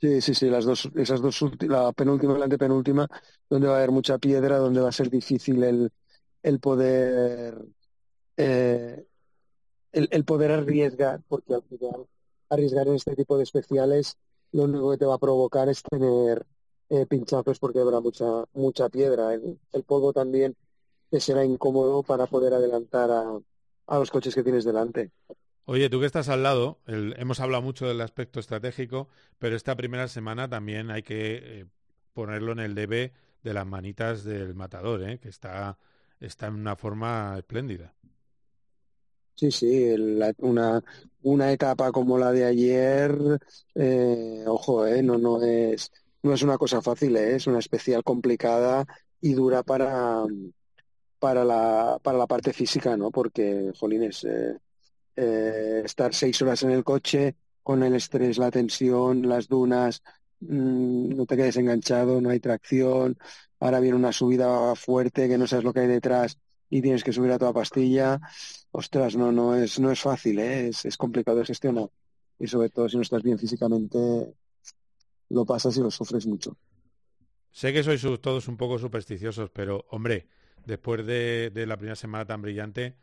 Sí, 0.00 0.22
sí, 0.22 0.32
sí, 0.32 0.48
las 0.48 0.64
dos, 0.64 0.88
esas 0.94 1.20
dos, 1.20 1.44
la 1.60 1.92
penúltima 1.92 2.34
y 2.34 2.38
la 2.38 2.44
antepenúltima, 2.44 3.06
donde 3.50 3.66
va 3.66 3.74
a 3.74 3.76
haber 3.78 3.90
mucha 3.90 4.16
piedra, 4.16 4.56
donde 4.56 4.80
va 4.80 4.88
a 4.88 4.92
ser 4.92 5.10
difícil 5.10 5.62
el, 5.64 5.90
el 6.42 6.60
poder 6.60 7.58
eh, 8.36 9.04
el, 9.92 10.08
el, 10.10 10.24
poder 10.24 10.52
arriesgar, 10.52 11.20
porque 11.28 11.54
al 11.54 11.62
final 11.62 12.06
arriesgar 12.48 12.88
en 12.88 12.94
este 12.94 13.16
tipo 13.16 13.36
de 13.36 13.44
especiales 13.44 14.16
lo 14.52 14.64
único 14.64 14.90
que 14.90 14.98
te 14.98 15.04
va 15.04 15.14
a 15.14 15.18
provocar 15.18 15.68
es 15.68 15.82
tener 15.82 16.46
eh, 16.90 17.06
pinchazos 17.06 17.58
porque 17.58 17.80
habrá 17.80 18.00
mucha 18.00 18.44
mucha 18.54 18.88
piedra. 18.88 19.34
El, 19.34 19.58
polvo 19.86 20.12
también 20.12 20.56
te 21.10 21.20
será 21.20 21.44
incómodo 21.44 22.02
para 22.02 22.26
poder 22.26 22.54
adelantar 22.54 23.10
a, 23.10 23.38
a, 23.86 23.98
los 23.98 24.10
coches 24.10 24.34
que 24.34 24.42
tienes 24.42 24.64
delante. 24.64 25.10
Oye, 25.66 25.90
tú 25.90 26.00
que 26.00 26.06
estás 26.06 26.30
al 26.30 26.42
lado, 26.42 26.78
hemos 26.86 27.40
hablado 27.40 27.62
mucho 27.62 27.86
del 27.86 28.00
aspecto 28.00 28.40
estratégico, 28.40 29.08
pero 29.38 29.54
esta 29.54 29.76
primera 29.76 30.08
semana 30.08 30.48
también 30.48 30.90
hay 30.90 31.02
que 31.02 31.60
eh, 31.60 31.66
ponerlo 32.14 32.52
en 32.52 32.60
el 32.60 32.74
debe 32.74 33.12
de 33.42 33.52
las 33.52 33.66
manitas 33.66 34.24
del 34.24 34.54
matador, 34.54 35.02
¿eh? 35.02 35.18
que 35.18 35.28
está, 35.28 35.78
está 36.20 36.46
en 36.46 36.54
una 36.54 36.74
forma 36.74 37.34
espléndida. 37.36 37.94
Sí, 39.38 39.50
sí, 39.52 39.94
una, 40.38 40.82
una 41.22 41.52
etapa 41.52 41.92
como 41.92 42.18
la 42.18 42.32
de 42.32 42.44
ayer, 42.44 43.16
eh, 43.76 44.42
ojo, 44.48 44.84
eh, 44.86 45.00
no, 45.02 45.16
no 45.16 45.40
es 45.42 45.92
no 46.24 46.32
es 46.34 46.42
una 46.42 46.58
cosa 46.58 46.82
fácil, 46.82 47.16
¿eh? 47.16 47.36
es 47.36 47.46
una 47.46 47.60
especial 47.60 48.02
complicada 48.02 48.84
y 49.20 49.34
dura 49.34 49.62
para, 49.62 50.24
para, 51.18 51.44
la, 51.44 51.98
para 52.02 52.18
la 52.18 52.26
parte 52.26 52.52
física, 52.52 52.96
¿no? 52.96 53.10
Porque, 53.10 53.72
jolines, 53.78 54.24
estar 55.16 56.14
seis 56.14 56.40
horas 56.42 56.62
en 56.62 56.70
el 56.70 56.84
coche 56.84 57.36
con 57.62 57.82
el 57.82 57.94
estrés, 57.94 58.38
la 58.38 58.50
tensión, 58.50 59.28
las 59.28 59.48
dunas, 59.48 60.02
mm, 60.40 61.16
no 61.16 61.26
te 61.26 61.36
quedes 61.36 61.56
enganchado, 61.56 62.20
no 62.20 62.30
hay 62.30 62.40
tracción, 62.40 63.18
ahora 63.60 63.80
viene 63.80 63.96
una 63.96 64.12
subida 64.12 64.74
fuerte 64.74 65.28
que 65.28 65.38
no 65.38 65.46
sabes 65.46 65.64
lo 65.64 65.72
que 65.72 65.80
hay 65.80 65.86
detrás 65.88 66.38
y 66.70 66.82
tienes 66.82 67.04
que 67.04 67.12
subir 67.12 67.32
a 67.32 67.38
toda 67.38 67.52
pastilla, 67.52 68.20
ostras, 68.72 69.16
no, 69.16 69.32
no 69.32 69.54
es, 69.54 69.78
no 69.78 69.90
es 69.90 70.00
fácil, 70.00 70.38
es, 70.38 70.84
es 70.84 70.96
complicado 70.96 71.38
de 71.38 71.46
gestionar. 71.46 71.88
Y 72.38 72.46
sobre 72.46 72.70
todo 72.70 72.88
si 72.88 72.96
no 72.96 73.02
estás 73.02 73.22
bien 73.22 73.38
físicamente, 73.38 73.98
lo 75.30 75.44
pasas 75.44 75.76
y 75.76 75.80
lo 75.80 75.90
sufres 75.90 76.26
mucho. 76.26 76.56
Sé 77.50 77.72
que 77.72 77.82
sois 77.82 78.02
todos 78.20 78.46
un 78.48 78.56
poco 78.56 78.78
supersticiosos, 78.78 79.50
pero 79.50 79.86
hombre, 79.90 80.28
después 80.64 81.04
de, 81.04 81.50
la 81.66 81.76
primera 81.76 81.96
semana 81.96 82.26
tan 82.26 82.42
brillante, 82.42 82.96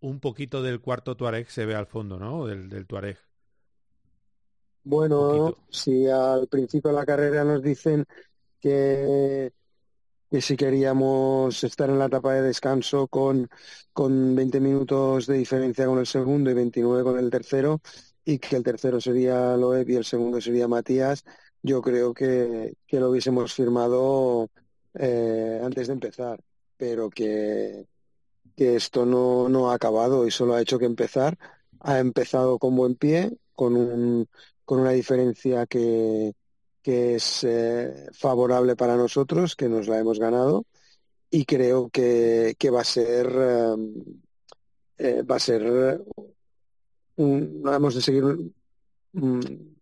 un 0.00 0.20
poquito 0.20 0.62
del 0.62 0.80
cuarto 0.80 1.16
Tuareg 1.16 1.50
se 1.50 1.66
ve 1.66 1.74
al 1.74 1.86
fondo, 1.86 2.18
¿no? 2.18 2.46
Del, 2.46 2.68
del 2.68 2.86
Tuareg. 2.86 3.18
Bueno, 4.84 5.56
si 5.68 6.06
al 6.06 6.46
principio 6.46 6.90
de 6.90 6.96
la 6.96 7.04
carrera 7.04 7.42
nos 7.42 7.60
dicen 7.62 8.04
que, 8.60 9.50
que 10.30 10.40
si 10.40 10.56
queríamos 10.56 11.62
estar 11.64 11.88
en 11.90 11.98
la 11.98 12.06
etapa 12.06 12.34
de 12.34 12.42
descanso 12.42 13.08
con, 13.08 13.48
con 13.92 14.34
20 14.34 14.60
minutos 14.60 15.26
de 15.26 15.38
diferencia 15.38 15.86
con 15.86 15.98
el 15.98 16.06
segundo 16.06 16.50
y 16.50 16.54
29 16.54 17.04
con 17.04 17.18
el 17.18 17.30
tercero, 17.30 17.80
y 18.24 18.38
que 18.38 18.56
el 18.56 18.62
tercero 18.64 19.00
sería 19.00 19.56
Loeb 19.56 19.88
y 19.90 19.96
el 19.96 20.04
segundo 20.04 20.40
sería 20.40 20.66
Matías, 20.68 21.24
yo 21.62 21.80
creo 21.82 22.12
que, 22.14 22.74
que 22.86 23.00
lo 23.00 23.10
hubiésemos 23.10 23.54
firmado 23.54 24.48
eh, 24.94 25.60
antes 25.62 25.86
de 25.88 25.92
empezar, 25.94 26.40
pero 26.76 27.10
que, 27.10 27.86
que 28.56 28.76
esto 28.76 29.06
no, 29.06 29.48
no 29.48 29.70
ha 29.70 29.74
acabado 29.74 30.26
y 30.26 30.30
solo 30.30 30.54
ha 30.54 30.62
hecho 30.62 30.78
que 30.78 30.86
empezar. 30.86 31.38
Ha 31.80 31.98
empezado 32.00 32.58
con 32.58 32.74
buen 32.76 32.96
pie, 32.96 33.36
con, 33.54 33.76
un, 33.76 34.28
con 34.64 34.80
una 34.80 34.90
diferencia 34.92 35.66
que, 35.66 36.34
que 36.86 37.16
es 37.16 37.42
eh, 37.42 38.06
favorable 38.12 38.76
para 38.76 38.96
nosotros, 38.96 39.56
que 39.56 39.68
nos 39.68 39.88
la 39.88 39.98
hemos 39.98 40.20
ganado 40.20 40.66
y 41.28 41.44
creo 41.44 41.88
que, 41.90 42.54
que 42.56 42.70
va 42.70 42.82
a 42.82 42.84
ser 42.84 43.26
eh, 44.96 45.22
va 45.24 45.34
a 45.34 45.40
ser 45.40 46.00
un, 47.16 47.62
hemos 47.66 47.96
de 47.96 48.00
seguir 48.00 48.22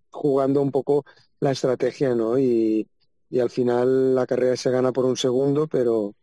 jugando 0.09 0.63
un 0.63 0.71
poco 0.71 1.05
la 1.41 1.51
estrategia, 1.51 2.15
¿no? 2.15 2.39
Y, 2.39 2.89
y 3.29 3.39
al 3.39 3.51
final 3.51 4.15
la 4.15 4.27
carrera 4.27 4.57
se 4.57 4.71
gana 4.71 4.91
por 4.91 5.05
un 5.05 5.19
segundo, 5.19 5.67
pero, 5.67 6.15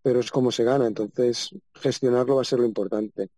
pero 0.00 0.20
es 0.20 0.30
como 0.30 0.50
se 0.50 0.64
gana. 0.64 0.86
Entonces, 0.86 1.54
gestionarlo 1.74 2.36
va 2.36 2.40
a 2.40 2.46
ser 2.46 2.60
lo 2.60 2.64
importante. 2.64 3.28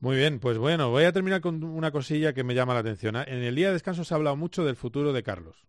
Muy 0.00 0.16
bien, 0.16 0.40
pues 0.40 0.56
bueno, 0.56 0.90
voy 0.90 1.04
a 1.04 1.12
terminar 1.12 1.42
con 1.42 1.62
una 1.62 1.90
cosilla 1.90 2.32
que 2.32 2.42
me 2.42 2.54
llama 2.54 2.72
la 2.72 2.80
atención. 2.80 3.16
En 3.16 3.42
el 3.42 3.54
día 3.54 3.68
de 3.68 3.74
descanso 3.74 4.02
se 4.02 4.14
ha 4.14 4.16
hablado 4.16 4.34
mucho 4.34 4.64
del 4.64 4.76
futuro 4.76 5.12
de 5.12 5.22
Carlos. 5.22 5.66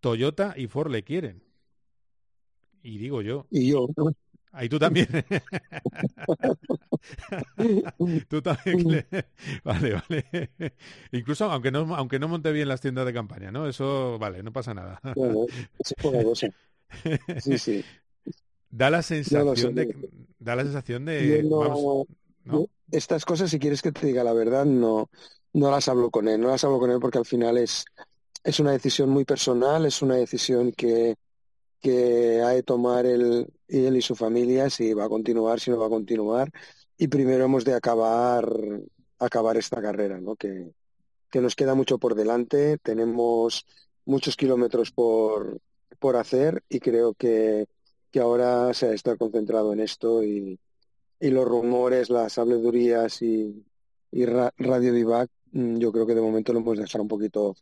Toyota 0.00 0.54
y 0.56 0.66
Ford 0.66 0.90
le 0.90 1.02
quieren. 1.02 1.42
Y 2.82 2.98
digo 2.98 3.22
yo. 3.22 3.46
Y 3.50 3.70
yo. 3.70 3.88
Ahí 4.52 4.68
tú 4.68 4.78
también. 4.78 5.08
tú 8.28 8.42
también. 8.42 9.06
Vale, 9.64 9.94
vale. 9.94 10.50
Incluso 11.12 11.50
aunque 11.50 11.70
no, 11.70 11.94
aunque 11.94 12.18
no 12.18 12.28
monte 12.28 12.52
bien 12.52 12.68
las 12.68 12.80
tiendas 12.80 13.06
de 13.06 13.12
campaña, 13.12 13.50
¿no? 13.50 13.66
Eso, 13.66 14.18
vale, 14.18 14.42
no 14.42 14.52
pasa 14.52 14.74
nada. 14.74 15.00
Bueno, 15.14 15.46
eso 15.78 15.94
es 15.96 16.04
una 16.04 16.22
cosa. 16.22 16.48
Sí, 17.40 17.58
sí. 17.58 17.84
Da 18.70 18.90
la 18.90 19.00
sensación 19.00 19.74
de, 19.74 19.96
da 20.38 20.54
la 20.54 20.62
sensación 20.62 21.06
de, 21.06 21.42
no, 21.42 22.06
¿no? 22.48 22.66
Estas 22.90 23.24
cosas, 23.24 23.50
si 23.50 23.58
quieres 23.58 23.82
que 23.82 23.92
te 23.92 24.06
diga 24.06 24.24
la 24.24 24.32
verdad, 24.32 24.64
no, 24.64 25.10
no 25.52 25.70
las 25.70 25.88
hablo 25.88 26.10
con 26.10 26.28
él. 26.28 26.40
No 26.40 26.48
las 26.48 26.64
hablo 26.64 26.78
con 26.78 26.90
él 26.90 26.98
porque 27.00 27.18
al 27.18 27.26
final 27.26 27.58
es, 27.58 27.84
es 28.42 28.60
una 28.60 28.72
decisión 28.72 29.10
muy 29.10 29.24
personal, 29.24 29.86
es 29.86 30.02
una 30.02 30.16
decisión 30.16 30.72
que, 30.72 31.16
que 31.80 32.40
ha 32.42 32.50
de 32.50 32.62
tomar 32.62 33.06
él, 33.06 33.46
él 33.68 33.96
y 33.96 34.02
su 34.02 34.14
familia 34.14 34.70
si 34.70 34.94
va 34.94 35.04
a 35.04 35.08
continuar, 35.08 35.60
si 35.60 35.70
no 35.70 35.78
va 35.78 35.86
a 35.86 35.90
continuar. 35.90 36.50
Y 36.96 37.08
primero 37.08 37.44
hemos 37.44 37.64
de 37.64 37.74
acabar, 37.74 38.48
acabar 39.18 39.56
esta 39.56 39.80
carrera, 39.80 40.20
¿no? 40.20 40.36
Que, 40.36 40.72
que 41.30 41.40
nos 41.40 41.54
queda 41.54 41.74
mucho 41.74 41.98
por 41.98 42.14
delante, 42.14 42.78
tenemos 42.78 43.66
muchos 44.04 44.36
kilómetros 44.36 44.90
por, 44.92 45.60
por 45.98 46.16
hacer 46.16 46.62
y 46.68 46.80
creo 46.80 47.14
que, 47.14 47.66
que 48.10 48.20
ahora 48.20 48.72
se 48.74 48.86
ha 48.86 48.88
de 48.90 48.94
estar 48.96 49.18
concentrado 49.18 49.72
en 49.72 49.80
esto 49.80 50.24
y, 50.24 50.58
y 51.20 51.30
los 51.30 51.46
rumores, 51.46 52.10
las 52.10 52.38
habledurías 52.38 53.22
y, 53.22 53.64
y 54.10 54.24
ra 54.24 54.52
Radio 54.56 54.92
Vivac, 54.92 55.30
mm, 55.52 55.78
yo 55.78 55.92
creo 55.92 56.06
que 56.06 56.14
de 56.14 56.20
momento 56.20 56.52
lo 56.52 56.60
hemos 56.60 56.76
de 56.76 56.84
dejar 56.84 57.00
un 57.00 57.08
poquito, 57.08 57.56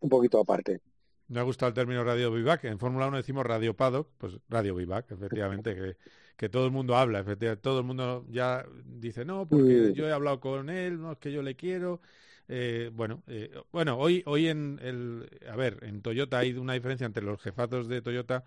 un 0.00 0.08
poquito 0.08 0.40
aparte. 0.40 0.80
Me 1.28 1.40
ha 1.40 1.42
gustado 1.42 1.68
el 1.68 1.74
término 1.74 2.04
Radio 2.04 2.30
Vivac. 2.30 2.64
En 2.64 2.78
Fórmula 2.78 3.08
1 3.08 3.16
decimos 3.16 3.44
Radio 3.44 3.74
Paddock, 3.74 4.08
pues 4.18 4.38
Radio 4.48 4.74
Vivac, 4.76 5.10
efectivamente, 5.10 5.74
que, 5.74 5.96
que, 6.36 6.48
todo 6.48 6.66
el 6.66 6.70
mundo 6.70 6.96
habla, 6.96 7.18
efectivamente, 7.18 7.62
todo 7.62 7.80
el 7.80 7.84
mundo 7.84 8.24
ya 8.28 8.64
dice, 8.84 9.24
no, 9.24 9.46
porque 9.48 9.92
yo 9.94 10.06
he 10.06 10.12
hablado 10.12 10.38
con 10.38 10.70
él, 10.70 11.00
no 11.00 11.12
es 11.12 11.18
que 11.18 11.32
yo 11.32 11.42
le 11.42 11.56
quiero. 11.56 12.00
Eh, 12.48 12.90
bueno, 12.94 13.24
eh, 13.26 13.50
bueno, 13.72 13.98
hoy, 13.98 14.22
hoy 14.26 14.46
en 14.46 14.78
el, 14.80 15.28
a 15.50 15.56
ver, 15.56 15.78
en 15.82 16.00
Toyota 16.00 16.38
hay 16.38 16.52
una 16.52 16.74
diferencia 16.74 17.04
entre 17.04 17.24
los 17.24 17.40
jefazos 17.42 17.88
de 17.88 18.02
Toyota 18.02 18.44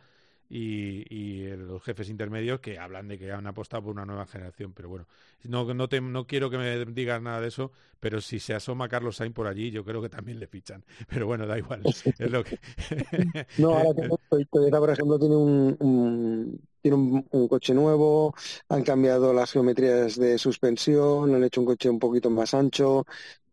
y, 0.50 1.06
y, 1.14 1.47
los 1.56 1.84
jefes 1.84 2.10
intermedios 2.10 2.60
que 2.60 2.80
hablan 2.80 3.08
de 3.08 3.20
que 3.20 3.32
han 3.32 3.45
apostado 3.45 3.84
por 3.84 3.93
una 3.93 4.06
nueva 4.06 4.26
generación. 4.26 4.74
Pero 4.74 4.89
bueno, 4.89 5.06
no, 5.43 5.74
no, 5.74 5.88
te, 5.88 6.02
no 6.02 6.26
quiero 6.26 6.50
que 6.50 6.58
me 6.58 6.86
digas 6.86 7.22
nada 7.22 7.39
de 7.39 7.50
eso, 7.50 7.72
pero 8.00 8.20
si 8.20 8.39
se 8.39 8.54
asoma 8.56 8.89
Carlos 8.89 9.18
Sainz 9.18 9.34
por 9.34 9.47
allí, 9.47 9.70
yo 9.70 9.86
creo 9.86 10.02
que 10.02 10.10
también 10.10 10.39
le 10.39 10.47
fichan. 10.47 10.84
Pero 11.10 11.28
bueno, 11.28 11.45
da 11.45 11.58
igual. 11.58 11.82
Es 11.86 12.32
lo 12.32 12.43
que... 12.43 12.60
no, 13.58 13.78
ahora 13.78 13.93
que 13.93 14.10
Toyota, 14.52 14.80
por 14.80 14.89
ejemplo, 14.89 15.20
tiene 15.20 15.36
un, 15.36 15.78
un 15.80 16.62
tiene 16.82 16.95
un, 16.95 17.28
un, 17.32 17.47
coche 17.50 17.74
nuevo, 17.74 18.34
han 18.70 18.84
cambiado 18.84 19.34
las 19.34 19.52
geometrías 19.52 20.16
de 20.16 20.38
suspensión, 20.38 21.36
han 21.36 21.43
hecho 21.43 21.60
un 21.60 21.68
coche 21.68 21.89
un 21.89 22.00
poquito 22.00 22.30
más 22.30 22.54
ancho, 22.54 23.06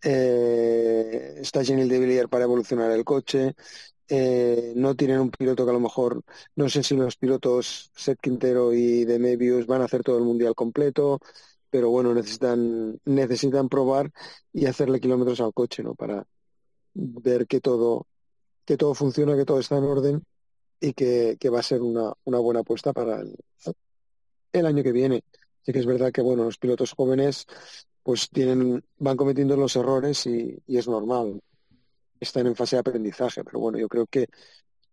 eh, 0.03 1.34
está 1.40 1.64
Genil 1.64 1.88
de 1.88 1.99
Villiers 1.99 2.28
para 2.28 2.44
evolucionar 2.44 2.92
el 2.92 3.05
coche, 3.05 3.57
eh, 4.09 4.72
no 4.76 4.94
tienen 4.94 5.20
un 5.20 5.30
piloto 5.30 5.64
que 5.64 5.70
a 5.70 5.74
lo 5.74 5.80
mejor, 5.80 6.22
no 6.54 6.68
sé 6.68 6.82
si 6.82 6.96
los 6.96 7.16
pilotos 7.16 7.90
Seth 7.94 8.20
Quintero 8.20 8.72
y 8.72 9.04
de 9.04 9.18
Mebius 9.18 9.66
van 9.66 9.82
a 9.82 9.86
hacer 9.86 10.02
todo 10.02 10.18
el 10.18 10.24
mundial 10.24 10.54
completo, 10.54 11.20
pero 11.70 11.90
bueno, 11.90 12.14
necesitan, 12.14 13.00
necesitan 13.04 13.68
probar 13.68 14.12
y 14.52 14.66
hacerle 14.66 15.00
kilómetros 15.00 15.40
al 15.40 15.52
coche, 15.52 15.82
¿no? 15.82 15.94
Para 15.94 16.26
ver 16.94 17.46
que 17.46 17.61
todo, 17.61 18.07
que 18.64 18.76
todo 18.76 18.94
funciona, 18.94 19.36
que 19.36 19.44
todo 19.44 19.61
está 19.61 19.76
en 19.78 19.84
orden 19.84 20.24
y 20.80 20.92
que, 20.92 21.36
que 21.40 21.50
va 21.50 21.61
a 21.61 21.62
ser 21.64 21.82
una, 21.82 22.12
una 22.24 22.38
buena 22.38 22.61
apuesta 22.61 22.92
para 22.92 23.22
el, 24.52 24.66
año 24.66 24.82
que 24.82 24.92
viene. 24.92 25.24
Sí 25.62 25.72
que 25.72 25.80
es 25.80 25.86
verdad 25.86 26.12
que 26.12 26.22
bueno, 26.22 26.44
los 26.44 26.59
pilotos 26.59 26.92
jóvenes 26.92 27.46
pues 28.02 28.30
tienen, 28.30 28.84
van 28.98 29.16
cometiendo 29.16 29.57
los 29.57 29.74
errores 29.74 30.26
y 30.26 30.62
es 30.68 30.86
normal 30.86 31.42
están 32.21 32.47
en 32.47 32.57
fase 32.57 32.77
de 32.77 32.81
aprendizaje, 32.81 33.45
pero 33.45 33.61
bueno, 33.61 33.79
yo 33.79 33.89
creo 33.89 34.07
que 34.07 34.29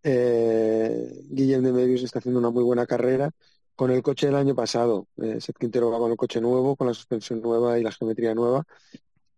eh, 0.03 1.21
Guillem 1.29 1.63
de 1.63 1.71
Medios 1.71 2.03
está 2.03 2.19
haciendo 2.19 2.39
una 2.39 2.49
muy 2.49 2.63
buena 2.63 2.85
carrera 2.85 3.31
con 3.75 3.91
el 3.91 4.01
coche 4.03 4.27
del 4.27 4.35
año 4.35 4.55
pasado. 4.55 5.07
Eh, 5.17 5.39
Seth 5.41 5.57
va 5.57 5.97
con 5.99 6.11
el 6.11 6.17
coche 6.17 6.41
nuevo, 6.41 6.75
con 6.75 6.87
la 6.87 6.93
suspensión 6.93 7.41
nueva 7.41 7.79
y 7.79 7.83
la 7.83 7.91
geometría 7.91 8.35
nueva, 8.35 8.65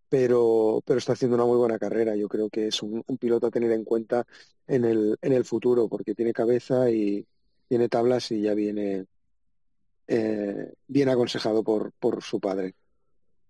pero, 0.09 0.81
pero 0.85 0.99
está 0.99 1.13
haciendo 1.13 1.35
una 1.35 1.45
muy 1.45 1.57
buena 1.57 1.79
carrera. 1.79 2.15
Yo 2.15 2.27
creo 2.27 2.49
que 2.49 2.67
es 2.67 2.81
un, 2.83 3.03
un 3.05 3.17
piloto 3.17 3.47
a 3.47 3.51
tener 3.51 3.71
en 3.71 3.83
cuenta 3.83 4.25
en 4.67 4.85
el, 4.85 5.17
en 5.21 5.33
el 5.33 5.45
futuro, 5.45 5.87
porque 5.87 6.15
tiene 6.15 6.33
cabeza 6.33 6.89
y 6.89 7.25
tiene 7.67 7.89
tablas 7.89 8.31
y 8.31 8.41
ya 8.41 8.53
viene 8.53 9.05
eh, 10.07 10.73
bien 10.87 11.09
aconsejado 11.09 11.63
por, 11.63 11.91
por 11.93 12.21
su 12.23 12.39
padre. 12.39 12.75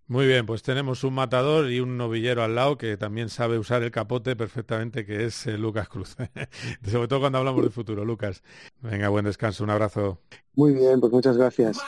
Muy 0.07 0.27
bien, 0.27 0.45
pues 0.45 0.61
tenemos 0.61 1.03
un 1.03 1.15
matador 1.15 1.71
y 1.71 1.79
un 1.79 1.97
novillero 1.97 2.43
al 2.43 2.53
lado 2.53 2.77
que 2.77 2.95
también 2.95 3.29
sabe 3.29 3.57
usar 3.57 3.81
el 3.81 3.89
capote 3.89 4.35
perfectamente, 4.35 5.03
que 5.03 5.25
es 5.25 5.47
eh, 5.47 5.57
Lucas 5.57 5.89
Cruz. 5.89 6.15
Sobre 6.87 7.07
todo 7.07 7.21
cuando 7.21 7.39
hablamos 7.39 7.63
del 7.63 7.71
futuro, 7.71 8.05
Lucas. 8.05 8.43
Venga, 8.81 9.09
buen 9.09 9.25
descanso, 9.25 9.63
un 9.63 9.71
abrazo. 9.71 10.19
Muy 10.53 10.73
bien, 10.73 10.99
pues 10.99 11.11
muchas 11.11 11.37
gracias. 11.37 11.79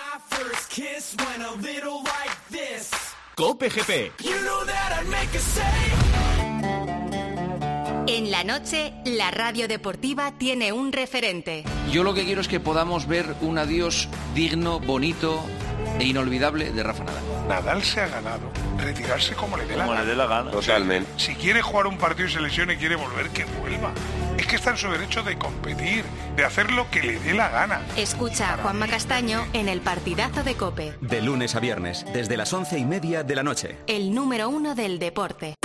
Cope 3.35 3.69
GP. 3.69 4.11
En 8.07 8.31
la 8.31 8.43
noche, 8.43 8.93
la 9.05 9.29
radio 9.29 9.67
deportiva 9.67 10.35
tiene 10.39 10.71
un 10.71 10.91
referente. 10.91 11.65
Yo 11.91 12.03
lo 12.03 12.15
que 12.15 12.25
quiero 12.25 12.41
es 12.41 12.47
que 12.47 12.59
podamos 12.59 13.07
ver 13.07 13.35
un 13.41 13.59
adiós 13.59 14.09
digno, 14.33 14.79
bonito 14.79 15.43
e 15.99 16.03
inolvidable 16.05 16.71
de 16.71 16.83
Rafa 16.83 17.03
Nadal. 17.03 17.23
Nadal 17.47 17.83
se 17.83 18.01
ha 18.01 18.07
ganado 18.07 18.51
retirarse 18.77 19.33
como 19.35 19.57
le 19.57 19.65
dé 19.65 19.75
la 19.75 19.83
como 19.83 19.91
gana. 19.93 20.03
le 20.03 20.09
dé 20.11 20.15
la 20.15 20.25
gana. 20.27 20.51
Totalmente. 20.51 21.09
Si 21.17 21.35
quiere 21.35 21.61
jugar 21.61 21.87
un 21.87 21.97
partido 21.97 22.27
y 22.27 22.31
se 22.31 22.39
lesiona 22.41 22.73
y 22.73 22.77
quiere 22.77 22.95
volver, 22.95 23.29
que 23.29 23.45
vuelva. 23.45 23.91
Es 24.37 24.45
que 24.45 24.55
está 24.55 24.69
en 24.71 24.77
su 24.77 24.89
derecho 24.89 25.23
de 25.23 25.37
competir, 25.37 26.03
de 26.35 26.45
hacer 26.45 26.71
lo 26.71 26.89
que 26.91 27.01
le 27.01 27.19
dé 27.19 27.33
la 27.33 27.49
gana. 27.49 27.81
Escucha 27.95 28.53
a 28.53 28.57
Juanma 28.57 28.87
Castaño 28.87 29.45
en 29.53 29.67
el 29.67 29.81
partidazo 29.81 30.43
de 30.43 30.55
Cope. 30.55 30.93
De 31.01 31.21
lunes 31.21 31.55
a 31.55 31.59
viernes, 31.59 32.05
desde 32.13 32.37
las 32.37 32.53
once 32.53 32.77
y 32.77 32.85
media 32.85 33.23
de 33.23 33.35
la 33.35 33.43
noche. 33.43 33.77
El 33.87 34.13
número 34.13 34.49
uno 34.49 34.75
del 34.75 34.99
deporte. 34.99 35.55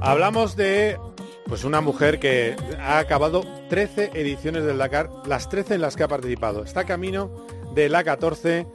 Hablamos 0.00 0.54
de 0.56 0.98
pues 1.46 1.64
una 1.64 1.80
mujer 1.80 2.20
que 2.20 2.56
ha 2.80 2.98
acabado 2.98 3.44
13 3.68 4.12
ediciones 4.14 4.64
del 4.64 4.78
Dakar, 4.78 5.10
las 5.26 5.48
13 5.48 5.74
en 5.74 5.80
las 5.80 5.96
que 5.96 6.02
ha 6.02 6.08
participado. 6.08 6.62
Está 6.64 6.84
camino 6.84 7.46
de 7.74 7.88
la 7.88 8.04
14 8.04 8.66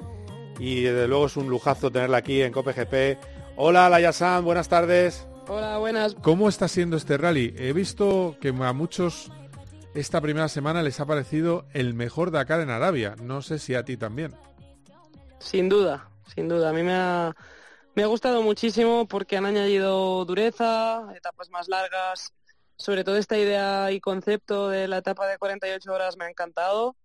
y 0.60 0.82
desde 0.82 1.08
luego 1.08 1.28
es 1.28 1.38
un 1.38 1.50
lujazo 1.50 1.92
tenerla 1.92 2.18
aquí 2.18 2.42
en 2.42 2.52
COPGP. 2.52 3.39
Hola, 3.62 3.90
Layasan, 3.90 4.46
buenas 4.46 4.70
tardes. 4.70 5.28
Hola, 5.50 5.78
buenas. 5.80 6.16
¿Cómo 6.22 6.48
está 6.48 6.70
siendo 6.70 6.96
este 6.96 7.18
rally? 7.18 7.54
He 7.58 7.74
visto 7.74 8.38
que 8.40 8.56
a 8.58 8.72
muchos 8.72 9.34
esta 9.94 10.22
primera 10.22 10.48
semana 10.48 10.82
les 10.82 11.02
ha 11.02 11.06
parecido 11.06 11.66
el 11.74 11.94
mejor 11.94 12.32
Dakar 12.32 12.62
en 12.62 12.70
Arabia. 12.70 13.18
No 13.22 13.42
sé 13.42 13.60
si 13.60 13.76
a 13.76 13.84
ti 13.84 13.98
también. 13.98 14.34
Sin 15.40 15.68
duda, 15.68 16.10
sin 16.34 16.48
duda. 16.48 16.70
A 16.70 16.74
mí 16.74 16.84
me 16.84 16.94
ha, 16.94 17.36
me 17.96 18.04
ha 18.04 18.06
gustado 18.06 18.42
muchísimo 18.44 19.10
porque 19.10 19.36
han 19.36 19.46
añadido 19.46 20.24
dureza, 20.24 21.14
etapas 21.14 21.50
más 21.50 21.68
largas. 21.68 22.32
Sobre 22.78 23.04
todo 23.04 23.18
esta 23.18 23.38
idea 23.38 23.92
y 23.92 24.00
concepto 24.00 24.70
de 24.70 24.88
la 24.88 25.00
etapa 25.00 25.28
de 25.28 25.38
48 25.38 25.92
horas 25.92 26.16
me 26.16 26.24
ha 26.24 26.30
encantado. 26.30 26.96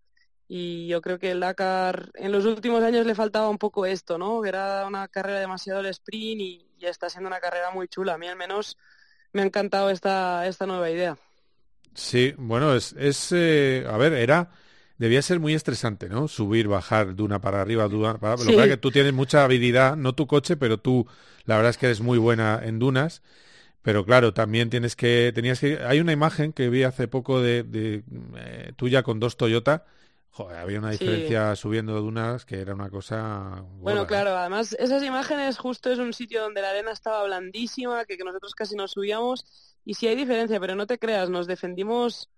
Y 0.47 0.87
yo 0.89 1.01
creo 1.01 1.19
que 1.19 1.31
el 1.31 1.41
Dakar 1.41 2.11
en 2.15 2.31
los 2.31 2.45
últimos 2.45 2.83
años 2.83 3.07
le 3.07 3.15
faltaba 3.15 3.49
un 3.49 3.59
poco 3.59 3.87
esto, 3.87 4.19
¿no? 4.19 4.45
Era 4.45 4.87
una 4.87 5.09
carrera 5.09 5.41
demasiado 5.41 5.81
el 5.81 5.87
sprint 5.87 6.41
y, 6.41 6.67
y 6.79 6.87
está 6.87 7.09
siendo 7.09 7.29
una 7.29 7.41
carrera 7.41 7.71
muy 7.71 7.89
chula. 7.89 8.15
A 8.15 8.19
mí 8.19 8.29
al 8.29 8.37
menos 8.37 8.77
me 9.33 9.43
ha 9.43 9.45
encantado 9.45 9.91
esta, 9.91 10.47
esta 10.47 10.67
nueva 10.67 10.91
idea. 10.91 11.19
Sí, 11.95 12.35
bueno, 12.37 12.75
es, 12.75 12.95
es 12.99 13.31
eh, 13.33 13.87
a 13.89 13.97
ver, 13.97 14.13
era, 14.13 14.51
debía 14.99 15.23
ser 15.23 15.41
muy 15.41 15.55
estresante, 15.55 16.09
¿no? 16.09 16.29
Subir, 16.29 16.69
bajar, 16.69 17.15
duna 17.15 17.41
para 17.41 17.61
arriba, 17.61 17.89
duna 17.89 18.19
para 18.19 18.35
abajo. 18.35 18.45
Lo 18.45 18.51
que 18.51 18.57
pasa 18.57 18.67
es 18.67 18.73
que 18.73 18.81
tú 18.81 18.91
tienes 18.91 19.13
mucha 19.13 19.45
habilidad, 19.45 19.97
no 19.97 20.15
tu 20.15 20.27
coche, 20.27 20.57
pero 20.57 20.79
tú, 20.79 21.07
la 21.45 21.57
verdad 21.57 21.71
es 21.71 21.79
que 21.79 21.87
eres 21.87 22.01
muy 22.01 22.19
buena 22.19 22.61
en 22.63 22.79
dunas. 22.79 23.23
Pero 23.83 24.05
claro, 24.05 24.33
también 24.33 24.71
tienes 24.71 24.97
que, 24.97 25.31
tenías 25.35 25.61
que, 25.61 25.79
hay 25.85 26.01
una 26.01 26.13
imagen 26.13 26.53
que 26.53 26.69
vi 26.69 26.85
hace 26.85 27.07
poco 27.07 27.41
de, 27.41 27.63
de 27.63 28.03
eh, 28.37 28.73
tuya 28.77 29.03
con 29.03 29.21
dos 29.21 29.37
Toyota. 29.37 29.85
Joder, 30.37 30.57
había 30.59 30.79
una 30.81 30.91
Sí. 30.91 30.99
diferencia 30.99 31.55
subiendo 31.57 32.01
dunas 32.01 32.45
que 32.45 32.61
era 32.61 32.75
una 32.75 32.91
cosa. 32.91 33.63
Bueno, 33.83 34.01
gorda, 34.01 34.03
¿eh? 34.03 34.07
claro, 34.07 34.37
además 34.37 34.73
esas 34.79 35.03
imágenes 35.05 35.59
justo 35.59 35.93
es 35.93 35.99
un 36.01 36.13
sitio 36.13 36.43
donde 36.43 36.61
la 36.61 36.71
arena 36.71 36.91
estaba 36.91 37.23
blandísima, 37.25 38.05
que, 38.05 38.17
que 38.17 38.25
nosotros 38.25 38.55
casi 38.55 38.75
nos 38.75 38.93
subíamos, 38.93 39.45
y 39.85 39.95
sí 39.95 40.09
hay 40.09 40.17
diferencia, 40.17 40.59
pero 40.59 40.75
no 40.75 40.87
te 40.87 40.99
creas, 40.99 41.31
nos 41.31 41.47
defendimos 41.47 42.31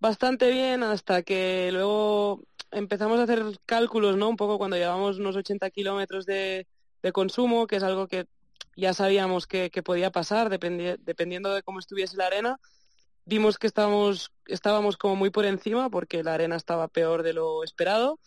bastante 0.00 0.50
bien 0.50 0.82
hasta 0.82 1.22
que 1.22 1.70
luego 1.72 2.42
empezamos 2.72 3.20
a 3.20 3.24
hacer 3.24 3.44
cálculos, 3.66 4.16
¿no? 4.16 4.28
Un 4.28 4.36
poco 4.36 4.58
cuando 4.58 4.76
llevamos 4.76 5.18
unos 5.18 5.36
80 5.36 5.70
kilómetros 5.70 6.26
de, 6.26 6.66
de 7.02 7.12
consumo, 7.12 7.66
que 7.68 7.76
es 7.76 7.82
algo 7.84 8.08
que 8.08 8.26
ya 8.76 8.92
sabíamos 8.94 9.46
que, 9.46 9.70
que 9.70 9.82
podía 9.84 10.10
pasar 10.10 10.50
dependi- 10.50 10.98
dependiendo 11.00 11.54
de 11.54 11.62
cómo 11.62 11.78
estuviese 11.78 12.16
la 12.16 12.26
arena. 12.26 12.58
Vimos 13.26 13.58
que 13.58 13.66
estábamos, 13.66 14.32
estábamos 14.46 14.96
como 14.96 15.16
muy 15.16 15.30
por 15.30 15.44
encima 15.46 15.88
porque 15.90 16.22
la 16.22 16.34
arena 16.34 16.56
estaba 16.56 16.88
peor 16.88 17.22
de 17.22 17.32
lo 17.32 17.64
esperado 17.64 18.20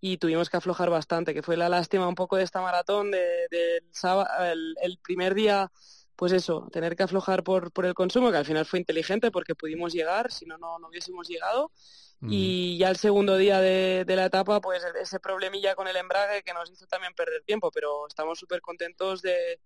y 0.00 0.18
tuvimos 0.18 0.48
que 0.48 0.56
aflojar 0.56 0.90
bastante, 0.90 1.34
que 1.34 1.42
fue 1.42 1.56
la 1.56 1.68
lástima 1.68 2.06
un 2.06 2.14
poco 2.14 2.36
de 2.36 2.44
esta 2.44 2.60
maratón 2.60 3.10
de- 3.10 3.48
del 3.50 3.82
sábado, 3.90 4.28
el, 4.44 4.76
el 4.80 4.98
primer 4.98 5.34
día, 5.34 5.72
pues 6.14 6.30
eso, 6.32 6.68
tener 6.72 6.94
que 6.94 7.02
aflojar 7.02 7.42
por, 7.42 7.72
por 7.72 7.84
el 7.84 7.94
consumo, 7.94 8.30
que 8.30 8.36
al 8.36 8.44
final 8.46 8.64
fue 8.64 8.78
inteligente 8.78 9.32
porque 9.32 9.56
pudimos 9.56 9.92
llegar, 9.92 10.30
si 10.30 10.46
no, 10.46 10.56
no, 10.56 10.78
no 10.78 10.88
hubiésemos 10.88 11.26
llegado. 11.28 11.72
Y 12.20 12.76
ya 12.78 12.90
el 12.90 12.96
segundo 12.96 13.36
día 13.36 13.60
de, 13.60 14.04
de 14.04 14.16
la 14.16 14.24
etapa, 14.24 14.60
pues 14.60 14.82
ese 15.00 15.20
problemilla 15.20 15.76
con 15.76 15.86
el 15.86 15.96
embrague 15.96 16.42
que 16.42 16.52
nos 16.52 16.68
hizo 16.68 16.84
también 16.88 17.14
perder 17.14 17.42
tiempo, 17.44 17.70
pero 17.70 18.08
estamos 18.08 18.38
súper 18.40 18.60
contentos 18.60 19.22
de, 19.22 19.60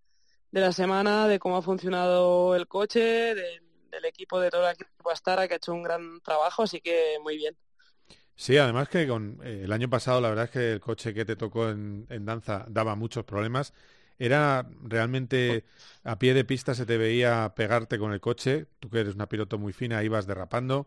de 0.50 0.60
la 0.60 0.70
semana, 0.72 1.26
de 1.28 1.38
cómo 1.38 1.56
ha 1.56 1.62
funcionado 1.62 2.54
el 2.54 2.68
coche, 2.68 3.34
del, 3.34 3.62
del 3.92 4.06
equipo, 4.06 4.40
de 4.40 4.50
todo 4.50 4.66
el 4.68 4.74
equipo 4.74 5.10
Astara, 5.12 5.48
que 5.48 5.54
ha 5.54 5.58
hecho 5.58 5.74
un 5.74 5.84
gran 5.84 6.20
trabajo, 6.22 6.64
así 6.64 6.80
que 6.80 7.18
muy 7.22 7.36
bien. 7.38 7.56
Sí, 8.34 8.56
además 8.58 8.88
que 8.88 9.06
con 9.06 9.38
eh, 9.44 9.62
el 9.64 9.72
año 9.72 9.88
pasado 9.90 10.20
la 10.20 10.28
verdad 10.30 10.46
es 10.46 10.50
que 10.50 10.72
el 10.72 10.80
coche 10.80 11.14
que 11.14 11.24
te 11.24 11.36
tocó 11.36 11.68
en, 11.70 12.06
en 12.10 12.24
danza 12.24 12.66
daba 12.68 12.94
muchos 12.96 13.24
problemas. 13.24 13.72
Era 14.18 14.68
realmente 14.82 15.64
a 16.04 16.18
pie 16.18 16.34
de 16.34 16.44
pista 16.44 16.74
se 16.74 16.86
te 16.86 16.96
veía 16.98 17.52
pegarte 17.56 17.98
con 17.98 18.12
el 18.12 18.20
coche. 18.20 18.66
Tú 18.80 18.88
que 18.90 19.00
eres 19.00 19.14
una 19.14 19.28
piloto 19.28 19.58
muy 19.58 19.72
fina, 19.72 20.02
ibas 20.02 20.26
derrapando. 20.26 20.86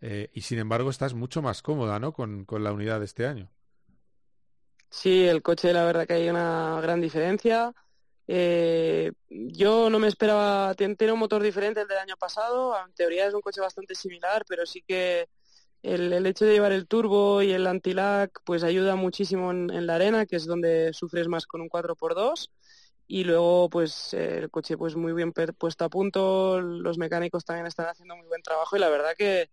eh, 0.00 0.30
y 0.34 0.42
sin 0.42 0.58
embargo 0.58 0.90
estás 0.90 1.14
mucho 1.14 1.42
más 1.42 1.62
cómoda, 1.62 1.98
¿no? 2.00 2.12
Con, 2.12 2.44
con 2.44 2.62
la 2.64 2.72
unidad 2.72 2.98
de 3.00 3.06
este 3.06 3.26
año. 3.26 3.50
Sí, 4.90 5.26
el 5.26 5.42
coche 5.42 5.72
la 5.72 5.84
verdad 5.84 6.06
que 6.06 6.14
hay 6.14 6.28
una 6.28 6.80
gran 6.80 7.00
diferencia. 7.00 7.72
Eh, 8.28 9.12
yo 9.28 9.88
no 9.88 9.98
me 9.98 10.08
esperaba, 10.08 10.74
tiene, 10.74 11.12
un 11.12 11.18
motor 11.18 11.42
diferente 11.42 11.80
al 11.80 11.88
del 11.88 11.98
año 11.98 12.16
pasado, 12.16 12.74
en 12.84 12.92
teoría 12.92 13.26
es 13.26 13.34
un 13.34 13.40
coche 13.40 13.60
bastante 13.60 13.94
similar, 13.94 14.44
pero 14.48 14.66
sí 14.66 14.82
que 14.86 15.28
el, 15.82 16.26
hecho 16.26 16.44
de 16.44 16.54
llevar 16.54 16.72
el 16.72 16.88
turbo 16.88 17.42
y 17.42 17.52
el 17.52 17.66
anti-lag 17.66 18.30
pues 18.44 18.64
ayuda 18.64 18.96
muchísimo 18.96 19.52
en, 19.52 19.86
la 19.86 19.94
arena, 19.94 20.26
que 20.26 20.36
es 20.36 20.46
donde 20.46 20.92
sufres 20.92 21.28
más 21.28 21.46
con 21.46 21.60
un 21.60 21.68
4x2 21.68 22.50
y 23.08 23.22
luego 23.22 23.70
pues 23.70 24.12
eh, 24.14 24.38
el 24.38 24.50
coche 24.50 24.76
pues 24.76 24.96
muy 24.96 25.12
bien 25.12 25.32
puesto 25.32 25.84
a 25.84 25.88
punto, 25.88 26.60
los 26.60 26.98
mecánicos 26.98 27.44
también 27.44 27.66
están 27.66 27.86
haciendo 27.86 28.16
muy 28.16 28.26
buen 28.26 28.42
trabajo 28.42 28.76
y 28.76 28.80
la 28.80 28.88
verdad 28.88 29.14
que, 29.16 29.48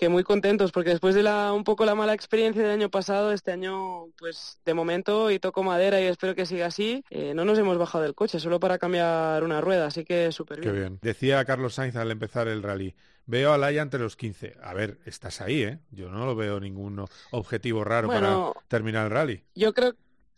que 0.00 0.08
muy 0.08 0.24
contentos 0.24 0.72
porque 0.72 0.88
después 0.88 1.14
de 1.14 1.22
la 1.22 1.52
un 1.52 1.62
poco 1.62 1.84
la 1.84 1.94
mala 1.94 2.14
experiencia 2.14 2.62
del 2.62 2.70
año 2.70 2.90
pasado, 2.90 3.32
este 3.32 3.52
año 3.52 4.06
pues 4.16 4.58
de 4.64 4.72
momento 4.72 5.30
y 5.30 5.38
toco 5.38 5.62
madera 5.62 6.00
y 6.00 6.04
espero 6.06 6.34
que 6.34 6.46
siga 6.46 6.64
así, 6.64 7.04
eh, 7.10 7.34
no 7.34 7.44
nos 7.44 7.58
hemos 7.58 7.76
bajado 7.76 8.04
del 8.04 8.14
coche 8.14 8.40
solo 8.40 8.58
para 8.58 8.78
cambiar 8.78 9.44
una 9.44 9.60
rueda, 9.60 9.84
así 9.84 10.02
que 10.06 10.32
súper 10.32 10.60
Qué 10.60 10.70
bien. 10.70 10.80
bien. 10.82 10.98
Decía 11.02 11.44
Carlos 11.44 11.74
Sainz 11.74 11.96
al 11.96 12.10
empezar 12.10 12.48
el 12.48 12.62
rally, 12.62 12.94
veo 13.26 13.52
a 13.52 13.58
Laia 13.58 13.82
entre 13.82 14.00
los 14.00 14.16
15. 14.16 14.56
A 14.62 14.72
ver, 14.72 15.00
estás 15.04 15.42
ahí, 15.42 15.64
¿eh? 15.64 15.80
Yo 15.90 16.08
no 16.08 16.24
lo 16.24 16.34
veo 16.34 16.58
ningún 16.60 17.04
objetivo 17.30 17.84
raro 17.84 18.08
Bueno. 18.08 18.54
para 18.54 18.66
terminar 18.68 19.04
el 19.04 19.12
rally. 19.12 19.44
Yo 19.54 19.74
creo 19.74 19.92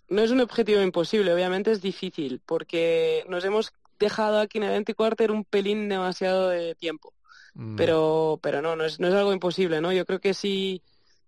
no 0.09 0.23
es 0.23 0.33
un 0.33 0.41
objetivo 0.41 0.83
imposible, 0.83 1.33
obviamente 1.33 1.71
es 1.71 1.81
difícil 1.81 2.43
porque 2.45 3.25
nos 3.29 3.45
hemos 3.45 3.73
dejado 4.01 4.41
aquí 4.41 4.59
en 4.59 4.65
el 4.65 4.71
24 4.71 5.33
un 5.33 5.45
pelín 5.45 5.89
demasiado 5.89 6.49
de 6.49 6.75
tiempo. 6.75 7.15
Mm. 7.55 7.77
pero 7.77 8.39
pero 8.43 8.63
no 8.63 8.77
no 8.77 8.85
es 8.85 8.99
no 8.99 9.09
es 9.09 9.15
algo 9.15 9.33
imposible 9.33 9.81
no 9.81 9.93
yo 9.93 10.07
creo 10.07 10.21
que 10.21 10.33
si 10.33 10.83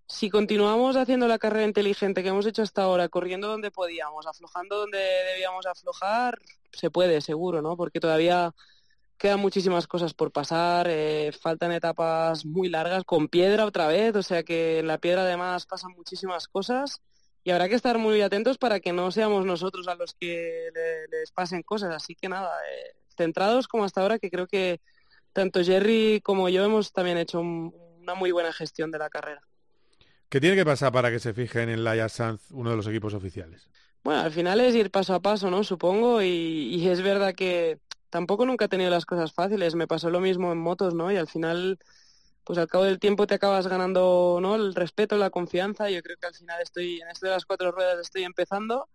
si 0.07 0.31
continuamos 0.31 0.97
haciendo 0.97 1.29
la 1.29 1.39
carrera 1.39 1.67
inteligente 1.67 2.23
que 2.23 2.31
hemos 2.31 2.47
hecho 2.47 2.63
hasta 2.63 2.83
ahora 2.83 3.09
corriendo 3.09 3.49
donde 3.49 3.71
podíamos 3.71 4.27
aflojando 4.27 4.79
donde 4.79 4.99
debíamos 4.99 5.67
aflojar 5.67 6.39
se 6.73 6.91
puede 6.91 7.21
seguro 7.21 7.61
no 7.61 7.77
porque 7.77 8.01
todavía 8.01 8.55
quedan 9.19 9.41
muchísimas 9.41 9.87
cosas 9.87 10.15
por 10.15 10.33
pasar 10.33 10.87
eh, 10.89 11.31
faltan 11.41 11.73
etapas 11.73 12.45
muy 12.47 12.69
largas 12.69 13.05
con 13.05 13.29
piedra 13.29 13.67
otra 13.67 13.87
vez 13.87 14.17
o 14.17 14.23
sea 14.23 14.43
que 14.43 14.79
en 14.81 14.87
la 14.87 14.99
piedra 14.99 15.23
además 15.23 15.67
pasan 15.67 15.93
muchísimas 15.93 16.49
cosas 16.49 17.01
y 17.47 17.51
habrá 17.51 17.69
que 17.69 17.75
estar 17.75 17.99
muy 17.99 18.23
atentos 18.23 18.57
para 18.57 18.81
que 18.81 18.95
no 18.95 19.11
seamos 19.11 19.45
nosotros 19.45 19.87
a 19.89 19.95
los 19.95 20.15
que 20.15 20.71
le- 20.75 21.07
les 21.09 21.31
pasen 21.31 21.63
cosas. 21.63 21.95
Así 21.95 22.15
que 22.15 22.27
nada 22.31 22.51
eh, 22.71 22.97
centrados 23.19 23.69
como 23.69 23.85
hasta 23.85 24.01
ahora 24.01 24.19
que 24.19 24.31
creo 24.31 24.47
que 24.47 24.81
tanto 25.35 25.63
Jerry 25.63 26.23
como 26.25 26.49
yo 26.49 26.65
hemos 26.65 26.93
también 26.93 27.19
hecho 27.19 27.41
un- 27.41 27.75
una 28.01 28.15
muy 28.15 28.33
buena 28.33 28.53
gestión 28.55 28.91
de 28.91 28.99
la 28.99 29.11
carrera. 29.11 29.43
¿Qué 30.31 30.41
tiene 30.41 30.57
que 30.57 30.65
pasar 30.65 30.93
para 30.93 31.11
que 31.11 31.19
se 31.21 31.35
fijen 31.35 31.69
en 31.69 31.85
Laia 31.85 32.09
Sanz, 32.09 32.51
uno 32.51 32.71
de 32.71 32.77
los 32.77 32.87
equipos 32.87 33.15
oficiales? 33.15 33.69
Bueno, 34.03 34.21
al 34.23 34.33
final 34.33 34.61
es 34.61 34.75
ir 34.75 34.91
paso 34.91 35.15
a 35.15 35.21
paso, 35.21 35.51
¿no? 35.51 35.65
Supongo, 35.65 36.23
y, 36.23 36.27
y 36.27 36.89
es 36.89 37.03
verdad 37.03 37.35
que 37.35 37.79
tampoco 38.11 38.45
nunca 38.45 38.67
he 38.67 38.69
tenido 38.69 38.91
las 38.91 39.07
cosas 39.07 39.33
fáciles. 39.33 39.75
Me 39.75 39.87
pasó 39.87 40.11
lo 40.11 40.21
mismo 40.21 40.53
en 40.53 40.59
motos, 40.59 40.95
¿no? 40.95 41.11
Y 41.11 41.17
al 41.17 41.29
final, 41.29 41.79
pues 42.45 42.59
al 42.59 42.69
cabo 42.69 42.85
del 42.85 42.99
tiempo 42.99 43.27
te 43.27 43.35
acabas 43.35 43.67
ganando, 43.67 44.39
¿no? 44.43 44.57
El 44.57 44.75
respeto, 44.75 45.17
la 45.17 45.31
confianza. 45.31 45.89
Yo 45.91 46.03
creo 46.03 46.17
que 46.19 46.27
al 46.27 46.35
final 46.35 46.61
estoy, 46.63 47.01
en 47.01 47.09
esto 47.09 47.27
de 47.27 47.33
las 47.33 47.47
cuatro 47.47 47.73
ruedas 47.73 47.99
estoy 48.01 48.25
empezando 48.25 48.89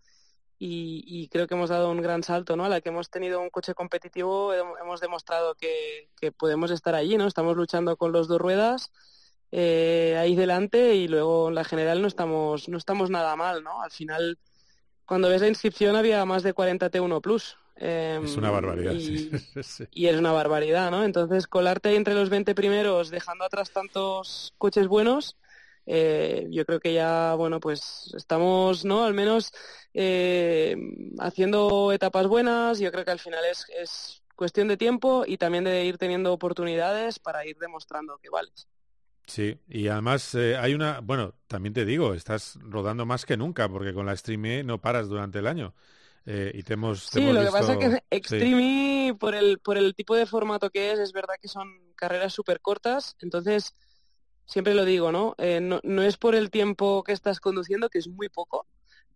y, 0.59 1.03
y 1.07 1.29
creo 1.29 1.47
que 1.47 1.55
hemos 1.55 1.69
dado 1.69 1.89
un 1.89 2.01
gran 2.01 2.21
salto, 2.21 2.55
¿no? 2.57 2.65
A 2.65 2.69
la 2.69 2.81
que 2.81 2.89
hemos 2.89 3.09
tenido 3.09 3.39
un 3.39 3.49
coche 3.49 3.73
competitivo, 3.73 4.53
hem- 4.53 4.73
hemos 4.81 4.99
demostrado 4.99 5.55
que, 5.55 6.09
que 6.19 6.31
podemos 6.33 6.69
estar 6.69 6.93
allí, 6.95 7.17
¿no? 7.17 7.25
Estamos 7.27 7.55
luchando 7.55 7.95
con 7.95 8.11
los 8.11 8.27
dos 8.27 8.39
ruedas 8.39 8.91
eh, 9.51 10.15
ahí 10.19 10.35
delante 10.35 10.95
y 10.95 11.07
luego 11.07 11.47
en 11.49 11.55
la 11.55 11.63
general 11.63 12.01
no 12.01 12.07
estamos, 12.07 12.67
no 12.69 12.77
estamos 12.77 13.09
nada 13.09 13.35
mal, 13.35 13.63
¿no? 13.63 13.81
Al 13.81 13.91
final, 13.91 14.37
cuando 15.05 15.29
ves 15.29 15.41
la 15.41 15.47
inscripción 15.47 15.95
había 15.95 16.23
más 16.25 16.43
de 16.43 16.53
40 16.53 16.89
T1 16.91 17.21
Plus. 17.21 17.57
em, 17.77 18.25
Es 18.25 18.37
una 18.37 18.51
barbaridad. 18.51 18.91
y- 18.93 19.29
sí, 19.39 19.63
sí. 19.63 19.83
y 19.91 20.07
es 20.07 20.17
una 20.19 20.33
barbaridad, 20.33 20.91
¿no? 20.91 21.03
Entonces, 21.05 21.47
colarte 21.47 21.89
ahí 21.89 21.95
entre 21.95 22.13
los 22.13 22.29
20 22.29 22.53
primeros, 22.53 23.09
dejando 23.09 23.45
atrás 23.45 23.71
tantos 23.71 24.53
coches 24.57 24.87
buenos, 24.87 25.37
eh, 25.85 26.47
yo 26.51 26.65
creo 26.65 26.79
que 26.79 26.93
ya, 26.93 27.33
bueno, 27.35 27.59
pues 27.59 28.11
estamos, 28.15 28.85
¿no? 28.85 29.03
Al 29.05 29.13
menos 29.13 29.51
eh, 29.93 30.75
haciendo 31.19 31.91
etapas 31.91 32.27
buenas. 32.27 32.79
Yo 32.79 32.91
creo 32.91 33.05
que 33.05 33.11
al 33.11 33.19
final 33.19 33.43
es, 33.45 33.65
es 33.77 34.23
cuestión 34.35 34.67
de 34.67 34.77
tiempo 34.77 35.23
y 35.25 35.37
también 35.37 35.63
de 35.63 35.85
ir 35.85 35.97
teniendo 35.97 36.33
oportunidades 36.33 37.19
para 37.19 37.45
ir 37.45 37.57
demostrando 37.57 38.17
que 38.19 38.29
vales. 38.29 38.67
Sí, 39.27 39.59
y 39.67 39.87
además 39.89 40.33
eh, 40.35 40.57
hay 40.57 40.73
una, 40.73 41.01
bueno, 41.01 41.35
también 41.47 41.73
te 41.73 41.85
digo, 41.85 42.15
estás 42.15 42.57
rodando 42.63 43.05
más 43.05 43.25
que 43.25 43.37
nunca, 43.37 43.69
porque 43.69 43.93
con 43.93 44.07
la 44.07 44.13
Extreme 44.13 44.59
E 44.59 44.63
no 44.63 44.81
paras 44.81 45.07
durante 45.07 45.37
el 45.39 45.45
año. 45.47 45.75
Eh, 46.25 46.51
y 46.55 46.63
te 46.63 46.73
hemos, 46.73 47.11
te 47.11 47.19
Sí, 47.19 47.19
hemos 47.19 47.33
lo 47.33 47.43
que 47.43 47.51
pasa 47.51 47.73
es 47.73 47.77
que 47.79 48.01
sí. 48.23 48.49
Extreme, 48.49 49.15
por 49.19 49.33
el, 49.35 49.59
por 49.59 49.77
el 49.77 49.95
tipo 49.95 50.15
de 50.15 50.25
formato 50.25 50.69
que 50.69 50.91
es, 50.91 50.99
es 50.99 51.11
verdad 51.11 51.35
que 51.41 51.47
son 51.47 51.67
carreras 51.95 52.33
súper 52.33 52.61
cortas, 52.61 53.15
entonces 53.19 53.75
siempre 54.49 54.73
lo 54.75 54.85
digo, 54.85 55.11
¿no? 55.11 55.35
Eh, 55.37 55.59
¿no? 55.61 55.79
Es 56.03 56.17
por 56.17 56.35
el 56.35 56.49
tiempo 56.51 57.03
que 57.03 57.13
estás 57.13 57.39
conduciendo, 57.39 57.89
que 57.89 57.99
es 57.99 58.07
muy 58.09 58.29
poco, 58.29 58.67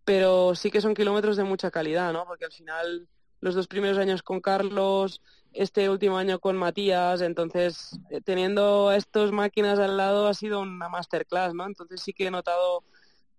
pero 0.04 0.54
sí 0.54 0.70
que 0.70 0.80
son 0.80 0.94
kilómetros 0.94 1.36
de 1.36 1.44
mucha 1.44 1.70
calidad, 1.70 2.12
¿no? 2.12 2.26
Porque 2.26 2.44
al 2.46 2.52
final 2.52 3.08
los 3.40 3.54
dos 3.54 3.68
primeros 3.68 3.98
años 3.98 4.22
con 4.22 4.40
Carlos, 4.40 5.20
este 5.52 5.90
último 5.90 6.16
año 6.18 6.38
con 6.40 6.56
Matías, 6.56 7.20
entonces 7.20 7.98
eh, 8.10 8.20
teniendo 8.22 8.88
a 8.88 8.96
estos 8.96 9.32
máquinas 9.32 9.78
al 9.78 9.96
lado 9.96 10.26
ha 10.28 10.34
sido 10.34 10.60
una 10.60 10.88
masterclass, 10.88 11.54
¿no? 11.54 11.66
Entonces 11.66 12.00
sí 12.02 12.12
que 12.12 12.26
he 12.26 12.30
notado 12.30 12.84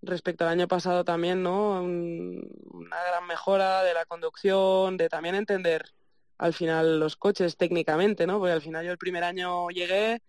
respecto 0.02 0.43
al 0.46 0.52
año 0.52 0.68
pasado 0.68 1.04
también, 1.04 1.43
¿no? 1.43 1.82
Un- 1.84 2.50
una 2.72 3.04
gran 3.04 3.28
mejora 3.28 3.84
de 3.84 3.93
la 3.93 4.06
conducción, 4.06 4.98
de 4.98 5.10
también 5.10 5.36
entender 5.36 5.86
al 6.38 6.54
final 6.54 7.00
los 7.00 7.16
coches 7.16 7.58
técnicamente, 7.58 8.28
¿no? 8.28 8.39
Porque 8.39 8.54
al 8.54 8.62
final 8.62 8.86
yo 8.86 8.91
el 8.91 8.98
primer 8.98 9.24
año 9.24 9.70
llegué 9.70 10.22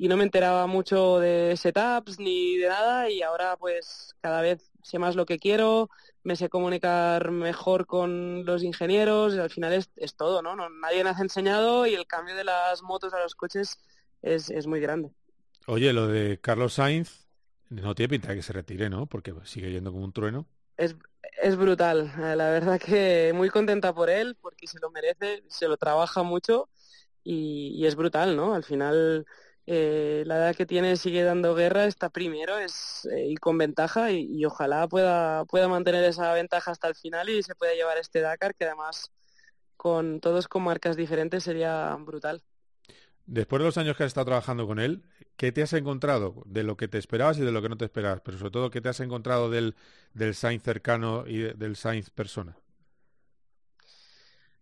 y 0.00 0.08
no 0.08 0.16
me 0.16 0.24
enteraba 0.24 0.66
mucho 0.66 1.18
de 1.20 1.56
setups 1.56 2.18
ni 2.18 2.56
de 2.56 2.68
nada 2.68 3.10
y 3.10 3.22
ahora 3.22 3.56
pues 3.58 4.14
cada 4.22 4.40
vez 4.40 4.72
sé 4.82 4.98
más 4.98 5.14
lo 5.16 5.26
que 5.26 5.38
quiero, 5.38 5.90
me 6.24 6.36
sé 6.36 6.48
comunicar 6.48 7.30
mejor 7.32 7.86
con 7.86 8.44
los 8.46 8.62
ingenieros 8.62 9.34
y 9.34 9.38
al 9.40 9.50
final 9.50 9.74
es, 9.74 9.90
es 9.96 10.16
todo, 10.16 10.42
¿no? 10.42 10.56
No- 10.56 10.70
Nadie 10.70 11.04
me 11.04 11.10
ha 11.10 11.16
enseñado 11.20 11.86
y 11.86 11.94
el 11.94 12.06
cambio 12.06 12.34
de 12.36 12.44
las 12.44 12.82
motos 12.82 13.12
a 13.14 13.20
los 13.20 13.34
coches 13.34 13.78
es, 14.22 14.50
es 14.50 14.66
muy 14.66 14.80
grande. 14.80 15.10
Oye, 15.66 15.92
lo 15.92 16.06
de 16.08 16.38
Carlos 16.40 16.74
Sainz 16.74 17.26
no 17.70 17.94
tiene 17.94 18.08
pinta 18.10 18.28
de 18.28 18.36
que 18.36 18.42
se 18.42 18.52
retire, 18.52 18.90
¿no? 18.90 19.06
Porque 19.06 19.34
sigue 19.44 19.70
yendo 19.72 19.92
como 19.92 20.04
un 20.04 20.12
trueno. 20.12 20.46
Es, 20.76 20.96
es 21.42 21.56
brutal, 21.56 22.10
eh, 22.18 22.36
la 22.36 22.50
verdad 22.50 22.80
que 22.80 23.32
muy 23.34 23.50
contenta 23.50 23.94
por 23.94 24.08
él, 24.10 24.36
porque 24.40 24.66
se 24.66 24.78
lo 24.80 24.90
merece, 24.90 25.42
se 25.48 25.68
lo 25.68 25.76
trabaja 25.76 26.22
mucho 26.22 26.70
y, 27.24 27.72
y 27.76 27.86
es 27.86 27.96
brutal, 27.96 28.36
¿no? 28.36 28.54
Al 28.54 28.64
final 28.64 29.26
eh, 29.72 30.24
la 30.26 30.38
edad 30.38 30.56
que 30.56 30.66
tiene 30.66 30.96
sigue 30.96 31.22
dando 31.22 31.54
guerra, 31.54 31.84
está 31.84 32.10
primero 32.10 32.58
es, 32.58 33.06
eh, 33.12 33.28
y 33.28 33.36
con 33.36 33.56
ventaja 33.56 34.10
y, 34.10 34.44
ojalá 34.44 34.88
pueda, 34.88 35.44
pueda 35.44 35.68
mantener 35.68 36.02
esa 36.02 36.32
ventaja 36.32 36.72
hasta 36.72 36.88
el 36.88 36.96
final 36.96 37.28
y 37.28 37.40
se 37.44 37.54
pueda 37.54 37.72
llevar 37.74 37.96
este 37.96 38.20
Dakar 38.20 38.56
que 38.56 38.64
además 38.64 39.12
con 39.76 40.18
todos 40.18 40.48
con 40.48 40.64
marcas 40.64 40.96
diferentes 40.96 41.44
sería 41.44 41.96
brutal. 42.00 42.42
Después 43.26 43.60
de 43.60 43.66
los 43.66 43.78
años 43.78 43.96
que 43.96 44.02
has 44.02 44.08
estado 44.08 44.24
trabajando 44.24 44.66
con 44.66 44.80
él, 44.80 45.04
¿qué 45.36 45.52
te 45.52 45.62
has 45.62 45.72
encontrado 45.74 46.42
de 46.46 46.64
lo 46.64 46.76
que 46.76 46.88
te 46.88 46.98
esperabas 46.98 47.38
y 47.38 47.42
de 47.42 47.52
lo 47.52 47.62
que 47.62 47.68
no 47.68 47.76
te 47.76 47.84
esperabas? 47.84 48.22
Pero 48.22 48.38
sobre 48.38 48.50
todo, 48.50 48.70
¿qué 48.72 48.80
te 48.80 48.88
has 48.88 48.98
encontrado 48.98 49.50
del, 49.50 49.76
del 50.14 50.34
Sainz 50.34 50.64
cercano 50.64 51.28
y 51.28 51.38
de, 51.38 51.54
del 51.54 51.76
Sainz 51.76 52.10
persona? 52.10 52.56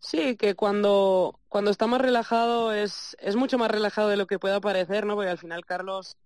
Sí, 0.00 0.36
que 0.36 0.54
cuando, 0.54 1.40
cuando 1.48 1.70
está 1.70 1.86
más 1.86 2.00
relajado 2.00 2.72
es, 2.72 3.16
es 3.20 3.34
mucho 3.36 3.58
más 3.58 3.70
relajado 3.70 4.08
de 4.08 4.16
lo 4.16 4.26
que 4.26 4.38
pueda 4.38 4.60
parecer, 4.60 5.04
¿no? 5.04 5.14
Porque 5.16 5.30
al 5.30 5.38
final 5.38 5.64
Carlos, 5.66 6.16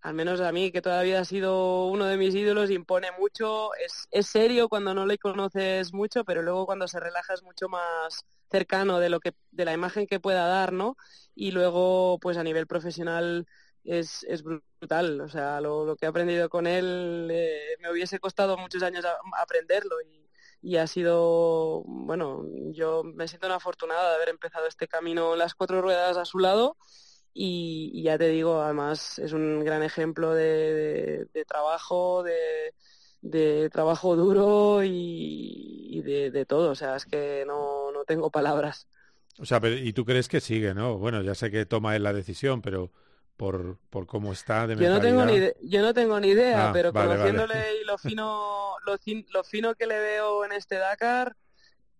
al 0.00 0.14
menos 0.14 0.40
a 0.40 0.52
mí, 0.52 0.72
que 0.72 0.82
todavía 0.82 1.20
ha 1.20 1.24
sido 1.24 1.86
uno 1.86 2.06
de 2.06 2.18
mis 2.18 2.34
ídolos, 2.34 2.70
impone 2.70 3.08
mucho, 3.18 3.74
es, 3.76 4.08
es 4.10 4.26
serio 4.28 4.68
cuando 4.68 4.94
no 4.94 5.06
le 5.06 5.18
conoces 5.18 5.92
mucho, 5.94 6.24
pero 6.24 6.42
luego 6.42 6.66
cuando 6.66 6.88
se 6.88 7.00
relaja 7.00 7.34
es 7.34 7.42
mucho 7.42 7.68
más 7.68 8.26
cercano 8.50 9.00
de 9.00 9.10
lo 9.10 9.20
que, 9.20 9.34
de 9.50 9.64
la 9.64 9.72
imagen 9.74 10.06
que 10.06 10.20
pueda 10.20 10.46
dar, 10.46 10.72
¿no? 10.72 10.96
Y 11.34 11.52
luego, 11.52 12.18
pues 12.20 12.36
a 12.38 12.44
nivel 12.44 12.66
profesional 12.66 13.46
es, 13.84 14.24
es 14.24 14.42
brutal. 14.42 15.20
O 15.22 15.28
sea, 15.28 15.60
lo, 15.60 15.86
lo 15.86 15.96
que 15.96 16.06
he 16.06 16.08
aprendido 16.08 16.48
con 16.50 16.66
él 16.66 17.28
eh, 17.32 17.76
me 17.80 17.90
hubiese 17.92 18.18
costado 18.20 18.56
muchos 18.58 18.82
años 18.82 19.04
aprenderlo 19.40 19.96
y, 20.02 20.25
y 20.66 20.78
ha 20.78 20.88
sido, 20.88 21.84
bueno, 21.86 22.44
yo 22.72 23.04
me 23.04 23.28
siento 23.28 23.46
una 23.46 23.54
afortunada 23.54 24.10
de 24.10 24.16
haber 24.16 24.30
empezado 24.30 24.66
este 24.66 24.88
camino 24.88 25.36
las 25.36 25.54
cuatro 25.54 25.80
ruedas 25.80 26.16
a 26.16 26.24
su 26.24 26.40
lado 26.40 26.76
y, 27.32 28.02
ya 28.02 28.18
te 28.18 28.26
digo, 28.26 28.60
además 28.60 29.20
es 29.20 29.32
un 29.32 29.64
gran 29.64 29.84
ejemplo 29.84 30.34
de, 30.34 31.28
trabajo, 31.46 32.24
de, 32.24 33.70
trabajo 33.70 34.16
duro 34.16 34.82
y, 34.82 36.02
de, 36.02 36.44
todo, 36.46 36.72
o 36.72 36.74
sea, 36.74 36.96
es 36.96 37.04
que 37.06 37.44
no, 37.46 37.92
no 37.92 38.04
tengo 38.04 38.32
palabras. 38.32 38.88
O 39.38 39.46
sea, 39.46 39.60
pero, 39.60 39.76
y 39.76 39.92
tú 39.92 40.04
crees 40.04 40.26
que 40.26 40.40
sigue, 40.40 40.74
¿no? 40.74 40.98
Bueno, 40.98 41.22
ya 41.22 41.36
sé 41.36 41.52
que 41.52 41.64
toma 41.64 41.94
él 41.94 42.02
la 42.02 42.12
decisión, 42.12 42.60
pero 42.60 42.90
por, 43.36 43.78
por 43.90 44.06
cómo 44.06 44.32
está 44.32 44.66
de 44.66 44.76
yo 44.76 44.88
no 44.90 45.00
tengo 45.00 45.24
ni 45.24 45.40
yo 45.62 45.82
no 45.82 45.92
tengo 45.94 46.18
ni 46.20 46.28
idea 46.28 46.68
Ah, 46.68 46.72
pero 46.72 46.92
vale, 46.92 47.08
conociéndole 47.08 47.54
vale. 47.54 47.80
y 47.82 47.84
lo 47.84 47.98
fino 47.98 48.74
lo, 48.84 48.98
fin- 48.98 49.26
lo 49.30 49.44
fino 49.44 49.74
que 49.74 49.86
le 49.86 49.98
veo 49.98 50.44
en 50.44 50.52
este 50.52 50.76
Dakar 50.76 51.36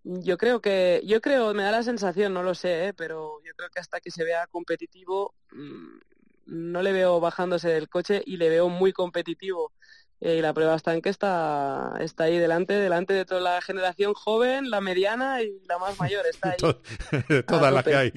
yo 0.05 0.39
creo 0.39 0.61
que 0.61 1.03
yo 1.05 1.21
creo 1.21 1.53
me 1.53 1.63
da 1.65 1.71
la 1.73 1.83
sensación 1.83 2.33
no 2.33 2.43
lo 2.43 2.55
sé 2.55 2.89
¿eh? 2.89 2.95
pero 2.95 3.41
yo 3.45 3.53
creo 3.57 3.69
que 3.71 3.81
hasta 3.81 4.01
que 4.01 4.11
se 4.11 4.25
vea 4.25 4.47
competitivo 4.47 5.35
mm, 5.53 5.99
no 6.47 6.81
le 6.83 6.93
veo 6.93 7.19
bajándose 7.21 7.69
del 7.69 7.89
coche 7.89 8.23
y 8.25 8.37
le 8.37 8.49
veo 8.49 8.69
muy 8.69 8.93
competitivo 8.93 9.73
Eh, 10.21 10.37
y 10.37 10.43
la 10.43 10.55
prueba 10.55 10.75
está 10.77 10.95
en 10.95 11.03
que 11.03 11.11
está 11.11 11.95
está 12.01 12.25
ahí 12.25 12.39
delante 12.39 12.73
delante 12.75 13.13
de 13.15 13.25
toda 13.27 13.41
la 13.41 13.61
generación 13.63 14.15
joven 14.15 14.71
la 14.71 14.81
mediana 14.81 15.43
y 15.43 15.61
la 15.69 15.79
más 15.79 15.97
mayor 15.99 16.27
está 16.27 16.51
ahí 16.51 16.59
To- 16.59 16.81
todas 17.47 17.73
las 17.73 17.85
que 17.87 17.95
hay, 17.97 18.13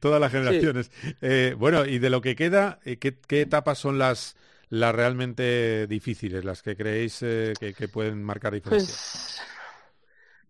todas 0.00 0.20
las 0.20 0.32
generaciones. 0.32 0.90
Eh, 1.20 1.54
bueno, 1.58 1.84
y 1.86 1.98
de 1.98 2.10
lo 2.10 2.20
que 2.20 2.36
queda, 2.36 2.80
eh, 2.84 2.98
¿qué, 2.98 3.18
qué 3.18 3.40
etapas 3.42 3.78
son 3.78 3.98
las, 3.98 4.36
las 4.68 4.94
realmente 4.94 5.86
difíciles, 5.86 6.44
las 6.44 6.62
que 6.62 6.76
creéis 6.76 7.22
eh, 7.22 7.56
que, 7.58 7.74
que 7.74 7.88
pueden 7.88 8.22
marcar 8.22 8.52
diferencia? 8.54 8.94
Pues, 8.94 9.40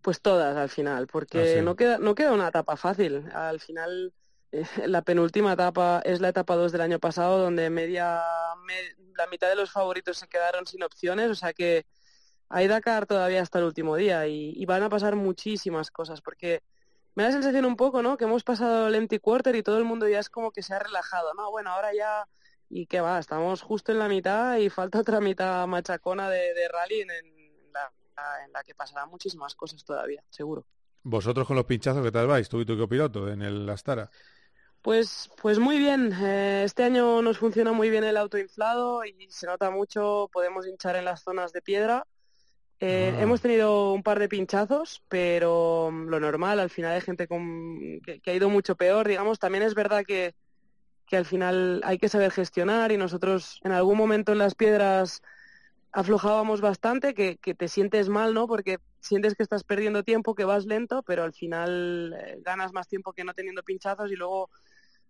pues 0.01 0.21
todas 0.21 0.55
al 0.57 0.69
final, 0.69 1.07
porque 1.07 1.37
Ah, 1.41 1.45
sí. 1.45 1.59
no 1.61 1.75
queda, 1.75 1.97
no 1.97 2.15
queda 2.15 2.33
una 2.33 2.49
etapa 2.49 2.75
fácil. 2.77 3.25
Al 3.33 3.59
final, 3.59 4.13
la 4.85 5.01
penúltima 5.01 5.53
etapa 5.53 6.01
es 6.05 6.21
la 6.21 6.29
etapa 6.29 6.55
2 6.55 6.71
del 6.71 6.81
año 6.81 6.99
pasado, 6.99 7.39
donde 7.39 7.69
media, 7.69 8.21
me- 8.65 9.13
la 9.17 9.27
mitad 9.27 9.49
de 9.49 9.55
los 9.55 9.71
favoritos 9.71 10.17
se 10.17 10.27
quedaron 10.27 10.65
sin 10.67 10.83
opciones, 10.83 11.29
o 11.29 11.35
sea 11.35 11.53
que 11.53 11.85
hay 12.49 12.67
Dakar 12.67 13.07
todavía 13.07 13.41
hasta 13.41 13.59
el 13.59 13.65
último 13.65 13.95
día 13.95 14.27
y, 14.27 14.63
van 14.65 14.83
a 14.83 14.89
pasar 14.89 15.15
muchísimas 15.15 15.89
cosas, 15.89 16.21
porque 16.21 16.61
me 17.15 17.23
da 17.23 17.29
la 17.29 17.33
sensación 17.33 17.65
un 17.65 17.75
poco, 17.75 18.03
¿no? 18.03 18.17
Que 18.17 18.25
hemos 18.25 18.43
pasado 18.43 18.87
el 18.87 18.95
empty 18.95 19.19
quarter 19.19 19.55
y 19.55 19.63
todo 19.63 19.77
el 19.77 19.85
mundo 19.85 20.07
ya 20.07 20.19
es 20.19 20.29
como 20.29 20.51
que 20.51 20.61
se 20.61 20.73
ha 20.73 20.79
relajado, 20.79 21.33
¿no? 21.33 21.49
Bueno, 21.49 21.71
ahora 21.71 21.93
ya 21.93 22.27
y 22.69 22.87
que 22.87 23.01
va, 23.01 23.19
estamos 23.19 23.61
justo 23.61 23.91
en 23.91 23.99
la 23.99 24.07
mitad 24.07 24.57
y 24.57 24.69
falta 24.69 24.99
otra 24.99 25.19
mitad 25.19 25.67
machacona 25.67 26.29
de, 26.29 26.67
rally 26.69 27.01
en, 27.01 27.11
en 27.11 27.71
la, 27.71 27.91
en 28.45 28.51
la 28.51 28.63
que 28.63 28.73
pasarán 28.73 29.09
muchísimas 29.09 29.55
cosas 29.55 29.83
todavía, 29.83 30.23
seguro. 30.29 30.65
Vosotros 31.03 31.45
con 31.45 31.57
los 31.57 31.65
pinchazos, 31.65 32.03
¿qué 32.03 32.11
tal 32.11 32.27
vais? 32.27 32.47
Tú 32.47 32.61
y 32.61 32.65
tu 32.65 32.77
copiloto 32.77 33.27
en 33.27 33.41
el 33.41 33.69
Astara. 33.69 34.09
Pues, 34.83 35.31
pues 35.41 35.59
muy 35.59 35.77
bien. 35.79 36.11
Eh, 36.13 36.63
este 36.65 36.83
año 36.83 37.21
nos 37.21 37.37
funciona 37.39 37.71
muy 37.71 37.89
bien 37.89 38.03
el 38.03 38.17
auto 38.17 38.37
inflado 38.37 39.05
y 39.05 39.27
se 39.29 39.47
nota 39.47 39.71
mucho. 39.71 40.29
Podemos 40.33 40.67
hinchar 40.67 40.97
en 40.97 41.05
las 41.05 41.23
zonas 41.23 41.53
de 41.53 41.61
piedra. 41.61 42.05
Eh, 42.79 43.13
Ah. 43.15 43.21
Hemos 43.21 43.41
tenido 43.41 43.93
un 43.93 44.03
par 44.03 44.19
de 44.19 44.27
pinchazos, 44.27 45.03
pero 45.07 45.89
mm, 45.91 46.09
lo 46.09 46.19
normal. 46.19 46.59
Al 46.59 46.69
final 46.69 46.93
hay 46.93 47.01
gente 47.01 47.27
con, 47.29 48.01
que, 48.05 48.19
que 48.19 48.31
ha 48.31 48.35
ido 48.35 48.49
mucho 48.49 48.75
peor. 48.75 49.07
Digamos, 49.07 49.39
también 49.39 49.63
es 49.63 49.73
verdad 49.73 50.03
que, 50.05 50.35
que 51.07 51.17
al 51.17 51.25
final 51.25 51.81
hay 51.85 51.97
que 51.97 52.09
saber 52.09 52.31
gestionar 52.31 52.91
y 52.91 52.97
nosotros 52.97 53.59
en 53.63 53.71
algún 53.71 53.97
momento 53.97 54.33
en 54.33 54.39
las 54.39 54.55
piedras 54.55 55.21
aflojábamos 55.91 56.61
bastante, 56.61 57.13
que, 57.13 57.37
que 57.37 57.55
te 57.55 57.67
sientes 57.69 58.09
mal, 58.09 58.33
¿no? 58.33 58.47
Porque 58.47 58.79
sientes 58.99 59.35
que 59.35 59.43
estás 59.43 59.63
perdiendo 59.63 60.03
tiempo, 60.03 60.35
que 60.35 60.45
vas 60.45 60.65
lento, 60.65 61.03
pero 61.03 61.23
al 61.23 61.33
final 61.33 62.15
eh, 62.19 62.39
ganas 62.41 62.73
más 62.73 62.87
tiempo 62.87 63.13
que 63.13 63.23
no 63.23 63.33
teniendo 63.33 63.63
pinchazos 63.63 64.11
y 64.11 64.15
luego 64.15 64.49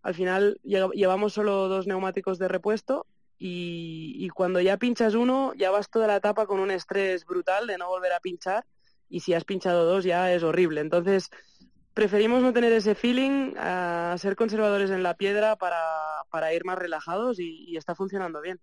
al 0.04 0.14
final 0.14 0.60
lle- 0.64 0.92
llevamos 0.94 1.34
solo 1.34 1.68
dos 1.68 1.88
neumáticos 1.88 2.38
de 2.38 2.48
repuesto 2.48 3.08
y, 3.40 4.16
y 4.20 4.30
cuando 4.30 4.62
ya 4.62 4.78
pinchas 4.78 5.16
uno 5.16 5.54
ya 5.58 5.72
vas 5.72 5.90
toda 5.90 6.08
la 6.08 6.18
etapa 6.18 6.46
con 6.46 6.60
un 6.60 6.70
estrés 6.72 7.26
brutal 7.26 7.66
de 7.68 7.78
no 7.78 7.88
volver 7.88 8.14
a 8.14 8.20
pinchar 8.20 8.66
y 9.10 9.22
si 9.22 9.34
has 9.34 9.44
pinchado 9.44 9.86
dos 9.86 10.04
ya 10.04 10.32
es 10.34 10.44
horrible. 10.44 10.82
Entonces 10.82 11.30
preferimos 11.94 12.42
no 12.42 12.54
tener 12.54 12.72
ese 12.74 12.96
feeling, 12.96 13.54
a 13.58 14.16
ser 14.18 14.36
conservadores 14.36 14.90
en 14.92 15.04
la 15.04 15.16
piedra 15.16 15.56
para, 15.56 15.80
para 16.32 16.54
ir 16.54 16.64
más 16.66 16.78
relajados 16.78 17.40
y, 17.40 17.66
y 17.68 17.78
está 17.78 17.96
funcionando 17.96 18.42
bien. 18.42 18.60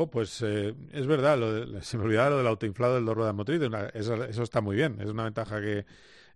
Oh, 0.00 0.08
pues 0.08 0.42
eh, 0.42 0.74
es 0.92 1.06
verdad, 1.08 1.36
lo 1.38 1.52
de- 1.52 1.82
se 1.82 1.98
me 1.98 2.04
olvidaba 2.04 2.30
lo 2.30 2.36
del 2.38 2.46
autoinflado 2.46 2.94
del 2.94 3.04
dos 3.04 3.16
ruedas 3.16 3.34
motriz, 3.34 3.60
una- 3.60 3.88
eso, 3.88 4.14
eso 4.24 4.42
está 4.44 4.60
muy 4.60 4.76
bien, 4.76 5.00
es 5.00 5.08
una 5.10 5.24
ventaja 5.24 5.60
que, 5.60 5.86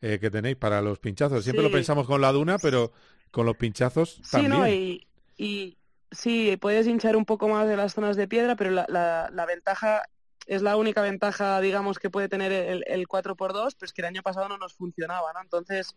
eh, 0.01 0.19
que 0.21 0.31
tenéis 0.31 0.57
para 0.57 0.83
los 0.83 0.99
pinchazos. 0.99 1.45
Siempre 1.45 1.65
Sí. 1.65 1.69
lo 1.71 1.73
pensamos 1.73 2.07
con 2.09 2.21
la 2.21 2.33
duna, 2.33 2.59
pero 2.59 2.93
con 3.33 3.47
los 3.47 3.57
pinchazos 3.57 4.21
Sí, 4.23 4.31
también. 4.31 4.51
¿no? 4.51 4.69
Y, 4.69 5.09
y 5.37 5.79
sí, 6.13 6.57
puedes 6.59 6.87
hinchar 6.87 7.17
un 7.17 7.25
poco 7.25 7.49
más 7.49 7.67
de 7.67 7.77
las 7.77 7.95
zonas 7.95 8.17
de 8.17 8.29
piedra, 8.29 8.55
pero 8.55 8.71
la, 8.71 8.87
la, 8.89 9.29
la 9.33 9.47
ventaja 9.47 10.05
es 10.47 10.63
la 10.63 10.77
única 10.77 11.03
ventaja, 11.03 11.61
digamos, 11.61 11.99
que 11.99 12.11
puede 12.11 12.29
tener 12.29 12.53
el, 12.53 12.85
el 12.87 13.09
4x2, 13.09 13.75
pues 13.77 13.93
que 13.93 14.03
el 14.03 14.07
año 14.07 14.23
pasado 14.23 14.49
no 14.49 14.59
nos 14.59 14.75
funcionaba, 14.75 15.33
¿no? 15.33 15.41
Entonces, 15.41 15.97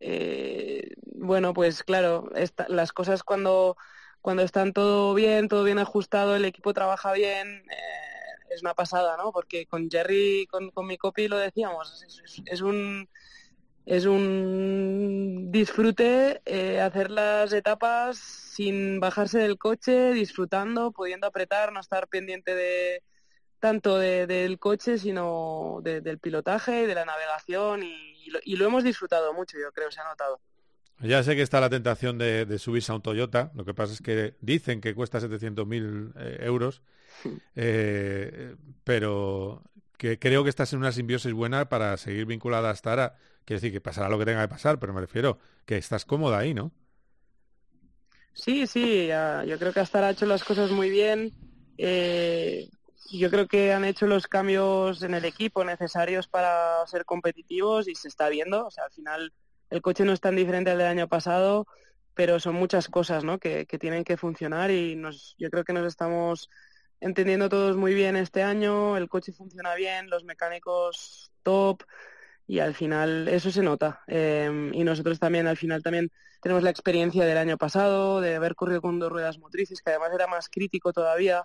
eh, 0.00 0.88
bueno, 1.14 1.52
pues 1.54 1.82
claro, 1.84 2.30
esta- 2.34 2.66
las 2.68 2.92
cosas 2.92 3.22
cuando, 3.22 3.76
cuando 4.20 4.42
están 4.42 4.72
todo 4.72 5.14
bien, 5.14 5.48
todo 5.48 5.64
bien 5.64 5.78
ajustado, 5.78 6.34
el 6.36 6.44
equipo 6.44 6.72
trabaja 6.72 7.12
bien, 7.12 7.48
eh, 7.70 7.74
es 8.50 8.62
una 8.62 8.74
pasada, 8.74 9.16
¿no? 9.16 9.32
Porque 9.32 9.66
con 9.66 9.88
Jerry, 9.90 10.46
con, 10.50 10.70
con 10.70 10.86
mi 10.86 10.96
copy 10.98 11.28
lo 11.28 11.36
decíamos, 11.38 12.02
es, 12.06 12.20
es- 12.24 12.42
es 12.46 12.60
un 12.60 13.08
es 13.86 14.06
un 14.06 15.50
disfrute 15.50 16.40
eh, 16.44 16.80
hacer 16.80 17.10
las 17.10 17.52
etapas 17.52 18.16
sin 18.18 19.00
bajarse 19.00 19.38
del 19.38 19.58
coche, 19.58 20.12
disfrutando, 20.12 20.92
pudiendo 20.92 21.26
apretar, 21.26 21.72
no 21.72 21.80
estar 21.80 22.08
pendiente 22.08 22.54
de 22.54 23.02
tanto 23.58 23.98
de- 23.98 24.26
del 24.26 24.58
coche, 24.58 24.98
sino 24.98 25.80
de- 25.82 26.00
del 26.00 26.18
pilotaje 26.18 26.82
y 26.82 26.86
de 26.86 26.94
la 26.94 27.04
navegación 27.04 27.82
y, 27.82 28.24
y 28.26 28.30
lo, 28.30 28.38
y 28.44 28.56
lo 28.56 28.66
hemos 28.66 28.84
disfrutado 28.84 29.32
mucho, 29.32 29.56
yo 29.58 29.70
creo, 29.72 29.90
se 29.90 30.00
ha 30.00 30.04
notado. 30.08 30.40
Ya 31.00 31.22
sé 31.22 31.34
que 31.34 31.42
está 31.42 31.60
la 31.60 31.70
tentación 31.70 32.18
de, 32.18 32.46
de 32.46 32.58
subirse 32.58 32.92
a 32.92 32.94
un 32.94 33.02
Toyota, 33.02 33.50
lo 33.54 33.64
que 33.64 33.74
pasa 33.74 33.92
es 33.92 34.00
que 34.00 34.36
dicen 34.40 34.80
que 34.80 34.94
cuesta 34.94 35.20
700.000 35.20 36.12
eh, 36.16 36.38
euros, 36.42 36.82
eh, 37.56 38.56
pero 38.84 39.62
que 39.96 40.18
creo 40.18 40.42
que 40.44 40.50
estás 40.50 40.72
en 40.72 40.78
una 40.80 40.92
simbiosis 40.92 41.32
buena 41.32 41.68
para 41.68 41.96
seguir 41.96 42.26
vinculada 42.26 42.70
hasta 42.70 42.90
ahora. 42.90 43.16
Quiere 43.44 43.60
decir 43.60 43.72
que 43.72 43.80
pasará 43.80 44.08
lo 44.08 44.18
que 44.18 44.24
tenga 44.24 44.42
que 44.42 44.48
pasar, 44.48 44.78
pero 44.78 44.92
me 44.92 45.00
refiero 45.00 45.38
que 45.66 45.76
estás 45.76 46.04
cómoda 46.04 46.38
ahí, 46.38 46.54
¿no? 46.54 46.72
Sí, 48.34 48.66
sí, 48.66 49.08
yo 49.46 49.58
creo 49.58 49.72
que 49.72 49.80
hasta 49.80 49.98
ahora 49.98 50.08
ha 50.08 50.12
hecho 50.12 50.26
las 50.26 50.44
cosas 50.44 50.70
muy 50.70 50.88
bien. 50.88 51.32
Eh, 51.76 52.68
yo 53.10 53.30
creo 53.30 53.46
que 53.46 53.72
han 53.72 53.84
hecho 53.84 54.06
los 54.06 54.26
cambios 54.26 55.02
en 55.02 55.14
el 55.14 55.24
equipo 55.24 55.64
necesarios 55.64 56.28
para 56.28 56.86
ser 56.86 57.04
competitivos 57.04 57.88
y 57.88 57.94
se 57.94 58.08
está 58.08 58.28
viendo. 58.28 58.66
O 58.66 58.70
sea, 58.70 58.84
al 58.84 58.92
final 58.92 59.32
el 59.68 59.82
coche 59.82 60.04
no 60.04 60.12
es 60.12 60.20
tan 60.20 60.36
diferente 60.36 60.70
al 60.70 60.78
del 60.78 60.86
año 60.86 61.08
pasado 61.08 61.66
pero 62.14 62.40
son 62.40 62.54
muchas 62.54 62.88
cosas 62.88 63.24
¿no? 63.24 63.38
que, 63.38 63.66
que 63.66 63.78
tienen 63.78 64.04
que 64.04 64.16
funcionar 64.16 64.70
y 64.70 64.96
nos, 64.96 65.34
yo 65.38 65.50
creo 65.50 65.64
que 65.64 65.72
nos 65.72 65.86
estamos 65.86 66.50
entendiendo 67.00 67.48
todos 67.48 67.76
muy 67.76 67.94
bien 67.94 68.16
este 68.16 68.42
año, 68.42 68.96
el 68.96 69.08
coche 69.08 69.32
funciona 69.32 69.74
bien, 69.74 70.08
los 70.08 70.24
mecánicos 70.24 71.30
top 71.42 71.82
y 72.46 72.58
al 72.58 72.74
final 72.74 73.28
eso 73.28 73.50
se 73.50 73.62
nota. 73.62 74.00
Em, 74.06 74.72
y 74.74 74.84
nosotros 74.84 75.18
también 75.18 75.46
al 75.46 75.56
final 75.56 75.82
también 75.82 76.10
tenemos 76.40 76.62
la 76.62 76.70
experiencia 76.70 77.24
del 77.24 77.38
año 77.38 77.56
pasado, 77.56 78.20
de 78.20 78.34
haber 78.36 78.54
corrido 78.54 78.82
con 78.82 78.98
dos 78.98 79.10
ruedas 79.10 79.38
motrices, 79.38 79.80
que 79.80 79.90
además 79.90 80.10
era 80.14 80.26
más 80.26 80.48
crítico 80.48 80.92
todavía 80.92 81.44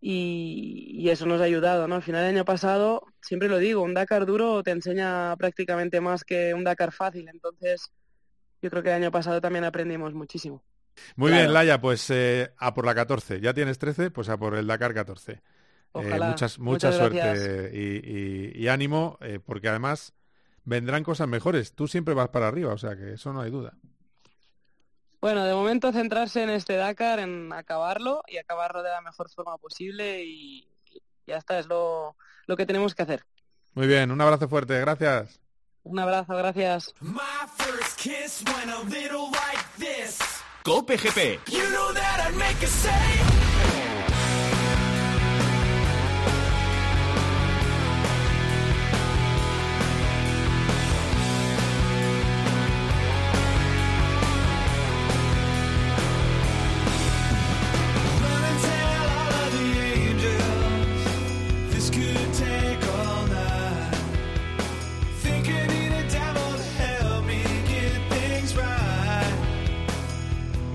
y, 0.00 1.08
eso 1.08 1.26
nos 1.26 1.40
ha 1.40 1.44
ayudado, 1.44 1.86
¿no? 1.86 1.94
Al 1.94 2.02
final 2.02 2.22
del 2.22 2.34
año 2.36 2.44
pasado, 2.44 3.06
siempre 3.20 3.48
lo 3.48 3.58
digo, 3.58 3.82
un 3.82 3.94
Dakar 3.94 4.26
duro 4.26 4.62
te 4.62 4.72
enseña 4.72 5.36
prácticamente 5.36 6.00
más 6.00 6.24
que 6.24 6.54
un 6.54 6.64
Dakar 6.64 6.90
fácil, 6.92 7.28
entonces 7.28 7.92
yo 8.60 8.70
creo 8.70 8.82
que 8.82 8.88
el 8.88 8.96
año 8.96 9.10
pasado 9.12 9.40
también 9.40 9.64
aprendimos 9.64 10.12
muchísimo. 10.14 10.64
Muy 11.16 11.32
bien, 11.32 11.52
Laia, 11.52 11.80
pues 11.80 12.10
eh, 12.10 12.52
a 12.58 12.74
por 12.74 12.84
la 12.84 12.94
14. 12.94 13.40
Ya 13.40 13.54
tienes 13.54 13.78
13, 13.78 14.10
pues 14.10 14.28
a 14.28 14.36
por 14.36 14.56
el 14.56 14.66
Dakar 14.66 14.92
14. 14.92 15.32
Eh, 15.32 15.40
muchas, 16.20 16.58
mucha 16.58 16.90
suerte 16.90 17.70
y, 17.74 18.66
ánimo, 18.68 19.18
eh, 19.20 19.38
porque 19.44 19.68
además 19.68 20.14
vendrán 20.64 21.04
cosas 21.04 21.28
mejores. 21.28 21.74
Tú 21.74 21.88
siempre 21.88 22.14
vas 22.14 22.28
para 22.28 22.48
arriba, 22.48 22.72
o 22.72 22.78
sea 22.78 22.96
que 22.96 23.14
eso 23.14 23.32
no 23.32 23.40
hay 23.40 23.50
duda. 23.50 23.74
Bueno, 25.20 25.44
de 25.44 25.54
momento 25.54 25.92
centrarse 25.92 26.42
en 26.42 26.50
este 26.50 26.74
Dakar, 26.74 27.20
en 27.20 27.52
acabarlo 27.52 28.22
y 28.26 28.38
acabarlo 28.38 28.82
de 28.82 28.90
la 28.90 29.00
mejor 29.00 29.30
forma 29.30 29.56
posible 29.56 30.24
y, 30.24 30.68
ya 31.26 31.36
está, 31.36 31.60
es 31.60 31.66
lo, 31.66 32.16
lo 32.46 32.56
que 32.56 32.66
tenemos 32.66 32.94
que 32.94 33.04
hacer. 33.04 33.24
Muy 33.74 33.86
bien, 33.86 34.10
un 34.10 34.20
abrazo 34.20 34.48
fuerte, 34.48 34.80
gracias. 34.80 35.40
Un 35.84 35.98
abrazo, 35.98 36.36
gracias. 36.36 36.94
Cope 40.64 40.96
GP. 40.96 41.40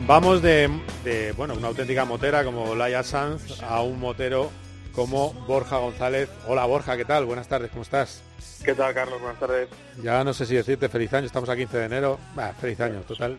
Vamos 0.08 0.42
de, 0.42 0.70
bueno, 1.36 1.54
una 1.56 1.68
auténtica 1.68 2.06
motera 2.06 2.46
como 2.46 2.76
Laia 2.76 3.04
Sanz 3.04 3.62
a 3.62 3.82
un 3.82 4.00
motero 4.00 4.50
como 4.94 5.34
Borja 5.46 5.80
González. 5.80 6.30
Hola 6.48 6.64
Borja, 6.66 6.96
¿qué 6.96 7.04
tal? 7.04 7.26
Buenas 7.26 7.50
tardes, 7.50 7.72
¿cómo 7.72 7.82
estás? 7.84 8.24
¿Qué 8.64 8.74
tal, 8.74 8.94
Carlos? 8.94 9.20
Buenas 9.20 9.38
tardes. 9.38 9.68
Ya 10.02 10.24
no 10.24 10.34
sé 10.34 10.46
si 10.46 10.56
decirte 10.56 10.88
feliz 10.88 11.14
año, 11.14 11.26
estamos 11.26 11.50
a 11.50 11.58
15 11.58 11.78
de 11.78 11.86
enero. 11.88 12.20
feliz 12.62 12.80
año, 12.80 13.02
total. 13.02 13.38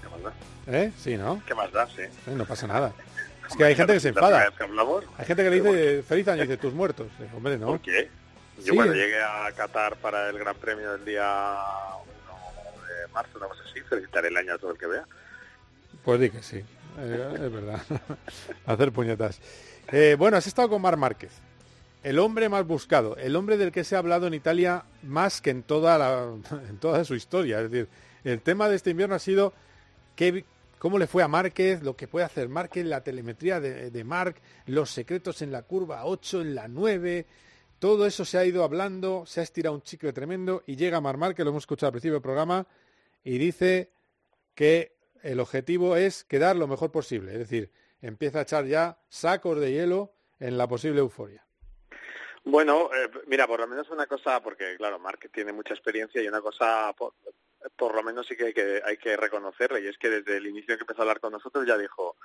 ¿Qué 0.00 0.08
más 0.08 0.22
da? 0.22 0.78
¿Eh? 0.78 0.92
Sí, 0.96 1.16
¿no? 1.16 1.42
¿Qué 1.48 1.52
más 1.52 1.72
da? 1.72 1.84
Sí. 1.88 2.02
no 2.26 2.44
pasa 2.44 2.68
nada. 2.68 2.92
Es 3.50 3.56
que 3.56 3.64
hay 3.64 3.74
gente 3.74 3.92
que 3.92 4.00
se 4.00 4.08
enfada. 4.08 4.48
Hay 5.18 5.26
gente 5.26 5.42
que 5.44 5.50
le 5.50 5.60
dice 5.60 6.02
feliz 6.04 6.28
año 6.28 6.44
y 6.44 6.46
dice 6.46 6.56
tus 6.62 6.72
muertos. 6.72 7.08
Hombre, 7.36 7.58
¿no? 7.58 7.66
¿Por 7.66 7.80
qué? 7.80 8.08
Yo 8.64 8.74
cuando 8.74 8.94
llegué 8.94 9.20
a 9.20 9.50
Qatar 9.54 9.96
para 9.96 10.30
el 10.30 10.38
Gran 10.38 10.54
Premio 10.54 10.92
del 10.92 11.04
día 11.04 11.54
1 12.04 12.86
de 12.86 13.12
marzo, 13.12 13.38
no 13.40 13.48
sé 13.54 13.62
si 13.74 13.80
felicitaré 13.80 14.28
el 14.28 14.36
año 14.36 14.54
a 14.54 14.58
todo 14.58 14.70
el 14.70 14.78
que 14.78 14.86
vea. 14.86 15.04
Pues 16.04 16.20
di 16.20 16.28
que 16.28 16.42
sí, 16.42 16.58
eh, 16.98 17.34
es 17.34 17.52
verdad. 17.52 17.80
Hacer 18.66 18.92
puñetas. 18.92 19.40
Eh, 19.90 20.16
bueno, 20.18 20.36
has 20.36 20.46
estado 20.46 20.68
con 20.68 20.82
Mar 20.82 20.98
Márquez, 20.98 21.32
el 22.02 22.18
hombre 22.18 22.50
más 22.50 22.66
buscado, 22.66 23.16
el 23.16 23.34
hombre 23.36 23.56
del 23.56 23.72
que 23.72 23.84
se 23.84 23.96
ha 23.96 24.00
hablado 24.00 24.26
en 24.26 24.34
Italia 24.34 24.84
más 25.02 25.40
que 25.40 25.50
en 25.50 25.62
toda, 25.62 26.26
en 26.68 26.76
toda 26.76 27.04
su 27.04 27.14
historia. 27.14 27.60
Es 27.60 27.70
decir, 27.70 27.88
el 28.22 28.42
tema 28.42 28.68
de 28.68 28.76
este 28.76 28.90
invierno 28.90 29.14
ha 29.14 29.18
sido 29.18 29.54
qué, 30.14 30.44
cómo 30.78 30.98
le 30.98 31.06
fue 31.06 31.22
a 31.22 31.28
Márquez, 31.28 31.82
lo 31.82 31.96
que 31.96 32.06
puede 32.06 32.26
hacer 32.26 32.50
Márquez, 32.50 32.84
la 32.84 33.02
telemetría 33.02 33.58
de, 33.58 33.90
de 33.90 34.04
Marc, 34.04 34.36
los 34.66 34.90
secretos 34.90 35.40
en 35.40 35.52
la 35.52 35.62
curva 35.62 36.04
8, 36.04 36.42
en 36.42 36.54
la 36.54 36.68
9. 36.68 37.24
Todo 37.78 38.04
eso 38.04 38.26
se 38.26 38.36
ha 38.36 38.44
ido 38.44 38.62
hablando, 38.62 39.24
se 39.26 39.40
ha 39.40 39.42
estirado 39.42 39.74
un 39.74 39.82
chicle 39.82 40.12
tremendo 40.12 40.62
y 40.66 40.76
llega 40.76 41.00
Mar 41.00 41.16
Márquez, 41.16 41.44
lo 41.44 41.50
hemos 41.50 41.62
escuchado 41.62 41.88
al 41.88 41.92
principio 41.92 42.14
del 42.14 42.22
programa, 42.22 42.66
y 43.24 43.38
dice 43.38 43.90
que 44.54 44.93
el 45.24 45.40
objetivo 45.40 45.96
es 45.96 46.24
quedar 46.24 46.54
lo 46.54 46.68
mejor 46.68 46.92
posible. 46.92 47.32
Es 47.32 47.38
decir, 47.38 47.70
empieza 48.02 48.40
a 48.40 48.42
echar 48.42 48.66
ya 48.66 48.98
sacos 49.08 49.58
de 49.58 49.72
hielo 49.72 50.12
en 50.38 50.58
la 50.58 50.68
posible 50.68 51.00
euforia. 51.00 51.44
Bueno, 52.44 52.90
eh, 52.94 53.10
mira, 53.26 53.46
por 53.46 53.58
lo 53.60 53.66
menos 53.66 53.88
una 53.88 54.06
cosa, 54.06 54.42
porque 54.42 54.76
claro, 54.76 54.98
Mark 54.98 55.30
tiene 55.32 55.52
mucha 55.52 55.72
experiencia 55.72 56.22
y 56.22 56.28
una 56.28 56.42
cosa, 56.42 56.94
por, 56.94 57.94
lo 57.94 58.02
menos 58.02 58.26
sí 58.26 58.36
que 58.36 58.46
hay, 58.46 58.52
que 58.52 58.82
hay 58.84 58.98
que 58.98 59.16
reconocerle, 59.16 59.80
y 59.80 59.86
es 59.86 59.96
que 59.96 60.10
desde 60.10 60.36
el 60.36 60.46
inicio 60.46 60.76
que 60.76 60.82
empezó 60.82 61.00
a 61.00 61.04
hablar 61.04 61.20
con 61.20 61.32
nosotros 61.32 61.66
ya 61.66 61.78
dijo, 61.78 62.16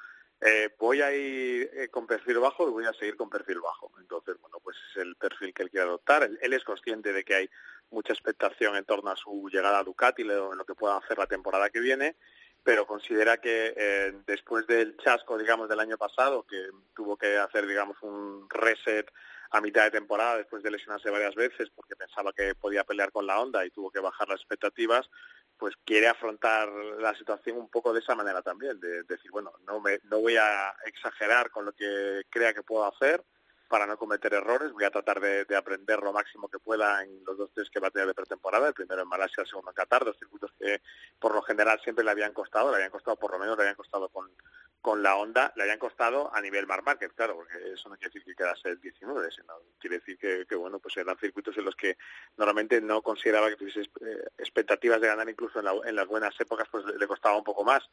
eh, 0.42 0.70
voy 0.78 1.02
a 1.02 1.14
ir 1.14 1.70
eh, 1.74 1.88
con 1.90 2.06
perfil 2.06 2.40
bajo 2.40 2.68
y 2.68 2.72
voy 2.72 2.86
a 2.86 2.94
seguir 2.94 3.16
con 3.16 3.30
perfil 3.30 3.60
bajo. 3.62 3.92
Entonces, 4.00 4.36
bueno, 4.42 4.58
pues 4.64 4.76
es 4.90 5.02
el 5.02 5.16
perfil 5.16 5.54
que 5.54 5.64
él 5.64 5.70
quiere 5.70 5.88
adoptar. 5.88 6.30
Él, 6.42 6.54
es 6.54 6.64
consciente 6.66 7.14
de 7.14 7.24
que 7.24 7.36
hay 7.36 7.50
mucha 7.92 8.14
expectación 8.14 8.76
en 8.76 8.86
torno 8.86 9.12
a 9.12 9.16
su 9.16 9.50
llegada 9.50 9.80
a 9.80 9.84
Ducati, 9.84 10.22
en 10.24 10.58
lo 10.58 10.66
que 10.66 10.76
pueda 10.76 10.98
hacer 10.98 11.18
la 11.18 11.28
temporada 11.28 11.70
que 11.70 11.80
viene, 11.80 12.16
pero 12.64 12.86
considera 12.86 13.38
que 13.38 13.74
eh, 13.76 14.14
después 14.26 14.68
del 14.68 14.98
chasco, 14.98 15.38
digamos, 15.38 15.70
del 15.70 15.80
año 15.80 15.98
pasado, 15.98 16.44
que 16.44 16.70
tuvo 16.96 17.18
que 17.18 17.38
hacer, 17.38 17.66
digamos, 17.66 17.98
un 18.02 18.48
reset 18.50 19.10
a 19.52 19.62
mitad 19.62 19.84
de 19.86 19.92
temporada 19.92 20.38
después 20.38 20.62
de 20.62 20.72
lesionarse 20.72 21.10
varias 21.10 21.34
veces 21.36 21.70
porque 21.76 21.96
pensaba 21.96 22.32
que 22.34 22.54
podía 22.54 22.84
pelear 22.84 23.12
con 23.12 23.26
la 23.26 23.40
onda 23.40 23.66
y 23.66 23.72
tuvo 23.72 23.90
que 23.90 24.00
bajar 24.00 24.28
las 24.28 24.40
expectativas, 24.40 25.10
pues 25.58 25.74
quiere 25.84 26.08
afrontar 26.08 26.70
la 26.70 27.16
situación 27.16 27.58
un 27.58 27.70
poco 27.70 27.92
de 27.92 28.00
esa 28.00 28.16
manera 28.16 28.42
también, 28.42 28.80
de, 28.80 29.04
decir, 29.04 29.32
bueno, 29.32 29.52
no, 29.66 29.80
me, 29.80 30.00
no 30.04 30.20
voy 30.20 30.38
a 30.38 30.74
exagerar 30.86 31.50
con 31.50 31.66
lo 31.66 31.74
que 31.74 32.24
crea 32.30 32.54
que 32.54 32.64
puedo 32.64 32.86
hacer, 32.86 33.24
para 33.70 33.86
no 33.86 33.98
cometer 33.98 34.34
errores. 34.34 34.74
Voy 34.74 34.84
a 34.84 34.92
tratar 34.92 35.22
de, 35.22 35.56
aprender 35.56 36.02
lo 36.02 36.12
máximo 36.12 36.50
que 36.50 36.60
pueda 36.60 37.04
en 37.04 37.24
los 37.24 37.38
dos 37.38 37.54
test 37.54 37.72
que 37.72 37.80
va 37.80 37.88
a 37.88 37.92
tener 37.92 38.08
de 38.08 38.14
pretemporada, 38.14 38.68
el 38.68 38.74
primero 38.74 39.04
en 39.04 39.08
Malasia, 39.08 39.42
el 39.42 39.48
segundo 39.48 39.72
en 39.72 39.76
Qatar, 39.76 40.04
dos 40.04 40.18
circuitos 40.18 40.52
que 40.60 40.82
por 41.20 41.34
lo 41.34 41.42
general 41.44 41.80
siempre 41.82 42.04
le 42.04 42.12
habían 42.12 42.34
costado, 42.34 42.72
le 42.72 42.78
habían 42.78 42.92
costado 42.92 43.16
por 43.16 43.32
lo 43.32 43.40
menos, 43.40 43.56
le 43.56 43.64
habían 43.64 43.76
costado 43.76 44.10
con, 44.10 44.30
con 44.82 45.04
la 45.04 45.16
onda, 45.16 45.54
le 45.56 45.64
habían 45.64 45.78
costado 45.78 46.34
a 46.34 46.42
nivel 46.42 46.66
mar 46.66 46.84
market, 46.84 47.14
claro, 47.14 47.36
porque 47.36 47.74
eso 47.74 47.90
no 47.90 47.96
quiere 47.96 48.14
decir 48.14 48.24
que 48.24 48.36
quedase 48.36 48.70
el 48.70 48.82
19, 48.82 49.30
sino 49.32 49.54
quiere 49.78 50.00
decir 50.00 50.18
que, 50.18 50.56
bueno, 50.56 50.80
pues 50.80 50.98
eran 50.98 51.18
circuitos 51.18 51.58
en 51.58 51.66
los 51.66 51.76
que 51.76 51.98
normalmente 52.38 52.82
no 52.82 53.02
consideraba 53.02 53.50
que 53.50 53.58
tuviese 53.58 53.82
eh, 53.82 54.24
expectativas 54.38 55.02
de 55.02 55.08
ganar 55.08 55.30
incluso 55.30 55.60
en, 55.60 55.96
las 55.96 56.08
buenas 56.08 56.34
épocas, 56.40 56.68
pues 56.72 56.86
le 56.86 57.08
costaba 57.08 57.38
un 57.38 57.44
poco 57.44 57.64
más. 57.64 57.84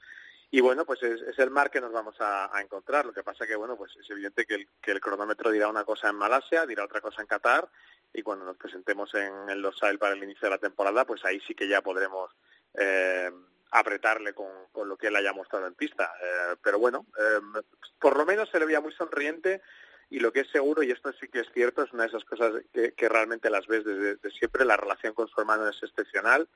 Y 0.51 0.61
bueno, 0.61 0.85
pues 0.85 1.03
es, 1.03 1.39
el 1.39 1.51
mar 1.51 1.71
que 1.71 1.81
nos 1.81 1.93
vamos 1.93 2.17
a, 2.21 2.51
encontrar. 2.61 3.05
Lo 3.05 3.13
que 3.13 3.25
pasa 3.25 3.47
que, 3.47 3.57
bueno, 3.57 3.77
pues 3.77 3.93
es 3.97 4.09
evidente 4.11 4.47
que 4.47 4.55
el, 4.55 4.69
que 4.81 5.01
cronómetro 5.01 5.51
dirá 5.51 5.69
una 5.69 5.85
cosa 5.85 6.09
en 6.09 6.17
Malasia, 6.17 6.67
dirá 6.67 6.85
otra 6.85 7.01
cosa 7.01 7.21
en 7.21 7.27
Qatar, 7.27 7.69
y 8.13 8.23
cuando 8.23 8.45
nos 8.45 8.57
presentemos 8.57 9.13
en, 9.15 9.61
Los 9.61 9.81
para 9.99 10.15
el 10.15 10.23
inicio 10.23 10.47
de 10.47 10.51
la 10.51 10.59
temporada, 10.59 11.05
pues 11.05 11.25
ahí 11.25 11.41
sí 11.47 11.55
que 11.55 11.69
ya 11.69 11.83
podremos 11.83 12.31
eh, 12.75 13.31
apretarle 13.73 14.35
con, 14.35 14.49
lo 14.87 14.97
que 14.97 15.09
él 15.09 15.17
haya 15.17 15.33
mostrado 15.33 15.67
en 15.67 15.75
pista. 15.75 16.13
Eh, 16.23 16.57
pero 16.63 16.79
bueno, 16.79 17.07
eh, 17.19 17.63
por 17.99 18.17
lo 18.17 18.25
menos 18.25 18.49
se 18.51 18.61
le 18.61 18.67
veía 18.67 18.81
muy 18.81 18.93
sonriente 18.93 19.63
y 20.09 20.21
lo 20.21 20.33
que 20.33 20.41
es 20.41 20.51
seguro, 20.51 20.85
y 20.85 20.93
esto 20.93 21.13
sí 21.15 21.29
que 21.29 21.41
es 21.41 21.51
cierto, 21.53 21.83
es 21.83 21.93
una 21.93 22.05
de 22.05 22.11
esas 22.11 22.25
cosas 22.25 22.53
que, 22.73 23.09
realmente 23.09 23.51
las 23.51 23.67
ves 23.67 23.85
desde 23.85 24.31
siempre, 24.31 24.65
la 24.65 24.77
relación 24.77 25.13
con 25.13 25.27
su 25.27 25.41
hermano 25.41 25.69
es 25.69 25.83
excepcional 25.83 26.49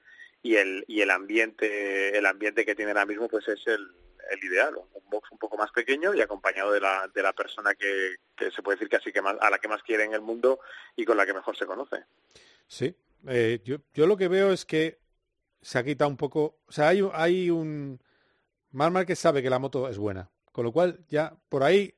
y 0.42 0.56
el, 0.56 0.84
y 0.88 1.00
el 1.00 1.10
ambiente 1.10 2.16
el 2.16 2.26
ambiente 2.26 2.64
que 2.64 2.74
tiene 2.74 2.92
ahora 2.92 3.06
mismo 3.06 3.28
pues 3.28 3.46
es 3.48 3.66
el, 3.66 3.90
el 4.30 4.44
ideal, 4.44 4.76
un, 4.76 5.10
box 5.10 5.30
un 5.32 5.38
poco 5.38 5.56
más 5.56 5.70
pequeño 5.72 6.14
y 6.14 6.20
acompañado 6.20 6.72
de 6.72 6.80
la, 6.80 7.10
de 7.12 7.22
la 7.22 7.32
persona 7.32 7.74
que, 7.74 8.16
se 8.50 8.62
puede 8.62 8.76
decir 8.76 8.88
que 8.88 8.96
así 8.96 9.12
que 9.12 9.20
más, 9.20 9.36
a 9.40 9.50
la 9.50 9.58
que 9.58 9.68
más 9.68 9.82
quiere 9.82 10.04
en 10.04 10.14
el 10.14 10.20
mundo 10.20 10.60
y 10.96 11.04
con 11.04 11.16
la 11.16 11.26
que 11.26 11.34
mejor 11.34 11.56
se 11.56 11.66
conoce. 11.66 12.04
Sí, 12.66 12.94
eh, 13.26 13.60
yo, 13.64 13.78
yo 13.92 14.06
lo 14.06 14.16
que 14.16 14.28
veo 14.28 14.52
es 14.52 14.64
que 14.64 15.00
se 15.60 15.78
ha 15.78 15.84
quitado 15.84 16.08
un 16.08 16.16
poco, 16.16 16.60
o 16.66 16.72
sea, 16.72 16.88
hay, 16.88 17.02
hay 17.12 17.50
un... 17.50 18.00
Mar 18.72 19.04
que 19.04 19.16
sabe 19.16 19.42
que 19.42 19.50
la 19.50 19.58
moto 19.58 19.88
es 19.88 19.98
buena, 19.98 20.30
con 20.52 20.64
lo 20.64 20.70
cual 20.70 21.04
ya 21.08 21.36
por 21.48 21.64
ahí 21.64 21.92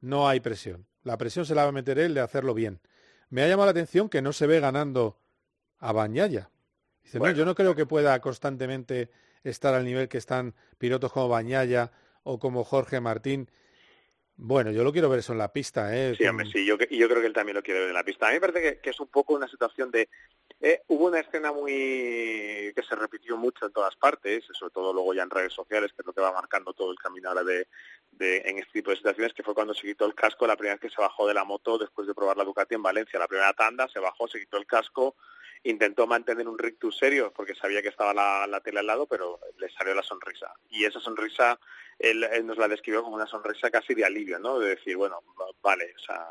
no 0.00 0.28
hay 0.28 0.38
presión. 0.38 0.86
La 1.02 1.18
presión 1.18 1.44
se 1.44 1.56
la 1.56 1.64
va 1.64 1.70
a 1.70 1.72
meter 1.72 1.98
él 1.98 2.14
de 2.14 2.20
hacerlo 2.20 2.54
bien. 2.54 2.80
Me 3.28 3.42
ha 3.42 3.48
llamado 3.48 3.66
la 3.66 3.72
atención 3.72 4.08
que 4.08 4.22
no 4.22 4.32
se 4.32 4.46
ve 4.46 4.60
ganando 4.60 5.18
a 5.78 5.90
Bañaya, 5.92 6.50
yo 7.12 7.44
no 7.44 7.54
creo 7.54 7.74
que 7.74 7.86
pueda 7.86 8.20
constantemente 8.20 9.10
estar 9.42 9.74
al 9.74 9.84
nivel 9.84 10.08
que 10.08 10.18
están 10.18 10.54
pilotos 10.78 11.12
como 11.12 11.28
Bañaya 11.28 11.92
o 12.22 12.38
como 12.38 12.64
Jorge 12.64 13.00
Martín. 13.00 13.50
Bueno, 14.42 14.70
yo 14.70 14.84
lo 14.84 14.92
quiero 14.92 15.10
ver 15.10 15.18
eso 15.18 15.32
en 15.32 15.38
la 15.38 15.52
pista, 15.52 15.94
¿eh? 15.94 16.14
Sí, 16.16 16.24
hombre, 16.26 16.46
sí, 16.50 16.64
yo, 16.64 16.78
yo 16.78 17.08
creo 17.08 17.20
que 17.20 17.26
él 17.26 17.34
también 17.34 17.56
lo 17.56 17.62
quiere 17.62 17.80
ver 17.80 17.88
en 17.90 17.94
la 17.94 18.04
pista. 18.04 18.26
A 18.26 18.30
mí 18.30 18.36
me 18.36 18.40
parece 18.40 18.62
que, 18.62 18.80
que 18.80 18.90
es 18.90 18.98
un 18.98 19.08
poco 19.08 19.34
una 19.34 19.46
situación 19.46 19.90
de... 19.90 20.08
eh, 20.60 20.82
hubo 20.88 21.08
una 21.08 21.20
escena 21.20 21.52
muy 21.52 22.72
que 22.74 22.82
se 22.88 22.96
repitió 22.96 23.36
mucho 23.36 23.66
en 23.66 23.72
todas 23.72 23.96
partes, 23.96 24.44
sobre 24.58 24.72
todo 24.72 24.94
luego 24.94 25.12
ya 25.12 25.24
en 25.24 25.30
redes 25.30 25.52
sociales, 25.52 25.92
que 25.92 26.00
es 26.00 26.06
lo 26.06 26.14
que 26.14 26.22
va 26.22 26.32
marcando 26.32 26.72
todo 26.72 26.90
el 26.90 26.98
camino 26.98 27.28
ahora 27.28 27.44
de, 27.44 27.68
de, 28.12 28.38
en 28.46 28.58
este 28.58 28.72
tipo 28.72 28.90
de 28.90 28.96
situaciones, 28.96 29.34
que 29.34 29.42
fue 29.42 29.52
cuando 29.52 29.74
se 29.74 29.82
quitó 29.82 30.06
el 30.06 30.14
casco 30.14 30.46
la 30.46 30.56
primera 30.56 30.76
vez 30.76 30.80
que 30.80 30.94
se 30.94 31.02
bajó 31.02 31.26
de 31.28 31.34
la 31.34 31.44
moto 31.44 31.76
después 31.76 32.06
de 32.06 32.14
probar 32.14 32.38
la 32.38 32.44
Ducati 32.44 32.74
en 32.74 32.82
Valencia. 32.82 33.18
La 33.18 33.28
primera 33.28 33.52
tanda 33.52 33.88
se 33.88 33.98
bajó, 33.98 34.26
se 34.26 34.40
quitó 34.40 34.56
el 34.56 34.66
casco, 34.66 35.16
intentó 35.62 36.06
mantener 36.06 36.48
un 36.48 36.58
rictus 36.58 36.96
serio 36.96 37.32
porque 37.34 37.54
sabía 37.54 37.82
que 37.82 37.88
estaba 37.88 38.14
la, 38.14 38.46
la 38.46 38.60
tele 38.60 38.80
al 38.80 38.86
lado, 38.86 39.06
pero 39.06 39.38
le 39.58 39.68
salió 39.70 39.94
la 39.94 40.02
sonrisa. 40.02 40.52
Y 40.70 40.84
esa 40.84 41.00
sonrisa, 41.00 41.58
él, 41.98 42.24
él 42.24 42.46
nos 42.46 42.56
la 42.58 42.68
describió 42.68 43.02
como 43.02 43.16
una 43.16 43.26
sonrisa 43.26 43.70
casi 43.70 43.94
de 43.94 44.04
alivio, 44.04 44.38
¿no? 44.38 44.58
De 44.58 44.70
decir, 44.70 44.96
bueno, 44.96 45.22
va- 45.38 45.50
vale, 45.62 45.92
o 45.94 45.98
sea, 45.98 46.26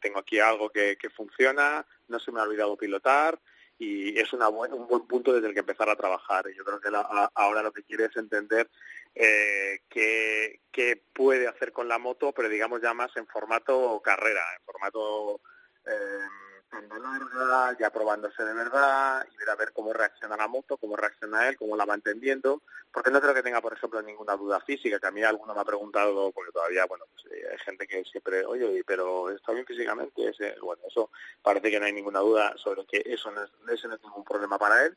tengo 0.00 0.20
aquí 0.20 0.38
algo 0.38 0.70
que, 0.70 0.96
que 0.96 1.10
funciona, 1.10 1.84
no 2.06 2.18
se 2.20 2.30
me 2.30 2.40
ha 2.40 2.44
olvidado 2.44 2.76
pilotar 2.76 3.38
y 3.80 4.18
es 4.18 4.32
una 4.32 4.48
buen- 4.48 4.72
un 4.72 4.86
buen 4.88 5.06
punto 5.06 5.32
desde 5.32 5.48
el 5.48 5.54
que 5.54 5.60
empezar 5.60 5.88
a 5.88 5.96
trabajar. 5.96 6.46
Y 6.48 6.56
yo 6.56 6.64
creo 6.64 6.80
que 6.80 6.90
la- 6.90 7.30
ahora 7.34 7.62
lo 7.62 7.72
que 7.72 7.82
quiere 7.82 8.04
es 8.06 8.16
entender 8.16 8.68
eh, 9.14 9.80
qué, 9.88 10.60
qué 10.70 11.02
puede 11.12 11.48
hacer 11.48 11.72
con 11.72 11.88
la 11.88 11.98
moto, 11.98 12.32
pero 12.32 12.48
digamos 12.48 12.80
ya 12.80 12.94
más 12.94 13.16
en 13.16 13.26
formato 13.26 14.00
carrera, 14.04 14.42
en 14.56 14.62
formato 14.64 15.40
eh, 15.86 16.26
tanda 16.68 16.98
larga, 16.98 17.76
ya 17.78 17.90
probándose 17.90 18.44
de 18.44 18.54
verdad 18.54 19.26
y 19.32 19.36
ver 19.36 19.50
a 19.50 19.56
ver 19.56 19.72
cómo 19.72 19.92
reacciona 19.92 20.36
la 20.36 20.48
moto, 20.48 20.76
cómo 20.76 20.96
reacciona 20.96 21.48
él, 21.48 21.56
cómo 21.56 21.76
la 21.76 21.84
va 21.84 21.94
entendiendo, 21.94 22.62
porque 22.92 23.10
no 23.10 23.20
creo 23.20 23.34
que 23.34 23.42
tenga, 23.42 23.60
por 23.60 23.72
ejemplo, 23.72 24.02
ninguna 24.02 24.36
duda 24.36 24.60
física, 24.60 24.98
que 24.98 25.06
a 25.06 25.10
mí 25.10 25.22
alguno 25.22 25.54
me 25.54 25.60
ha 25.60 25.64
preguntado, 25.64 26.30
porque 26.32 26.52
todavía, 26.52 26.86
bueno, 26.86 27.04
pues, 27.12 27.32
eh, 27.32 27.46
hay 27.50 27.58
gente 27.58 27.86
que 27.86 28.04
siempre, 28.04 28.44
oye, 28.44 28.82
pero 28.86 29.30
está 29.30 29.52
bien 29.52 29.66
físicamente, 29.66 30.28
ese, 30.28 30.56
bueno, 30.60 30.82
eso 30.86 31.10
parece 31.42 31.70
que 31.70 31.80
no 31.80 31.86
hay 31.86 31.92
ninguna 31.92 32.20
duda 32.20 32.54
sobre 32.56 32.84
que 32.86 33.02
eso 33.06 33.30
no 33.30 33.42
es, 33.42 33.50
ese 33.72 33.88
no 33.88 33.94
es 33.94 34.02
ningún 34.02 34.24
problema 34.24 34.58
para 34.58 34.84
él, 34.84 34.96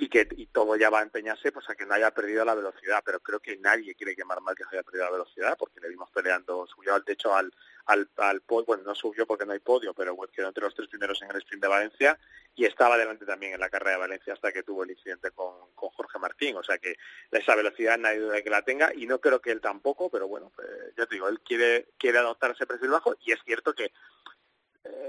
y 0.00 0.08
que 0.08 0.26
y 0.36 0.46
todo 0.46 0.76
ya 0.76 0.88
va 0.88 1.00
a 1.00 1.02
empeñarse 1.02 1.52
pues 1.52 1.68
a 1.68 1.74
que 1.74 1.84
no 1.84 1.92
haya 1.92 2.10
perdido 2.10 2.42
la 2.42 2.54
velocidad, 2.54 3.02
pero 3.04 3.20
creo 3.20 3.38
que 3.38 3.58
nadie 3.58 3.94
quiere 3.94 4.16
que 4.16 4.24
Marc 4.24 4.40
Márquez 4.40 4.66
haya 4.72 4.82
perdido 4.82 5.04
la 5.04 5.10
velocidad 5.10 5.56
porque 5.58 5.78
le 5.78 5.90
vimos 5.90 6.10
peleando, 6.10 6.66
subió 6.66 6.94
al 6.94 7.04
techo 7.04 7.34
al 7.34 7.52
al, 7.84 8.08
al 8.16 8.40
podio, 8.40 8.64
bueno, 8.66 8.82
no 8.84 8.94
subió 8.94 9.26
porque 9.26 9.44
no 9.44 9.52
hay 9.52 9.58
podio, 9.58 9.92
pero 9.92 10.14
bueno, 10.16 10.32
quedó 10.32 10.48
entre 10.48 10.64
los 10.64 10.74
tres 10.74 10.88
primeros 10.88 11.20
en 11.20 11.30
el 11.30 11.36
sprint 11.38 11.62
de 11.62 11.68
Valencia 11.68 12.18
y 12.54 12.64
estaba 12.64 12.96
delante 12.96 13.26
también 13.26 13.52
en 13.52 13.60
la 13.60 13.68
carrera 13.68 13.92
de 13.92 13.98
Valencia 13.98 14.32
hasta 14.32 14.52
que 14.52 14.62
tuvo 14.62 14.84
el 14.84 14.90
incidente 14.90 15.32
con, 15.32 15.74
con 15.74 15.90
Jorge 15.90 16.18
Martín, 16.18 16.56
o 16.56 16.62
sea 16.62 16.78
que 16.78 16.96
esa 17.30 17.54
velocidad 17.54 17.98
nadie 17.98 18.20
duda 18.20 18.40
que 18.40 18.50
la 18.50 18.62
tenga 18.62 18.92
y 18.94 19.06
no 19.06 19.20
creo 19.20 19.42
que 19.42 19.50
él 19.50 19.60
tampoco, 19.60 20.08
pero 20.08 20.28
bueno, 20.28 20.50
eh, 20.62 20.92
ya 20.96 21.04
te 21.04 21.16
digo, 21.16 21.28
él 21.28 21.40
quiere 21.40 21.88
quiere 21.98 22.18
adoptar 22.18 22.52
ese 22.52 22.66
perfil 22.66 22.88
bajo 22.88 23.16
y 23.20 23.32
es 23.32 23.40
cierto 23.44 23.74
que 23.74 23.92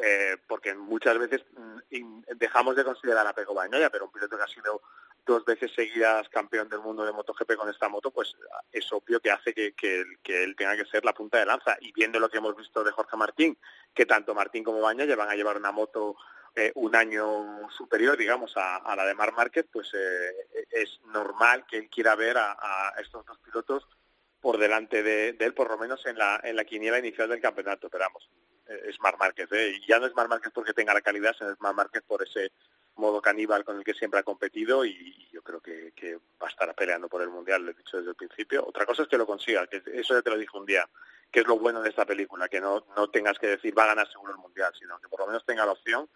eh, 0.03 0.37
porque 0.47 0.73
muchas 0.73 1.17
veces 1.17 1.43
mm, 1.55 2.21
dejamos 2.35 2.75
de 2.75 2.83
considerar 2.83 3.25
a 3.25 3.33
Pego 3.33 3.53
Bañoya, 3.53 3.89
pero 3.89 4.05
un 4.05 4.11
piloto 4.11 4.37
que 4.37 4.43
ha 4.43 4.47
sido 4.47 4.81
dos 5.25 5.45
veces 5.45 5.71
seguidas 5.75 6.27
campeón 6.29 6.67
del 6.69 6.79
mundo 6.79 7.05
de 7.05 7.11
MotoGP 7.11 7.55
con 7.55 7.69
esta 7.69 7.89
moto, 7.89 8.11
pues 8.11 8.35
es 8.71 8.91
obvio 8.91 9.19
que 9.19 9.31
hace 9.31 9.53
que, 9.53 9.73
él- 9.83 10.55
tenga 10.55 10.75
que 10.75 10.85
ser 10.85 11.05
la 11.05 11.13
punta 11.13 11.37
de 11.37 11.45
lanza. 11.45 11.77
Y 11.79 11.91
viendo 11.91 12.19
lo 12.19 12.29
que 12.29 12.37
hemos 12.37 12.55
visto 12.55 12.83
de 12.83 12.91
Jorge 12.91 13.17
Martín, 13.17 13.57
que 13.93 14.05
tanto 14.05 14.33
Martín 14.33 14.63
como 14.63 14.81
Bañoya 14.81 15.15
van 15.15 15.29
a 15.29 15.35
llevar 15.35 15.57
una 15.57 15.71
moto 15.71 16.15
eh, 16.55 16.71
un 16.75 16.95
año 16.95 17.69
superior, 17.69 18.17
digamos, 18.17 18.53
a, 18.57 18.95
la 18.95 19.05
de 19.05 19.13
Mar 19.15 19.31
Márquez, 19.33 19.65
pues 19.71 19.89
eh, 19.93 20.65
es 20.71 20.99
normal 21.05 21.65
que 21.65 21.77
él 21.77 21.89
quiera 21.89 22.15
ver 22.15 22.37
a, 22.37 22.93
estos 22.99 23.25
dos 23.25 23.37
pilotos 23.39 23.87
por 24.41 24.57
delante 24.57 25.03
de, 25.03 25.37
él, 25.39 25.53
por 25.53 25.69
lo 25.69 25.77
menos 25.77 26.05
en 26.07 26.17
la, 26.17 26.41
en 26.43 26.55
la 26.55 26.65
quiniela 26.65 26.99
inicial 26.99 27.29
del 27.29 27.39
campeonato. 27.39 27.89
Pero 27.89 28.05
eh, 28.71 28.89
es 28.89 28.99
Mar 28.99 29.17
Márquez. 29.17 29.51
¿eh? 29.51 29.73
Y 29.81 29.87
ya 29.87 29.99
no 29.99 30.05
es 30.05 30.15
Mar 30.15 30.27
Márquez 30.27 30.51
porque 30.53 30.73
tenga 30.73 30.93
la 30.93 31.01
calidad, 31.01 31.35
sino 31.37 31.51
es 31.51 31.59
Mar 31.59 31.73
Márquez 31.73 32.03
por 32.03 32.23
ese 32.23 32.51
modo 32.95 33.21
caníbal 33.21 33.63
con 33.63 33.77
el 33.77 33.83
que 33.83 33.93
siempre 33.93 34.19
ha 34.19 34.23
competido 34.23 34.85
y 34.85 35.29
yo 35.31 35.41
creo 35.41 35.61
que, 35.61 35.93
que 35.95 36.15
va 36.15 36.47
a 36.47 36.49
estar 36.49 36.73
peleando 36.75 37.07
por 37.07 37.21
el 37.21 37.29
Mundial, 37.29 37.63
lo 37.63 37.71
he 37.71 37.73
dicho 37.73 37.97
desde 37.97 38.11
el 38.11 38.15
principio. 38.15 38.65
Otra 38.67 38.85
cosa 38.85 39.03
es 39.03 39.07
que 39.07 39.17
lo 39.17 39.25
consiga, 39.25 39.67
que 39.67 39.81
eso 39.93 40.13
ya 40.13 40.21
te 40.21 40.29
lo 40.29 40.37
dije 40.37 40.57
un 40.57 40.65
día, 40.65 40.87
que 41.31 41.39
es 41.39 41.47
lo 41.47 41.57
bueno 41.57 41.81
de 41.81 41.89
esta 41.89 42.05
película, 42.05 42.49
que 42.49 42.59
no, 42.59 42.85
no 42.95 43.09
tengas 43.09 43.39
que 43.39 43.47
decir 43.47 43.77
va 43.77 43.83
a 43.83 43.87
ganar 43.87 44.11
seguro 44.11 44.33
el 44.33 44.39
Mundial, 44.39 44.73
sino 44.77 44.99
que 44.99 45.07
por 45.07 45.21
lo 45.21 45.27
menos 45.27 45.45
tenga 45.45 45.65
la 45.65 45.71
opción 45.71 46.09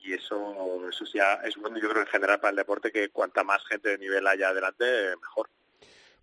y 0.00 0.12
eso, 0.12 0.88
eso 0.88 1.04
ya 1.12 1.34
es 1.44 1.56
bueno 1.56 1.78
yo 1.78 1.88
creo 1.88 2.02
en 2.02 2.08
general 2.08 2.38
para 2.38 2.50
el 2.50 2.56
deporte 2.56 2.92
que 2.92 3.10
cuanta 3.10 3.42
más 3.42 3.64
gente 3.66 3.90
de 3.90 3.98
nivel 3.98 4.26
haya 4.26 4.50
adelante, 4.50 4.84
mejor. 5.20 5.48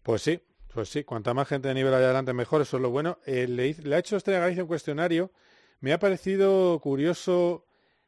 Pues 0.02 0.22
sí, 0.22 0.40
pues 0.74 0.90
sí, 0.90 1.04
cuanta 1.04 1.34
más 1.34 1.48
gente 1.48 1.68
de 1.68 1.74
nivel 1.74 1.94
haya 1.94 2.06
adelante 2.06 2.34
mejor, 2.34 2.62
eso 2.62 2.78
es 2.78 2.84
lo 2.84 2.90
bueno. 2.90 3.20
Eh, 3.26 3.48
le, 3.48 3.74
le 3.74 3.96
ha 3.96 4.00
hecho 4.00 4.16
Estrella 4.16 4.40
Galicia 4.40 4.64
un 4.64 4.68
cuestionario, 4.68 5.32
me 5.86 5.94
ha 5.94 6.00
parecido 6.00 6.80
curioso 6.80 7.64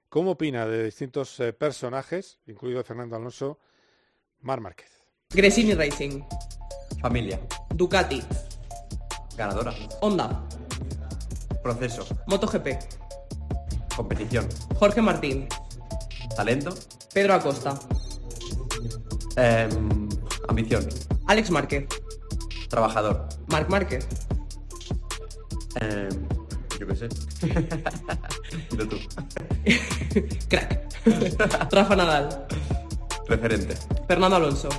cómo 0.09 0.31
opina 0.31 0.65
de 0.65 0.85
distintos 0.85 1.39
eh, 1.39 1.53
personajes, 1.53 2.39
incluido 2.47 2.83
Fernando 2.83 3.15
Alonso, 3.15 3.59
Mar 4.39 4.61
Márquez. 4.61 4.89
Gresini 5.29 5.75
Racing, 5.75 6.23
Familia. 6.99 7.39
Ducati, 7.75 8.23
Ganadora. 9.37 9.75
Honda, 10.01 10.43
Proceso. 11.61 12.03
MotoGP, 12.25 12.79
Competición. 13.95 14.49
Jorge 14.79 15.03
Martín, 15.03 15.47
Talento. 16.35 16.73
Pedro 17.13 17.35
Acosta, 17.35 17.77
Em, 19.35 20.09
ambición. 20.47 20.83
Alex 21.27 21.51
Márquez, 21.51 21.85
Trabajador. 22.69 23.27
Marc 23.49 23.69
Márquez, 23.69 24.07
Em, 25.79 26.36
yo 26.79 26.87
qué 26.87 26.95
sé. 26.95 27.09
Dilo 28.71 28.87
tú. 28.87 28.97
crack, 30.49 30.87
Rafa 31.71 31.95
Nadal, 31.95 32.47
Referente. 33.27 33.75
Fernando 34.07 34.37
Alonso, 34.37 34.69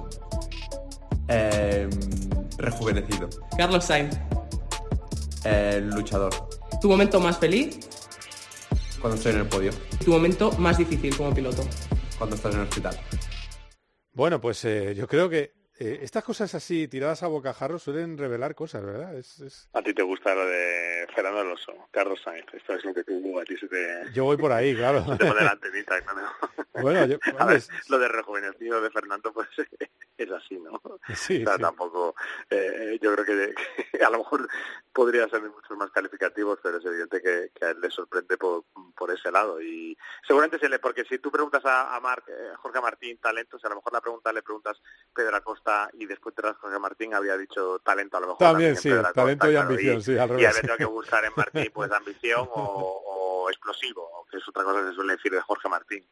Em, 1.28 1.90
rejuvenecido. 2.56 3.28
Carlos 3.56 3.84
Sainz. 3.84 4.16
Eh, 5.44 5.80
luchador. 5.84 6.32
¿Tu 6.80 6.88
momento 6.88 7.20
más 7.20 7.38
feliz? 7.38 7.78
Cuando 9.00 9.16
estoy 9.16 9.32
en 9.32 9.38
el 9.40 9.46
podio. 9.46 9.72
¿Tu 10.04 10.10
momento 10.10 10.52
más 10.52 10.78
difícil 10.78 11.14
como 11.14 11.34
piloto? 11.34 11.64
Cuando 12.16 12.34
estás 12.36 12.54
en 12.54 12.60
el 12.62 12.66
hospital. 12.66 12.98
Bueno, 14.12 14.40
pues 14.40 14.64
eh, 14.64 14.94
yo 14.96 15.06
creo 15.06 15.28
que 15.28 15.52
eh, 15.78 16.00
estas 16.02 16.24
cosas 16.24 16.54
así 16.54 16.88
tiradas 16.88 17.22
a 17.22 17.26
bocajarro 17.28 17.78
suelen 17.78 18.18
revelar 18.18 18.54
cosas, 18.54 18.84
¿verdad? 18.84 19.14
Es, 19.16 19.40
es- 19.40 19.68
A 19.72 19.82
ti 19.82 19.94
te 19.94 20.02
gusta 20.02 20.34
lo 20.34 20.46
de 20.46 21.06
Fernando 21.14 21.40
Alonso, 21.40 21.72
Carlos 21.90 22.20
Sainz, 22.22 22.46
esto 22.52 22.74
es 22.74 22.84
lo 22.84 22.94
que 22.94 23.04
tú, 23.04 23.38
a 23.40 23.44
ti 23.44 23.56
se 23.56 23.68
te, 23.68 24.10
Yo 24.12 24.24
voy 24.24 24.36
por 24.36 24.52
ahí, 24.52 24.74
claro. 24.74 25.04
se 25.12 25.16
te 25.16 25.26
pone 25.26 25.44
la 25.44 25.50
antenita, 25.52 26.00
claro. 26.02 26.28
Bueno, 26.74 27.06
yo- 27.06 27.18
a 27.38 27.42
hombre, 27.42 27.54
ver, 27.56 27.62
lo 27.88 27.98
de 27.98 28.08
rejuvenecido 28.08 28.80
de 28.80 28.90
Fernando 28.90 29.32
pues 29.32 29.48
es 30.18 30.30
así, 30.32 30.58
¿no? 30.58 30.80
Sí, 31.14 31.42
o 31.42 31.46
sea, 31.46 31.56
sí. 31.56 31.62
tampoco, 31.62 32.14
eh, 32.50 32.98
yo 33.00 33.14
creo 33.14 33.24
que, 33.24 33.54
que 33.92 34.04
a 34.04 34.10
lo 34.10 34.18
mejor 34.18 34.48
podría 34.92 35.28
ser 35.28 35.42
muchos 35.42 35.76
más 35.76 35.90
calificativos, 35.92 36.58
pero 36.62 36.78
es 36.78 36.84
evidente 36.84 37.22
que, 37.22 37.50
que 37.54 37.64
a 37.66 37.70
él 37.70 37.80
le 37.80 37.90
sorprende 37.90 38.36
por, 38.36 38.64
por 38.96 39.10
ese 39.12 39.30
lado 39.30 39.60
y 39.62 39.96
seguramente 40.26 40.58
se 40.58 40.68
le, 40.68 40.78
porque 40.80 41.04
si 41.04 41.18
tú 41.20 41.30
preguntas 41.30 41.64
a, 41.64 41.94
a 41.94 42.00
Marc, 42.00 42.28
eh, 42.28 42.50
Jorge 42.56 42.80
Martín 42.80 43.18
talentos, 43.18 43.64
a 43.64 43.68
lo 43.68 43.76
mejor 43.76 43.92
la 43.92 44.00
pregunta 44.00 44.32
le 44.32 44.42
preguntas 44.42 44.80
Pedro 45.14 45.36
Acosta 45.36 45.67
y 45.94 46.06
después 46.06 46.34
te 46.34 46.42
das 46.42 46.56
Jorge 46.58 46.78
Martín 46.78 47.14
habría 47.14 47.36
dicho 47.36 47.78
talento 47.80 48.16
a 48.16 48.20
lo 48.20 48.26
mejor 48.28 48.38
También, 48.38 48.76
sí, 48.76 48.90
talento 49.14 49.46
y 49.48 49.52
claro, 49.52 49.68
ambición, 49.68 50.02
sí, 50.02 50.18
al 50.18 50.28
y 50.28 50.32
revés. 50.32 50.46
habría 50.46 50.52
tenido 50.52 50.76
que 50.76 50.84
buscar 50.84 51.24
en 51.24 51.32
Martín 51.36 51.70
pues 51.74 51.90
ambición 51.92 52.48
o, 52.52 53.02
o 53.44 53.50
explosivo, 53.50 54.26
que 54.30 54.36
es 54.38 54.48
otra 54.48 54.64
cosa 54.64 54.80
que 54.80 54.88
se 54.88 54.94
suele 54.94 55.16
decir 55.16 55.32
de 55.32 55.40
Jorge 55.40 55.68
Martín. 55.68 56.06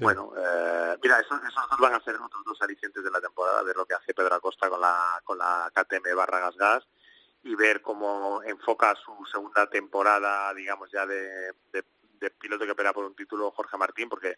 Bueno, 0.00 0.32
eh, 0.36 0.96
mira, 1.02 1.20
esos, 1.20 1.38
esos 1.42 1.68
dos 1.68 1.78
van 1.78 1.94
a 1.94 2.00
ser 2.00 2.16
otros 2.16 2.42
dos 2.44 2.62
alicientes 2.62 3.02
de 3.04 3.10
la 3.10 3.20
temporada, 3.20 3.62
ver 3.62 3.76
lo 3.76 3.84
que 3.84 3.94
hace 3.94 4.14
Pedro 4.14 4.34
Acosta 4.34 4.68
con 4.70 4.80
la, 4.80 5.20
con 5.24 5.36
la 5.36 5.70
KTM 5.74 6.16
barra 6.16 6.40
Gas 6.40 6.56
Gas 6.56 6.88
y 7.42 7.54
ver 7.54 7.82
cómo 7.82 8.42
enfoca 8.44 8.94
su 8.96 9.12
segunda 9.30 9.68
temporada, 9.68 10.52
digamos, 10.54 10.90
ya 10.90 11.04
de, 11.06 11.52
de, 11.72 11.84
de 12.20 12.30
piloto 12.30 12.66
que 12.66 12.74
pelea 12.74 12.92
por 12.92 13.04
un 13.04 13.14
título 13.14 13.50
Jorge 13.50 13.76
Martín, 13.76 14.08
porque 14.08 14.36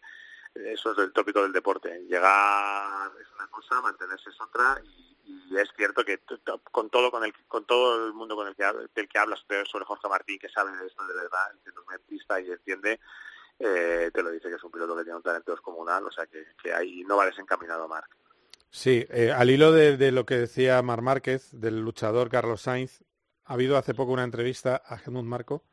eso 0.55 0.91
es 0.91 0.97
el 0.99 1.13
tópico 1.13 1.41
del 1.41 1.51
deporte. 1.51 2.03
Llegar 2.07 3.11
es 3.19 3.27
una 3.35 3.47
cosa, 3.47 3.81
mantenerse 3.81 4.29
es 4.29 4.41
otra 4.41 4.81
y, 4.83 5.57
es 5.57 5.69
cierto 5.75 6.03
que 6.03 6.19
con 6.71 6.89
todo 6.89 7.11
con 7.11 7.23
el 7.23 7.33
con 7.47 7.65
todo 7.65 8.07
el 8.07 8.13
mundo 8.13 8.35
con 8.35 8.47
el 8.47 8.55
que 8.55 8.65
del 8.95 9.07
que 9.07 9.19
hablas 9.19 9.39
sobre 9.71 9.85
Jorge 9.85 10.09
Martín 10.09 10.39
que 10.39 10.49
sabe 10.49 10.75
de 10.75 10.87
esto 10.87 11.05
de 11.05 11.13
verdad, 11.13 11.51
que 11.63 11.69
es 11.69 12.01
pista 12.01 12.41
y 12.41 12.49
entiende 12.49 12.99
eh, 13.59 14.09
te 14.13 14.23
lo 14.23 14.31
dice 14.31 14.49
que 14.49 14.55
es 14.55 14.63
un 14.63 14.71
piloto 14.71 14.97
que 14.97 15.03
tiene 15.03 15.17
un 15.17 15.23
talento 15.23 15.51
descomunal, 15.51 16.05
o 16.05 16.11
sea 16.11 16.25
que, 16.25 16.43
que 16.61 16.73
ahí 16.73 17.03
no 17.03 17.17
va 17.17 17.27
desencaminado 17.27 17.87
Marc. 17.87 18.17
Sí, 18.69 19.05
eh, 19.09 19.31
al 19.31 19.51
hilo 19.51 19.71
de, 19.71 19.97
de 19.97 20.11
lo 20.11 20.25
que 20.25 20.35
decía 20.35 20.81
Mar 20.81 21.01
Márquez, 21.01 21.49
del 21.51 21.81
luchador 21.81 22.29
Carlos 22.29 22.61
Sainz, 22.61 23.03
ha 23.45 23.53
habido 23.53 23.77
hace 23.77 23.93
poco 23.93 24.11
una 24.11 24.23
entrevista 24.23 24.81
a 24.85 24.97
Helmut 24.97 25.25
Marco 25.25 25.63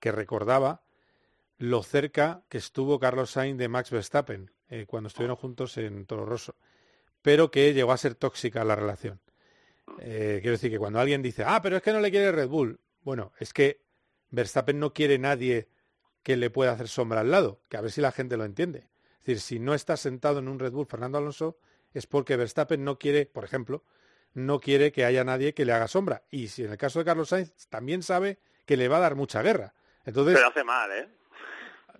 que 0.00 0.12
recordaba 0.12 0.82
lo 1.58 1.82
cerca 1.82 2.42
que 2.48 2.58
estuvo 2.58 2.98
Carlos 2.98 3.32
Sainz 3.32 3.58
de 3.58 3.68
Max 3.68 3.90
Verstappen 3.90 4.50
eh, 4.68 4.86
cuando 4.86 5.08
estuvieron 5.08 5.36
juntos 5.36 5.76
en 5.76 6.06
Toro 6.06 6.24
Rosso, 6.24 6.56
pero 7.20 7.50
que 7.50 7.74
llegó 7.74 7.92
a 7.92 7.96
ser 7.98 8.14
tóxica 8.14 8.64
la 8.64 8.76
relación. 8.76 9.20
Eh, 10.00 10.38
quiero 10.40 10.52
decir 10.52 10.70
que 10.70 10.78
cuando 10.78 11.00
alguien 11.00 11.22
dice, 11.22 11.44
ah, 11.46 11.60
pero 11.62 11.76
es 11.76 11.82
que 11.82 11.92
no 11.92 12.00
le 12.00 12.10
quiere 12.10 12.30
Red 12.30 12.48
Bull, 12.48 12.80
bueno, 13.02 13.32
es 13.38 13.52
que 13.52 13.82
Verstappen 14.30 14.78
no 14.78 14.92
quiere 14.92 15.18
nadie 15.18 15.68
que 16.22 16.36
le 16.36 16.50
pueda 16.50 16.72
hacer 16.72 16.88
sombra 16.88 17.20
al 17.20 17.30
lado, 17.30 17.60
que 17.68 17.76
a 17.76 17.80
ver 17.80 17.90
si 17.90 18.00
la 18.00 18.12
gente 18.12 18.36
lo 18.36 18.44
entiende. 18.44 18.88
Es 19.20 19.26
decir, 19.26 19.40
si 19.40 19.58
no 19.58 19.74
está 19.74 19.96
sentado 19.96 20.38
en 20.38 20.48
un 20.48 20.58
Red 20.58 20.72
Bull 20.72 20.86
Fernando 20.86 21.18
Alonso, 21.18 21.58
es 21.92 22.06
porque 22.06 22.36
Verstappen 22.36 22.84
no 22.84 22.98
quiere, 22.98 23.26
por 23.26 23.44
ejemplo, 23.44 23.84
no 24.34 24.60
quiere 24.60 24.92
que 24.92 25.04
haya 25.04 25.24
nadie 25.24 25.54
que 25.54 25.64
le 25.64 25.72
haga 25.72 25.88
sombra. 25.88 26.22
Y 26.30 26.48
si 26.48 26.64
en 26.64 26.70
el 26.70 26.78
caso 26.78 26.98
de 26.98 27.04
Carlos 27.04 27.30
Sainz 27.30 27.66
también 27.68 28.02
sabe 28.02 28.38
que 28.66 28.76
le 28.76 28.88
va 28.88 28.98
a 28.98 29.00
dar 29.00 29.14
mucha 29.14 29.42
guerra. 29.42 29.74
Entonces, 30.04 30.34
Pero 30.34 30.48
hace 30.48 30.64
mal, 30.64 30.92
¿eh? 30.92 31.08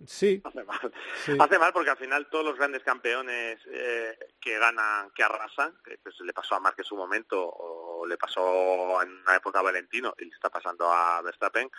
Sí, 0.05 0.41
Hace 0.43 0.63
mal. 0.63 0.93
Sí. 1.25 1.37
Hace 1.39 1.59
mal 1.59 1.73
porque 1.73 1.89
al 1.89 1.97
final 1.97 2.27
todos 2.29 2.45
los 2.45 2.57
grandes 2.57 2.83
campeones 2.83 3.59
eh, 3.67 4.17
que 4.39 4.57
ganan, 4.57 5.11
que 5.11 5.23
arrasan, 5.23 5.77
pues, 6.03 6.19
le 6.21 6.33
pasó 6.33 6.55
a 6.55 6.59
Marquez 6.59 6.85
en 6.85 6.89
su 6.89 6.95
momento 6.95 7.41
o 7.47 8.05
le 8.05 8.17
pasó 8.17 9.01
en 9.01 9.11
una 9.21 9.35
época 9.35 9.59
a 9.59 9.63
Valentino 9.63 10.13
y 10.17 10.25
le 10.25 10.31
está 10.33 10.49
pasando 10.49 10.91
a 10.91 11.21
Verstappen, 11.21 11.69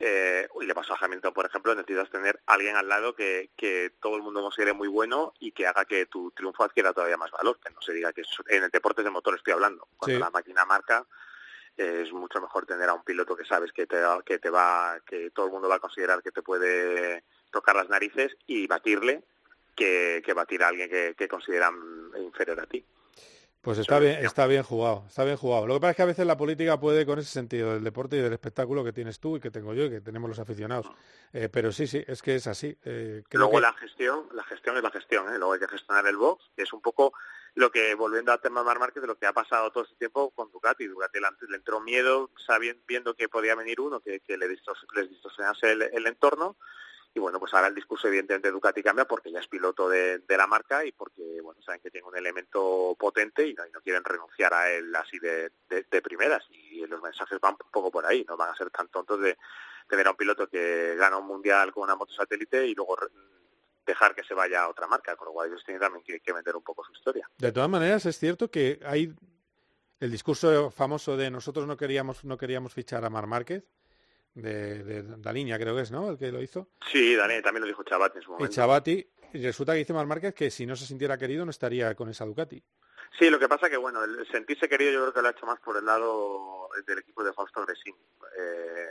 eh, 0.00 0.46
y 0.60 0.64
le 0.66 0.74
pasó 0.74 0.94
a 0.94 0.98
Hamilton, 1.00 1.34
por 1.34 1.44
ejemplo, 1.44 1.74
necesitas 1.74 2.08
tener 2.10 2.40
alguien 2.46 2.76
al 2.76 2.88
lado 2.88 3.16
que, 3.16 3.50
que 3.56 3.94
todo 4.00 4.14
el 4.16 4.22
mundo 4.22 4.40
considere 4.42 4.72
muy 4.72 4.86
bueno 4.86 5.34
y 5.40 5.50
que 5.50 5.66
haga 5.66 5.84
que 5.84 6.06
tu 6.06 6.30
triunfo 6.30 6.62
adquiera 6.62 6.92
todavía 6.92 7.16
más 7.16 7.32
valor, 7.32 7.58
que 7.58 7.70
no 7.70 7.82
se 7.82 7.92
diga 7.92 8.12
que 8.12 8.20
es- 8.20 8.28
en 8.46 8.62
el 8.62 8.70
deporte 8.70 9.02
de 9.02 9.10
motor 9.10 9.34
estoy 9.34 9.54
hablando. 9.54 9.88
Cuando 9.96 10.16
Sí. 10.16 10.20
la 10.22 10.30
máquina 10.30 10.64
marca, 10.64 11.04
eh, 11.76 12.02
es 12.06 12.12
mucho 12.12 12.40
mejor 12.40 12.64
tener 12.64 12.88
a 12.88 12.94
un 12.94 13.02
piloto 13.02 13.34
que 13.36 13.44
sabes 13.44 13.72
que 13.72 13.86
te, 13.88 14.00
que 14.24 14.38
te 14.38 14.50
va, 14.50 15.00
que 15.04 15.30
todo 15.32 15.46
el 15.46 15.52
mundo 15.52 15.68
va 15.68 15.76
a 15.76 15.80
considerar 15.80 16.22
que 16.22 16.30
te 16.30 16.42
puede 16.42 17.24
tocar 17.50 17.76
las 17.76 17.88
narices 17.88 18.36
y 18.46 18.66
batirle 18.66 19.22
que, 19.76 20.22
que 20.24 20.32
batir 20.34 20.62
a 20.62 20.68
alguien 20.68 20.88
que, 20.90 21.14
que 21.16 21.28
consideran 21.28 21.74
inferior 22.20 22.60
a 22.60 22.66
ti. 22.66 22.84
pues 23.60 23.78
está 23.78 23.98
bien, 23.98 24.24
está 24.24 24.46
bien 24.46 24.62
jugado, 24.62 25.04
está 25.08 25.24
bien 25.24 25.36
jugado. 25.36 25.66
Lo 25.66 25.74
que 25.74 25.80
pasa 25.80 25.90
es 25.90 25.96
que 25.96 26.02
a 26.02 26.06
veces 26.06 26.26
la 26.26 26.36
política 26.36 26.80
puede 26.80 27.04
con 27.06 27.18
ese 27.18 27.30
sentido 27.30 27.74
del 27.74 27.84
deporte 27.84 28.16
y 28.16 28.20
del 28.20 28.32
espectáculo 28.32 28.82
que 28.84 28.92
tienes 28.92 29.20
tú 29.20 29.36
y 29.36 29.40
que 29.40 29.50
tengo 29.50 29.74
yo 29.74 29.84
y 29.84 29.90
que 29.90 30.00
tenemos 30.00 30.28
los 30.28 30.38
aficionados. 30.38 30.86
Eh, 31.32 31.48
pero 31.48 31.70
sí, 31.72 31.86
sí, 31.86 32.02
es 32.06 32.22
que 32.22 32.34
es 32.36 32.46
así. 32.46 32.76
Eh, 32.84 33.22
creo 33.28 33.40
Luego 33.40 33.56
que- 33.56 33.60
la 33.62 33.72
gestión, 33.74 34.26
la 34.32 34.44
gestión 34.44 34.76
es 34.76 34.82
la 34.82 34.90
gestión, 34.90 35.26
¿eh? 35.32 35.38
luego 35.38 35.52
hay 35.52 35.60
que 35.60 35.68
gestionar 35.68 36.06
el 36.06 36.16
box, 36.16 36.44
que 36.56 36.62
es 36.62 36.72
un 36.72 36.80
poco 36.80 37.12
lo 37.54 37.70
que, 37.70 37.94
volviendo 37.94 38.30
al 38.32 38.40
tema 38.40 38.60
de 38.60 38.66
Marc 38.66 38.80
Márquez, 38.80 39.00
de 39.02 39.08
lo 39.08 39.16
que 39.18 39.26
ha 39.26 39.32
pasado 39.32 39.70
todo 39.72 39.82
este 39.84 39.96
tiempo 39.96 40.30
con 40.30 40.50
Ducati. 40.52 40.86
Ducati 40.86 41.18
le, 41.18 41.26
le 41.50 41.56
entró 41.56 41.80
miedo 41.80 42.30
sabiendo, 42.46 42.82
viendo 42.86 43.14
que 43.14 43.28
podía 43.28 43.54
venir 43.56 43.80
uno, 43.80 44.00
que, 44.00 44.20
que 44.20 44.36
le 44.38 44.48
distorsionase 44.48 45.72
el, 45.72 45.82
el 45.82 46.06
entorno, 46.06 46.56
y 47.18 47.20
bueno, 47.20 47.40
pues 47.40 47.52
ahora 47.52 47.66
el 47.66 47.74
discurso 47.74 48.06
evidentemente 48.06 48.46
de 48.46 48.52
Ducati 48.52 48.80
cambia 48.80 49.04
porque 49.04 49.32
ya 49.32 49.40
es 49.40 49.48
piloto 49.48 49.88
de, 49.88 50.22
la 50.28 50.46
marca 50.46 50.84
y 50.84 50.92
porque, 50.92 51.40
bueno, 51.42 51.60
saben 51.62 51.80
que 51.80 51.90
tiene 51.90 52.06
un 52.06 52.16
elemento 52.16 52.96
potente 52.96 53.44
y 53.44 53.54
no, 53.54 53.80
quieren 53.82 54.04
renunciar 54.04 54.54
a 54.54 54.70
él 54.70 54.94
así 54.94 55.18
de, 55.18 55.50
de- 55.68 56.02
primeras. 56.02 56.44
Y 56.50 56.86
los 56.86 57.02
mensajes 57.02 57.40
van 57.40 57.56
un 57.62 57.70
poco 57.72 57.90
por 57.90 58.06
ahí, 58.06 58.24
no 58.28 58.36
van 58.36 58.50
a 58.50 58.56
ser 58.56 58.70
tan 58.70 58.86
tontos 58.88 59.20
de 59.20 59.36
tener 59.88 60.06
a 60.06 60.12
un 60.12 60.16
piloto 60.16 60.48
que 60.48 60.94
gana 60.96 61.16
un 61.16 61.26
mundial 61.26 61.72
con 61.72 61.82
una 61.82 61.96
moto 61.96 62.12
satélite 62.12 62.64
y 62.66 62.74
luego 62.74 62.96
dejar 63.84 64.14
que 64.14 64.22
se 64.22 64.34
vaya 64.34 64.62
a 64.62 64.68
otra 64.68 64.86
marca, 64.86 65.16
con 65.16 65.26
lo 65.26 65.32
cual 65.32 65.48
ellos 65.48 65.64
tienen 65.64 65.80
también 65.80 66.04
que, 66.04 66.20
que 66.20 66.32
vender 66.32 66.54
un 66.54 66.62
poco 66.62 66.84
su 66.84 66.92
historia. 66.92 67.28
De 67.36 67.50
todas 67.50 67.68
maneras, 67.68 68.06
es 68.06 68.16
cierto 68.16 68.48
que 68.48 68.78
hay 68.84 69.12
el 69.98 70.10
discurso 70.12 70.70
famoso 70.70 71.16
de 71.16 71.30
nosotros 71.30 71.66
no 71.66 71.76
queríamos 71.76 72.24
no 72.24 72.38
queríamos 72.38 72.72
fichar 72.72 73.04
a 73.04 73.10
Mar 73.10 73.26
Márquez, 73.26 73.64
de, 74.42 75.02
de, 75.02 75.32
línea 75.32 75.58
creo 75.58 75.74
que 75.74 75.82
es, 75.82 75.90
¿no? 75.90 76.10
El 76.10 76.18
que 76.18 76.32
lo 76.32 76.42
hizo. 76.42 76.68
Sí, 76.90 77.14
Dani, 77.14 77.42
también 77.42 77.62
lo 77.62 77.66
dijo 77.66 77.82
Chabat 77.82 78.16
en 78.16 78.22
su 78.22 78.30
Y 78.30 78.32
momento. 78.32 78.54
Chabati, 78.54 79.06
y 79.32 79.42
resulta 79.42 79.72
que 79.72 79.78
dice 79.78 79.92
Mar 79.92 80.06
Márquez 80.06 80.34
que 80.34 80.50
si 80.50 80.66
no 80.66 80.76
se 80.76 80.86
sintiera 80.86 81.18
querido 81.18 81.44
no 81.44 81.50
estaría 81.50 81.94
con 81.94 82.08
esa 82.08 82.24
Ducati. 82.24 82.62
Sí, 83.18 83.30
lo 83.30 83.38
que 83.38 83.48
pasa 83.48 83.68
que, 83.68 83.76
bueno, 83.76 84.04
el 84.04 84.26
sentirse 84.30 84.68
querido 84.68 84.92
yo 84.92 85.00
creo 85.00 85.12
que 85.12 85.22
lo 85.22 85.28
ha 85.28 85.32
hecho 85.32 85.46
más 85.46 85.58
por 85.60 85.76
el 85.76 85.84
lado 85.84 86.68
del 86.86 86.98
equipo 86.98 87.24
de 87.24 87.32
Fausto 87.32 87.64
Gresini. 87.64 87.98
Eh, 88.38 88.86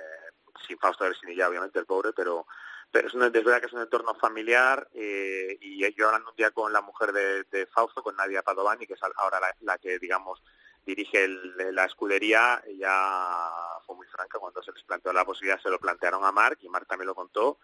sin 0.68 0.78
Fausto 0.80 1.06
Gresini 1.06 1.36
ya, 1.36 1.48
obviamente, 1.48 1.80
el 1.80 1.86
pobre, 1.86 2.12
pero 2.14 2.46
pero 2.90 3.10
es, 3.10 3.14
una, 3.14 3.28
es 3.28 3.34
verdad 3.34 3.60
que 3.60 3.66
es 3.68 3.74
un 3.74 3.82
entorno 3.82 4.16
familiar 4.16 4.88
eh, 4.94 5.58
y 5.60 5.94
yo 5.94 6.08
hablando 6.08 6.30
un 6.30 6.36
día 6.38 6.52
con 6.52 6.72
la 6.72 6.82
mujer 6.82 7.12
de, 7.12 7.44
de 7.44 7.66
Fausto, 7.66 8.02
con 8.02 8.16
Nadia 8.16 8.44
Padovani, 8.44 8.88
que 8.88 8.94
es 8.94 9.00
ahora 9.18 9.42
la, 9.42 9.54
la 9.62 9.78
que, 9.78 10.00
digamos, 10.00 10.42
dirige 10.88 11.26
el- 11.26 11.76
la 11.76 11.86
escudería, 11.86 12.64
ella 12.66 12.92
fue 13.86 13.96
muy 13.96 14.08
franca 14.08 14.40
cuando 14.40 14.64
se 14.64 14.72
les 14.72 14.84
planteó 14.84 15.12
la 15.14 15.26
posibilidad, 15.26 15.62
se 15.62 15.70
lo 15.70 15.80
plantearon 15.80 16.24
a 16.24 16.32
Marc 16.32 16.60
y 16.64 16.70
Marc 16.70 16.88
también 16.88 17.08
lo 17.08 17.16
contó, 17.16 17.60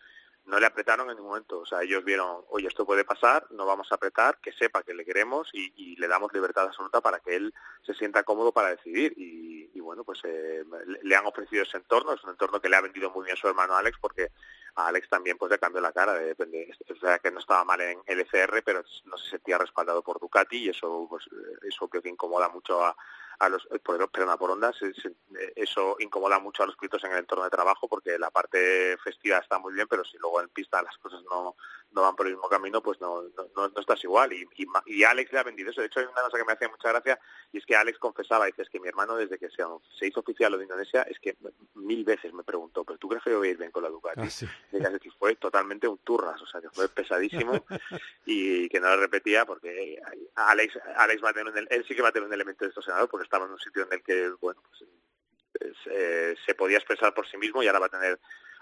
no 0.45 0.59
le 0.59 0.65
apretaron 0.65 1.09
en 1.09 1.15
ningún 1.15 1.31
momento, 1.31 1.59
o 1.59 1.65
sea, 1.65 1.83
ellos 1.83 2.03
vieron, 2.03 2.43
oye, 2.49 2.67
esto 2.67 2.85
puede 2.85 3.05
pasar, 3.05 3.47
no 3.51 3.65
vamos 3.65 3.91
a 3.91 3.95
apretar, 3.95 4.39
que 4.39 4.51
sepa 4.51 4.83
que 4.83 4.93
le 4.93 5.05
queremos 5.05 5.49
y, 5.53 5.95
le 5.95 6.07
damos 6.07 6.33
libertad 6.33 6.65
absoluta 6.65 6.99
para 7.01 7.19
que 7.19 7.35
él 7.35 7.53
se 7.85 7.93
sienta 7.93 8.23
cómodo 8.23 8.51
para 8.51 8.71
decidir 8.71 9.13
y, 9.15 9.79
bueno, 9.79 10.03
pues 10.03 10.19
eh, 10.23 10.63
le, 11.03 11.15
han 11.15 11.25
ofrecido 11.25 11.63
ese 11.63 11.77
entorno, 11.77 12.13
es 12.13 12.23
un 12.23 12.31
entorno 12.31 12.59
que 12.59 12.69
le 12.69 12.75
ha 12.75 12.81
vendido 12.81 13.11
muy 13.11 13.25
bien 13.25 13.37
su 13.37 13.47
hermano 13.47 13.75
Alex 13.75 13.97
porque 13.99 14.31
a 14.75 14.87
Alex 14.87 15.07
también 15.09 15.37
pues 15.37 15.51
le 15.51 15.59
cambió 15.59 15.81
la 15.81 15.91
cara, 15.91 16.13
de, 16.13 16.31
es 16.31 17.01
verdad 17.01 17.21
que 17.21 17.31
no 17.31 17.39
estaba 17.39 17.63
mal 17.63 17.79
en 17.81 18.01
LCR, 18.07 18.63
pero 18.63 18.83
no 19.05 19.17
se 19.17 19.29
sentía 19.29 19.57
respaldado 19.57 20.01
por 20.01 20.19
Ducati 20.19 20.57
y 20.57 20.69
eso 20.69 21.05
pues 21.09 21.25
eh, 21.27 21.67
eso 21.67 21.87
creo 21.89 22.01
que 22.01 22.09
incomoda 22.09 22.49
mucho 22.49 22.83
a, 22.83 22.95
a 23.39 23.49
los 23.49 23.67
por, 23.83 24.09
perdona, 24.09 24.37
por 24.37 24.57
eh, 24.63 25.53
eso 25.55 25.95
incomoda 25.99 26.39
mucho 26.39 26.63
a 26.63 26.65
los 26.65 26.75
pilotos 26.75 27.03
en 27.03 27.11
el 27.11 27.19
entorno 27.19 27.43
de 27.43 27.49
trabajo 27.49 27.87
porque 27.87 28.17
la 28.17 28.31
parte 28.31 28.97
festiva 29.03 29.37
está 29.37 29.59
muy 29.59 29.73
bien, 29.73 29.87
pero 29.89 30.03
si 30.03 30.17
luego 30.17 30.41
en 30.41 30.49
pista 30.49 30.81
las 30.81 30.97
cosas 30.97 31.21
no, 31.23 31.55
no 31.93 32.01
van 32.01 32.15
por 32.15 32.25
el 32.27 32.33
mismo 32.33 32.49
camino, 32.49 32.81
pues 32.81 32.99
no, 32.99 33.21
no, 33.21 33.47
no- 33.55 33.69
no 33.69 33.79
estás 33.79 34.03
igual. 34.03 34.33
Y, 34.33 34.47
y, 34.57 34.67
y 34.87 35.03
Alex 35.03 35.31
le 35.31 35.39
ha 35.39 35.43
vendido 35.43 35.71
eso. 35.71 35.81
De 35.81 35.87
hecho, 35.87 35.99
hay 35.99 36.05
una 36.07 36.21
cosa 36.23 36.37
que 36.37 36.43
me 36.45 36.53
hacía 36.53 36.67
mucha 36.69 36.89
gracia 36.89 37.19
y 37.51 37.57
es 37.59 37.65
que 37.65 37.75
Alex 37.75 37.99
confesaba, 37.99 38.45
dice, 38.45 38.63
es 38.63 38.69
que 38.69 38.79
mi 38.79 38.87
hermano 38.87 39.15
desde 39.15 39.37
que 39.37 39.49
se, 39.49 39.63
se 39.97 40.07
hizo 40.07 40.19
oficial 40.21 40.51
lo 40.51 40.57
de 40.57 40.63
Indonesia, 40.65 41.03
es 41.03 41.19
que 41.19 41.35
mil 41.75 42.03
veces 42.03 42.33
me 42.33 42.43
preguntó, 42.43 42.83
pero 42.83 42.97
tú 42.97 43.07
crees 43.07 43.23
que 43.23 43.29
yo 43.31 43.37
voy 43.39 43.49
a 43.49 43.51
ir 43.51 43.57
bien 43.57 43.71
con 43.71 43.83
la 43.83 43.89
Ducati. 43.89 44.21
Ah, 44.21 44.29
sí. 44.29 44.47
Que 44.71 45.11
fue 45.19 45.35
totalmente 45.35 45.87
un 45.87 45.97
turras, 45.99 46.41
o 46.41 46.45
sea, 46.47 46.59
que 46.61 46.69
fue 46.69 46.89
pesadísimo 46.89 47.63
y 48.25 48.67
que 48.69 48.79
no 48.79 48.89
lo 48.89 48.97
repetía 48.97 49.45
porque 49.45 49.99
Alex, 50.35 50.77
Alex 50.97 51.23
va 51.23 51.29
a 51.29 51.33
tener 51.33 51.51
un, 51.53 51.67
él 51.69 51.85
sí 51.87 51.95
que 51.95 52.01
va 52.01 52.09
a 52.09 52.11
tener 52.11 52.27
un 52.27 52.33
elemento 52.33 52.65
distorsionador 52.65 53.09
porque 53.09 53.25
estaba 53.25 53.45
en 53.45 53.51
un 53.51 53.59
sitio 53.59 53.83
en 53.83 53.93
el 53.93 54.03
que, 54.03 54.29
bueno, 54.41 54.61
pues, 54.69 54.89
es, 55.59 55.77
eh, 55.85 56.35
se 56.45 56.55
podía 56.55 56.77
expresar 56.77 57.13
por 57.13 57.27
sí 57.29 57.37
mismo 57.37 57.61
y 57.61 57.67
ahora 57.67 57.79
va 57.79 57.85
a 57.85 57.89
tener 57.89 58.19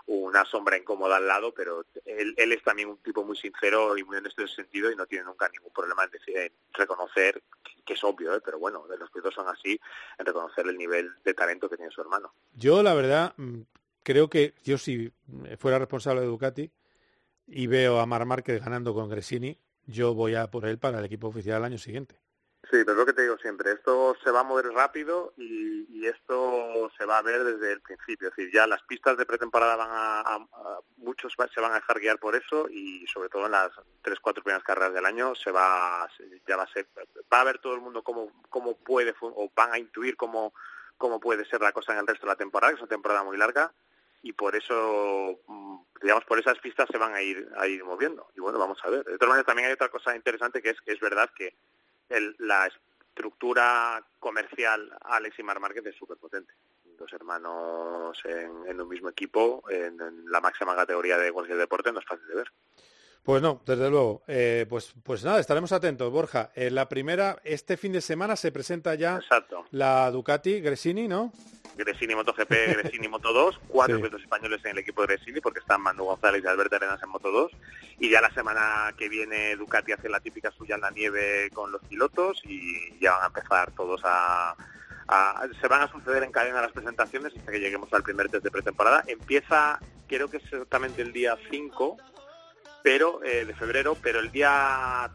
una 0.08 0.46
sombra 0.46 0.78
incómoda 0.78 1.18
al 1.18 1.28
lado, 1.28 1.54
pero 1.54 1.86
él, 2.06 2.34
él 2.38 2.52
es 2.52 2.64
también 2.64 2.90
un 2.90 2.98
tipo 2.98 3.24
muy 3.24 3.38
sincero 3.38 3.98
y 3.98 4.04
muy 4.04 4.18
honesto 4.18 4.42
en 4.42 4.48
ese 4.48 4.58
sentido 4.58 4.92
y 4.92 4.96
no 4.96 5.06
tiene 5.06 5.26
nunca 5.26 5.50
ningún 5.50 5.72
problema 5.72 6.04
en, 6.04 6.12
decir, 6.12 6.38
en 6.38 6.52
reconocer, 6.74 7.42
que, 7.64 7.84
que 7.84 7.94
es 7.94 8.04
obvio, 8.04 8.36
¿eh? 8.36 8.42
pero 8.44 8.60
bueno, 8.60 8.86
de 8.88 8.98
los 8.98 9.10
pilotos 9.10 9.36
son 9.36 9.48
así, 9.48 9.80
en 10.18 10.26
reconocer 10.26 10.68
el 10.68 10.78
nivel 10.78 11.12
de 11.24 11.34
talento 11.34 11.70
que 11.70 11.78
tiene 11.78 11.92
su 11.92 12.02
hermano. 12.02 12.34
Yo, 12.54 12.84
la 12.84 12.94
verdad, 12.94 13.34
mm, 13.38 13.62
creo 14.04 14.30
que 14.30 14.54
yo 14.64 14.78
si 14.78 15.12
fuera 15.58 15.80
responsable 15.80 16.22
de 16.22 16.28
Ducati 16.28 16.72
y 17.48 17.68
veo 17.68 18.00
a 18.00 18.06
Mar 18.06 18.26
Márquez 18.26 18.64
ganando 18.64 18.94
con 18.94 19.10
Gresini, 19.10 19.58
yo 19.86 20.14
voy 20.14 20.36
a 20.36 20.50
por 20.50 20.66
él 20.66 20.78
para 20.78 21.00
el 21.00 21.06
equipo 21.06 21.28
oficial 21.28 21.58
el 21.58 21.66
año 21.66 21.78
siguiente. 21.78 22.20
Sí, 22.72 22.78
pero 22.86 22.94
es 22.94 22.98
lo 23.00 23.06
que 23.06 23.12
te 23.12 23.24
digo 23.24 23.38
siempre, 23.38 23.74
esto 23.74 24.16
se 24.24 24.32
va 24.32 24.40
a 24.40 24.44
mover 24.44 24.68
rápido 24.68 25.34
y, 25.36 25.86
y 25.90 26.08
esto 26.08 26.90
se 26.98 27.04
va 27.04 27.18
a 27.18 27.22
ver 27.22 27.44
desde 27.44 27.74
el 27.74 27.82
principio. 27.82 28.30
Es 28.30 28.36
decir, 28.38 28.54
ya 28.54 28.66
las 28.66 28.82
pistas 28.84 29.18
de 29.18 29.26
pretemporada 29.26 29.76
van 29.76 29.90
a, 29.92 30.40
muchos 30.96 31.34
se 31.54 31.60
van 31.60 31.74
a 31.74 31.76
dejar 31.76 32.00
guiar 32.00 32.18
por 32.18 32.34
eso 32.34 32.70
y 32.70 33.06
sobre 33.08 33.28
todo 33.28 33.48
en 33.48 33.52
las 33.52 33.72
tres, 34.02 34.22
cuatro 34.22 34.42
primeras 34.42 34.64
carreras 34.64 34.94
del 34.94 35.06
año 35.06 35.36
se 35.36 35.52
va, 35.52 36.10
ya 36.48 36.56
va 36.56 36.64
a 36.64 36.72
ser, 36.72 36.88
va 37.32 37.42
a 37.42 37.44
ver 37.44 37.60
todo 37.60 37.76
el 37.76 37.82
mundo 37.82 38.04
cómo, 38.04 38.32
cómo 38.48 38.78
puede 38.78 39.14
o 39.20 39.52
van 39.54 39.74
a 39.74 39.78
intuir 39.78 40.16
cómo, 40.16 40.54
cómo 40.98 41.20
puede 41.20 41.44
ser 41.44 41.60
la 41.60 41.74
cosa 41.74 41.92
en 41.92 42.00
el 42.00 42.08
resto 42.08 42.26
de 42.26 42.32
la 42.32 42.38
temporada, 42.38 42.72
que 42.72 42.76
es 42.76 42.82
una 42.82 42.88
temporada 42.90 43.24
muy 43.26 43.36
larga 43.36 43.74
y 44.24 44.32
por 44.32 44.56
eso, 44.56 45.42
mm, 45.46 45.78
digamos, 46.02 46.24
por 46.24 46.40
esas 46.40 46.58
pistas 46.60 46.88
se 46.90 46.98
van 46.98 47.16
a 47.16 47.22
ir 47.22 47.50
a 47.58 47.68
ir 47.68 47.84
moviendo. 47.84 48.30
Y 48.34 48.40
bueno, 48.40 48.60
vamos 48.60 48.80
a 48.86 48.90
ver. 48.90 49.04
De 49.04 49.18
todas 49.18 49.30
maneras, 49.30 49.46
también 49.46 49.68
hay 49.68 49.74
otra 49.74 49.90
cosa 49.90 50.16
interesante 50.16 50.62
que 50.62 50.70
es 50.70 50.80
que 50.80 50.94
es 50.94 51.00
verdad 51.02 51.30
que 51.36 51.54
el- 52.12 52.36
la 52.40 52.68
estructura 52.68 54.06
comercial 54.20 54.96
Alex 55.02 55.40
y 55.40 55.44
Mar 55.44 55.60
Márquez 55.60 55.86
es 55.86 55.96
súper 55.96 56.18
potente. 56.18 56.54
Dos 56.98 57.12
hermanos 57.14 58.18
en, 58.26 58.68
en 58.68 58.80
un 58.82 58.88
mismo 58.88 59.10
equipo, 59.10 59.64
en, 59.70 60.00
en 60.00 60.32
la 60.32 60.40
máxima 60.42 60.76
categoría 60.76 61.18
de 61.18 61.32
cualquier 61.32 61.58
deporte, 61.58 61.92
no 61.92 62.00
es 62.00 62.06
fácil 62.06 62.28
de 62.28 62.36
ver. 62.36 62.52
Pues 63.24 63.42
no, 63.42 63.62
desde 63.66 63.90
luego. 63.90 64.24
Eh, 64.28 64.66
pues, 64.68 64.94
pues 65.04 65.24
nada, 65.24 65.40
estaremos 65.40 65.72
atentos, 65.72 66.12
Borja. 66.12 66.52
En 66.56 66.74
la 66.76 66.90
primera, 66.90 67.38
este 67.44 67.78
fin 67.78 67.92
de 67.92 68.02
semana 68.02 68.36
se 68.36 68.52
presenta 68.52 68.96
ya 68.96 69.18
Exacto. 69.18 69.66
la 69.72 70.10
Ducati 70.10 70.60
Gresini, 70.60 71.08
¿no? 71.08 71.32
Gresini 71.78 72.16
MotoGP, 72.16 72.50
Gresini 72.50 73.08
Moto 73.08 73.32
2, 73.32 73.60
cuatro 73.68 73.96
Sí. 73.96 74.02
pilotos 74.02 74.22
españoles 74.24 74.60
en 74.66 74.72
el 74.72 74.80
equipo 74.80 75.02
de 75.02 75.16
Gresini 75.16 75.40
porque 75.40 75.60
están 75.60 75.82
Manu 75.82 76.04
González 76.06 76.44
y 76.44 76.48
Alberto 76.48 76.76
Arenas 76.76 77.02
en 77.02 77.10
Moto 77.10 77.32
2 77.32 77.52
y 78.00 78.10
ya 78.10 78.20
la 78.22 78.34
semana 78.34 78.94
que 78.98 79.08
viene 79.08 79.56
Ducati 79.56 79.92
hace 79.94 80.10
la 80.10 80.20
típica 80.20 80.52
suya 80.52 80.76
en 80.76 80.82
la 80.82 80.92
nieve 80.92 81.50
con 81.54 81.72
los 81.72 81.82
pilotos 81.84 82.42
y 82.44 83.00
ya 83.00 83.14
van 83.14 83.24
a 83.24 83.28
empezar 83.28 83.72
todos 83.72 84.02
a, 84.04 84.56
a- 85.08 85.48
se 85.62 85.68
van 85.68 85.82
a 85.84 85.92
suceder 85.92 86.24
en 86.24 86.32
cadena 86.32 86.62
las 86.62 86.72
presentaciones 86.74 87.34
hasta 87.38 87.52
que 87.52 87.60
lleguemos 87.60 87.92
al 87.94 88.04
primer 88.04 88.30
test 88.30 88.44
de 88.44 88.52
pretemporada. 88.52 89.04
Empieza 89.08 89.80
creo 90.08 90.30
que 90.30 90.38
es 90.38 90.44
exactamente 90.44 91.02
el 91.02 91.14
día 91.14 91.38
5 91.50 91.98
pero 92.84 93.24
eh, 93.24 93.46
de 93.46 93.54
febrero, 93.56 93.96
pero 94.02 94.20
el 94.20 94.32
día 94.32 95.10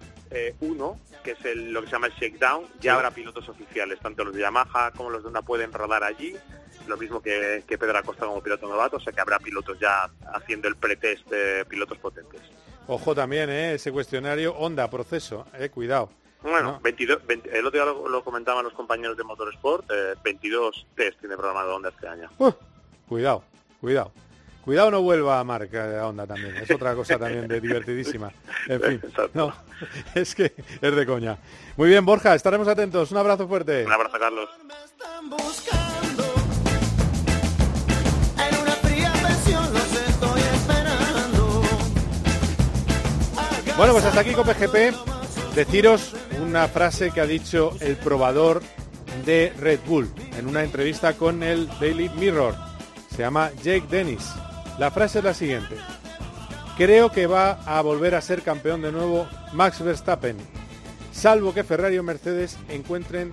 1, 0.60 1.00
que 1.22 1.30
es 1.32 1.44
el- 1.44 1.72
lo 1.72 1.80
que 1.80 1.86
se 1.86 1.92
llama 1.92 2.08
el 2.08 2.12
shakedown, 2.14 2.66
ya 2.80 2.94
habrá 2.94 3.10
pilotos 3.10 3.48
oficiales, 3.48 3.98
tanto 4.00 4.24
los 4.24 4.34
de 4.34 4.40
Yamaha 4.42 4.90
como 4.92 5.10
los 5.10 5.22
de 5.22 5.28
Honda 5.28 5.42
pueden 5.42 5.72
rodar 5.72 6.02
allí 6.04 6.34
lo 6.86 6.96
mismo 6.96 7.20
que, 7.20 7.64
que 7.66 7.78
Pedro 7.78 7.98
Acosta 7.98 8.26
como 8.26 8.40
piloto 8.42 8.68
novato, 8.68 8.96
o 8.98 9.00
sea 9.00 9.12
que 9.12 9.20
habrá 9.20 9.38
pilotos 9.40 9.76
ya 9.80 10.08
haciendo 10.34 10.68
el 10.68 10.76
pretest 10.76 11.26
de 11.28 11.64
pilotos 11.64 11.98
potentes. 11.98 12.40
Ojo 12.86 13.12
también, 13.14 13.50
¿eh? 13.50 13.74
ese 13.74 13.90
cuestionario, 13.90 14.54
onda, 14.54 14.88
proceso, 14.88 15.46
eh, 15.54 15.68
cuidado. 15.68 16.10
Bueno, 16.42 16.72
¿no? 16.74 16.80
22, 16.80 17.26
20 17.26 17.58
el 17.58 17.66
otro 17.66 17.82
día 17.82 17.92
lo, 17.92 18.08
lo 18.08 18.22
comentaban 18.22 18.62
los 18.62 18.72
compañeros 18.74 19.16
de 19.16 19.24
Motorsport, 19.24 19.90
eh, 19.90 20.14
22 20.22 20.86
test 20.94 21.18
tiene 21.18 21.34
programado 21.36 21.74
Honda 21.74 21.88
este 21.88 22.06
año. 22.06 22.30
Uh, 22.38 22.52
cuidado, 23.08 23.42
cuidado. 23.80 24.12
Cuidado 24.66 24.90
no 24.90 25.00
vuelva 25.00 25.38
a 25.38 25.44
marca 25.44 25.86
de 25.86 26.00
onda 26.00 26.26
también. 26.26 26.56
Es 26.56 26.68
otra 26.72 26.92
cosa 26.96 27.16
también 27.16 27.46
de 27.46 27.60
divertidísima. 27.60 28.32
En 28.66 28.82
fin, 28.82 29.00
no, 29.32 29.54
es 30.16 30.34
que 30.34 30.54
es 30.82 30.96
de 30.96 31.06
coña. 31.06 31.38
Muy 31.76 31.88
bien, 31.88 32.04
Borja, 32.04 32.34
estaremos 32.34 32.66
atentos. 32.66 33.12
Un 33.12 33.18
abrazo 33.18 33.46
fuerte. 33.46 33.86
Un 33.86 33.92
abrazo, 33.92 34.18
Carlos. 34.18 34.50
Bueno, 43.76 43.92
pues 43.92 44.04
hasta 44.04 44.20
aquí 44.20 44.32
con 44.32 44.46
PGP. 44.48 45.54
Deciros 45.54 46.16
una 46.42 46.66
frase 46.66 47.12
que 47.12 47.20
ha 47.20 47.26
dicho 47.26 47.70
el 47.78 47.94
probador 47.98 48.62
de 49.24 49.52
Red 49.60 49.78
Bull 49.86 50.12
en 50.36 50.48
una 50.48 50.64
entrevista 50.64 51.12
con 51.12 51.44
el 51.44 51.68
Daily 51.78 52.08
Mirror. 52.08 52.56
Se 53.14 53.18
llama 53.18 53.52
Jake 53.62 53.84
Dennis. 53.88 54.34
La 54.78 54.90
frase 54.90 55.18
es 55.18 55.24
la 55.24 55.32
siguiente. 55.32 55.74
Creo 56.76 57.10
que 57.10 57.26
va 57.26 57.52
a 57.64 57.80
volver 57.80 58.14
a 58.14 58.20
ser 58.20 58.42
campeón 58.42 58.82
de 58.82 58.92
nuevo 58.92 59.26
Max 59.54 59.80
Verstappen, 59.82 60.36
salvo 61.12 61.54
que 61.54 61.64
Ferrari 61.64 61.96
o 61.96 62.02
Mercedes 62.02 62.58
encuentren 62.68 63.30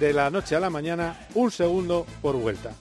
de 0.00 0.12
la 0.12 0.30
noche 0.30 0.56
a 0.56 0.60
la 0.60 0.70
mañana 0.70 1.28
un 1.34 1.52
segundo 1.52 2.06
por 2.20 2.34
vuelta. 2.34 2.72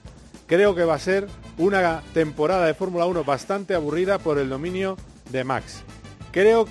Creo 0.48 0.74
que 0.74 0.84
va 0.84 0.96
a 0.96 1.00
ser 1.00 1.28
una 1.60 2.02
temporada 2.16 2.66
de 2.66 2.74
Fórmula 2.74 3.06
1 3.06 3.24
bastante 3.24 3.76
aburrida 3.76 4.18
por 4.18 4.40
el 4.40 4.50
dominio 4.50 4.98
de 5.30 5.44
Max. 5.44 5.84
Creo, 6.32 6.66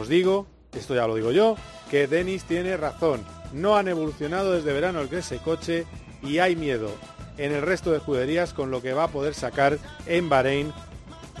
os 0.00 0.08
digo, 0.08 0.46
esto 0.72 0.94
ya 0.94 1.06
lo 1.06 1.16
digo 1.16 1.32
yo, 1.32 1.56
que 1.90 2.06
Dennis 2.06 2.44
tiene 2.44 2.78
razón. 2.78 3.22
No 3.52 3.76
han 3.76 3.88
evolucionado 3.88 4.52
desde 4.52 4.72
verano 4.72 5.02
el 5.02 5.10
que 5.10 5.18
ese 5.18 5.36
coche 5.36 5.84
y 6.22 6.38
hay 6.38 6.56
miedo 6.56 6.90
en 7.38 7.52
el 7.52 7.62
resto 7.62 7.90
de 7.90 7.98
escuderías 7.98 8.52
con 8.52 8.70
lo 8.70 8.82
que 8.82 8.92
va 8.92 9.04
a 9.04 9.08
poder 9.08 9.34
sacar 9.34 9.78
en 10.06 10.28
Bahrein 10.28 10.72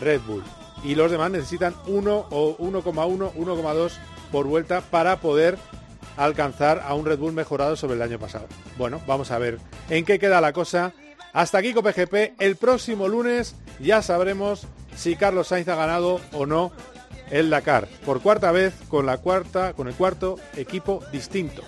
Red 0.00 0.20
Bull. 0.26 0.44
Y 0.84 0.94
los 0.94 1.10
demás 1.10 1.30
necesitan 1.30 1.74
1 1.86 2.26
o 2.30 2.56
1,1, 2.58 3.32
1,2 3.34 3.92
por 4.30 4.46
vuelta 4.46 4.80
para 4.80 5.20
poder 5.20 5.58
alcanzar 6.16 6.82
a 6.84 6.94
un 6.94 7.06
Red 7.06 7.18
Bull 7.18 7.32
mejorado 7.32 7.76
sobre 7.76 7.94
el 7.94 8.02
año 8.02 8.18
pasado. 8.18 8.46
Bueno, 8.76 9.00
vamos 9.06 9.30
a 9.30 9.38
ver 9.38 9.58
en 9.90 10.04
qué 10.04 10.18
queda 10.18 10.40
la 10.40 10.52
cosa. 10.52 10.92
Hasta 11.32 11.58
aquí 11.58 11.74
con 11.74 11.84
PGP. 11.84 12.40
El 12.40 12.56
próximo 12.56 13.08
lunes 13.08 13.54
ya 13.80 14.02
sabremos 14.02 14.66
si 14.96 15.16
Carlos 15.16 15.48
Sainz 15.48 15.68
ha 15.68 15.76
ganado 15.76 16.20
o 16.32 16.46
no 16.46 16.72
el 17.30 17.50
Dakar. 17.50 17.88
Por 18.04 18.20
cuarta 18.20 18.52
vez 18.52 18.74
con 18.88 19.06
la 19.06 19.18
cuarta, 19.18 19.74
con 19.74 19.88
el 19.88 19.94
cuarto 19.94 20.36
equipo 20.56 21.02
distinto. 21.12 21.62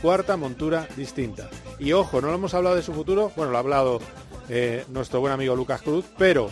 Cuarta 0.00 0.36
montura 0.36 0.86
distinta. 0.96 1.48
Y 1.78 1.92
ojo, 1.92 2.20
no 2.20 2.28
lo 2.28 2.34
hemos 2.34 2.54
hablado 2.54 2.76
de 2.76 2.82
su 2.82 2.92
futuro. 2.92 3.32
Bueno, 3.36 3.52
lo 3.52 3.56
ha 3.56 3.60
hablado 3.60 4.00
eh, 4.48 4.84
nuestro 4.88 5.20
buen 5.20 5.32
amigo 5.32 5.56
Lucas 5.56 5.82
Cruz, 5.82 6.04
pero 6.16 6.50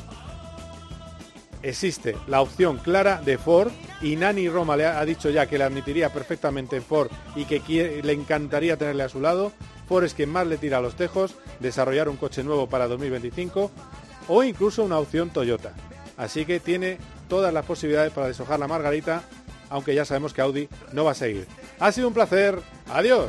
existe 1.63 2.17
la 2.27 2.41
opción 2.41 2.77
clara 2.79 3.23
de 3.23 3.39
Ford 3.39 3.71
y 4.03 4.17
Nani 4.17 4.49
Roma 4.49 4.77
le 4.77 4.87
ha, 4.87 5.05
dicho 5.05 5.31
ya 5.31 5.47
que 5.47 5.57
le 5.57 5.65
admitiría 5.65 6.13
perfectamente 6.13 6.77
en 6.77 6.83
Ford 6.83 7.11
y 7.37 7.45
que 7.47 8.03
le 8.03 8.13
encantaría 8.13 8.77
tenerle 8.77 9.05
a 9.05 9.09
su 9.09 9.21
lado. 9.21 9.53
Ford 9.89 10.05
es 10.05 10.15
quien 10.15 10.31
más 10.31 10.47
le 10.47 10.59
tira 10.59 10.79
a 10.79 10.81
los 10.83 10.97
tejos, 10.97 11.37
desarrollar 11.61 12.09
un 12.09 12.17
coche 12.17 12.43
nuevo 12.43 12.69
para 12.69 12.89
2025 12.89 13.71
o 14.29 14.43
incluso 14.43 14.83
una 14.83 14.99
opción 14.99 15.31
Toyota. 15.31 15.73
Así 16.17 16.45
que 16.45 16.61
tiene 16.61 16.99
todas 17.29 17.53
las 17.53 17.65
posibilidades 17.65 18.13
para 18.13 18.29
deshojar 18.29 18.59
la 18.61 18.69
margarita, 18.69 19.23
aunque 19.71 19.95
ya 19.95 20.05
sabemos 20.05 20.33
que 20.33 20.43
Audi 20.43 20.69
no 20.93 21.05
va 21.05 21.13
a 21.13 21.15
seguir. 21.15 21.47
Ha 21.81 21.93
sido 21.93 22.09
un 22.09 22.15
placer. 22.15 22.59
Adiós. 22.93 23.29